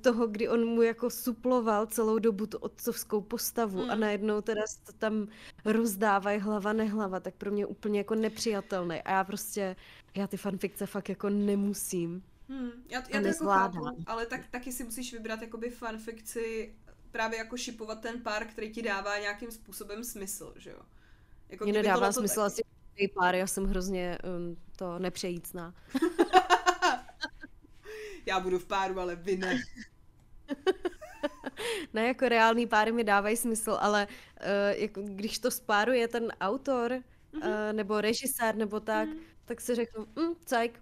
toho, 0.01 0.27
kdy 0.27 0.49
on 0.49 0.65
mu 0.65 0.81
jako 0.81 1.09
suploval 1.09 1.85
celou 1.85 2.19
dobu 2.19 2.45
tu 2.45 2.57
otcovskou 2.57 3.21
postavu 3.21 3.83
mm. 3.83 3.89
a 3.89 3.95
najednou 3.95 4.41
teda 4.41 4.61
to 4.85 4.93
tam 4.93 5.27
rozdávají 5.65 6.39
hlava 6.39 6.73
nehlava, 6.73 7.19
tak 7.19 7.33
pro 7.35 7.51
mě 7.51 7.65
úplně 7.65 7.99
jako 7.99 8.15
nepřijatelný. 8.15 9.01
A 9.01 9.11
já 9.11 9.23
prostě, 9.23 9.75
já 10.15 10.27
ty 10.27 10.37
fanfikce 10.37 10.85
fakt 10.85 11.09
jako 11.09 11.29
nemusím. 11.29 12.23
Hmm. 12.49 12.71
Já, 12.89 13.03
já 13.09 13.21
to 13.21 13.27
jako 13.27 13.45
chápu, 13.45 13.85
ale 14.05 14.25
tak, 14.25 14.41
taky 14.51 14.71
si 14.71 14.83
musíš 14.83 15.13
vybrat 15.13 15.41
jakoby 15.41 15.69
fanfikci 15.69 16.75
právě 17.11 17.37
jako 17.37 17.57
šipovat 17.57 18.01
ten 18.01 18.21
pár, 18.21 18.45
který 18.45 18.71
ti 18.71 18.81
dává 18.81 19.17
nějakým 19.17 19.51
způsobem 19.51 20.03
smysl, 20.03 20.53
že 20.57 20.69
jo? 20.69 20.79
Jako 21.49 21.63
Mně 21.63 21.73
nedává 21.73 22.11
smysl 22.11 22.35
tak... 22.35 22.45
asi 22.45 22.63
pár, 23.15 23.35
já 23.35 23.47
jsem 23.47 23.65
hrozně 23.65 24.17
um, 24.37 24.57
to 24.75 24.99
nepřejícná. 24.99 25.73
já 28.25 28.39
budu 28.39 28.59
v 28.59 28.65
páru, 28.65 28.99
ale 28.99 29.15
vy 29.15 29.37
ne. 29.37 29.59
ne, 31.93 32.07
jako 32.07 32.29
reální 32.29 32.67
páry 32.67 32.91
mi 32.91 33.03
dávají 33.03 33.37
smysl, 33.37 33.77
ale 33.79 34.07
uh, 34.07 34.81
jako, 34.81 35.01
když 35.01 35.39
to 35.39 35.51
spáruje 35.51 36.07
ten 36.07 36.31
autor, 36.41 36.91
mm-hmm. 36.91 37.47
uh, 37.47 37.73
nebo 37.73 38.01
režisér, 38.01 38.55
nebo 38.55 38.79
tak, 38.79 39.09
mm. 39.09 39.15
tak 39.45 39.61
si 39.61 39.75
řeknu, 39.75 40.07
mm, 40.15 40.35
cajk, 40.45 40.79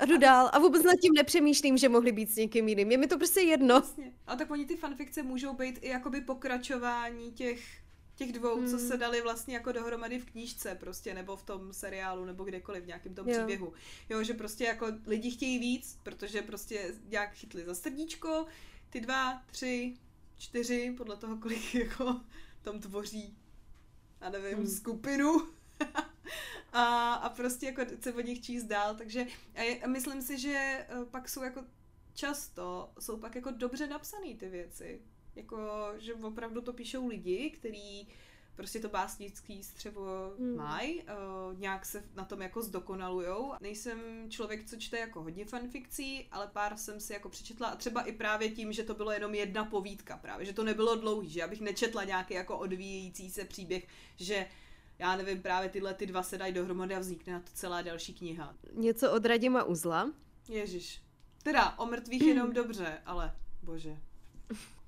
a 0.00 0.04
jdu 0.04 0.18
dál 0.18 0.50
a 0.52 0.58
vůbec 0.58 0.82
nad 0.82 0.94
tím 1.02 1.14
nepřemýšlím, 1.14 1.78
že 1.78 1.88
mohli 1.88 2.12
být 2.12 2.30
s 2.30 2.36
někým 2.36 2.68
jiným. 2.68 2.90
Je 2.90 2.98
mi 2.98 3.06
to 3.06 3.18
prostě 3.18 3.40
jedno. 3.40 3.74
Vlastně. 3.74 4.12
A 4.26 4.36
tak 4.36 4.50
oni 4.50 4.66
ty 4.66 4.76
fanfikce 4.76 5.22
můžou 5.22 5.54
být 5.54 5.78
i 5.82 5.88
jakoby 5.88 6.20
pokračování 6.20 7.32
těch 7.32 7.60
těch 8.20 8.32
dvou, 8.32 8.56
hmm. 8.56 8.70
co 8.70 8.78
se 8.78 8.96
dali 8.96 9.22
vlastně 9.22 9.54
jako 9.54 9.72
dohromady 9.72 10.18
v 10.18 10.24
knížce 10.24 10.74
prostě, 10.74 11.14
nebo 11.14 11.36
v 11.36 11.42
tom 11.42 11.72
seriálu, 11.72 12.24
nebo 12.24 12.44
kdekoliv, 12.44 12.84
v 12.84 12.86
nějakém 12.86 13.14
tom 13.14 13.28
jo. 13.28 13.34
příběhu. 13.34 13.72
Jo, 14.08 14.22
že 14.22 14.34
prostě 14.34 14.64
jako 14.64 14.86
lidi 15.06 15.30
chtějí 15.30 15.58
víc, 15.58 15.98
protože 16.02 16.42
prostě 16.42 16.94
nějak 17.08 17.34
chytli 17.34 17.64
za 17.64 17.74
srdíčko, 17.74 18.46
ty 18.90 19.00
dva, 19.00 19.42
tři, 19.46 19.96
čtyři, 20.38 20.94
podle 20.96 21.16
toho, 21.16 21.36
kolik 21.36 21.74
jako 21.84 22.20
tam 22.62 22.80
tvoří, 22.80 23.38
a 24.20 24.30
nevím, 24.30 24.58
hmm. 24.58 24.66
skupinu. 24.66 25.48
a, 26.72 27.14
a 27.14 27.28
prostě 27.28 27.66
jako 27.66 27.82
se 28.00 28.12
o 28.12 28.20
nich 28.20 28.40
číst 28.40 28.64
dál, 28.64 28.94
takže 28.94 29.26
a, 29.54 29.62
je, 29.62 29.80
a 29.80 29.88
myslím 29.88 30.22
si, 30.22 30.38
že 30.38 30.86
eh, 30.88 31.04
pak 31.10 31.28
jsou 31.28 31.42
jako 31.42 31.64
často, 32.14 32.92
jsou 32.98 33.16
pak 33.16 33.34
jako 33.34 33.50
dobře 33.50 33.86
napsané 33.86 34.34
ty 34.34 34.48
věci. 34.48 35.00
Jako, 35.40 35.92
že 35.98 36.14
opravdu 36.14 36.60
to 36.60 36.72
píšou 36.72 37.08
lidi, 37.08 37.50
kteří 37.50 38.08
prostě 38.56 38.80
to 38.80 38.88
básnický 38.88 39.64
střevo 39.64 40.06
hmm. 40.38 40.56
mají, 40.56 41.02
uh, 41.02 41.58
nějak 41.58 41.86
se 41.86 42.04
na 42.14 42.24
tom 42.24 42.42
jako 42.42 42.62
zdokonalujou. 42.62 43.52
Nejsem 43.60 44.00
člověk, 44.28 44.64
co 44.64 44.76
čte 44.76 44.98
jako 44.98 45.22
hodně 45.22 45.44
fanfikcí, 45.44 46.28
ale 46.32 46.46
pár 46.46 46.76
jsem 46.76 47.00
si 47.00 47.12
jako 47.12 47.28
přečetla 47.28 47.68
a 47.68 47.76
třeba 47.76 48.02
i 48.02 48.12
právě 48.12 48.50
tím, 48.50 48.72
že 48.72 48.84
to 48.84 48.94
bylo 48.94 49.12
jenom 49.12 49.34
jedna 49.34 49.64
povídka 49.64 50.16
právě, 50.16 50.46
že 50.46 50.52
to 50.52 50.64
nebylo 50.64 50.96
dlouhý, 50.96 51.30
že 51.30 51.40
já 51.40 51.48
bych 51.48 51.60
nečetla 51.60 52.04
nějaký 52.04 52.34
jako 52.34 52.58
odvíjející 52.58 53.30
se 53.30 53.44
příběh, 53.44 53.86
že 54.16 54.46
já 54.98 55.16
nevím, 55.16 55.42
právě 55.42 55.68
tyhle 55.68 55.94
ty 55.94 56.06
dva 56.06 56.22
se 56.22 56.38
dají 56.38 56.52
dohromady 56.52 56.94
a 56.94 56.98
vznikne 56.98 57.32
na 57.32 57.40
to 57.40 57.50
celá 57.54 57.82
další 57.82 58.14
kniha. 58.14 58.54
Něco 58.72 59.12
od 59.12 59.24
Radima 59.26 59.64
Uzla? 59.64 60.12
Ježíš. 60.48 61.02
Teda 61.42 61.78
o 61.78 61.86
mrtvých 61.86 62.22
jenom 62.22 62.52
dobře, 62.52 62.98
ale 63.06 63.34
bože. 63.62 63.96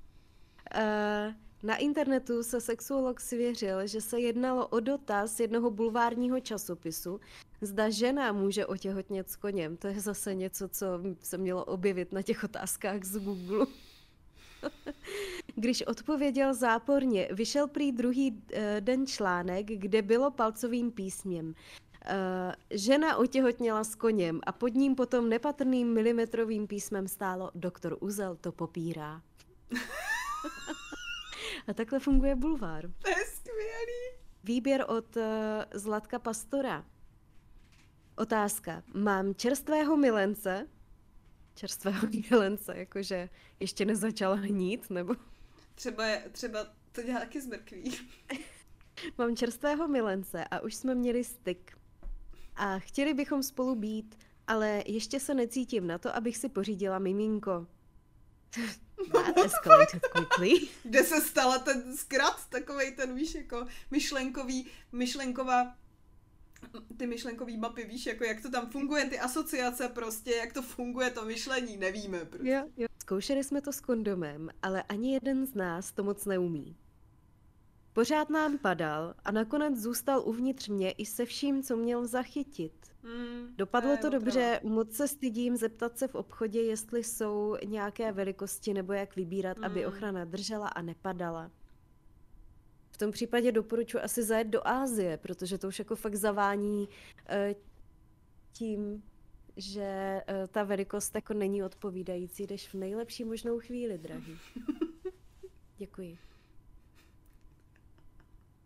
Uh, 0.75 1.35
na 1.63 1.77
internetu 1.77 2.43
se 2.43 2.61
sexuolog 2.61 3.21
svěřil, 3.21 3.87
že 3.87 4.01
se 4.01 4.21
jednalo 4.21 4.67
o 4.67 4.81
dotaz 4.81 5.41
jednoho 5.41 5.71
bulvárního 5.71 6.41
časopisu, 6.41 7.21
zda 7.61 7.91
žena 7.91 8.33
může 8.33 8.67
otěhotnět 8.67 9.31
s 9.31 9.37
koněm. 9.37 9.77
To 9.77 9.87
je 9.87 10.01
zase 10.01 10.35
něco, 10.35 10.69
co 10.69 10.87
se 11.21 11.39
mělo 11.39 11.65
objevit 11.65 12.13
na 12.13 12.23
těch 12.23 12.45
otázkách 12.45 13.05
z 13.05 13.19
Google. 13.19 13.67
Když 15.55 15.83
odpověděl 15.83 16.55
záporně, 16.55 17.29
vyšel 17.33 17.69
prý 17.69 17.93
druhý 17.93 18.31
uh, 18.31 18.59
den 18.81 19.07
článek, 19.07 19.67
kde 19.67 20.03
bylo 20.03 20.31
palcovým 20.31 20.93
písmem. 20.93 21.47
Uh, 21.47 21.55
žena 22.71 23.17
otěhotněla 23.17 23.85
s 23.85 23.95
koněm 23.95 24.41
a 24.47 24.53
pod 24.53 24.75
ním 24.75 24.95
potom 24.95 25.29
nepatrným 25.29 25.95
milimetrovým 25.95 26.67
písmem 26.67 27.09
stálo 27.09 27.51
doktor 27.55 27.97
Uzel 28.01 28.37
to 28.37 28.53
popírá. 28.53 29.23
A 31.69 31.75
takhle 31.75 32.01
funguje 32.01 32.37
bulvár. 32.37 32.83
To 32.83 33.09
je 33.09 33.25
skvělý. 33.27 34.23
Výběr 34.45 34.85
od 34.89 35.17
uh, 35.17 35.23
Zlatka 35.75 36.19
Pastora. 36.19 36.85
Otázka. 38.17 38.83
Mám 38.95 39.35
čerstvého 39.35 39.97
milence, 39.97 40.69
čerstvého 41.55 42.09
milence, 42.31 42.79
jakože 42.79 43.29
ještě 43.61 43.85
nezačal 43.85 44.37
hnít, 44.37 44.91
nebo? 44.91 45.15
Třeba, 45.75 46.05
třeba 46.33 46.67
to 46.93 47.03
dělá 47.03 47.21
taky 47.21 47.41
z 47.41 47.47
mrkví. 47.47 47.93
Mám 49.19 49.37
čerstvého 49.37 49.89
milence 49.89 50.45
a 50.45 50.61
už 50.61 50.75
jsme 50.75 50.95
měli 50.95 51.25
styk. 51.25 51.79
A 52.57 52.79
chtěli 52.79 53.15
bychom 53.15 53.43
spolu 53.43 53.75
být, 53.75 54.19
ale 54.47 54.83
ještě 54.87 55.21
se 55.21 55.35
necítím 55.35 55.87
na 55.87 55.99
to, 55.99 56.17
abych 56.17 56.37
si 56.37 56.49
pořídila 56.49 56.99
miminko. 56.99 57.67
That 59.13 59.39
escalated 59.39 60.03
quickly. 60.13 60.69
Kde 60.83 61.05
se 61.05 61.21
stala 61.21 61.59
ten 61.59 61.97
zkrat, 61.97 62.49
takovej 62.49 62.93
ten, 62.93 63.15
víš, 63.15 63.35
jako 63.35 63.67
myšlenkový, 63.91 64.67
myšlenková 64.93 65.75
ty 66.97 67.07
myšlenkové 67.07 67.57
mapy, 67.57 67.85
víš, 67.85 68.07
jako 68.07 68.25
jak 68.25 68.43
to 68.43 68.51
tam 68.51 68.71
funguje, 68.71 69.05
ty 69.05 69.19
asociace 69.19 69.89
prostě, 69.89 70.31
jak 70.31 70.53
to 70.53 70.63
funguje 70.63 71.11
to 71.11 71.25
myšlení, 71.25 71.77
nevíme 71.77 72.25
prostě. 72.25 72.49
Jo, 72.51 72.69
jo. 72.77 72.89
Zkoušeli 73.01 73.45
jsme 73.45 73.61
to 73.61 73.73
s 73.73 73.81
kondomem, 73.81 74.51
ale 74.63 74.83
ani 74.83 75.13
jeden 75.13 75.47
z 75.47 75.55
nás 75.55 75.93
to 75.93 76.05
moc 76.05 76.25
neumí. 76.25 76.77
Pořád 77.93 78.31
nám 78.31 78.59
padal 78.59 79.15
a 79.25 79.33
nakonec 79.33 79.79
zůstal 79.79 80.23
uvnitř 80.25 80.69
mě 80.69 80.91
i 80.91 81.07
se 81.07 81.25
vším, 81.25 81.63
co 81.63 81.77
měl 81.77 82.07
zachytit. 82.07 82.73
Hmm, 83.05 83.55
Dopadlo 83.57 83.97
to 83.97 84.09
dobře, 84.11 84.61
moc 84.63 84.93
se 84.93 85.09
stydím 85.09 85.57
zeptat 85.57 85.99
se 85.99 86.09
v 86.09 86.15
obchodě, 86.15 86.63
jestli 86.63 87.05
jsou 87.05 87.57
nějaké 87.65 88.13
velikosti 88.13 88.75
nebo 88.75 88.93
jak 88.93 89.17
vybírat, 89.17 89.57
aby 89.63 89.81
Mm. 89.81 89.87
ochrana 89.89 90.25
držela 90.25 90.69
a 90.69 90.83
nepadala. 90.83 91.51
V 92.91 92.97
tom 92.99 93.11
případě 93.11 93.53
doporučuji 93.53 93.99
asi 93.99 94.23
zajet 94.23 94.47
do 94.49 94.69
Ázie, 94.69 95.17
protože 95.17 95.59
to 95.59 95.69
už 95.69 95.79
jako 95.79 95.97
fakt 95.97 96.15
zavání 96.15 96.89
eh, 97.29 97.55
tím, 98.53 99.03
že 99.57 99.83
eh, 100.27 100.47
ta 100.51 100.63
velikost 100.65 101.15
jako 101.15 101.35
není 101.35 101.63
odpovídající, 101.65 102.47
jdeš 102.47 102.69
v 102.69 102.75
nejlepší 102.75 103.25
možnou 103.25 103.59
chvíli, 103.61 103.99
drahý. 103.99 104.39
Děkuji. 105.77 106.19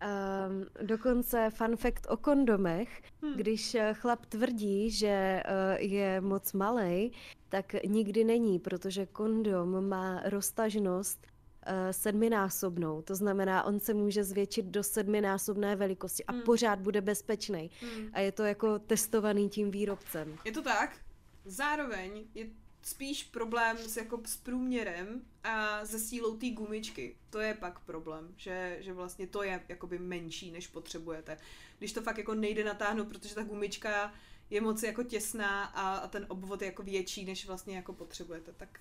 Um, 0.02 0.66
dokonce 0.86 1.51
fun 1.51 1.77
fact 1.77 2.06
o 2.10 2.16
kondomech, 2.16 3.02
Hm. 3.23 3.32
když 3.36 3.74
eh, 3.74 3.94
chlap 3.94 4.27
tvrdí, 4.27 4.90
že 4.90 5.09
eh, 5.09 5.43
je 5.82 6.20
moc 6.20 6.52
malý, 6.52 7.12
tak 7.48 7.73
nikdy 7.86 8.24
není, 8.24 8.59
protože 8.59 9.06
kondom 9.06 9.89
má 9.89 10.23
roztažnost 10.24 11.27
eh, 11.66 11.93
sedminásobnou. 11.93 13.02
To 13.02 13.14
znamená, 13.14 13.62
on 13.64 13.81
se 13.81 13.94
může 13.94 14.24
zvětšit 14.24 14.66
do 14.66 14.82
sedminásobné 14.82 15.77
velikosti 15.77 16.24
a 16.24 16.32
Hmm. 16.32 16.43
pořád 16.43 16.78
bude 16.78 17.01
bezpečný. 17.01 17.70
Hmm. 17.81 18.09
A 18.12 18.20
je 18.20 18.32
to 18.32 18.43
jako 18.44 18.78
testovaný 18.78 19.48
tím 19.48 19.70
výrobcem. 19.70 20.36
Je 20.44 20.52
to 20.52 20.62
tak. 20.62 20.97
Zároveň 21.44 22.24
je 22.35 22.47
spíš 22.86 23.24
problém 23.24 23.78
s, 23.78 23.96
jako 23.96 24.20
s 24.26 24.36
průměrem 24.36 25.22
a 25.44 25.86
se 25.86 25.98
sílou 25.98 26.36
té 26.36 26.50
gumičky. 26.50 27.16
To 27.30 27.40
je 27.40 27.54
pak 27.54 27.78
problém, 27.78 28.34
že, 28.36 28.76
že 28.80 28.92
vlastně 28.92 29.26
to 29.26 29.42
je 29.42 29.64
jakoby 29.68 29.98
menší, 29.98 30.50
než 30.50 30.66
potřebujete. 30.66 31.38
Když 31.78 31.92
to 31.92 32.02
fakt 32.02 32.18
jako 32.18 32.34
nejde 32.34 32.64
natáhnout, 32.64 33.08
protože 33.08 33.34
ta 33.34 33.42
gumička 33.42 34.14
je 34.50 34.60
moc 34.60 34.82
jako 34.82 35.02
těsná 35.02 35.64
a, 35.64 35.96
a 35.96 36.08
ten 36.08 36.26
obvod 36.28 36.62
je 36.62 36.66
jako 36.66 36.82
větší, 36.82 37.24
než 37.24 37.46
vlastně 37.46 37.76
jako 37.76 37.92
potřebujete, 37.92 38.52
tak 38.52 38.80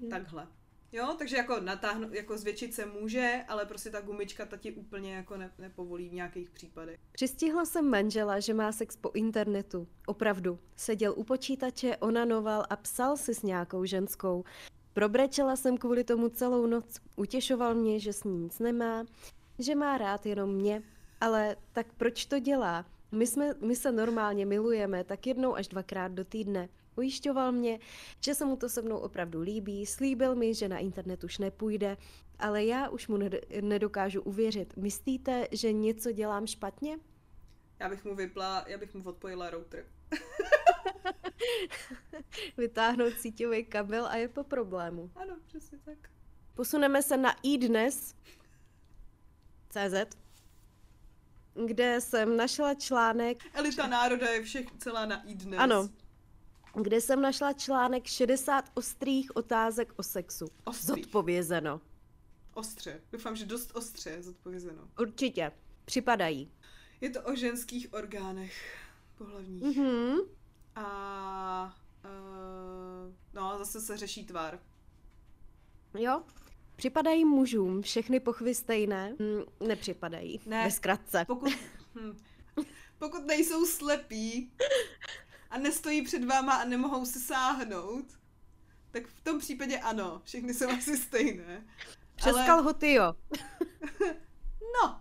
Hmm. 0.00 0.10
takhle. 0.10 0.48
Jo, 0.92 1.14
takže 1.18 1.36
jako 1.36 1.60
natáhnout, 1.60 2.12
jako 2.12 2.38
zvětšit 2.38 2.74
se 2.74 2.86
může, 2.86 3.44
ale 3.48 3.66
prostě 3.66 3.90
ta 3.90 4.00
gumička 4.00 4.46
ta 4.46 4.56
ti 4.56 4.72
úplně 4.72 5.14
jako 5.14 5.36
ne, 5.36 5.52
nepovolí 5.58 6.08
v 6.08 6.12
nějakých 6.12 6.50
případech. 6.50 6.98
Přistihla 7.12 7.64
jsem 7.64 7.90
manžela, 7.90 8.40
že 8.40 8.54
má 8.54 8.72
sex 8.72 8.96
po 8.96 9.10
internetu. 9.14 9.88
Opravdu. 10.06 10.58
Seděl 10.76 11.14
u 11.16 11.24
počítače, 11.24 11.96
onanoval 11.96 12.64
a 12.70 12.76
psal 12.76 13.16
si 13.16 13.34
s 13.34 13.42
nějakou 13.42 13.84
ženskou. 13.84 14.44
Probrečela 14.92 15.56
jsem 15.56 15.78
kvůli 15.78 16.04
tomu 16.04 16.28
celou 16.28 16.66
noc. 16.66 17.00
Utěšoval 17.16 17.74
mě, 17.74 18.00
že 18.00 18.12
s 18.12 18.24
ní 18.24 18.38
nic 18.38 18.58
nemá, 18.58 19.04
že 19.58 19.74
má 19.74 19.98
rád 19.98 20.26
jenom 20.26 20.54
mě. 20.54 20.82
Ale 21.20 21.56
tak 21.72 21.86
proč 21.96 22.26
to 22.26 22.38
dělá? 22.38 22.84
My, 23.12 23.26
jsme, 23.26 23.54
my 23.60 23.76
se 23.76 23.92
normálně 23.92 24.46
milujeme 24.46 25.04
tak 25.04 25.26
jednou 25.26 25.54
až 25.54 25.68
dvakrát 25.68 26.12
do 26.12 26.24
týdne. 26.24 26.68
Ujišťoval 26.98 27.52
mě, 27.52 27.78
že 28.24 28.34
se 28.34 28.44
mu 28.44 28.56
to 28.56 28.68
se 28.68 28.82
mnou 28.82 28.96
opravdu 28.98 29.40
líbí, 29.40 29.86
slíbil 29.86 30.34
mi, 30.34 30.54
že 30.54 30.68
na 30.68 30.78
internet 30.78 31.24
už 31.24 31.38
nepůjde, 31.38 31.96
ale 32.38 32.64
já 32.64 32.88
už 32.88 33.08
mu 33.08 33.16
ned- 33.16 33.62
nedokážu 33.62 34.22
uvěřit. 34.22 34.76
Myslíte, 34.76 35.48
že 35.52 35.72
něco 35.72 36.12
dělám 36.12 36.46
špatně? 36.46 36.98
Já 37.80 37.88
bych 37.88 38.04
mu 38.04 38.14
vypla, 38.14 38.64
já 38.66 38.78
bych 38.78 38.94
mu 38.94 39.02
odpojila 39.04 39.50
router. 39.50 39.84
Vytáhnout 42.56 43.12
síťový 43.20 43.64
kabel 43.64 44.06
a 44.06 44.16
je 44.16 44.28
po 44.28 44.44
problému. 44.44 45.10
Ano, 45.16 45.36
přesně 45.46 45.78
tak. 45.84 45.98
Posuneme 46.54 47.02
se 47.02 47.16
na 47.16 47.34
iDnes. 47.42 48.14
CZ, 49.70 50.16
kde 51.66 52.00
jsem 52.00 52.36
našla 52.36 52.74
článek, 52.74 53.38
Elita 53.54 53.86
národa 53.86 54.30
je 54.30 54.42
všech 54.42 54.66
celá 54.78 55.06
na 55.06 55.22
i 55.28 55.34
dnes. 55.34 55.60
ano, 55.60 55.88
kde 56.82 57.00
jsem 57.00 57.22
našla 57.22 57.52
článek 57.52 58.06
60 58.06 58.64
ostrých 58.74 59.36
otázek 59.36 59.92
o 59.96 60.02
sexu. 60.02 60.46
Ostrých. 60.64 61.04
Zodpovězeno. 61.04 61.80
Ostře. 62.54 63.00
Doufám, 63.12 63.36
že 63.36 63.46
dost 63.46 63.70
ostře 63.76 64.22
zodpovězeno. 64.22 64.88
Určitě. 65.00 65.52
Připadají. 65.84 66.52
Je 67.00 67.10
to 67.10 67.22
o 67.22 67.34
ženských 67.34 67.92
orgánech 67.92 68.78
pohlavních. 69.18 69.62
Mhm. 69.62 70.18
A 70.74 71.76
uh, 72.04 73.14
no, 73.34 73.58
zase 73.58 73.80
se 73.80 73.96
řeší 73.96 74.26
tvar. 74.26 74.58
Jo. 75.98 76.22
Připadají 76.76 77.24
mužům 77.24 77.82
všechny 77.82 78.20
pochvy 78.20 78.54
stejné? 78.54 79.16
Mm, 79.18 79.68
nepřipadají. 79.68 80.40
Ne. 80.46 80.64
Ve 80.64 80.70
zkratce. 80.70 81.24
Pokud, 81.26 81.52
hm, 81.94 82.16
pokud 82.98 83.26
nejsou 83.26 83.66
slepí 83.66 84.52
a 85.50 85.58
nestojí 85.58 86.02
před 86.02 86.24
váma 86.24 86.54
a 86.54 86.64
nemohou 86.64 87.04
si 87.06 87.20
sáhnout, 87.20 88.04
tak 88.90 89.06
v 89.06 89.20
tom 89.20 89.38
případě 89.38 89.78
ano, 89.78 90.20
všechny 90.24 90.54
jsou 90.54 90.70
asi 90.70 90.96
stejné. 90.96 91.66
Přes 92.14 92.36
Ale- 92.36 92.46
kalhoty 92.46 92.92
jo. 92.92 93.14
No, 94.82 95.00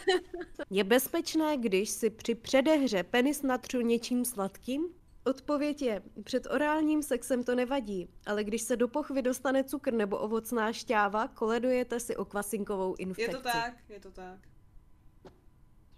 Je 0.70 0.84
bezpečné, 0.84 1.56
když 1.56 1.90
si 1.90 2.10
při 2.10 2.34
předehře 2.34 3.02
penis 3.02 3.42
natřu 3.42 3.80
něčím 3.80 4.24
sladkým? 4.24 4.88
Odpověď 5.24 5.82
je, 5.82 6.02
před 6.24 6.46
orálním 6.50 7.02
sexem 7.02 7.42
to 7.42 7.54
nevadí, 7.54 8.08
ale 8.26 8.44
když 8.44 8.62
se 8.62 8.76
do 8.76 8.88
pochvy 8.88 9.22
dostane 9.22 9.64
cukr 9.64 9.92
nebo 9.92 10.18
ovocná 10.18 10.72
šťáva, 10.72 11.28
koledujete 11.28 12.00
si 12.00 12.16
o 12.16 12.24
kvasinkovou 12.24 12.94
je 12.98 13.02
infekci. 13.02 13.32
to 13.32 13.40
tak, 13.40 13.74
je 13.88 14.00
to 14.00 14.10
tak. 14.10 14.38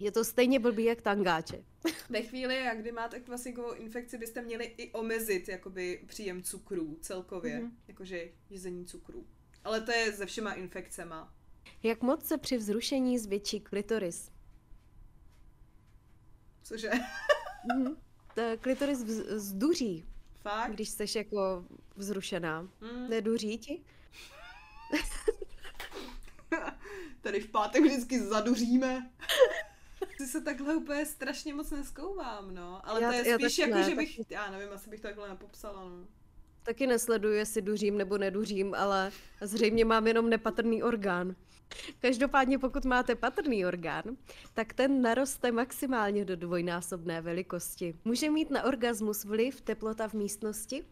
Je 0.04 0.12
to 0.12 0.24
stejně 0.24 0.58
blbý 0.60 0.84
jak 0.84 1.02
tangáče. 1.02 1.64
Ve 2.10 2.22
chvíli, 2.22 2.56
jak 2.56 2.78
kdy 2.80 2.92
máte 2.92 3.20
kvasinkovou 3.20 3.72
infekci, 3.72 4.18
byste 4.18 4.42
měli 4.42 4.64
i 4.64 4.92
omezit 4.92 5.48
jakoby 5.48 6.04
příjem 6.06 6.42
cukrů 6.42 6.98
celkově, 7.00 7.58
Mhm. 7.60 7.68
mm-hmm. 7.68 7.74
jakože 7.88 8.28
jizení 8.50 8.86
cukrů. 8.86 9.26
Ale 9.64 9.80
to 9.80 9.92
je 9.92 10.12
se 10.12 10.26
všema 10.26 10.52
infekcema. 10.52 11.34
Jak 11.82 12.02
moc 12.02 12.26
se 12.26 12.38
při 12.38 12.56
vzrušení 12.56 13.18
zvětší 13.18 13.60
klitoris? 13.60 14.30
Cože? 16.62 16.90
Mhm. 17.74 17.96
Ta 18.34 18.42
klitoris 18.60 19.04
vz- 19.04 19.38
zduří, 19.38 20.04
Fakt? 20.42 20.72
když 20.72 20.88
jsi 20.88 21.18
jako 21.18 21.64
vzrušená. 21.96 22.62
Mm. 22.62 23.08
Neduří 23.10 23.58
ti? 23.58 23.84
Tady 27.20 27.40
v 27.40 27.50
pátek 27.50 27.84
vždycky 27.84 28.20
zaduříme. 28.20 29.10
Ty 30.24 30.28
se 30.30 30.40
takhle 30.40 30.76
úplně 30.76 31.06
strašně 31.06 31.54
moc 31.54 31.70
neskouvám, 31.70 32.54
no. 32.54 32.80
Ale 32.84 33.02
Já- 33.02 33.08
to 33.08 33.14
je 33.16 33.34
spíš 33.34 33.58
jako, 33.58 33.74
ne, 33.74 33.82
že 33.90 33.94
bych, 33.96 34.16
taky. 34.16 34.34
já 34.34 34.50
nevím, 34.50 34.68
asi 34.74 34.90
bych 34.90 35.00
to 35.00 35.08
takhle 35.08 35.28
nepopsala, 35.28 35.84
no. 35.88 36.06
Taky 36.62 36.86
nesleduju, 36.86 37.34
jestli 37.34 37.62
duřím 37.62 37.98
nebo 37.98 38.18
neduřím, 38.18 38.74
ale 38.74 39.12
zřejmě 39.40 39.84
mám 39.84 40.06
jenom 40.06 40.30
nepatrný 40.30 40.82
orgán. 40.82 41.34
Každopádně 42.00 42.58
pokud 42.58 42.84
máte 42.84 43.14
patrný 43.14 43.66
orgán, 43.66 44.04
tak 44.54 44.72
ten 44.72 45.02
naroste 45.02 45.52
maximálně 45.52 46.24
do 46.24 46.36
dvojnásobné 46.36 47.20
velikosti. 47.20 47.94
Může 48.04 48.30
mít 48.30 48.50
na 48.50 48.62
orgasmus 48.62 49.24
vliv 49.24 49.60
teplota 49.60 50.08
v 50.08 50.14
místnosti? 50.14 50.84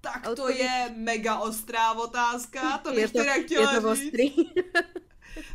Tak 0.00 0.22
to 0.24 0.30
Odpověď- 0.30 0.58
je 0.60 0.94
mega 0.96 1.38
ostrá 1.38 1.92
otázka, 1.92 2.78
to 2.78 2.90
bych 2.94 2.98
je 3.00 3.08
to, 3.08 3.18
teda 3.18 3.34
je 3.34 3.42
chtěla 3.42 3.80
to 3.80 3.94
říct. 3.94 4.04
ostrý. 4.06 4.34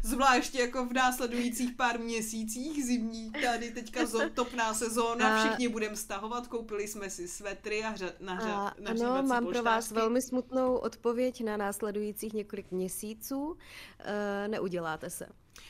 Zvláště 0.03 0.59
jako 0.59 0.85
v 0.85 0.93
následujících 0.93 1.71
pár 1.75 1.99
měsících 1.99 2.85
zimní, 2.85 3.31
tady 3.31 3.71
teďka 3.71 3.99
topná 4.33 4.73
sezóna, 4.73 5.37
A- 5.41 5.45
všichni 5.45 5.67
budeme 5.67 5.95
stahovat, 5.95 6.47
koupili 6.47 6.87
jsme 6.87 7.09
si 7.09 7.27
svetry 7.27 7.83
a 7.83 7.93
hře- 7.93 8.13
na, 8.19 8.33
A 8.33 8.39
hře- 8.39 8.81
na 8.81 8.91
ano, 8.91 9.23
mám 9.27 9.45
pro 9.47 9.63
vás 9.63 9.91
velmi 9.91 10.21
smutnou 10.21 10.75
odpověď 10.75 11.43
na 11.43 11.57
následujících 11.57 12.33
několik 12.33 12.71
měsíců. 12.71 13.57
E, 13.99 14.47
neuděláte 14.47 15.09
se. 15.09 15.25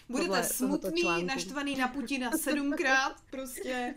Budete 0.09 0.29
tohoto 0.29 0.53
smutný, 0.53 1.01
článku. 1.01 1.25
naštvaný 1.27 1.75
na 1.75 1.87
Putina 1.87 2.31
sedmkrát, 2.31 3.15
prostě. 3.31 3.95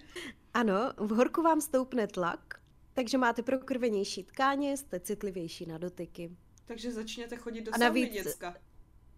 Ano, 0.54 0.74
v 0.96 1.10
horku 1.10 1.42
vám 1.42 1.60
stoupne 1.60 2.06
tlak, 2.06 2.60
takže 2.94 3.18
máte 3.18 3.42
prokrvenější 3.42 4.24
tkáně, 4.24 4.76
jste 4.76 5.00
citlivější 5.00 5.66
na 5.66 5.78
dotyky. 5.78 6.30
Takže 6.66 6.92
začněte 6.92 7.36
chodit 7.36 7.60
do 7.62 7.70
A 7.74 7.78
sauny, 7.78 7.84
navíc- 7.84 8.12
děcka. 8.12 8.54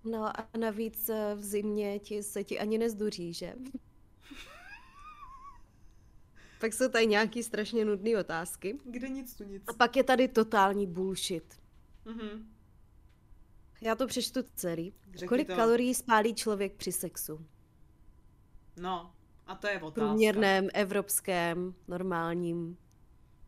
No 0.05 0.41
a 0.41 0.49
navíc 0.59 1.09
eh, 1.09 1.35
v 1.35 1.45
zimě 1.45 1.99
ti 1.99 2.23
se 2.23 2.45
ti 2.45 2.59
ani 2.59 2.79
nezduří, 2.79 3.33
že? 3.33 3.55
Pak 6.61 6.73
jsou 6.73 6.89
tady 6.89 7.07
nějaký 7.07 7.43
strašně 7.43 7.85
nudné 7.85 8.19
otázky. 8.21 8.79
Kde 8.85 9.09
nic, 9.09 9.35
tu 9.35 9.45
nic. 9.45 9.63
A 9.67 9.73
pak 9.73 9.97
je 9.97 10.05
tady 10.05 10.29
totální 10.29 10.87
bullshit. 10.87 11.61
Mhm. 12.05 12.57
Já 13.81 13.95
to 13.95 14.07
přečtu 14.07 14.41
celý. 14.55 14.95
Řekni 15.15 15.29
Kolik 15.29 15.47
to. 15.47 15.57
kalorií 15.57 15.95
spálí 15.95 16.35
člověk 16.35 16.75
při 16.77 16.93
sexu? 16.93 17.47
No, 18.81 19.15
a 19.47 19.55
to 19.55 19.67
je 19.67 19.83
otázka. 19.83 20.01
Průměrném, 20.01 20.69
evropském, 20.75 21.75
normálním 21.89 22.77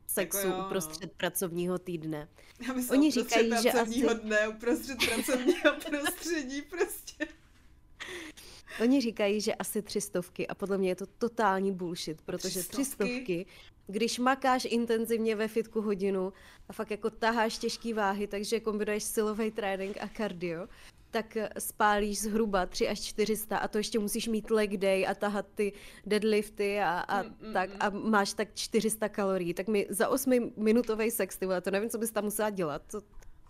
sexu 0.08 0.46
Jako 0.46 0.58
jo, 0.58 0.64
uprostřed 0.66 1.12
pracovního 1.12 1.78
týdne. 1.78 2.28
Já 2.66 2.72
myslím, 2.72 2.98
Oni 3.00 3.10
říkají, 3.10 3.50
že 3.62 3.70
pracovního 3.70 4.10
asi- 4.10 4.20
dne, 4.20 4.48
uprostřed 4.48 4.98
pracovního 5.14 5.74
prostředí 5.90 6.62
prostě. 6.62 7.26
Oni 8.82 9.00
říkají, 9.00 9.40
že 9.40 9.54
asi 9.54 9.82
tři 9.82 10.00
stovky 10.00 10.46
a 10.46 10.54
podle 10.54 10.78
mě 10.78 10.88
je 10.88 10.94
to 10.96 11.06
totální 11.06 11.72
bullshit, 11.72 12.22
protože 12.22 12.62
Tři 12.62 12.84
stovky? 12.84 12.84
stovky, 13.16 13.46
když 13.86 14.18
makáš 14.18 14.66
intenzivně 14.70 15.36
ve 15.36 15.48
fitku 15.48 15.80
hodinu 15.80 16.32
a 16.68 16.72
fakt 16.72 16.90
jako 16.90 17.10
taháš 17.10 17.58
těžký 17.58 17.92
váhy, 17.92 18.26
takže 18.26 18.60
kombinuješ 18.60 19.02
silový 19.04 19.50
trénink 19.50 19.96
a 20.00 20.08
kardio, 20.08 20.68
tak 21.10 21.36
eh, 21.36 21.50
spálíš 21.58 22.20
zhruba 22.20 22.66
3 22.66 22.88
až 22.88 23.00
400 23.00 23.58
a 23.58 23.68
to 23.68 23.78
ještě 23.78 23.98
musíš 23.98 24.28
mít 24.28 24.50
leg 24.50 24.76
day 24.76 25.06
a 25.06 25.14
tahat 25.14 25.46
ty 25.54 25.72
deadlifty 26.06 26.80
a, 26.80 27.00
a 27.00 27.28
Mm, 27.28 27.46
mm, 27.46 27.52
tak 27.52 27.70
mm. 27.70 27.76
a 27.80 27.90
máš 27.90 28.32
tak 28.32 28.48
400 28.54 29.08
kalorií. 29.08 29.54
Tak 29.54 29.68
mi 29.68 29.86
za 29.88 30.08
8 30.08 30.52
minutový 30.56 31.10
sex, 31.10 31.36
ty 31.36 31.46
vole, 31.46 31.60
to 31.60 31.70
nevím, 31.70 31.90
co 31.90 31.98
bys 31.98 32.10
tam 32.10 32.24
musela 32.24 32.50
dělat. 32.50 32.82
To, 32.90 33.00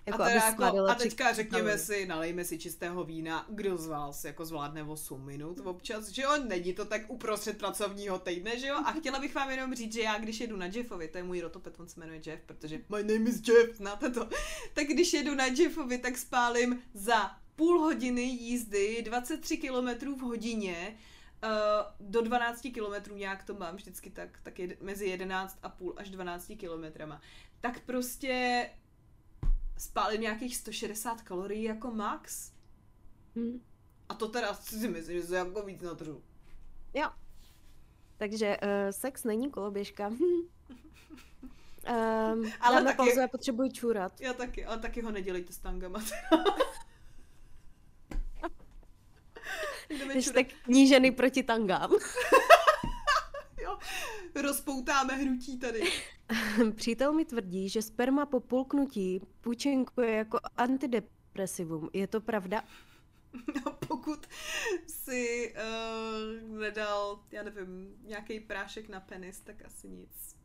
jako, 0.06 0.22
a, 0.22 0.26
teda 0.26 0.44
jako, 0.44 0.56
spálila 0.56 0.92
a 0.92 0.94
teďka 0.94 1.32
řekněme 1.32 1.62
kalorie. 1.62 1.78
si, 1.78 2.06
nalejme 2.06 2.44
si 2.44 2.58
čistého 2.58 3.04
vína, 3.04 3.46
kdo 3.48 3.76
z 3.76 3.86
vás 3.86 4.24
jako 4.24 4.44
zvládne 4.44 4.82
8 4.82 5.24
minut 5.24 5.60
občas, 5.64 6.08
že 6.08 6.22
jo, 6.22 6.30
není 6.48 6.72
to 6.72 6.84
tak 6.84 7.02
uprostřed 7.08 7.58
pracovního 7.58 8.18
týdne, 8.18 8.58
že 8.58 8.66
jo, 8.66 8.76
a 8.84 8.92
chtěla 8.92 9.20
bych 9.20 9.34
vám 9.34 9.50
jenom 9.50 9.74
říct, 9.74 9.92
že 9.92 10.02
já 10.02 10.18
když 10.18 10.40
jedu 10.40 10.56
na 10.56 10.66
Jeffovi, 10.66 11.08
to 11.08 11.18
je 11.18 11.24
můj 11.24 11.40
rotopet, 11.40 11.80
on 11.80 11.88
se 11.88 12.00
jmenuje 12.00 12.20
Jeff, 12.26 12.42
protože 12.46 12.80
my 12.88 13.02
name 13.02 13.30
is 13.30 13.48
Jeff, 13.48 13.76
znáte 13.76 14.10
to, 14.10 14.28
tak 14.74 14.86
když 14.86 15.12
jedu 15.12 15.34
na 15.34 15.46
Jeffovi, 15.46 15.98
tak 15.98 16.18
spálím 16.18 16.82
za 16.94 17.30
půl 17.58 17.80
hodiny 17.80 18.22
jízdy 18.22 19.02
23 19.02 19.56
km 19.56 20.14
v 20.14 20.20
hodině, 20.20 20.96
Uh, 21.44 22.10
do 22.10 22.22
12 22.22 22.60
kilometrů 22.74 23.16
nějak 23.16 23.42
to 23.42 23.54
mám 23.54 23.76
vždycky 23.76 24.10
tak, 24.10 24.38
tak 24.42 24.58
je, 24.58 24.76
mezi 24.80 25.06
11 25.06 25.58
a 25.62 25.68
půl 25.68 25.94
až 25.96 26.10
12 26.10 26.52
kilometrama. 26.58 27.20
Tak 27.60 27.80
prostě 27.80 28.70
spálím 29.76 30.20
nějakých 30.20 30.56
160 30.56 31.22
kalorií 31.22 31.62
jako 31.62 31.90
max. 31.90 32.52
Hm. 33.36 33.60
A 34.08 34.14
to 34.14 34.28
teda 34.28 34.54
si 34.54 34.88
myslím, 34.88 35.20
že 35.20 35.26
se 35.26 35.36
jako 35.36 35.62
víc 35.62 35.82
natřu. 35.82 36.22
Jo. 36.94 37.10
Takže 38.16 38.56
uh, 38.62 38.68
sex 38.90 39.24
není 39.24 39.50
koloběžka. 39.50 40.08
um, 40.08 40.18
Ale 42.60 42.74
dáme 42.74 42.84
taky- 42.84 42.96
pauzu, 42.96 43.20
já 43.20 43.28
potřebuji 43.28 43.70
čůrat. 43.70 44.20
Já 44.20 44.32
taky, 44.32 44.64
ale 44.64 44.78
taky 44.78 45.02
ho 45.02 45.10
nedělejte 45.10 45.52
s 45.52 45.58
tangama. 45.58 46.02
Čurat. 49.96 50.14
Hashtag 50.14 50.46
kníženy 50.64 51.10
proti 51.10 51.42
tangám. 51.42 51.90
Jo, 53.62 53.78
rozpoutáme 54.42 55.14
hnutí 55.14 55.58
tady. 55.58 55.82
Přítel 56.74 57.12
mi 57.12 57.24
tvrdí, 57.24 57.68
že 57.68 57.82
sperma 57.82 58.26
po 58.26 58.40
pulknutí 58.40 59.20
účinkuje 59.46 60.12
jako 60.14 60.38
antidepresivum. 60.56 61.90
Je 61.92 62.06
to 62.06 62.20
pravda? 62.20 62.64
A 63.66 63.70
pokud 63.70 64.26
si 64.86 65.54
uh, 65.54 66.58
nedal, 66.58 67.20
já 67.30 67.42
nevím, 67.42 67.94
nějaký 68.04 68.40
prášek 68.40 68.88
na 68.88 69.00
penis, 69.00 69.40
tak 69.40 69.64
asi 69.64 69.88
nic. 69.88 70.36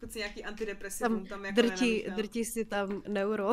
Pokud 0.00 0.12
si 0.12 0.18
nějaký 0.18 0.44
antidepresivum 0.44 1.18
Tam, 1.18 1.26
tam, 1.26 1.44
jako 1.44 1.56
drtí, 1.62 1.86
nenamíchal. 1.86 2.16
drtí 2.16 2.44
si 2.44 2.64
tam 2.64 3.02
neuro. 3.08 3.48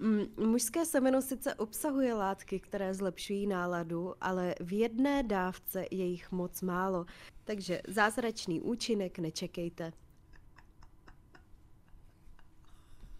Mm, 0.00 0.26
Mužské 0.36 0.86
semeno 0.86 1.22
sice 1.22 1.54
obsahuje 1.54 2.14
látky, 2.14 2.60
které 2.60 2.94
zlepšují 2.94 3.46
náladu, 3.46 4.14
ale 4.20 4.54
v 4.60 4.72
jedné 4.72 5.22
dávce 5.22 5.86
je 5.90 6.04
jich 6.04 6.32
moc 6.32 6.62
málo. 6.62 7.06
Takže 7.44 7.80
zázračný 7.88 8.60
účinek 8.60 9.18
nečekejte. 9.18 9.92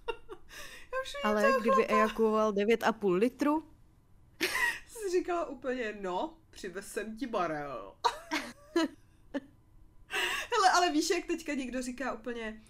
Ale 1.24 1.52
kdyby 1.60 1.86
ejakuloval 1.86 2.52
9,5 2.52 3.12
litru, 3.14 3.64
jsi 4.86 5.10
říkala 5.10 5.46
úplně, 5.48 5.98
no, 6.00 6.38
přivez 6.50 6.86
jsem 6.86 7.16
ti 7.16 7.26
barel. 7.26 7.94
Hele, 10.52 10.70
ale 10.74 10.92
víš, 10.92 11.10
jak 11.10 11.26
teďka 11.26 11.54
někdo 11.54 11.82
říká 11.82 12.12
úplně, 12.12 12.62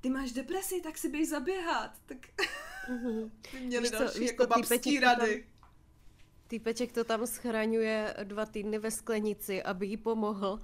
ty 0.00 0.10
máš 0.10 0.32
depresi, 0.32 0.80
tak 0.80 0.98
si 0.98 1.08
běž 1.08 1.28
zaběhat. 1.28 1.92
Tak 2.06 2.18
mhm, 2.88 3.30
by 3.52 3.60
měli 3.60 3.82
Víš 3.82 3.90
další 3.90 4.24
jako 4.26 4.46
babský 4.46 5.00
to 5.00 5.06
tam- 5.06 5.18
rady. 5.18 5.44
týpeček 6.48 6.92
to 6.92 7.04
tam 7.04 7.26
schraňuje 7.26 8.14
dva 8.24 8.46
týdny 8.46 8.78
ve 8.78 8.90
sklenici, 8.90 9.62
aby 9.62 9.86
jí 9.86 9.96
pomohl. 9.96 10.58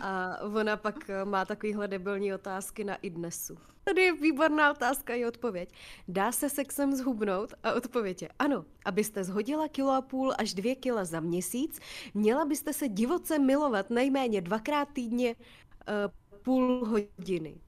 A 0.00 0.38
ona 0.42 0.76
pak 0.76 1.10
eh, 1.10 1.24
má 1.24 1.44
takovýhle 1.44 1.88
debilní 1.88 2.34
otázky 2.34 2.84
na 2.84 2.94
idnesu. 2.96 3.58
Tady 3.84 4.02
je 4.02 4.12
výborná 4.12 4.70
otázka 4.70 5.14
i 5.14 5.26
odpověď. 5.26 5.72
Dá 6.08 6.32
se 6.32 6.50
sexem 6.50 6.96
zhubnout? 6.96 7.54
A 7.62 7.72
odpověď 7.72 8.22
je 8.22 8.28
ano. 8.38 8.64
Abyste 8.84 9.24
zhodila 9.24 9.68
kilo 9.68 9.92
a 9.92 10.02
půl 10.02 10.34
až 10.38 10.54
dvě 10.54 10.74
kila 10.74 11.04
za 11.04 11.20
měsíc, 11.20 11.78
měla 12.14 12.44
byste 12.44 12.72
se 12.72 12.88
divoce 12.88 13.38
milovat 13.38 13.90
nejméně 13.90 14.40
dvakrát 14.40 14.88
týdně 14.92 15.34
uh, 15.36 16.38
půl 16.42 16.84
hodiny. 16.86 17.60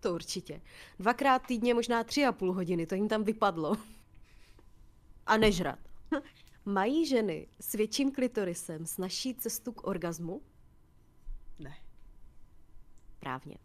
To 0.00 0.14
určitě. 0.14 0.60
Dvakrát 0.98 1.42
týdně 1.46 1.74
možná 1.74 2.04
tři 2.04 2.24
a 2.24 2.32
půl 2.32 2.52
hodiny, 2.52 2.86
to 2.86 2.94
jim 2.94 3.08
tam 3.08 3.24
vypadlo. 3.24 3.76
A 5.26 5.36
nežrat. 5.36 5.78
Mají 6.64 7.06
ženy 7.06 7.46
s 7.60 7.72
větším 7.72 8.12
klitorisem 8.12 8.86
snažší 8.86 9.34
cestu 9.34 9.72
k 9.72 9.86
orgazmu? 9.86 10.42
Ne. 11.58 11.76
Právně. 13.20 13.56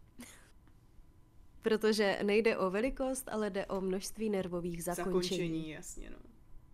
Protože 1.62 2.18
nejde 2.22 2.58
o 2.58 2.70
velikost, 2.70 3.28
ale 3.28 3.50
jde 3.50 3.66
o 3.66 3.80
množství 3.80 4.30
nervových 4.30 4.84
zakončení. 4.84 5.12
Zakončení, 5.12 5.70
jasně, 5.70 6.10
no. 6.10 6.16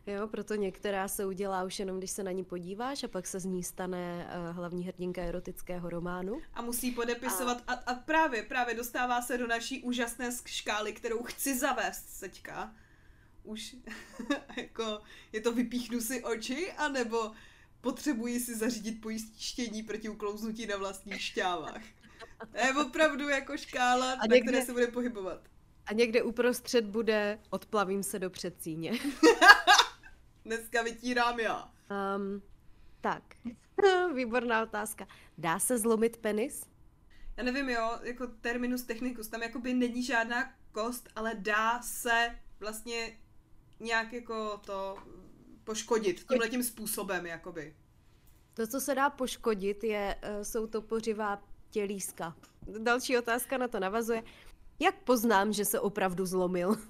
Jo, 0.07 0.29
proto 0.29 0.55
některá 0.55 1.09
se 1.09 1.27
udělá 1.27 1.65
už 1.65 1.79
jenom, 1.79 1.99
když 1.99 2.11
se 2.11 2.23
na 2.23 2.31
ní 2.33 2.45
podíváš 2.45 3.03
a 3.05 3.09
pak 3.09 3.27
se 3.27 3.41
z 3.41 3.45
ní 3.45 3.63
stane 3.65 4.27
uh, 4.51 4.57
hlavní 4.57 4.85
hrdinka 4.85 5.23
erotického 5.23 5.91
románu. 5.91 6.41
A 6.55 6.63
musí 6.63 6.91
podepisovat 6.91 7.63
a, 7.67 7.73
a 7.73 7.95
právě, 7.95 8.43
právě 8.43 8.75
dostává 8.75 9.23
se 9.23 9.39
do 9.39 9.47
naší 9.47 9.83
úžasné 9.83 10.31
škály, 10.47 10.93
kterou 10.93 11.23
chci 11.23 11.59
zavést 11.59 12.21
teďka. 12.21 12.75
Už 13.43 13.77
jako, 14.57 15.01
je 15.33 15.41
to 15.41 15.53
vypíchnu 15.53 16.01
si 16.01 16.25
oči, 16.25 16.73
anebo 16.73 17.33
potřebuji 17.81 18.41
si 18.41 18.55
zařídit 18.57 19.01
pojištění 19.01 19.83
proti 19.83 20.09
uklouznutí 20.09 20.67
na 20.67 20.77
vlastních 20.77 21.23
šťávách. 21.23 21.83
To 22.53 22.59
je 22.59 22.75
opravdu 22.87 23.29
jako 23.29 23.57
škála, 23.57 24.13
A 24.13 24.17
na 24.17 24.35
někde- 24.35 24.51
které 24.53 24.67
se 24.67 24.73
bude 24.73 24.87
pohybovat. 24.87 25.41
A 25.87 25.93
někde 25.93 26.23
uprostřed 26.23 26.85
bude 26.85 27.39
odplavím 27.51 28.03
se 28.03 28.19
do 28.19 28.31
předsíně. 28.31 28.93
Dneska 30.45 30.83
vytírám 30.83 31.41
já. 31.41 31.73
Um, 32.17 32.43
tak, 33.01 33.23
výborná 34.15 34.63
otázka. 34.63 35.07
Dá 35.39 35.59
se 35.59 35.79
zlomit 35.79 36.17
penis? 36.17 36.67
Já 37.37 37.45
nevím, 37.45 37.69
jo, 37.69 37.99
jako 38.03 38.27
terminus 38.27 38.83
technicus, 38.83 39.29
tam 39.29 39.43
jakoby 39.43 39.75
není 39.75 40.03
žádná 40.03 40.55
kost, 40.73 41.09
ale 41.17 41.35
dá 41.35 41.83
se 41.83 42.39
vlastně 42.61 43.19
nějak 43.81 44.13
jako 44.13 44.61
to 44.67 44.97
poškodit 45.65 46.25
tímhle 46.29 46.49
tím 46.49 46.63
způsobem, 46.63 47.27
jakoby. 47.27 47.77
To, 48.55 48.67
co 48.67 48.81
se 48.81 48.95
dá 48.95 49.11
poškodit, 49.11 49.85
je, 49.85 50.17
eh, 50.23 50.45
jsou 50.45 50.67
to 50.67 50.83
pořivá 50.83 51.43
tělíska. 51.71 52.37
Další 52.79 53.19
otázka 53.19 53.59
na 53.59 53.69
to 53.69 53.81
navazuje. 53.81 54.23
Jak 54.81 54.95
poznám, 54.95 55.53
že 55.53 55.65
se 55.65 55.81
opravdu 55.81 56.27
zlomil? 56.27 56.77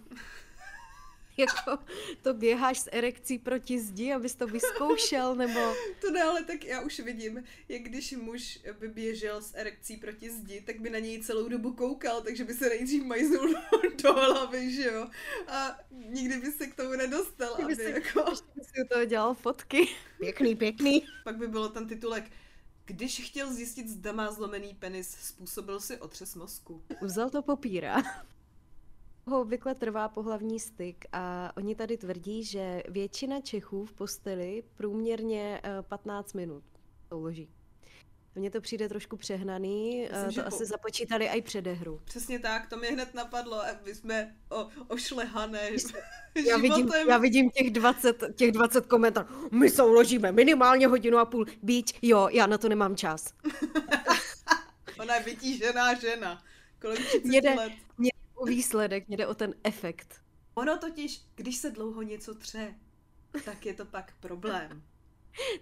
jako 1.36 1.82
to 2.22 2.34
běháš 2.34 2.78
s 2.78 2.88
erekcí 2.92 3.38
proti 3.38 3.80
zdi, 3.80 4.12
abys 4.12 4.34
to 4.34 4.46
vyzkoušel, 4.46 5.34
nebo... 5.34 5.60
To 6.00 6.10
ne, 6.10 6.22
ale 6.22 6.44
tak 6.44 6.64
já 6.64 6.80
už 6.80 7.00
vidím, 7.00 7.44
jak 7.68 7.82
když 7.82 8.12
muž 8.12 8.60
by 8.78 8.88
běžel 8.88 9.42
s 9.42 9.54
erekcí 9.54 9.96
proti 9.96 10.30
zdi, 10.30 10.60
tak 10.60 10.80
by 10.80 10.90
na 10.90 10.98
něj 10.98 11.22
celou 11.22 11.48
dobu 11.48 11.72
koukal, 11.72 12.20
takže 12.22 12.44
by 12.44 12.54
se 12.54 12.68
nejdřív 12.68 13.04
majznul 13.04 13.54
do 14.02 14.12
hlavy, 14.12 14.72
že 14.74 14.84
jo? 14.84 15.08
A 15.48 15.78
nikdy 15.90 16.36
by 16.36 16.52
se 16.52 16.66
k 16.66 16.74
tomu 16.74 16.90
nedostal, 16.90 17.54
Kdyby 17.56 17.72
aby 17.72 17.82
si- 17.82 17.90
jako... 17.90 18.34
Si 18.62 18.84
toho 18.92 19.04
dělal 19.04 19.34
fotky. 19.34 19.88
Pěkný, 20.20 20.56
pěkný. 20.56 21.06
Pak 21.24 21.36
by 21.36 21.48
bylo 21.48 21.68
ten 21.68 21.88
titulek 21.88 22.24
když 22.84 23.20
chtěl 23.20 23.52
zjistit, 23.52 23.88
zda 23.88 24.12
má 24.12 24.32
zlomený 24.32 24.74
penis, 24.74 25.16
způsobil 25.20 25.80
si 25.80 25.98
otřes 25.98 26.34
mozku. 26.34 26.82
Vzal 27.02 27.30
to 27.30 27.42
popírá. 27.42 28.02
Ho 29.26 29.40
obvykle 29.40 29.74
trvá 29.74 30.08
pohlavní 30.08 30.60
styk 30.60 31.04
a 31.12 31.52
oni 31.56 31.74
tady 31.74 31.96
tvrdí, 31.96 32.44
že 32.44 32.82
většina 32.88 33.40
Čechů 33.40 33.86
v 33.86 33.92
posteli 33.92 34.62
průměrně 34.76 35.60
eh, 35.64 35.82
15 35.82 36.32
minut 36.32 36.62
uloží. 37.14 37.48
Mně 38.34 38.50
to 38.50 38.60
přijde 38.60 38.88
trošku 38.88 39.16
přehnaný, 39.16 40.00
Myslím, 40.00 40.28
eh, 40.28 40.30
že 40.32 40.42
to 40.42 40.48
po- 40.50 40.54
asi 40.54 40.66
započítali 40.66 41.28
i 41.28 41.42
předehru. 41.42 42.00
Přesně 42.04 42.38
tak, 42.38 42.68
to 42.68 42.76
mě 42.76 42.88
hned 42.88 43.14
napadlo, 43.14 43.54
a 43.62 43.66
my 43.84 43.94
jsme 43.94 44.36
o, 44.50 44.68
ošlehané 44.88 45.70
Já 46.46 46.56
vidím, 46.56 46.90
já 47.08 47.18
vidím 47.18 47.50
těch 47.50 47.70
20, 47.70 48.24
těch 48.36 48.52
20 48.52 48.86
komentářů. 48.86 49.28
My 49.50 49.70
se 49.70 49.82
uložíme 49.82 50.32
minimálně 50.32 50.86
hodinu 50.86 51.18
a 51.18 51.24
půl. 51.24 51.46
Bíč, 51.62 51.94
jo, 52.02 52.28
já 52.30 52.46
na 52.46 52.58
to 52.58 52.68
nemám 52.68 52.96
čas. 52.96 53.34
Ona 55.00 55.14
je 55.16 55.22
vytížená 55.22 55.94
žena, 55.94 56.42
kolem 56.80 56.96
30 56.96 57.24
Mě 57.24 57.40
jde- 57.40 57.54
let. 57.54 57.72
Jde 57.98 58.10
o 58.42 58.44
výsledek, 58.44 59.08
mě 59.08 59.16
jde 59.16 59.26
o 59.26 59.34
ten 59.34 59.54
efekt. 59.64 60.22
Ono 60.54 60.78
totiž, 60.78 61.22
když 61.34 61.56
se 61.56 61.70
dlouho 61.70 62.02
něco 62.02 62.34
tře, 62.34 62.74
tak 63.44 63.66
je 63.66 63.74
to 63.74 63.84
pak 63.84 64.14
problém. 64.20 64.82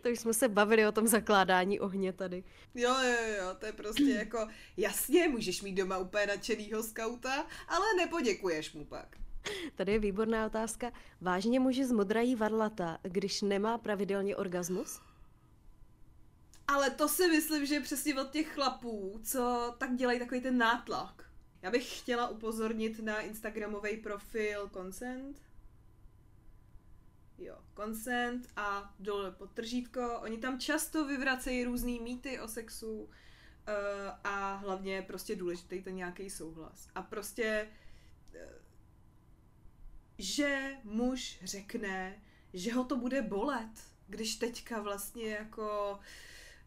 To 0.03 0.09
už 0.09 0.21
jsme 0.21 0.35
se 0.35 0.49
bavili 0.49 0.87
o 0.87 0.93
tom 0.93 1.07
zakládání 1.07 1.81
ohně 1.81 2.13
tady. 2.13 2.45
Jo, 2.75 2.95
jo, 3.03 3.35
jo, 3.39 3.55
to 3.59 3.67
je 3.67 3.73
prostě 3.73 4.05
jako, 4.05 4.49
jasně, 4.77 5.29
můžeš 5.29 5.63
mít 5.63 5.75
doma 5.75 5.99
úplně 5.99 6.27
nadšenýho 6.27 6.83
skauta, 6.83 7.47
ale 7.69 7.87
nepoděkuješ 7.97 8.73
mu 8.73 8.85
pak. 8.85 9.17
Tady 9.75 9.93
je 9.93 9.99
výborná 9.99 10.47
otázka. 10.47 10.93
Vážně 11.21 11.61
muži 11.61 11.85
zmodrají 11.85 12.35
varlata, 12.35 12.99
když 13.03 13.43
nemá 13.43 13.79
pravidelně 13.79 14.37
orgasmus? 14.37 15.01
Ale 16.69 16.91
to 16.91 17.09
si 17.09 17.29
myslím, 17.29 17.67
že 17.67 17.75
je 17.75 17.81
přesně 17.81 18.21
od 18.21 18.31
těch 18.31 18.55
chlapů, 18.55 19.21
co 19.25 19.75
tak 19.79 19.95
dělají 19.97 20.19
takový 20.19 20.41
ten 20.41 20.59
nátlak. 20.59 21.30
Já 21.63 21.71
bych 21.71 21.99
chtěla 21.99 22.29
upozornit 22.29 22.99
na 22.99 23.21
Instagramový 23.21 23.97
profil 23.97 24.69
Consent. 24.69 25.43
Jo, 27.39 27.59
Consent 27.77 28.49
a 28.57 28.95
dole 28.99 29.31
podtržítko. 29.31 30.19
Oni 30.21 30.39
tam 30.39 30.61
často 30.61 31.07
vyvracejí 31.07 31.65
různý 31.65 32.01
mýty 32.01 32.41
o 32.41 32.49
sexu 32.49 33.03
uh, 33.03 33.11
a 34.25 34.55
hlavně 34.55 35.03
prostě 35.03 35.37
důležitý 35.37 35.83
ten 35.83 35.97
nějaký 35.97 36.31
souhlas. 36.31 36.89
A 36.95 37.03
prostě, 37.03 37.69
uh, 38.35 38.41
že 40.19 40.77
muž 40.85 41.39
řekne, 41.43 42.23
že 42.53 42.73
ho 42.73 42.85
to 42.85 42.97
bude 42.97 43.23
bolet, 43.23 43.91
když 44.07 44.37
teďka 44.37 44.81
vlastně 44.81 45.31
jako 45.31 45.99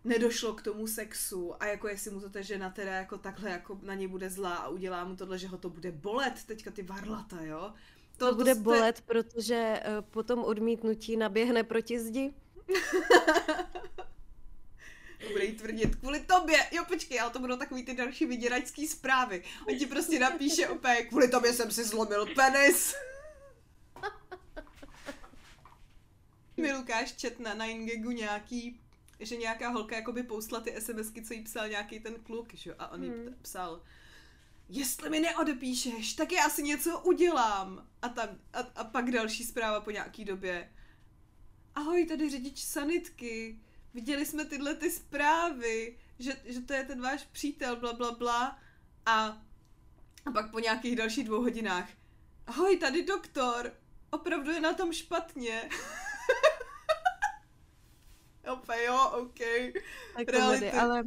nedošlo 0.03 0.53
k 0.53 0.61
tomu 0.61 0.87
sexu 0.87 1.63
a 1.63 1.65
jako 1.65 1.87
jestli 1.87 2.11
mu 2.11 2.21
to 2.21 2.29
ta 2.29 2.41
žena 2.41 2.69
teda 2.69 2.91
jako 2.91 3.17
takhle 3.17 3.49
jako 3.49 3.79
na 3.81 3.93
něj 3.93 4.07
bude 4.07 4.29
zlá 4.29 4.55
a 4.55 4.67
udělá 4.67 5.03
mu 5.03 5.15
tohle, 5.15 5.37
že 5.37 5.47
ho 5.47 5.57
to 5.57 5.69
bude 5.69 5.91
bolet, 5.91 6.43
teďka 6.45 6.71
ty 6.71 6.83
varlata, 6.83 7.41
jo? 7.41 7.73
To, 8.17 8.29
to 8.29 8.35
bude 8.35 8.55
jste- 8.55 8.63
bolet, 8.63 9.01
protože 9.01 9.79
eh, 9.83 10.01
potom 10.01 10.43
odmítnutí 10.43 11.17
naběhne 11.17 11.63
proti 11.63 11.99
zdi. 11.99 12.33
Bude 15.31 15.45
jí 15.45 15.55
tvrdit 15.55 15.95
kvůli 15.95 16.19
tobě. 16.19 16.57
Jo, 16.71 16.85
počkej, 16.87 17.19
ale 17.19 17.31
to 17.31 17.39
budou 17.39 17.57
takový 17.57 17.85
ty 17.85 17.93
další 17.93 18.25
vyděračský 18.25 18.87
zprávy. 18.87 19.43
On 19.67 19.77
ti 19.77 19.85
prostě 19.85 20.19
napíše 20.19 20.67
opět, 20.67 21.05
kvůli 21.05 21.27
tobě 21.27 21.53
jsem 21.53 21.71
si 21.71 21.83
zlomil 21.83 22.25
penis. 22.35 22.95
Mi 26.57 26.73
Lukáš 26.73 27.13
čet 27.13 27.39
na 27.39 27.55
9gagu 27.55 28.11
nějaký, 28.11 28.81
že 29.19 29.37
nějaká 29.37 29.69
holka 29.69 29.95
jakoby 29.95 30.23
poustla 30.23 30.59
ty 30.59 30.75
SMSky, 30.81 31.21
co 31.21 31.33
jí 31.33 31.41
psal 31.43 31.69
nějaký 31.69 31.99
ten 31.99 32.15
kluk, 32.23 32.53
že 32.53 32.69
jo, 32.69 32.75
a 32.79 32.87
on 32.91 33.03
jí 33.03 33.09
Hmm. 33.09 33.35
psal, 33.41 33.81
jestli 34.69 35.09
mi 35.09 35.19
neodepíšeš, 35.19 36.13
tak 36.13 36.31
já 36.31 36.49
si 36.49 36.63
něco 36.63 36.99
udělám. 36.99 37.87
A, 38.01 38.09
tam, 38.09 38.29
a, 38.53 38.59
a 38.59 38.83
pak 38.83 39.11
další 39.11 39.43
zpráva 39.43 39.81
po 39.81 39.91
nějaký 39.91 40.25
době. 40.25 40.71
Ahoj, 41.75 42.05
tady 42.05 42.29
řidič 42.29 42.63
sanitky. 42.63 43.59
Viděli 43.93 44.25
jsme 44.25 44.45
tyhle 44.45 44.75
ty 44.75 44.91
zprávy, 44.91 45.97
že, 46.19 46.35
že 46.45 46.61
to 46.61 46.73
je 46.73 46.83
ten 46.83 47.01
váš 47.01 47.23
přítel, 47.23 47.75
bla, 47.75 47.93
bla, 47.93 48.11
bla. 48.11 48.59
A, 49.05 49.41
a 50.25 50.31
pak 50.33 50.51
po 50.51 50.59
nějakých 50.59 50.95
dalších 50.95 51.23
dvou 51.25 51.41
hodinách. 51.41 51.89
Ahoj, 52.47 52.77
tady 52.77 53.03
doktor. 53.03 53.73
Opravdu 54.09 54.51
je 54.51 54.59
na 54.59 54.73
tom 54.73 54.93
špatně. 54.93 55.69
Opět 58.53 58.85
jo, 58.85 59.11
OK. 59.21 59.39
Tak 60.17 60.27
Reality. 60.29 60.59
komedy, 60.59 60.71
ale, 60.71 61.03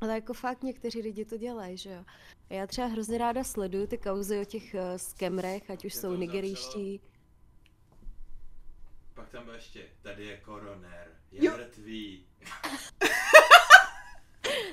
ale 0.00 0.14
jako 0.14 0.34
fakt 0.34 0.62
někteří 0.62 1.02
lidi 1.02 1.24
to 1.24 1.36
dělají, 1.36 1.76
že 1.76 1.90
jo. 1.90 2.04
Já 2.50 2.66
třeba 2.66 2.86
hrozně 2.86 3.18
ráda 3.18 3.44
sleduju 3.44 3.86
ty 3.86 3.98
kauzy 3.98 4.38
o 4.40 4.44
těch 4.44 4.74
uh, 4.74 4.80
skemrech, 4.96 5.70
ať 5.70 5.84
už 5.84 5.94
jsou 5.94 6.16
nigerijští. 6.16 7.00
Pak 9.14 9.28
tam 9.30 9.44
byl 9.44 9.54
ještě, 9.54 9.86
tady 10.02 10.24
je 10.24 10.36
koroner, 10.36 11.08
je 11.32 11.44
Jo. 11.44 11.52
mrtvý. 11.56 12.26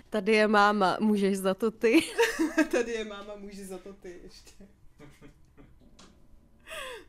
Tady 0.09 0.31
je 0.31 0.47
máma, 0.47 0.97
můžeš 0.99 1.37
za 1.37 1.53
to 1.53 1.71
ty. 1.71 2.03
Tady 2.71 2.91
je 2.91 3.05
máma, 3.05 3.35
může 3.35 3.65
za 3.65 3.77
to 3.77 3.93
ty 3.93 4.19
ještě. 4.23 4.67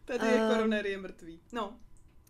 Tady 0.05 0.27
je 0.27 0.41
Ehm. 0.41 0.55
koroner, 0.55 0.87
je 0.87 0.99
mrtvý. 0.99 1.41
No, 1.53 1.79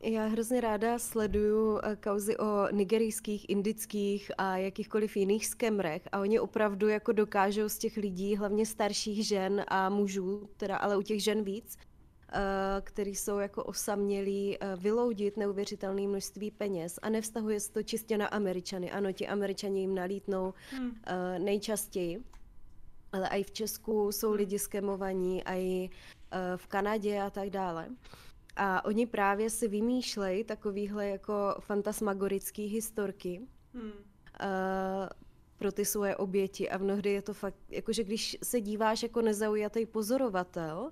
Já 0.03 0.27
hrozně 0.27 0.61
ráda 0.61 0.99
sleduju 0.99 1.79
eh, 1.83 1.97
kauzy 1.97 2.37
o 2.37 2.69
nigerijských, 2.73 3.51
indických 3.51 4.31
a 4.39 4.57
jakýchkoliv 4.57 5.17
jiných 5.17 5.47
skemrech 5.47 6.03
a 6.13 6.21
oni 6.21 6.41
opravdu 6.41 6.89
jako 6.89 7.13
dokážou 7.13 7.69
z 7.69 7.79
těch 7.79 7.97
lidí, 7.97 8.37
hlavně 8.37 8.67
starších 8.67 9.27
žen 9.27 9.65
a 9.69 9.89
mužů, 9.89 10.49
teda 10.57 10.77
ale 10.77 10.97
u 10.97 11.03
těch 11.03 11.23
žen 11.23 11.43
víc, 11.45 11.79
eh, 12.33 12.41
který 12.81 13.15
jsou 13.15 13.39
jako 13.39 13.65
osamělí, 13.65 14.59
eh, 14.61 14.77
vyloudit 14.77 15.37
neuvěřitelné 15.37 16.03
množství 16.03 16.51
peněz 16.51 16.99
a 17.03 17.09
nevztahuje 17.09 17.61
se 17.61 17.73
to 17.73 17.83
čistě 17.83 18.19
na 18.19 18.27
Američany. 18.27 18.91
Ano, 18.91 19.13
ti 19.13 19.29
Američani 19.29 19.81
jim 19.81 19.95
nalítnou 19.95 20.55
hm. 20.73 20.91
eh, 21.07 21.39
nejčastěji, 21.39 22.23
ale 23.13 23.29
i 23.29 23.43
v 23.43 23.51
Česku 23.51 24.13
jsou 24.13 24.33
lidi 24.33 24.59
skemovaní, 24.59 25.43
i 25.47 25.91
v 26.57 26.67
Kanadě 26.67 27.21
a 27.21 27.31
tak 27.31 27.51
dále. 27.51 27.89
A 28.61 28.85
oni 28.85 29.07
právě 29.07 29.51
si 29.51 29.69
vymýšlejí 29.69 30.45
takovýhle 30.45 31.09
jako 31.09 31.55
fantasmagorický 31.61 32.67
historky 32.67 33.41
Hm. 33.75 33.91
eh, 34.41 35.09
pro 35.59 35.73
ty 35.73 35.85
svoje 35.85 36.17
oběti 36.17 36.71
a 36.71 36.79
mnohdy 36.79 37.11
je 37.11 37.23
to 37.23 37.35
fakt, 37.35 37.57
jakože 37.69 38.05
když 38.05 38.37
se 38.43 38.61
díváš 38.61 39.03
jako 39.03 39.23
nezaujatý 39.23 39.87
pozorovatel, 39.87 40.91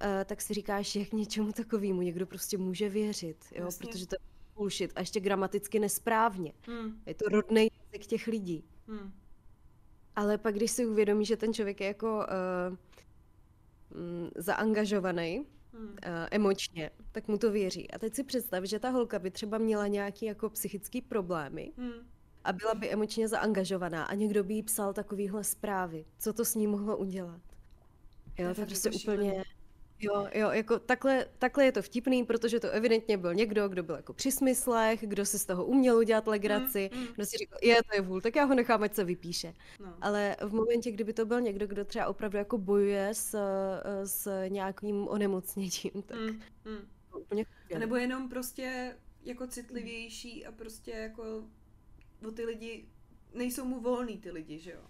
eh, 0.00 0.24
tak 0.24 0.40
si 0.42 0.54
říkáš, 0.54 0.96
jak 0.96 1.12
něčemu 1.12 1.52
takovému 1.52 2.02
někdo 2.02 2.26
prostě 2.26 2.58
může 2.58 2.88
věřit, 2.88 3.44
jo, 3.54 3.64
Jasně. 3.64 3.86
protože 3.86 4.06
to 4.06 4.14
je 4.14 4.18
bullshit 4.56 4.92
a 4.96 5.00
ještě 5.00 5.20
gramaticky 5.20 5.78
nesprávně. 5.78 6.52
Hm. 6.68 7.00
Je 7.06 7.14
to 7.14 7.24
rodný 7.28 7.68
jazyk 7.92 8.06
těch 8.06 8.26
lidí. 8.26 8.64
Hm. 8.88 9.12
Ale 10.16 10.38
pak, 10.38 10.54
když 10.54 10.70
si 10.70 10.86
uvědomí, 10.86 11.24
že 11.24 11.36
ten 11.36 11.54
člověk 11.54 11.80
je 11.80 11.86
jako 11.86 12.26
uh, 13.92 14.00
mm, 14.00 14.30
zaangažovaný 14.36 15.46
Hm. 15.72 15.86
uh, 15.86 15.96
emočně, 16.30 16.90
tak 17.12 17.28
mu 17.28 17.38
to 17.38 17.50
věří. 17.50 17.90
A 17.90 17.98
teď 17.98 18.14
si 18.14 18.24
představ, 18.24 18.64
že 18.64 18.78
ta 18.78 18.90
holka 18.90 19.18
by 19.18 19.30
třeba 19.30 19.58
měla 19.58 19.86
nějaký 19.86 20.26
jako 20.26 20.50
psychický 20.50 21.02
problémy 21.02 21.72
Hm. 21.76 22.08
a 22.44 22.52
byla 22.52 22.74
by 22.74 22.90
emočně 22.90 23.28
zaangažovaná 23.28 24.04
a 24.04 24.14
někdo 24.14 24.44
by 24.44 24.54
jí 24.54 24.62
psal 24.62 24.92
takovýhle 24.92 25.44
zprávy. 25.44 26.04
Co 26.18 26.32
to 26.32 26.44
s 26.44 26.54
ní 26.54 26.66
mohlo 26.66 26.96
udělat? 26.96 27.40
Jo, 28.38 28.54
to 28.54 28.60
je 28.60 28.66
prostě 28.66 28.88
jako 28.88 28.98
úplně... 28.98 29.44
Jo, 30.00 30.26
jo, 30.34 30.50
jako 30.50 30.78
takhle, 30.78 31.26
takhle 31.38 31.64
je 31.64 31.72
to 31.72 31.82
vtipný, 31.82 32.24
protože 32.24 32.60
to 32.60 32.70
evidentně 32.70 33.18
byl 33.18 33.34
někdo, 33.34 33.68
kdo 33.68 33.82
byl 33.82 33.94
jako 33.96 34.12
při 34.12 34.32
smyslech, 34.32 35.00
kdo 35.06 35.26
si 35.26 35.38
z 35.38 35.44
toho 35.46 35.64
uměl 35.64 35.96
udělat 35.96 36.26
legraci, 36.26 36.90
Mm, 36.94 37.00
mm. 37.00 37.06
kdo 37.14 37.26
si 37.26 37.36
říkal, 37.36 37.58
je, 37.62 37.76
to 37.76 37.94
je 37.94 38.00
vůl, 38.00 38.20
tak 38.20 38.36
já 38.36 38.44
ho 38.44 38.54
nechám, 38.54 38.82
ať 38.82 38.94
se 38.94 39.04
vypíše. 39.04 39.54
No. 39.80 39.94
Ale 40.00 40.36
v 40.42 40.52
momentě, 40.54 40.90
kdyby 40.90 41.12
to 41.12 41.26
byl 41.26 41.40
někdo, 41.40 41.66
kdo 41.66 41.84
třeba 41.84 42.06
opravdu 42.06 42.38
jako 42.38 42.58
bojuje 42.58 43.08
s, 43.14 43.34
eh, 43.34 44.06
s 44.06 44.48
nějakým 44.48 45.08
onemocněním, 45.08 46.02
tak. 46.06 46.18
Hm. 46.18 46.40
to 47.12 47.18
úplně 47.18 47.44
A 47.74 47.78
nebo 47.78 47.96
jenom 47.96 48.28
prostě 48.28 48.96
jako 49.22 49.46
citlivější 49.46 50.46
a 50.46 50.52
prostě 50.52 50.90
jako 50.90 51.44
o 52.28 52.30
ty 52.30 52.44
lidi, 52.44 52.88
nejsou 53.34 53.64
mu 53.64 53.80
volný 53.80 54.18
ty 54.18 54.30
lidi, 54.30 54.58
že 54.58 54.72
jo? 54.72 54.80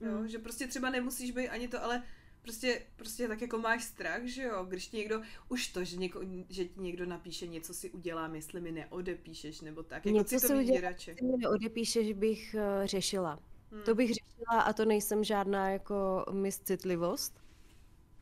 Jo, 0.00 0.12
Mm. 0.20 0.28
že 0.28 0.38
prostě 0.38 0.66
třeba 0.66 0.90
nemusíš 0.90 1.30
být 1.30 1.48
ani 1.48 1.68
to, 1.68 1.84
ale 1.84 2.02
prostě, 2.46 2.82
prostě 2.96 3.28
tak 3.28 3.40
jako 3.40 3.58
máš 3.58 3.84
strach, 3.84 4.22
že 4.24 4.42
jo, 4.42 4.64
když 4.64 4.86
ti 4.86 4.96
někdo, 4.96 5.22
už 5.48 5.68
to, 5.68 5.84
že, 5.84 5.96
něko, 5.96 6.20
že 6.48 6.64
ti 6.64 6.80
někdo 6.80 7.06
napíše 7.06 7.46
něco 7.46 7.74
si 7.74 7.90
udělám, 7.90 8.34
jestli 8.34 8.60
mi 8.60 8.72
neodepíšeš, 8.72 9.60
nebo 9.60 9.82
tak, 9.82 10.06
jako 10.06 10.18
Něco 10.18 10.28
si 10.28 10.40
citový 10.40 10.58
udělám, 10.58 10.74
vyděrače. 10.74 11.14
Ty 11.14 11.24
mi 11.24 11.36
neodepíšeš, 11.36 12.12
bych 12.12 12.54
eh, 12.54 12.86
řešila. 12.86 13.38
Hmm. 13.72 13.82
To 13.82 13.94
bych 13.94 14.08
řešila 14.08 14.60
a 14.62 14.72
to 14.72 14.84
nejsem 14.84 15.24
žádná 15.24 15.70
jako 15.70 16.24
miscitlivost. 16.32 17.40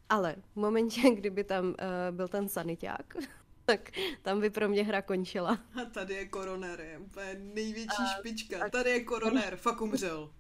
Ale 0.09 0.37
v 0.53 0.57
momentě, 0.57 1.01
kdyby 1.15 1.45
tam 1.45 1.67
uh, 1.67 1.75
byl 2.11 2.29
ten 2.29 2.49
saniták, 2.49 3.17
tak 3.65 3.91
tam 4.23 4.41
by 4.41 4.51
pro 4.51 4.69
mě 4.69 4.85
hra 4.85 5.03
končila. 5.03 5.59
A 5.83 5.85
tady 5.85 6.15
je 6.15 6.29
koroner, 6.29 6.81
je 6.81 6.99
úplně 6.99 7.41
největší 7.55 8.03
špička. 8.19 8.69
Tady 8.71 8.91
je 8.91 9.05
koroner, 9.05 9.57
fakt 9.57 9.81
umřel. 9.81 10.31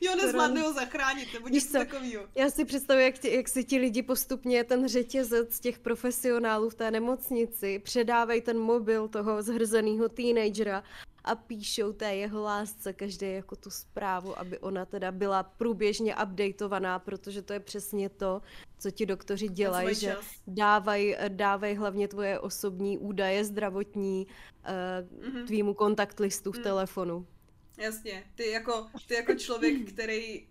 Jo, 0.00 0.16
nezvládne 0.16 0.60
ho 0.60 0.72
zachránit, 0.72 1.34
nebo 1.34 1.48
něco 1.48 1.78
takového. 1.78 2.24
Já 2.34 2.50
si 2.50 2.64
představuji, 2.64 3.04
jak, 3.04 3.24
jak 3.24 3.48
si 3.48 3.64
ti 3.64 3.78
lidi 3.78 4.02
postupně 4.02 4.64
ten 4.64 4.88
řetězec 4.88 5.60
těch 5.60 5.78
profesionálů 5.78 6.70
v 6.70 6.74
té 6.74 6.90
nemocnici 6.90 7.78
předávají 7.78 8.40
ten 8.40 8.58
mobil 8.58 9.08
toho 9.08 9.42
zhrzeného 9.42 10.08
teenagera 10.08 10.82
a 11.24 11.34
píšou 11.34 11.92
té 11.92 12.16
jeho 12.16 12.42
lásce 12.42 12.92
každý 12.92 13.32
jako 13.32 13.56
tu 13.56 13.70
zprávu, 13.70 14.38
aby 14.38 14.58
ona 14.58 14.84
teda 14.84 15.12
byla 15.12 15.42
průběžně 15.42 16.16
updateovaná, 16.16 16.98
protože 16.98 17.42
to 17.42 17.52
je 17.52 17.60
přesně 17.60 18.08
to, 18.08 18.42
co 18.78 18.90
ti 18.90 19.06
doktoři 19.06 19.48
dělají, 19.48 19.94
že 19.94 20.16
dávají 20.46 21.16
dávaj 21.28 21.74
hlavně 21.74 22.08
tvoje 22.08 22.38
osobní 22.38 22.98
údaje 22.98 23.44
zdravotní 23.44 24.26
uh, 24.26 25.28
mm-hmm. 25.28 25.46
tvýmu 25.46 25.74
kontakt 25.74 26.20
listu 26.20 26.52
v 26.52 26.56
mm. 26.56 26.62
telefonu. 26.62 27.26
Jasně, 27.78 28.24
ty 28.34 28.50
jako, 28.50 28.90
ty 29.08 29.14
jako 29.14 29.34
člověk, 29.34 29.88
který 29.92 30.42
uh, 30.42 30.48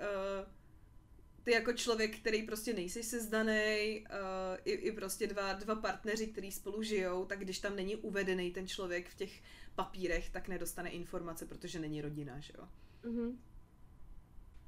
ty 1.43 1.51
jako 1.51 1.73
člověk, 1.73 2.19
který 2.19 2.43
prostě 2.43 2.73
nejsi 2.73 3.03
sezdaný, 3.03 4.05
uh, 4.09 4.57
i, 4.65 4.71
i 4.71 4.91
prostě 4.91 5.27
dva, 5.27 5.53
dva 5.53 5.75
partneři, 5.75 6.27
kteří 6.27 6.51
spolu 6.51 6.83
žijou, 6.83 7.25
tak 7.25 7.39
když 7.39 7.59
tam 7.59 7.75
není 7.75 7.95
uvedený 7.95 8.51
ten 8.51 8.67
člověk 8.67 9.09
v 9.09 9.15
těch 9.15 9.41
papírech, 9.75 10.29
tak 10.29 10.47
nedostane 10.47 10.89
informace, 10.89 11.45
protože 11.45 11.79
není 11.79 12.01
rodina, 12.01 12.39
že 12.39 12.53
jo? 12.57 12.67
Mm-hmm. 13.03 13.37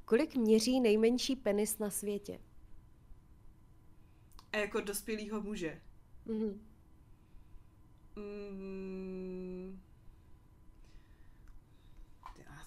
Kolik 0.06 0.36
měří 0.36 0.80
nejmenší 0.80 1.36
penis 1.36 1.80
na 1.80 1.90
světě? 1.90 2.40
A 4.52 4.57
jako 4.57 4.82
dospělýho 4.82 5.41
muže? 5.41 5.82
Mm-hmm. 6.28 6.60
Mm, 8.15 8.81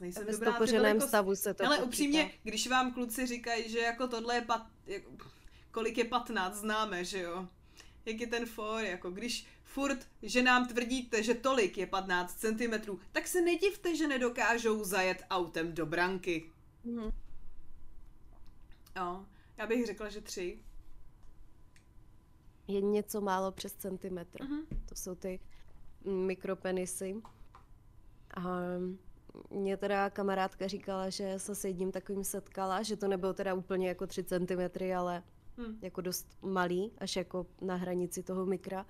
nejsem 0.05 0.26
Ve 0.26 0.32
dobrá 0.32 0.52
na 0.52 0.59
velikost... 0.59 1.09
stavu 1.09 1.36
se 1.36 1.55
to 1.55 1.64
Ale 1.64 1.76
počítá. 1.76 1.89
upřímně, 1.89 2.31
když 2.43 2.66
vám 2.66 2.94
kluci 2.94 3.26
říkají, 3.26 3.70
že 3.70 3.78
jako 3.78 4.09
tohle 4.09 4.35
je 4.35 4.43
pat... 4.43 4.66
kolik 5.70 5.98
je 5.98 6.05
15, 6.05 6.55
známe, 6.55 7.05
že 7.05 7.20
jo? 7.20 7.48
Jak 8.05 8.20
je 8.20 8.26
ten 8.26 8.47
for, 8.47 8.85
jako 8.85 9.10
když 9.10 9.47
furt, 9.64 10.09
že 10.22 10.43
nám 10.43 10.68
tvrdíte, 10.68 11.22
že 11.22 11.35
tolik 11.35 11.78
je 11.78 11.86
15 11.86 12.35
cm, 12.40 12.98
tak 13.12 13.26
se 13.26 13.40
nedivte, 13.40 13.97
že 13.97 14.06
nedokážou 14.06 14.85
zajet 14.85 15.22
autem 15.31 15.72
do 15.74 15.86
branky. 15.86 16.51
Mm. 16.85 17.10
Jo, 18.97 19.26
já 19.56 19.66
bych 19.66 19.86
řekla, 19.86 20.09
že 20.09 20.20
tři. 20.20 20.59
Je 22.68 22.81
něco 22.81 23.20
málo 23.20 23.52
přes 23.52 23.72
centimetr. 23.72 24.43
Mm-hmm. 24.43 24.66
To 24.89 24.94
jsou 24.94 25.14
ty 25.14 25.40
mikropenisy. 26.05 27.22
A 28.36 28.40
mě 29.51 29.77
teda 29.77 30.11
kamarádka 30.11 30.66
říkala, 30.66 31.11
že 31.11 31.39
se 31.39 31.55
s 31.55 31.65
jedním 31.65 31.93
takovým 31.93 32.24
setkala, 32.24 32.82
že 32.82 32.97
to 32.97 33.09
nebylo 33.09 33.35
teda 33.35 33.55
úplně 33.55 33.89
jako 33.89 34.06
3 34.06 34.24
cm, 34.24 34.93
ale 34.97 35.23
hmm. 35.56 35.78
jako 35.82 36.01
dost 36.01 36.27
malý, 36.43 36.93
až 36.98 37.16
jako 37.16 37.47
na 37.61 37.74
hranici 37.74 38.23
toho 38.23 38.47
mikra. 38.47 38.86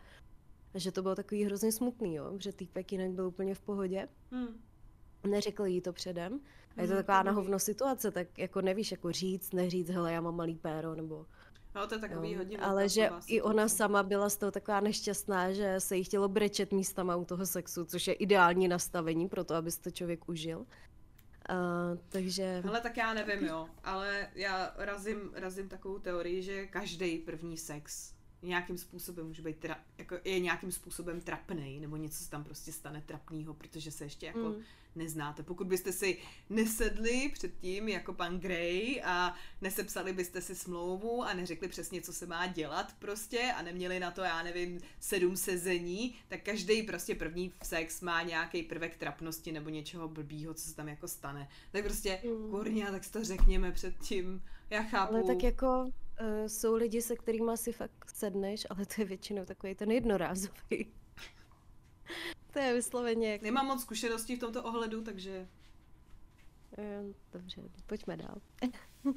A 0.74 0.78
že 0.78 0.92
to 0.92 1.02
bylo 1.02 1.14
takový 1.14 1.44
hrozně 1.44 1.72
smutný, 1.72 2.14
jo, 2.14 2.32
že 2.38 2.52
týpek 2.52 2.92
jinak 2.92 3.10
byl 3.10 3.26
úplně 3.26 3.54
v 3.54 3.60
pohodě. 3.60 4.08
Hmm. 4.30 4.60
Neřekl 5.26 5.66
jí 5.66 5.80
to 5.80 5.92
předem. 5.92 6.40
A 6.76 6.80
je 6.80 6.86
to 6.86 6.94
hmm, 6.94 7.02
taková 7.02 7.22
nahovno 7.22 7.58
situace, 7.58 8.10
tak 8.10 8.38
jako 8.38 8.60
nevíš, 8.60 8.90
jako 8.90 9.12
říct, 9.12 9.52
neříct, 9.52 9.90
hele, 9.90 10.12
já 10.12 10.20
mám 10.20 10.36
malý 10.36 10.54
péro, 10.54 10.94
nebo 10.94 11.26
No, 11.74 11.86
to 11.86 11.94
je 11.94 12.00
takový 12.00 12.32
jo. 12.32 12.38
hodně 12.38 12.58
Ale 12.58 12.88
že 12.88 13.10
i 13.26 13.42
ona 13.42 13.68
sama 13.68 14.02
byla 14.02 14.30
z 14.30 14.36
toho 14.36 14.52
taková 14.52 14.80
nešťastná, 14.80 15.52
že 15.52 15.80
se 15.80 15.96
jí 15.96 16.04
chtělo 16.04 16.28
brečet 16.28 16.72
místama 16.72 17.16
u 17.16 17.24
toho 17.24 17.46
sexu, 17.46 17.84
což 17.84 18.06
je 18.06 18.14
ideální 18.14 18.68
nastavení 18.68 19.28
pro 19.28 19.44
to, 19.44 19.54
aby 19.54 19.70
to 19.72 19.90
člověk 19.90 20.28
užil. 20.28 20.58
Uh, 20.58 21.98
takže... 22.08 22.62
Ale 22.68 22.80
tak 22.80 22.96
já 22.96 23.14
nevím, 23.14 23.46
jo, 23.46 23.68
ale 23.84 24.28
já 24.34 24.74
razím, 24.76 25.30
razím 25.34 25.68
takovou 25.68 25.98
teorii, 25.98 26.42
že 26.42 26.66
každý 26.66 27.18
první 27.18 27.56
sex 27.56 28.13
nějakým 28.44 28.78
způsobem 28.78 29.26
může 29.26 29.42
být 29.42 29.64
tra- 29.64 29.80
jako 29.98 30.18
je 30.24 30.40
nějakým 30.40 30.72
způsobem 30.72 31.20
trapný, 31.20 31.80
nebo 31.80 31.96
něco 31.96 32.24
se 32.24 32.30
tam 32.30 32.44
prostě 32.44 32.72
stane 32.72 33.02
trapného, 33.06 33.54
protože 33.54 33.90
se 33.90 34.04
ještě 34.04 34.26
jako 34.26 34.38
mm 34.38 34.62
neznáte. 34.96 35.42
Pokud 35.42 35.66
byste 35.66 35.92
si 35.92 36.18
nesedli 36.50 37.30
předtím 37.32 37.88
jako 37.88 38.12
pan 38.12 38.40
Gray 38.40 39.02
a 39.04 39.34
nesepsali 39.60 40.12
byste 40.12 40.40
si 40.40 40.54
smlouvu 40.54 41.22
a 41.22 41.34
neřekli 41.34 41.68
přesně, 41.68 42.02
co 42.02 42.12
se 42.12 42.26
má 42.26 42.46
dělat 42.46 42.94
prostě 42.98 43.52
a 43.56 43.62
neměli 43.62 44.00
na 44.00 44.10
to, 44.10 44.20
já 44.20 44.42
nevím, 44.42 44.80
sedm 45.00 45.36
sezení, 45.36 46.14
tak 46.28 46.42
každý 46.42 46.82
prostě 46.82 47.14
první 47.14 47.52
sex 47.62 48.00
má 48.00 48.22
nějaký 48.22 48.62
prvek 48.62 48.96
trapnosti 48.96 49.52
nebo 49.52 49.68
něčeho 49.70 50.08
blbýho, 50.08 50.54
co 50.54 50.68
se 50.68 50.76
tam 50.76 50.88
jako 50.88 51.08
stane. 51.08 51.48
Tak 51.72 51.84
prostě, 51.84 52.20
mm. 52.24 52.50
kurňa, 52.50 52.90
tak 52.90 53.04
si 53.04 53.12
to 53.12 53.24
řekněme 53.24 53.72
předtím. 53.72 54.42
Já 54.70 54.82
chápu. 54.82 55.14
Ale 55.14 55.24
tak 55.24 55.42
jako 55.42 55.90
uh, 56.20 56.46
jsou 56.46 56.74
lidi, 56.74 57.02
se 57.02 57.16
kterými 57.16 57.52
si 57.54 57.72
fakt 57.72 58.10
sedneš, 58.14 58.66
ale 58.70 58.86
to 58.86 58.94
je 58.98 59.04
většinou 59.04 59.44
takový 59.44 59.74
ten 59.74 59.90
jednorázový. 59.90 60.92
To 62.52 62.60
je 62.60 62.74
vysloveně 62.74 63.32
jako... 63.32 63.44
Nemám 63.44 63.66
moc 63.66 63.82
zkušeností 63.82 64.36
v 64.36 64.38
tomto 64.38 64.62
ohledu, 64.62 65.02
takže... 65.02 65.48
Eh, 66.78 67.02
dobře, 67.32 67.62
pojďme 67.86 68.16
dál. 68.16 68.40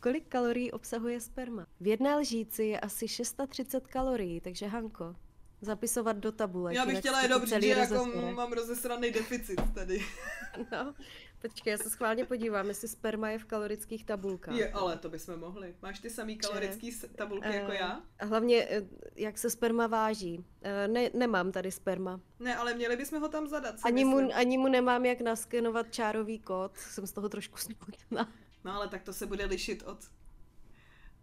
Kolik 0.00 0.28
kalorií 0.28 0.72
obsahuje 0.72 1.20
sperma? 1.20 1.66
V 1.80 1.86
jedné 1.86 2.16
lžíci 2.16 2.64
je 2.64 2.80
asi 2.80 3.08
630 3.08 3.86
kalorií, 3.86 4.40
takže 4.40 4.66
Hanko, 4.66 5.16
zapisovat 5.60 6.16
do 6.16 6.32
tabule. 6.32 6.74
Já 6.74 6.86
bych 6.86 6.98
chtěla 6.98 7.22
jenom 7.22 7.46
říct, 7.46 7.62
že 7.62 7.68
jako 7.68 8.06
mám 8.34 8.52
rozesraný 8.52 9.10
deficit 9.10 9.60
tady. 9.74 10.04
no, 10.72 10.94
Počkej, 11.40 11.70
já 11.70 11.78
se 11.78 11.90
schválně 11.90 12.24
podívám, 12.24 12.68
jestli 12.68 12.88
sperma 12.88 13.30
je 13.30 13.38
v 13.38 13.44
kalorických 13.44 14.04
tabulkách. 14.04 14.54
Je, 14.54 14.72
ale 14.72 14.96
to 14.96 15.08
bychom 15.08 15.40
mohli. 15.40 15.74
Máš 15.82 15.98
ty 15.98 16.10
samý 16.10 16.36
kalorický 16.36 16.92
že, 16.92 17.08
tabulky 17.08 17.48
uh, 17.48 17.54
jako 17.54 17.72
já? 17.72 18.02
A 18.18 18.24
hlavně, 18.24 18.66
eh, 18.70 18.82
jak 19.16 19.38
se 19.38 19.50
sperma 19.50 19.86
váží. 19.86 20.38
Uh, 20.38 20.92
ne, 20.92 21.10
nemám 21.14 21.52
tady 21.52 21.70
sperma. 21.70 22.20
Ne, 22.38 22.56
ale 22.56 22.74
měli 22.74 22.96
bychom 22.96 23.20
ho 23.20 23.28
tam 23.28 23.48
zadat. 23.48 23.74
Ani 23.84 24.04
mu, 24.04 24.18
ani 24.34 24.58
mu 24.58 24.68
nemám 24.68 25.04
jak 25.04 25.20
naskenovat 25.20 25.92
čárový 25.92 26.38
kód. 26.38 26.76
Jsem 26.76 27.06
z 27.06 27.12
toho 27.12 27.28
trošku 27.28 27.58
smutná. 27.58 28.32
No 28.64 28.74
ale 28.74 28.88
tak 28.88 29.02
to 29.02 29.12
se 29.12 29.26
bude 29.26 29.44
lišit 29.44 29.82
od 29.82 29.98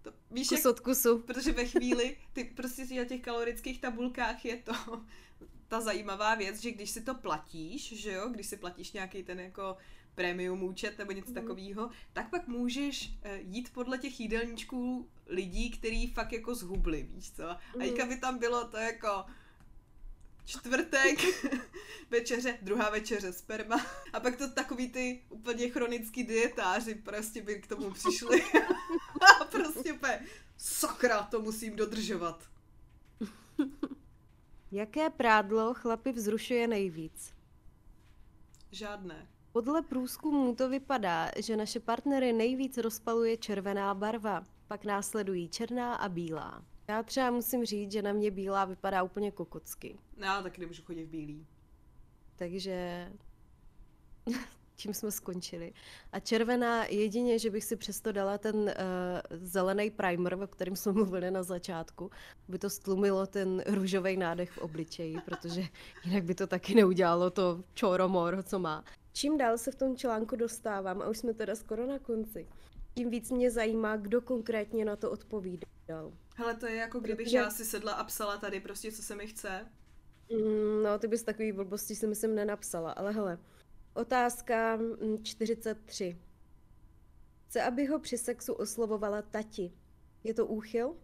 to, 0.02 0.14
víš, 0.31 0.48
Kus 0.48 0.57
jak, 0.57 0.65
od 0.65 0.80
kusu. 0.80 1.19
Protože 1.19 1.52
ve 1.52 1.65
chvíli, 1.73 2.18
ty 2.34 2.44
prostě 2.44 2.85
na 2.95 3.06
těch 3.06 3.22
kalorických 3.22 3.81
tabulkách 3.81 4.45
je 4.45 4.57
to 4.57 4.73
ta 5.68 5.81
zajímavá 5.81 6.35
věc, 6.35 6.61
že 6.61 6.72
když 6.72 6.89
si 6.89 7.02
to 7.02 7.15
platíš, 7.15 8.02
že 8.02 8.11
jo, 8.11 8.30
když 8.30 8.48
si 8.48 8.57
platíš 8.57 8.91
nějaký 8.91 9.23
ten 9.23 9.39
jako 9.39 9.77
premium 10.18 10.64
účet 10.64 10.98
nebo 10.98 11.11
něco 11.11 11.30
mm. 11.30 11.35
takového, 11.35 11.89
tak 12.14 12.30
pak 12.30 12.48
můžeš 12.48 13.11
eh, 13.23 13.39
jít 13.41 13.73
podle 13.73 13.98
těch 13.98 14.19
jídelníčků 14.19 15.10
lidí, 15.27 15.69
který 15.69 16.07
fakt 16.07 16.34
jako 16.34 16.56
zhubli, 16.56 17.07
víš 17.14 17.31
co? 17.31 17.44
Mm. 17.76 18.02
A 18.02 18.06
by 18.06 18.18
tam 18.18 18.38
bylo 18.38 18.68
to 18.68 18.77
jako 18.77 19.26
čtvrtek, 20.45 21.19
večeře, 22.10 22.57
druhá 22.61 22.89
večeře 22.89 23.34
sperma. 23.34 23.85
A 24.14 24.19
pak 24.19 24.35
to 24.35 24.49
takový 24.49 24.89
ty 24.89 25.22
úplně 25.30 25.69
chronický 25.69 26.23
dietáři 26.23 26.95
prostě 26.95 27.41
by 27.41 27.61
k 27.61 27.68
tomu 27.68 27.91
přišli. 27.91 28.44
a 29.41 29.45
prostě 29.45 29.94
pe, 29.94 30.19
sakra, 30.57 31.23
to 31.23 31.41
musím 31.41 31.76
dodržovat. 31.76 32.44
Jaké 34.72 35.10
prádlo 35.10 35.73
chlapi 35.73 36.11
vzrušuje 36.11 36.68
nejvíc? 36.68 37.34
Žádné. 38.72 39.27
Podle 39.57 39.81
průzkumů 39.81 40.55
to 40.55 40.69
vypadá, 40.69 41.31
že 41.38 41.57
naše 41.57 41.79
partnery 41.79 42.34
nejvíc 42.34 42.77
rozpaluje 42.77 43.38
červená 43.38 43.93
barva, 43.93 44.43
pak 44.67 44.85
následují 44.85 45.49
černá 45.49 45.95
a 45.95 46.09
bílá. 46.09 46.63
Já 46.88 47.03
třeba 47.03 47.31
musím 47.31 47.65
říct, 47.65 47.91
že 47.91 48.01
na 48.01 48.13
mě 48.13 48.31
bílá 48.31 48.65
vypadá 48.65 49.03
úplně 49.03 49.31
kokocky. 49.31 49.97
Já 50.17 50.41
taky 50.41 50.61
nemůžu 50.61 50.84
chodit 50.84 51.05
v 51.05 51.09
bílý. 51.09 51.47
Takže 52.35 53.07
tím 54.75 54.93
jsme 54.93 55.11
skončili. 55.11 55.73
A 56.11 56.19
červená 56.19 56.85
jedině, 56.85 57.39
že 57.39 57.49
bych 57.49 57.63
si 57.63 57.75
přesto 57.75 58.11
dala 58.11 58.38
ten 58.38 58.55
uh, 58.55 58.71
zelený 59.31 59.91
primer, 59.91 60.34
o 60.43 60.47
kterém 60.47 60.75
jsme 60.75 60.91
mluvili 60.91 61.31
na 61.31 61.43
začátku, 61.43 62.11
by 62.47 62.59
to 62.59 62.69
stlumilo 62.69 63.27
ten 63.27 63.63
růžový 63.67 64.17
nádech 64.17 64.51
v 64.51 64.57
obličeji, 64.57 65.17
protože 65.25 65.63
jinak 66.05 66.23
by 66.23 66.35
to 66.35 66.47
taky 66.47 66.75
neudělalo 66.75 67.29
to 67.29 67.63
čoromor, 67.73 68.43
co 68.43 68.59
má. 68.59 68.84
Čím 69.18 69.38
dál 69.38 69.57
se 69.57 69.72
v 69.72 69.76
tom 69.76 69.98
článku 69.98 70.35
dostávám, 70.35 71.02
a 71.02 71.10
už 71.10 71.18
jsme 71.18 71.34
teda 71.34 71.56
skoro 71.56 71.88
na 71.88 71.99
konci, 71.99 72.48
tím 72.94 73.10
víc 73.10 73.31
mě 73.31 73.52
zajímá, 73.52 73.98
kdo 73.98 74.22
konkrétně 74.22 74.85
na 74.85 74.95
to 74.95 75.11
odpovídal. 75.11 76.14
Hele, 76.35 76.56
to 76.56 76.68
je 76.68 76.76
jako 76.76 76.99
kdybych 76.99 77.26
Protože... 77.26 77.38
já 77.38 77.49
si 77.49 77.65
sedla 77.65 77.94
a 77.94 78.03
psala 78.03 78.38
tady 78.38 78.60
prostě, 78.60 78.91
co 78.91 79.02
se 79.03 79.15
mi 79.15 79.27
chce. 79.27 79.65
Mm, 80.31 80.84
no, 80.84 80.99
ty 80.99 81.07
bys 81.07 81.23
takový 81.23 81.52
blbosti 81.52 81.95
si 81.95 82.07
myslím 82.07 82.35
nenapsala, 82.35 82.91
ale 82.91 83.11
hele. 83.11 83.38
Otázka 83.94 84.80
43. 85.23 86.06
Mm, 86.14 86.22
Chce, 87.48 87.64
aby 87.64 87.85
ho 87.85 87.99
při 87.99 88.18
sexu 88.18 88.53
oslovovala 88.53 89.22
tati. 89.22 89.72
Je 90.23 90.34
to 90.34 90.45
úchyl? 90.45 90.95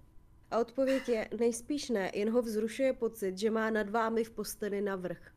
A 0.52 0.60
odpověď 0.60 1.10
je 1.10 1.30
nejspíš 1.40 1.90
ne, 1.90 2.12
jen 2.14 2.30
ho 2.30 2.42
vzrušuje 2.42 2.94
pocit, 2.94 3.38
že 3.38 3.52
má 3.52 3.70
nad 3.70 3.90
vámi 3.90 4.24
v 4.24 4.32
posteli 4.32 4.82
navrh. 4.82 5.34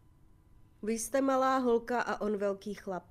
Vy 0.86 0.92
jste 0.98 1.20
malá 1.20 1.58
holka 1.58 2.00
a 2.02 2.20
on 2.20 2.36
velký 2.36 2.74
chlap. 2.74 3.04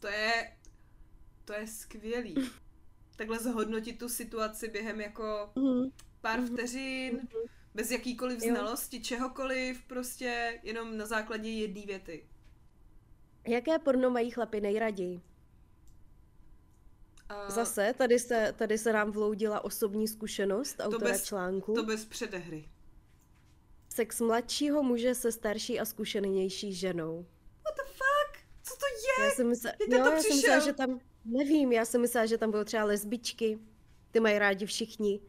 To 0.00 0.06
je, 0.08 0.56
to 1.44 1.52
je 1.52 1.66
skvělý. 1.66 2.34
Takhle 3.16 3.38
zhodnotit 3.38 3.98
tu 3.98 4.08
situaci 4.08 4.68
během 4.68 5.00
jako 5.00 5.50
Mhm. 5.54 5.90
pár 6.20 6.38
Mhm. 6.40 6.48
vteřin, 6.48 7.28
bez 7.74 7.90
jakýkoliv 7.90 8.40
znalosti, 8.40 9.00
čehokoliv, 9.02 9.84
prostě 9.84 10.60
jenom 10.62 10.96
na 10.96 11.06
základě 11.06 11.50
jedné 11.50 11.86
věty. 11.86 12.26
Jaké 13.48 13.78
porno 13.78 14.10
mají 14.10 14.30
chlapi 14.30 14.60
nejraději? 14.60 15.20
A 17.28 17.50
Zase, 17.50 17.94
tady 17.98 18.18
se, 18.18 18.54
tady 18.58 18.78
se 18.78 18.92
nám 18.92 19.10
vloudila 19.12 19.64
osobní 19.64 20.08
zkušenost 20.08 20.76
autora 20.80 21.10
bez- 21.10 21.24
článku. 21.24 21.74
To 21.74 21.82
bez 21.84 22.04
předehry. 22.04 22.68
Sex 23.94 24.20
mladšího 24.20 24.82
muže 24.82 25.14
se 25.14 25.32
starší 25.32 25.80
a 25.80 25.84
zkušenější 25.84 26.74
ženou. 26.74 27.26
What 27.64 27.76
the 27.76 27.82
fuck? 27.92 28.44
Co 28.62 28.74
to 28.76 28.86
je? 28.86 29.24
Já 29.24 29.30
jsem 29.30 29.48
myslela, 29.48 29.76
jo, 29.80 30.04
to 30.04 30.10
já 30.10 30.20
jsem 30.20 30.36
myslela, 30.36 30.64
že 30.64 30.72
tam, 30.72 31.00
nevím, 31.24 31.72
já 31.72 31.84
jsem 31.84 32.00
myslela, 32.00 32.26
že 32.26 32.38
tam 32.38 32.50
budou 32.50 32.64
třeba 32.64 32.84
lesbičky. 32.84 33.58
Ty 34.10 34.20
mají 34.20 34.38
rádi 34.38 34.66
všichni. 34.66 35.20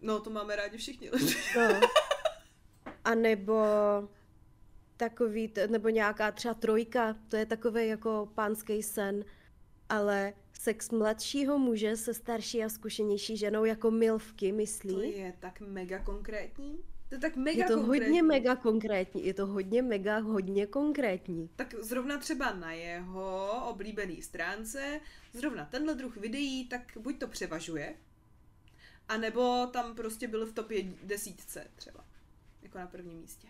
No, 0.00 0.20
to 0.20 0.30
máme 0.30 0.56
rádi 0.56 0.78
všichni. 0.78 1.10
No. 1.56 1.80
A 3.04 3.14
nebo 3.14 3.64
takový, 4.96 5.52
nebo 5.66 5.88
nějaká 5.88 6.32
třeba 6.32 6.54
trojka, 6.54 7.16
to 7.28 7.36
je 7.36 7.46
takový 7.46 7.88
jako 7.88 8.28
pánský 8.34 8.82
sen, 8.82 9.24
ale 9.88 10.32
sex 10.52 10.90
mladšího 10.90 11.58
muže 11.58 11.96
se 11.96 12.14
starší 12.14 12.64
a 12.64 12.68
zkušenější 12.68 13.36
ženou 13.36 13.64
jako 13.64 13.90
milvky, 13.90 14.52
myslí. 14.52 14.94
To 14.94 15.02
je 15.02 15.34
tak 15.40 15.60
mega 15.60 15.98
konkrétní. 15.98 16.84
To 17.12 17.16
je 17.16 17.20
tak 17.20 17.36
mega 17.36 17.58
je 17.58 17.64
to 17.64 17.74
konkrétní. 17.74 18.06
hodně 18.06 18.22
mega 18.22 18.56
konkrétní, 18.56 19.26
je 19.26 19.34
to 19.34 19.46
hodně 19.46 19.82
mega, 19.82 20.18
hodně 20.18 20.66
konkrétní. 20.66 21.50
Tak 21.56 21.74
zrovna 21.78 22.18
třeba 22.18 22.52
na 22.52 22.72
jeho 22.72 23.50
oblíbený 23.68 24.22
stránce, 24.22 25.00
zrovna 25.32 25.64
tenhle 25.64 25.94
druh 25.94 26.16
videí, 26.16 26.68
tak 26.68 26.80
buď 26.96 27.18
to 27.18 27.28
převažuje, 27.28 27.94
anebo 29.08 29.66
tam 29.66 29.94
prostě 29.94 30.28
byl 30.28 30.46
v 30.46 30.52
top 30.52 30.68
desítce 31.02 31.70
třeba. 31.76 32.04
Jako 32.62 32.78
na 32.78 32.86
prvním 32.86 33.18
místě. 33.18 33.48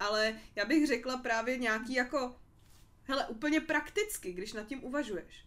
Ale 0.00 0.40
já 0.56 0.64
bych 0.64 0.86
řekla 0.86 1.16
právě 1.16 1.58
nějaký 1.58 1.94
jako, 1.94 2.36
hele, 3.04 3.26
úplně 3.28 3.60
prakticky, 3.60 4.32
když 4.32 4.52
nad 4.52 4.66
tím 4.66 4.84
uvažuješ. 4.84 5.46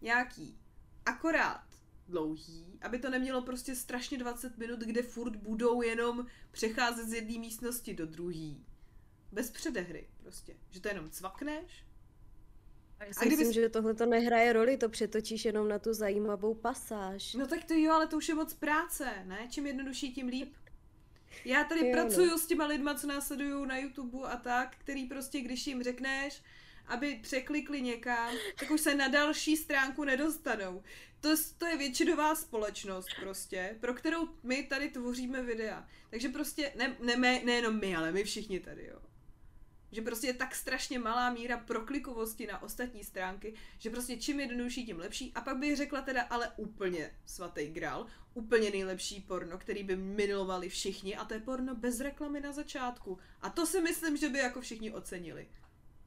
Nějaký 0.00 0.58
akorát 1.06 1.67
dlouhý, 2.08 2.78
aby 2.82 2.98
to 2.98 3.10
nemělo 3.10 3.42
prostě 3.42 3.74
strašně 3.74 4.18
20 4.18 4.58
minut, 4.58 4.80
kde 4.80 5.02
furt 5.02 5.36
budou 5.36 5.82
jenom 5.82 6.26
přecházet 6.50 7.08
z 7.08 7.12
jedné 7.12 7.38
místnosti 7.38 7.94
do 7.94 8.06
druhé. 8.06 8.54
Bez 9.32 9.50
předehry 9.50 10.08
prostě. 10.22 10.56
Že 10.70 10.80
to 10.80 10.88
jenom 10.88 11.10
cvakneš. 11.10 11.84
A 13.00 13.04
já 13.04 13.10
A 13.10 13.12
si 13.14 13.20
kdybys- 13.26 13.38
myslím, 13.38 13.62
že 13.62 13.68
tohle 13.68 13.94
to 13.94 14.06
nehraje 14.06 14.52
roli, 14.52 14.76
to 14.76 14.88
přetočíš 14.88 15.44
jenom 15.44 15.68
na 15.68 15.78
tu 15.78 15.94
zajímavou 15.94 16.54
pasáž. 16.54 17.34
No 17.34 17.46
tak 17.46 17.64
to 17.64 17.74
jo, 17.74 17.92
ale 17.92 18.06
to 18.06 18.16
už 18.16 18.28
je 18.28 18.34
moc 18.34 18.54
práce, 18.54 19.12
ne? 19.24 19.46
Čím 19.50 19.66
jednodušší, 19.66 20.12
tím 20.14 20.26
líp. 20.26 20.54
Já 21.44 21.64
tady 21.64 21.80
Jo, 21.80 21.86
no. 21.86 21.92
pracuju 21.92 22.38
s 22.38 22.46
těma 22.46 22.66
lidma, 22.66 22.94
co 22.94 23.06
nás 23.06 23.26
sledují 23.26 23.66
na 23.66 23.78
YouTube 23.78 24.18
a 24.28 24.36
tak, 24.36 24.76
který 24.78 25.06
prostě, 25.06 25.40
když 25.40 25.66
jim 25.66 25.82
řekneš, 25.82 26.42
aby 26.86 27.18
překlikli 27.22 27.82
někam, 27.82 28.34
tak 28.60 28.70
už 28.70 28.80
se 28.80 28.94
na 28.94 29.08
další 29.08 29.56
stránku 29.56 30.04
nedostanou. 30.04 30.82
To, 31.20 31.28
to 31.58 31.66
je 31.66 31.76
většinová 31.76 32.34
společnost 32.34 33.08
prostě, 33.20 33.76
pro 33.80 33.94
kterou 33.94 34.28
my 34.42 34.62
tady 34.62 34.88
tvoříme 34.88 35.42
videa. 35.42 35.88
Takže 36.10 36.28
prostě, 36.28 36.72
ne, 36.76 36.96
ne, 37.00 37.16
ne, 37.16 37.40
nejenom 37.44 37.80
my, 37.80 37.96
ale 37.96 38.12
my 38.12 38.24
všichni 38.24 38.60
tady, 38.60 38.86
jo. 38.86 38.98
Že 39.92 40.02
prostě 40.02 40.26
je 40.26 40.34
tak 40.34 40.54
strašně 40.54 40.98
malá 40.98 41.30
míra 41.30 41.56
proklikovosti 41.58 42.46
na 42.46 42.62
ostatní 42.62 43.04
stránky, 43.04 43.54
že 43.78 43.90
prostě 43.90 44.16
čím 44.16 44.40
jednodušší, 44.40 44.86
tím 44.86 44.98
lepší. 44.98 45.32
A 45.34 45.40
pak 45.40 45.56
bych 45.56 45.76
řekla 45.76 46.02
teda 46.02 46.22
ale 46.22 46.52
úplně 46.56 47.10
svatý 47.26 47.66
grál, 47.66 48.06
úplně 48.34 48.70
nejlepší 48.70 49.20
porno, 49.20 49.58
který 49.58 49.84
by 49.84 49.96
milovali 49.96 50.68
všichni 50.68 51.16
a 51.16 51.24
to 51.24 51.34
je 51.34 51.40
porno 51.40 51.74
bez 51.74 52.00
reklamy 52.00 52.40
na 52.40 52.52
začátku. 52.52 53.18
A 53.40 53.50
to 53.50 53.66
si 53.66 53.80
myslím, 53.80 54.16
že 54.16 54.28
by 54.28 54.38
jako 54.38 54.60
všichni 54.60 54.92
ocenili. 54.92 55.48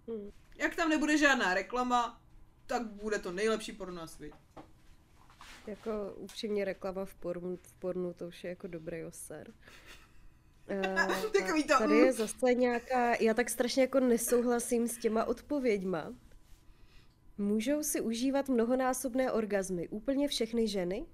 Hm. 0.07 0.31
Jak 0.55 0.75
tam 0.75 0.89
nebude 0.89 1.17
žádná 1.17 1.53
reklama, 1.53 2.21
tak 2.65 2.87
bude 2.87 3.19
to 3.19 3.31
nejlepší 3.31 3.71
porno 3.71 3.95
na 3.95 4.07
světě. 4.07 4.37
Jako 5.67 6.13
upřímně 6.17 6.65
reklama 6.65 7.05
v 7.05 7.15
pornu, 7.15 7.59
v 7.61 7.73
pornu 7.73 8.13
to 8.13 8.27
už 8.27 8.43
je 8.43 8.49
jako 8.49 8.67
dobrý 8.67 9.05
oser. 9.05 9.53
Eh, 10.67 10.95
Takový 11.39 11.63
to, 11.63 11.77
Tady 11.77 11.93
mm. 11.93 12.05
je 12.05 12.13
zase 12.13 12.53
nějaká, 12.53 13.15
já 13.15 13.33
tak 13.33 13.49
strašně 13.49 13.83
jako 13.83 13.99
nesouhlasím 13.99 14.87
s 14.87 14.97
těma 14.97 15.25
odpověďma. 15.25 16.13
Můžou 17.37 17.83
si 17.83 18.01
užívat 18.01 18.49
mnohonásobné 18.49 19.31
orgazmy 19.31 19.87
úplně 19.87 20.27
všechny 20.27 20.67
ženy? 20.67 21.05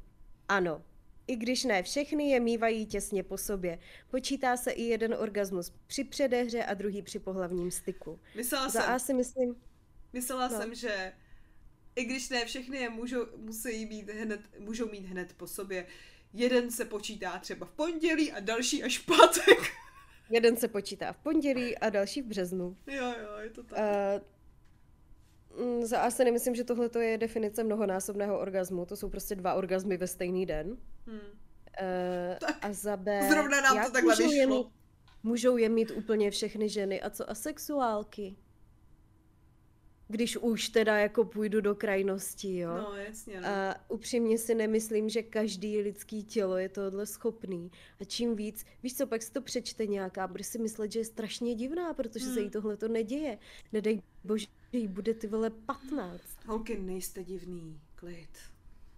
Ano. 0.48 0.84
I 1.28 1.36
když 1.36 1.64
ne 1.64 1.84
všechny 1.84 2.30
je 2.30 2.40
mývají 2.40 2.86
těsně 2.86 3.24
po 3.24 3.38
sobě. 3.38 3.80
Počítá 4.10 4.58
se 4.58 4.72
i 4.72 4.84
jeden 4.84 5.14
orgasmus 5.14 5.74
při 5.88 6.04
předehře 6.04 6.64
a 6.64 6.74
druhý 6.74 7.02
při 7.02 7.20
pohlavním 7.20 7.72
styku. 7.72 8.20
Myslela 8.36 8.70
Za 8.70 8.82
jsem, 8.82 8.92
A 8.94 9.00
si 9.00 9.14
myslím, 9.14 9.56
myslela 10.14 10.48
no. 10.48 10.58
jsem, 10.58 10.76
že 10.76 11.14
i 11.98 12.06
když 12.06 12.30
ne 12.30 12.46
všechny 12.46 12.78
je 12.78 12.90
můžou, 12.90 13.26
musí 13.38 13.86
mít 13.86 14.10
hned, 14.10 14.42
můžou 14.60 14.90
mít 14.90 15.06
hned 15.06 15.34
po 15.34 15.48
sobě, 15.48 15.86
jeden 16.34 16.72
se 16.72 16.86
počítá 16.86 17.40
třeba 17.40 17.66
v 17.66 17.72
pondělí 17.72 18.32
a 18.32 18.40
další 18.40 18.84
až 18.84 19.00
v 19.00 19.06
pátek. 19.06 19.58
jeden 20.30 20.58
se 20.58 20.68
počítá 20.68 21.14
v 21.14 21.18
pondělí 21.18 21.78
a 21.78 21.90
další 21.90 22.22
v 22.22 22.26
březnu. 22.26 22.78
jo, 22.88 23.14
jo, 23.22 23.38
je 23.40 23.50
to 23.50 23.64
tak. 23.64 23.80
Uh, 25.50 25.84
za 25.84 26.00
A 26.00 26.12
si 26.12 26.26
nemyslím, 26.26 26.56
že 26.56 26.64
tohle 26.64 26.90
je 27.00 27.18
definice 27.18 27.64
mnohonásobného 27.64 28.40
orgazmu. 28.40 28.86
To 28.86 28.96
jsou 28.96 29.10
prostě 29.10 29.36
dva 29.36 29.54
orgazmy 29.54 29.98
ve 29.98 30.08
stejný 30.08 30.46
den. 30.46 30.78
Hmm. 31.08 31.20
Uh, 31.20 32.38
Tak, 32.40 32.58
a 32.62 32.74
za 32.74 32.98
B... 32.98 33.30
zrovna 33.30 33.62
nám 33.62 33.86
to 33.86 33.92
takhle 33.92 34.16
můžou 34.16 34.32
je 34.32 34.46
vyšlo. 34.48 34.58
mít, 34.58 34.68
můžou 35.24 35.58
je 35.58 35.70
mít 35.70 35.92
úplně 35.92 36.32
všechny 36.32 36.70
ženy. 36.70 37.02
A 37.02 37.10
co 37.10 37.30
asexuálky? 37.30 38.36
Když 40.10 40.38
už 40.38 40.70
teda 40.70 40.98
jako 40.98 41.26
půjdu 41.26 41.62
do 41.62 41.76
krajnosti, 41.76 42.58
jo? 42.58 42.78
No, 42.78 42.96
jasně, 42.96 43.42
no. 43.42 43.48
A 43.48 43.76
upřímně 43.88 44.38
si 44.38 44.56
nemyslím, 44.56 45.10
že 45.10 45.24
každý 45.24 45.82
lidský 45.82 46.24
tělo 46.24 46.58
je 46.58 46.70
tohle 46.70 47.06
schopný. 47.06 47.72
A 48.02 48.04
čím 48.04 48.36
víc, 48.36 48.66
víš 48.84 48.98
co, 48.98 49.08
pak 49.08 49.22
si 49.22 49.32
to 49.32 49.42
přečte 49.42 49.86
nějaká, 49.88 50.28
bude 50.28 50.44
si 50.44 50.60
myslet, 50.60 50.92
že 50.92 51.00
je 51.00 51.06
strašně 51.06 51.56
divná, 51.56 51.94
protože 51.94 52.26
se 52.26 52.40
jí 52.40 52.46
Hmm. 52.46 52.52
tohle 52.52 52.78
to 52.78 52.88
neděje. 52.88 53.38
Nedej 53.74 54.02
bože, 54.24 54.48
že 54.74 54.80
jí 54.80 54.88
bude 54.88 55.14
ty 55.14 55.28
vole 55.28 55.50
15. 55.50 56.22
Holky, 56.46 56.80
nejste 56.80 57.24
divný, 57.24 57.80
klid. 57.96 58.30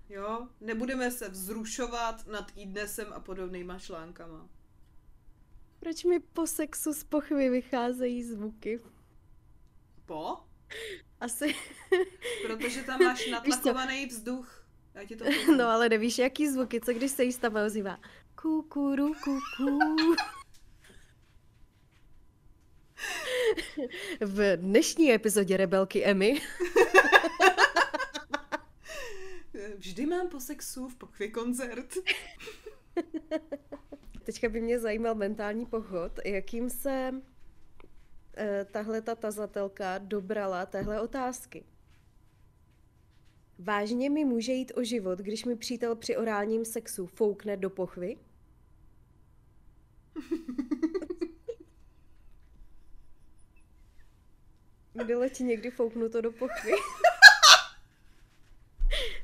Jo? 0.09 0.47
Nebudeme 0.61 1.11
se 1.11 1.29
vzrušovat 1.29 2.27
nad 2.27 2.51
Idnesem 2.55 3.07
a 3.13 3.19
podobnýma 3.19 3.79
článkama. 3.79 4.49
Proč 5.79 6.03
mi 6.03 6.19
po 6.19 6.47
sexu 6.47 6.93
z 6.93 7.03
pochvy 7.03 7.49
vycházejí 7.49 8.23
zvuky? 8.23 8.79
Po? 10.05 10.37
Asi, 11.19 11.55
Protože 12.47 12.83
tam 12.83 13.03
máš 13.03 13.27
natlakovaný 13.31 14.05
vzduch. 14.05 14.65
Já 14.93 15.03
ti 15.03 15.15
to 15.15 15.23
povím. 15.45 15.57
no 15.57 15.65
ale 15.67 15.89
nevíš, 15.89 16.17
jaký 16.17 16.47
zvuky, 16.49 16.81
co 16.81 16.93
když 16.93 17.11
se 17.11 17.23
jí 17.23 17.33
tam 17.33 17.55
ozývá? 17.55 17.99
Kukuru, 18.35 19.13
kuku. 19.13 19.79
V 24.21 24.57
dnešní 24.57 25.13
epizodě 25.13 25.57
Rebelky 25.57 26.05
Emmy 26.05 26.41
Vždy 29.77 30.05
mám 30.05 30.27
po 30.29 30.39
sexu 30.39 30.87
v 30.87 30.95
pochvě 30.95 31.31
koncert. 31.31 31.93
Teďka 34.23 34.49
by 34.49 34.61
mě 34.61 34.79
zajímal 34.79 35.15
mentální 35.15 35.65
pochod, 35.65 36.11
jakým 36.25 36.69
se 36.69 37.11
tahle 38.71 39.01
ta 39.01 39.15
tazatelka 39.15 39.97
dobrala 39.97 40.65
téhle 40.65 41.01
otázky. 41.01 41.63
Vážně 43.59 44.09
mi 44.09 44.25
může 44.25 44.51
jít 44.51 44.71
o 44.75 44.83
život, 44.83 45.19
když 45.19 45.45
mi 45.45 45.55
přítel 45.55 45.95
při 45.95 46.17
orálním 46.17 46.65
sexu 46.65 47.07
foukne 47.07 47.57
do 47.57 47.69
pochvy? 47.69 48.17
Bylo 55.05 55.29
ti 55.29 55.43
někdy 55.43 55.71
fouknuto 55.71 56.21
do 56.21 56.31
pochvy? 56.31 56.71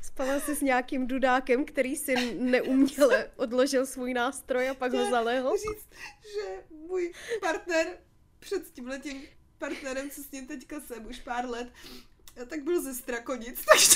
Spala 0.01 0.39
jsi 0.39 0.55
s 0.55 0.61
nějakým 0.61 1.07
dudákem, 1.07 1.65
který 1.65 1.95
si 1.95 2.33
neuměle 2.33 3.31
odložil 3.35 3.85
svůj 3.85 4.13
nástroj 4.13 4.69
a 4.69 4.73
pak 4.73 4.93
ho 4.93 5.09
zalehl? 5.09 5.57
říct, 5.57 5.89
že 6.33 6.63
můj 6.69 7.13
partner 7.41 7.97
před 8.45 8.71
tímhletím 8.71 9.27
partnerem, 9.57 10.09
co 10.09 10.23
s 10.23 10.31
ním 10.31 10.47
teďka 10.47 10.79
jsem 10.79 11.05
už 11.05 11.19
pár 11.19 11.49
let, 11.49 11.73
tak 12.47 12.63
byl 12.63 12.81
ze 12.81 12.93
Strakonic, 12.93 13.65
takže 13.71 13.95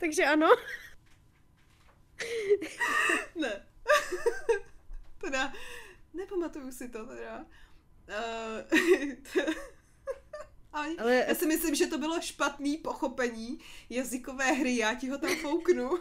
Takže 0.00 0.24
ano. 0.24 0.48
ne. 3.34 3.66
teda, 5.20 5.52
nepamatuju 6.14 6.72
si 6.72 6.88
to 6.88 7.06
teda. 7.06 7.46
Uh, 8.08 9.44
Ale, 10.72 10.88
Ale- 10.98 11.24
já 11.28 11.34
si 11.34 11.46
myslím, 11.46 11.74
že 11.74 11.86
to 11.86 11.98
bylo 11.98 12.20
špatný 12.20 12.76
pochopení 12.78 13.58
jazykové 13.90 14.52
hry, 14.52 14.76
já 14.76 14.94
ti 14.94 15.08
ho 15.08 15.18
tam 15.18 15.36
fouknu. 15.36 15.98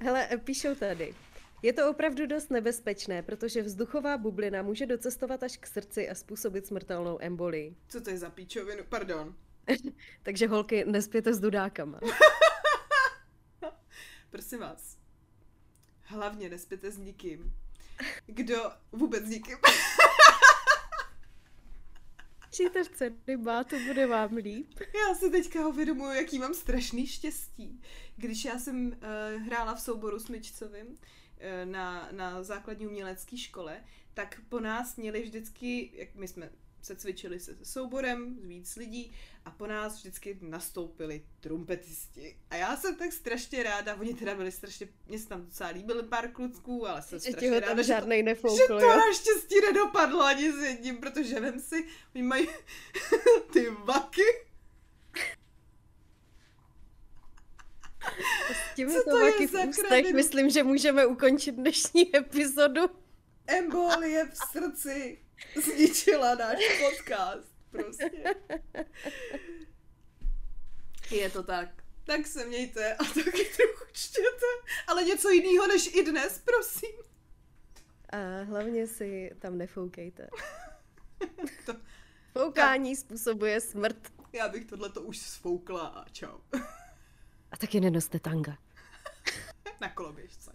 Hele, 0.00 0.28
píšou 0.44 0.74
tady. 0.74 1.14
Je 1.62 1.72
to 1.72 1.90
opravdu 1.90 2.26
dost 2.26 2.50
nebezpečné, 2.50 3.22
protože 3.22 3.62
vzduchová 3.62 4.18
bublina 4.18 4.62
může 4.62 4.86
docestovat 4.86 5.42
až 5.42 5.56
k 5.56 5.66
srdci 5.66 6.08
a 6.08 6.14
způsobit 6.14 6.66
smrtelnou 6.66 7.18
embolii. 7.20 7.76
Co 7.88 8.00
to 8.00 8.10
je 8.10 8.18
za 8.18 8.30
píčovinu? 8.30 8.84
Pardon. 8.88 9.34
Takže 10.22 10.48
holky, 10.48 10.84
nespěte 10.84 11.34
s 11.34 11.40
dudákama. 11.40 12.00
Prosím 14.30 14.58
vás. 14.58 14.96
Hlavně 16.02 16.48
nespěte 16.48 16.90
s 16.90 16.98
nikým. 16.98 17.52
Kdo 18.26 18.72
vůbec 18.92 19.24
s 19.24 19.28
nikým. 19.28 19.56
Žijte 22.56 22.84
v 22.84 22.88
celibátu, 22.88 23.76
bude 23.86 24.06
vám 24.06 24.36
líp. 24.36 24.80
Já 24.80 25.14
si 25.14 25.30
teďka 25.30 25.68
uvědomuji, 25.68 26.16
jaký 26.16 26.38
mám 26.38 26.54
strašný 26.54 27.06
štěstí. 27.06 27.82
Když 28.16 28.44
já 28.44 28.58
jsem 28.58 28.86
uh, 28.86 28.92
hrála 29.42 29.74
v 29.74 29.80
souboru 29.80 30.20
smyčcovým 30.20 30.86
uh, 30.86 30.94
na, 31.64 32.08
na 32.12 32.42
základní 32.42 32.86
umělecké 32.86 33.36
škole, 33.36 33.84
tak 34.14 34.40
po 34.48 34.60
nás 34.60 34.96
měli 34.96 35.22
vždycky, 35.22 35.90
jak 35.94 36.14
my 36.14 36.28
jsme 36.28 36.50
se 36.82 36.96
cvičili 36.96 37.40
se 37.40 37.56
souborem, 37.62 38.36
víc 38.42 38.76
lidí 38.76 39.12
a 39.44 39.50
po 39.50 39.66
nás 39.66 39.96
vždycky 39.96 40.38
nastoupili 40.40 41.24
trumpetisti. 41.40 42.36
A 42.50 42.56
já 42.56 42.76
jsem 42.76 42.96
tak 42.96 43.12
strašně 43.12 43.62
ráda, 43.62 43.94
oni 43.94 44.14
teda 44.14 44.34
byli 44.34 44.52
strašně, 44.52 44.88
mě 45.06 45.18
se 45.18 45.28
tam 45.28 45.44
docela 45.44 45.70
líbili 45.70 46.02
pár 46.02 46.32
klucků, 46.32 46.88
ale 46.88 47.02
jsem 47.02 47.20
strašně 47.20 47.60
ráda, 47.60 47.68
že 47.68 47.76
to, 47.76 47.82
žádnej 47.82 48.18
že 48.18 48.22
nefoukl, 48.22 48.66
to 48.66 48.96
naštěstí 48.96 49.60
nedopadlo 49.60 50.22
ani 50.22 50.52
s 50.52 50.56
jedním, 50.56 50.96
protože 50.96 51.40
vem 51.40 51.60
si, 51.60 51.86
oni 52.14 52.22
mají 52.24 52.48
ty 53.52 53.70
vaky, 53.70 54.22
S 58.52 58.74
těmi 58.76 58.92
Co 58.92 59.02
to 59.04 59.10
to 59.10 59.18
je 59.18 59.46
v 59.48 59.54
ústech 59.68 60.12
myslím, 60.12 60.50
že 60.50 60.62
můžeme 60.62 61.06
ukončit 61.06 61.52
dnešní 61.52 62.16
epizodu. 62.16 62.80
embolie 63.46 64.26
v 64.26 64.36
srdci 64.52 65.18
zničila 65.64 66.34
náš 66.34 66.58
podcast. 66.80 67.50
Prostě. 67.70 68.34
Je 71.10 71.30
to 71.30 71.42
tak. 71.42 71.68
Tak 72.04 72.26
se 72.26 72.46
mějte 72.46 72.94
a 72.94 73.04
taky 73.04 73.44
trochu 73.56 73.84
čtěte. 73.92 74.46
Ale 74.86 75.04
něco 75.04 75.28
jiného 75.30 75.66
než 75.66 75.94
i 75.94 76.02
dnes, 76.04 76.38
prosím. 76.44 76.90
A 78.12 78.42
hlavně 78.42 78.86
si 78.86 79.30
tam 79.38 79.58
nefoukejte. 79.58 80.28
To, 81.66 81.74
Foukání 82.32 82.96
způsobuje 82.96 83.60
smrt. 83.60 83.96
já 84.32 84.48
bych 84.48 84.64
tohleto 84.64 85.02
už 85.02 85.18
sfoukla 85.18 85.86
a 85.86 86.08
čau. 86.08 86.38
A 87.52 87.56
taky 87.56 87.80
nenoste 87.80 88.18
tanga. 88.18 88.58
Na 89.80 89.88
koloběžce. 89.88 90.52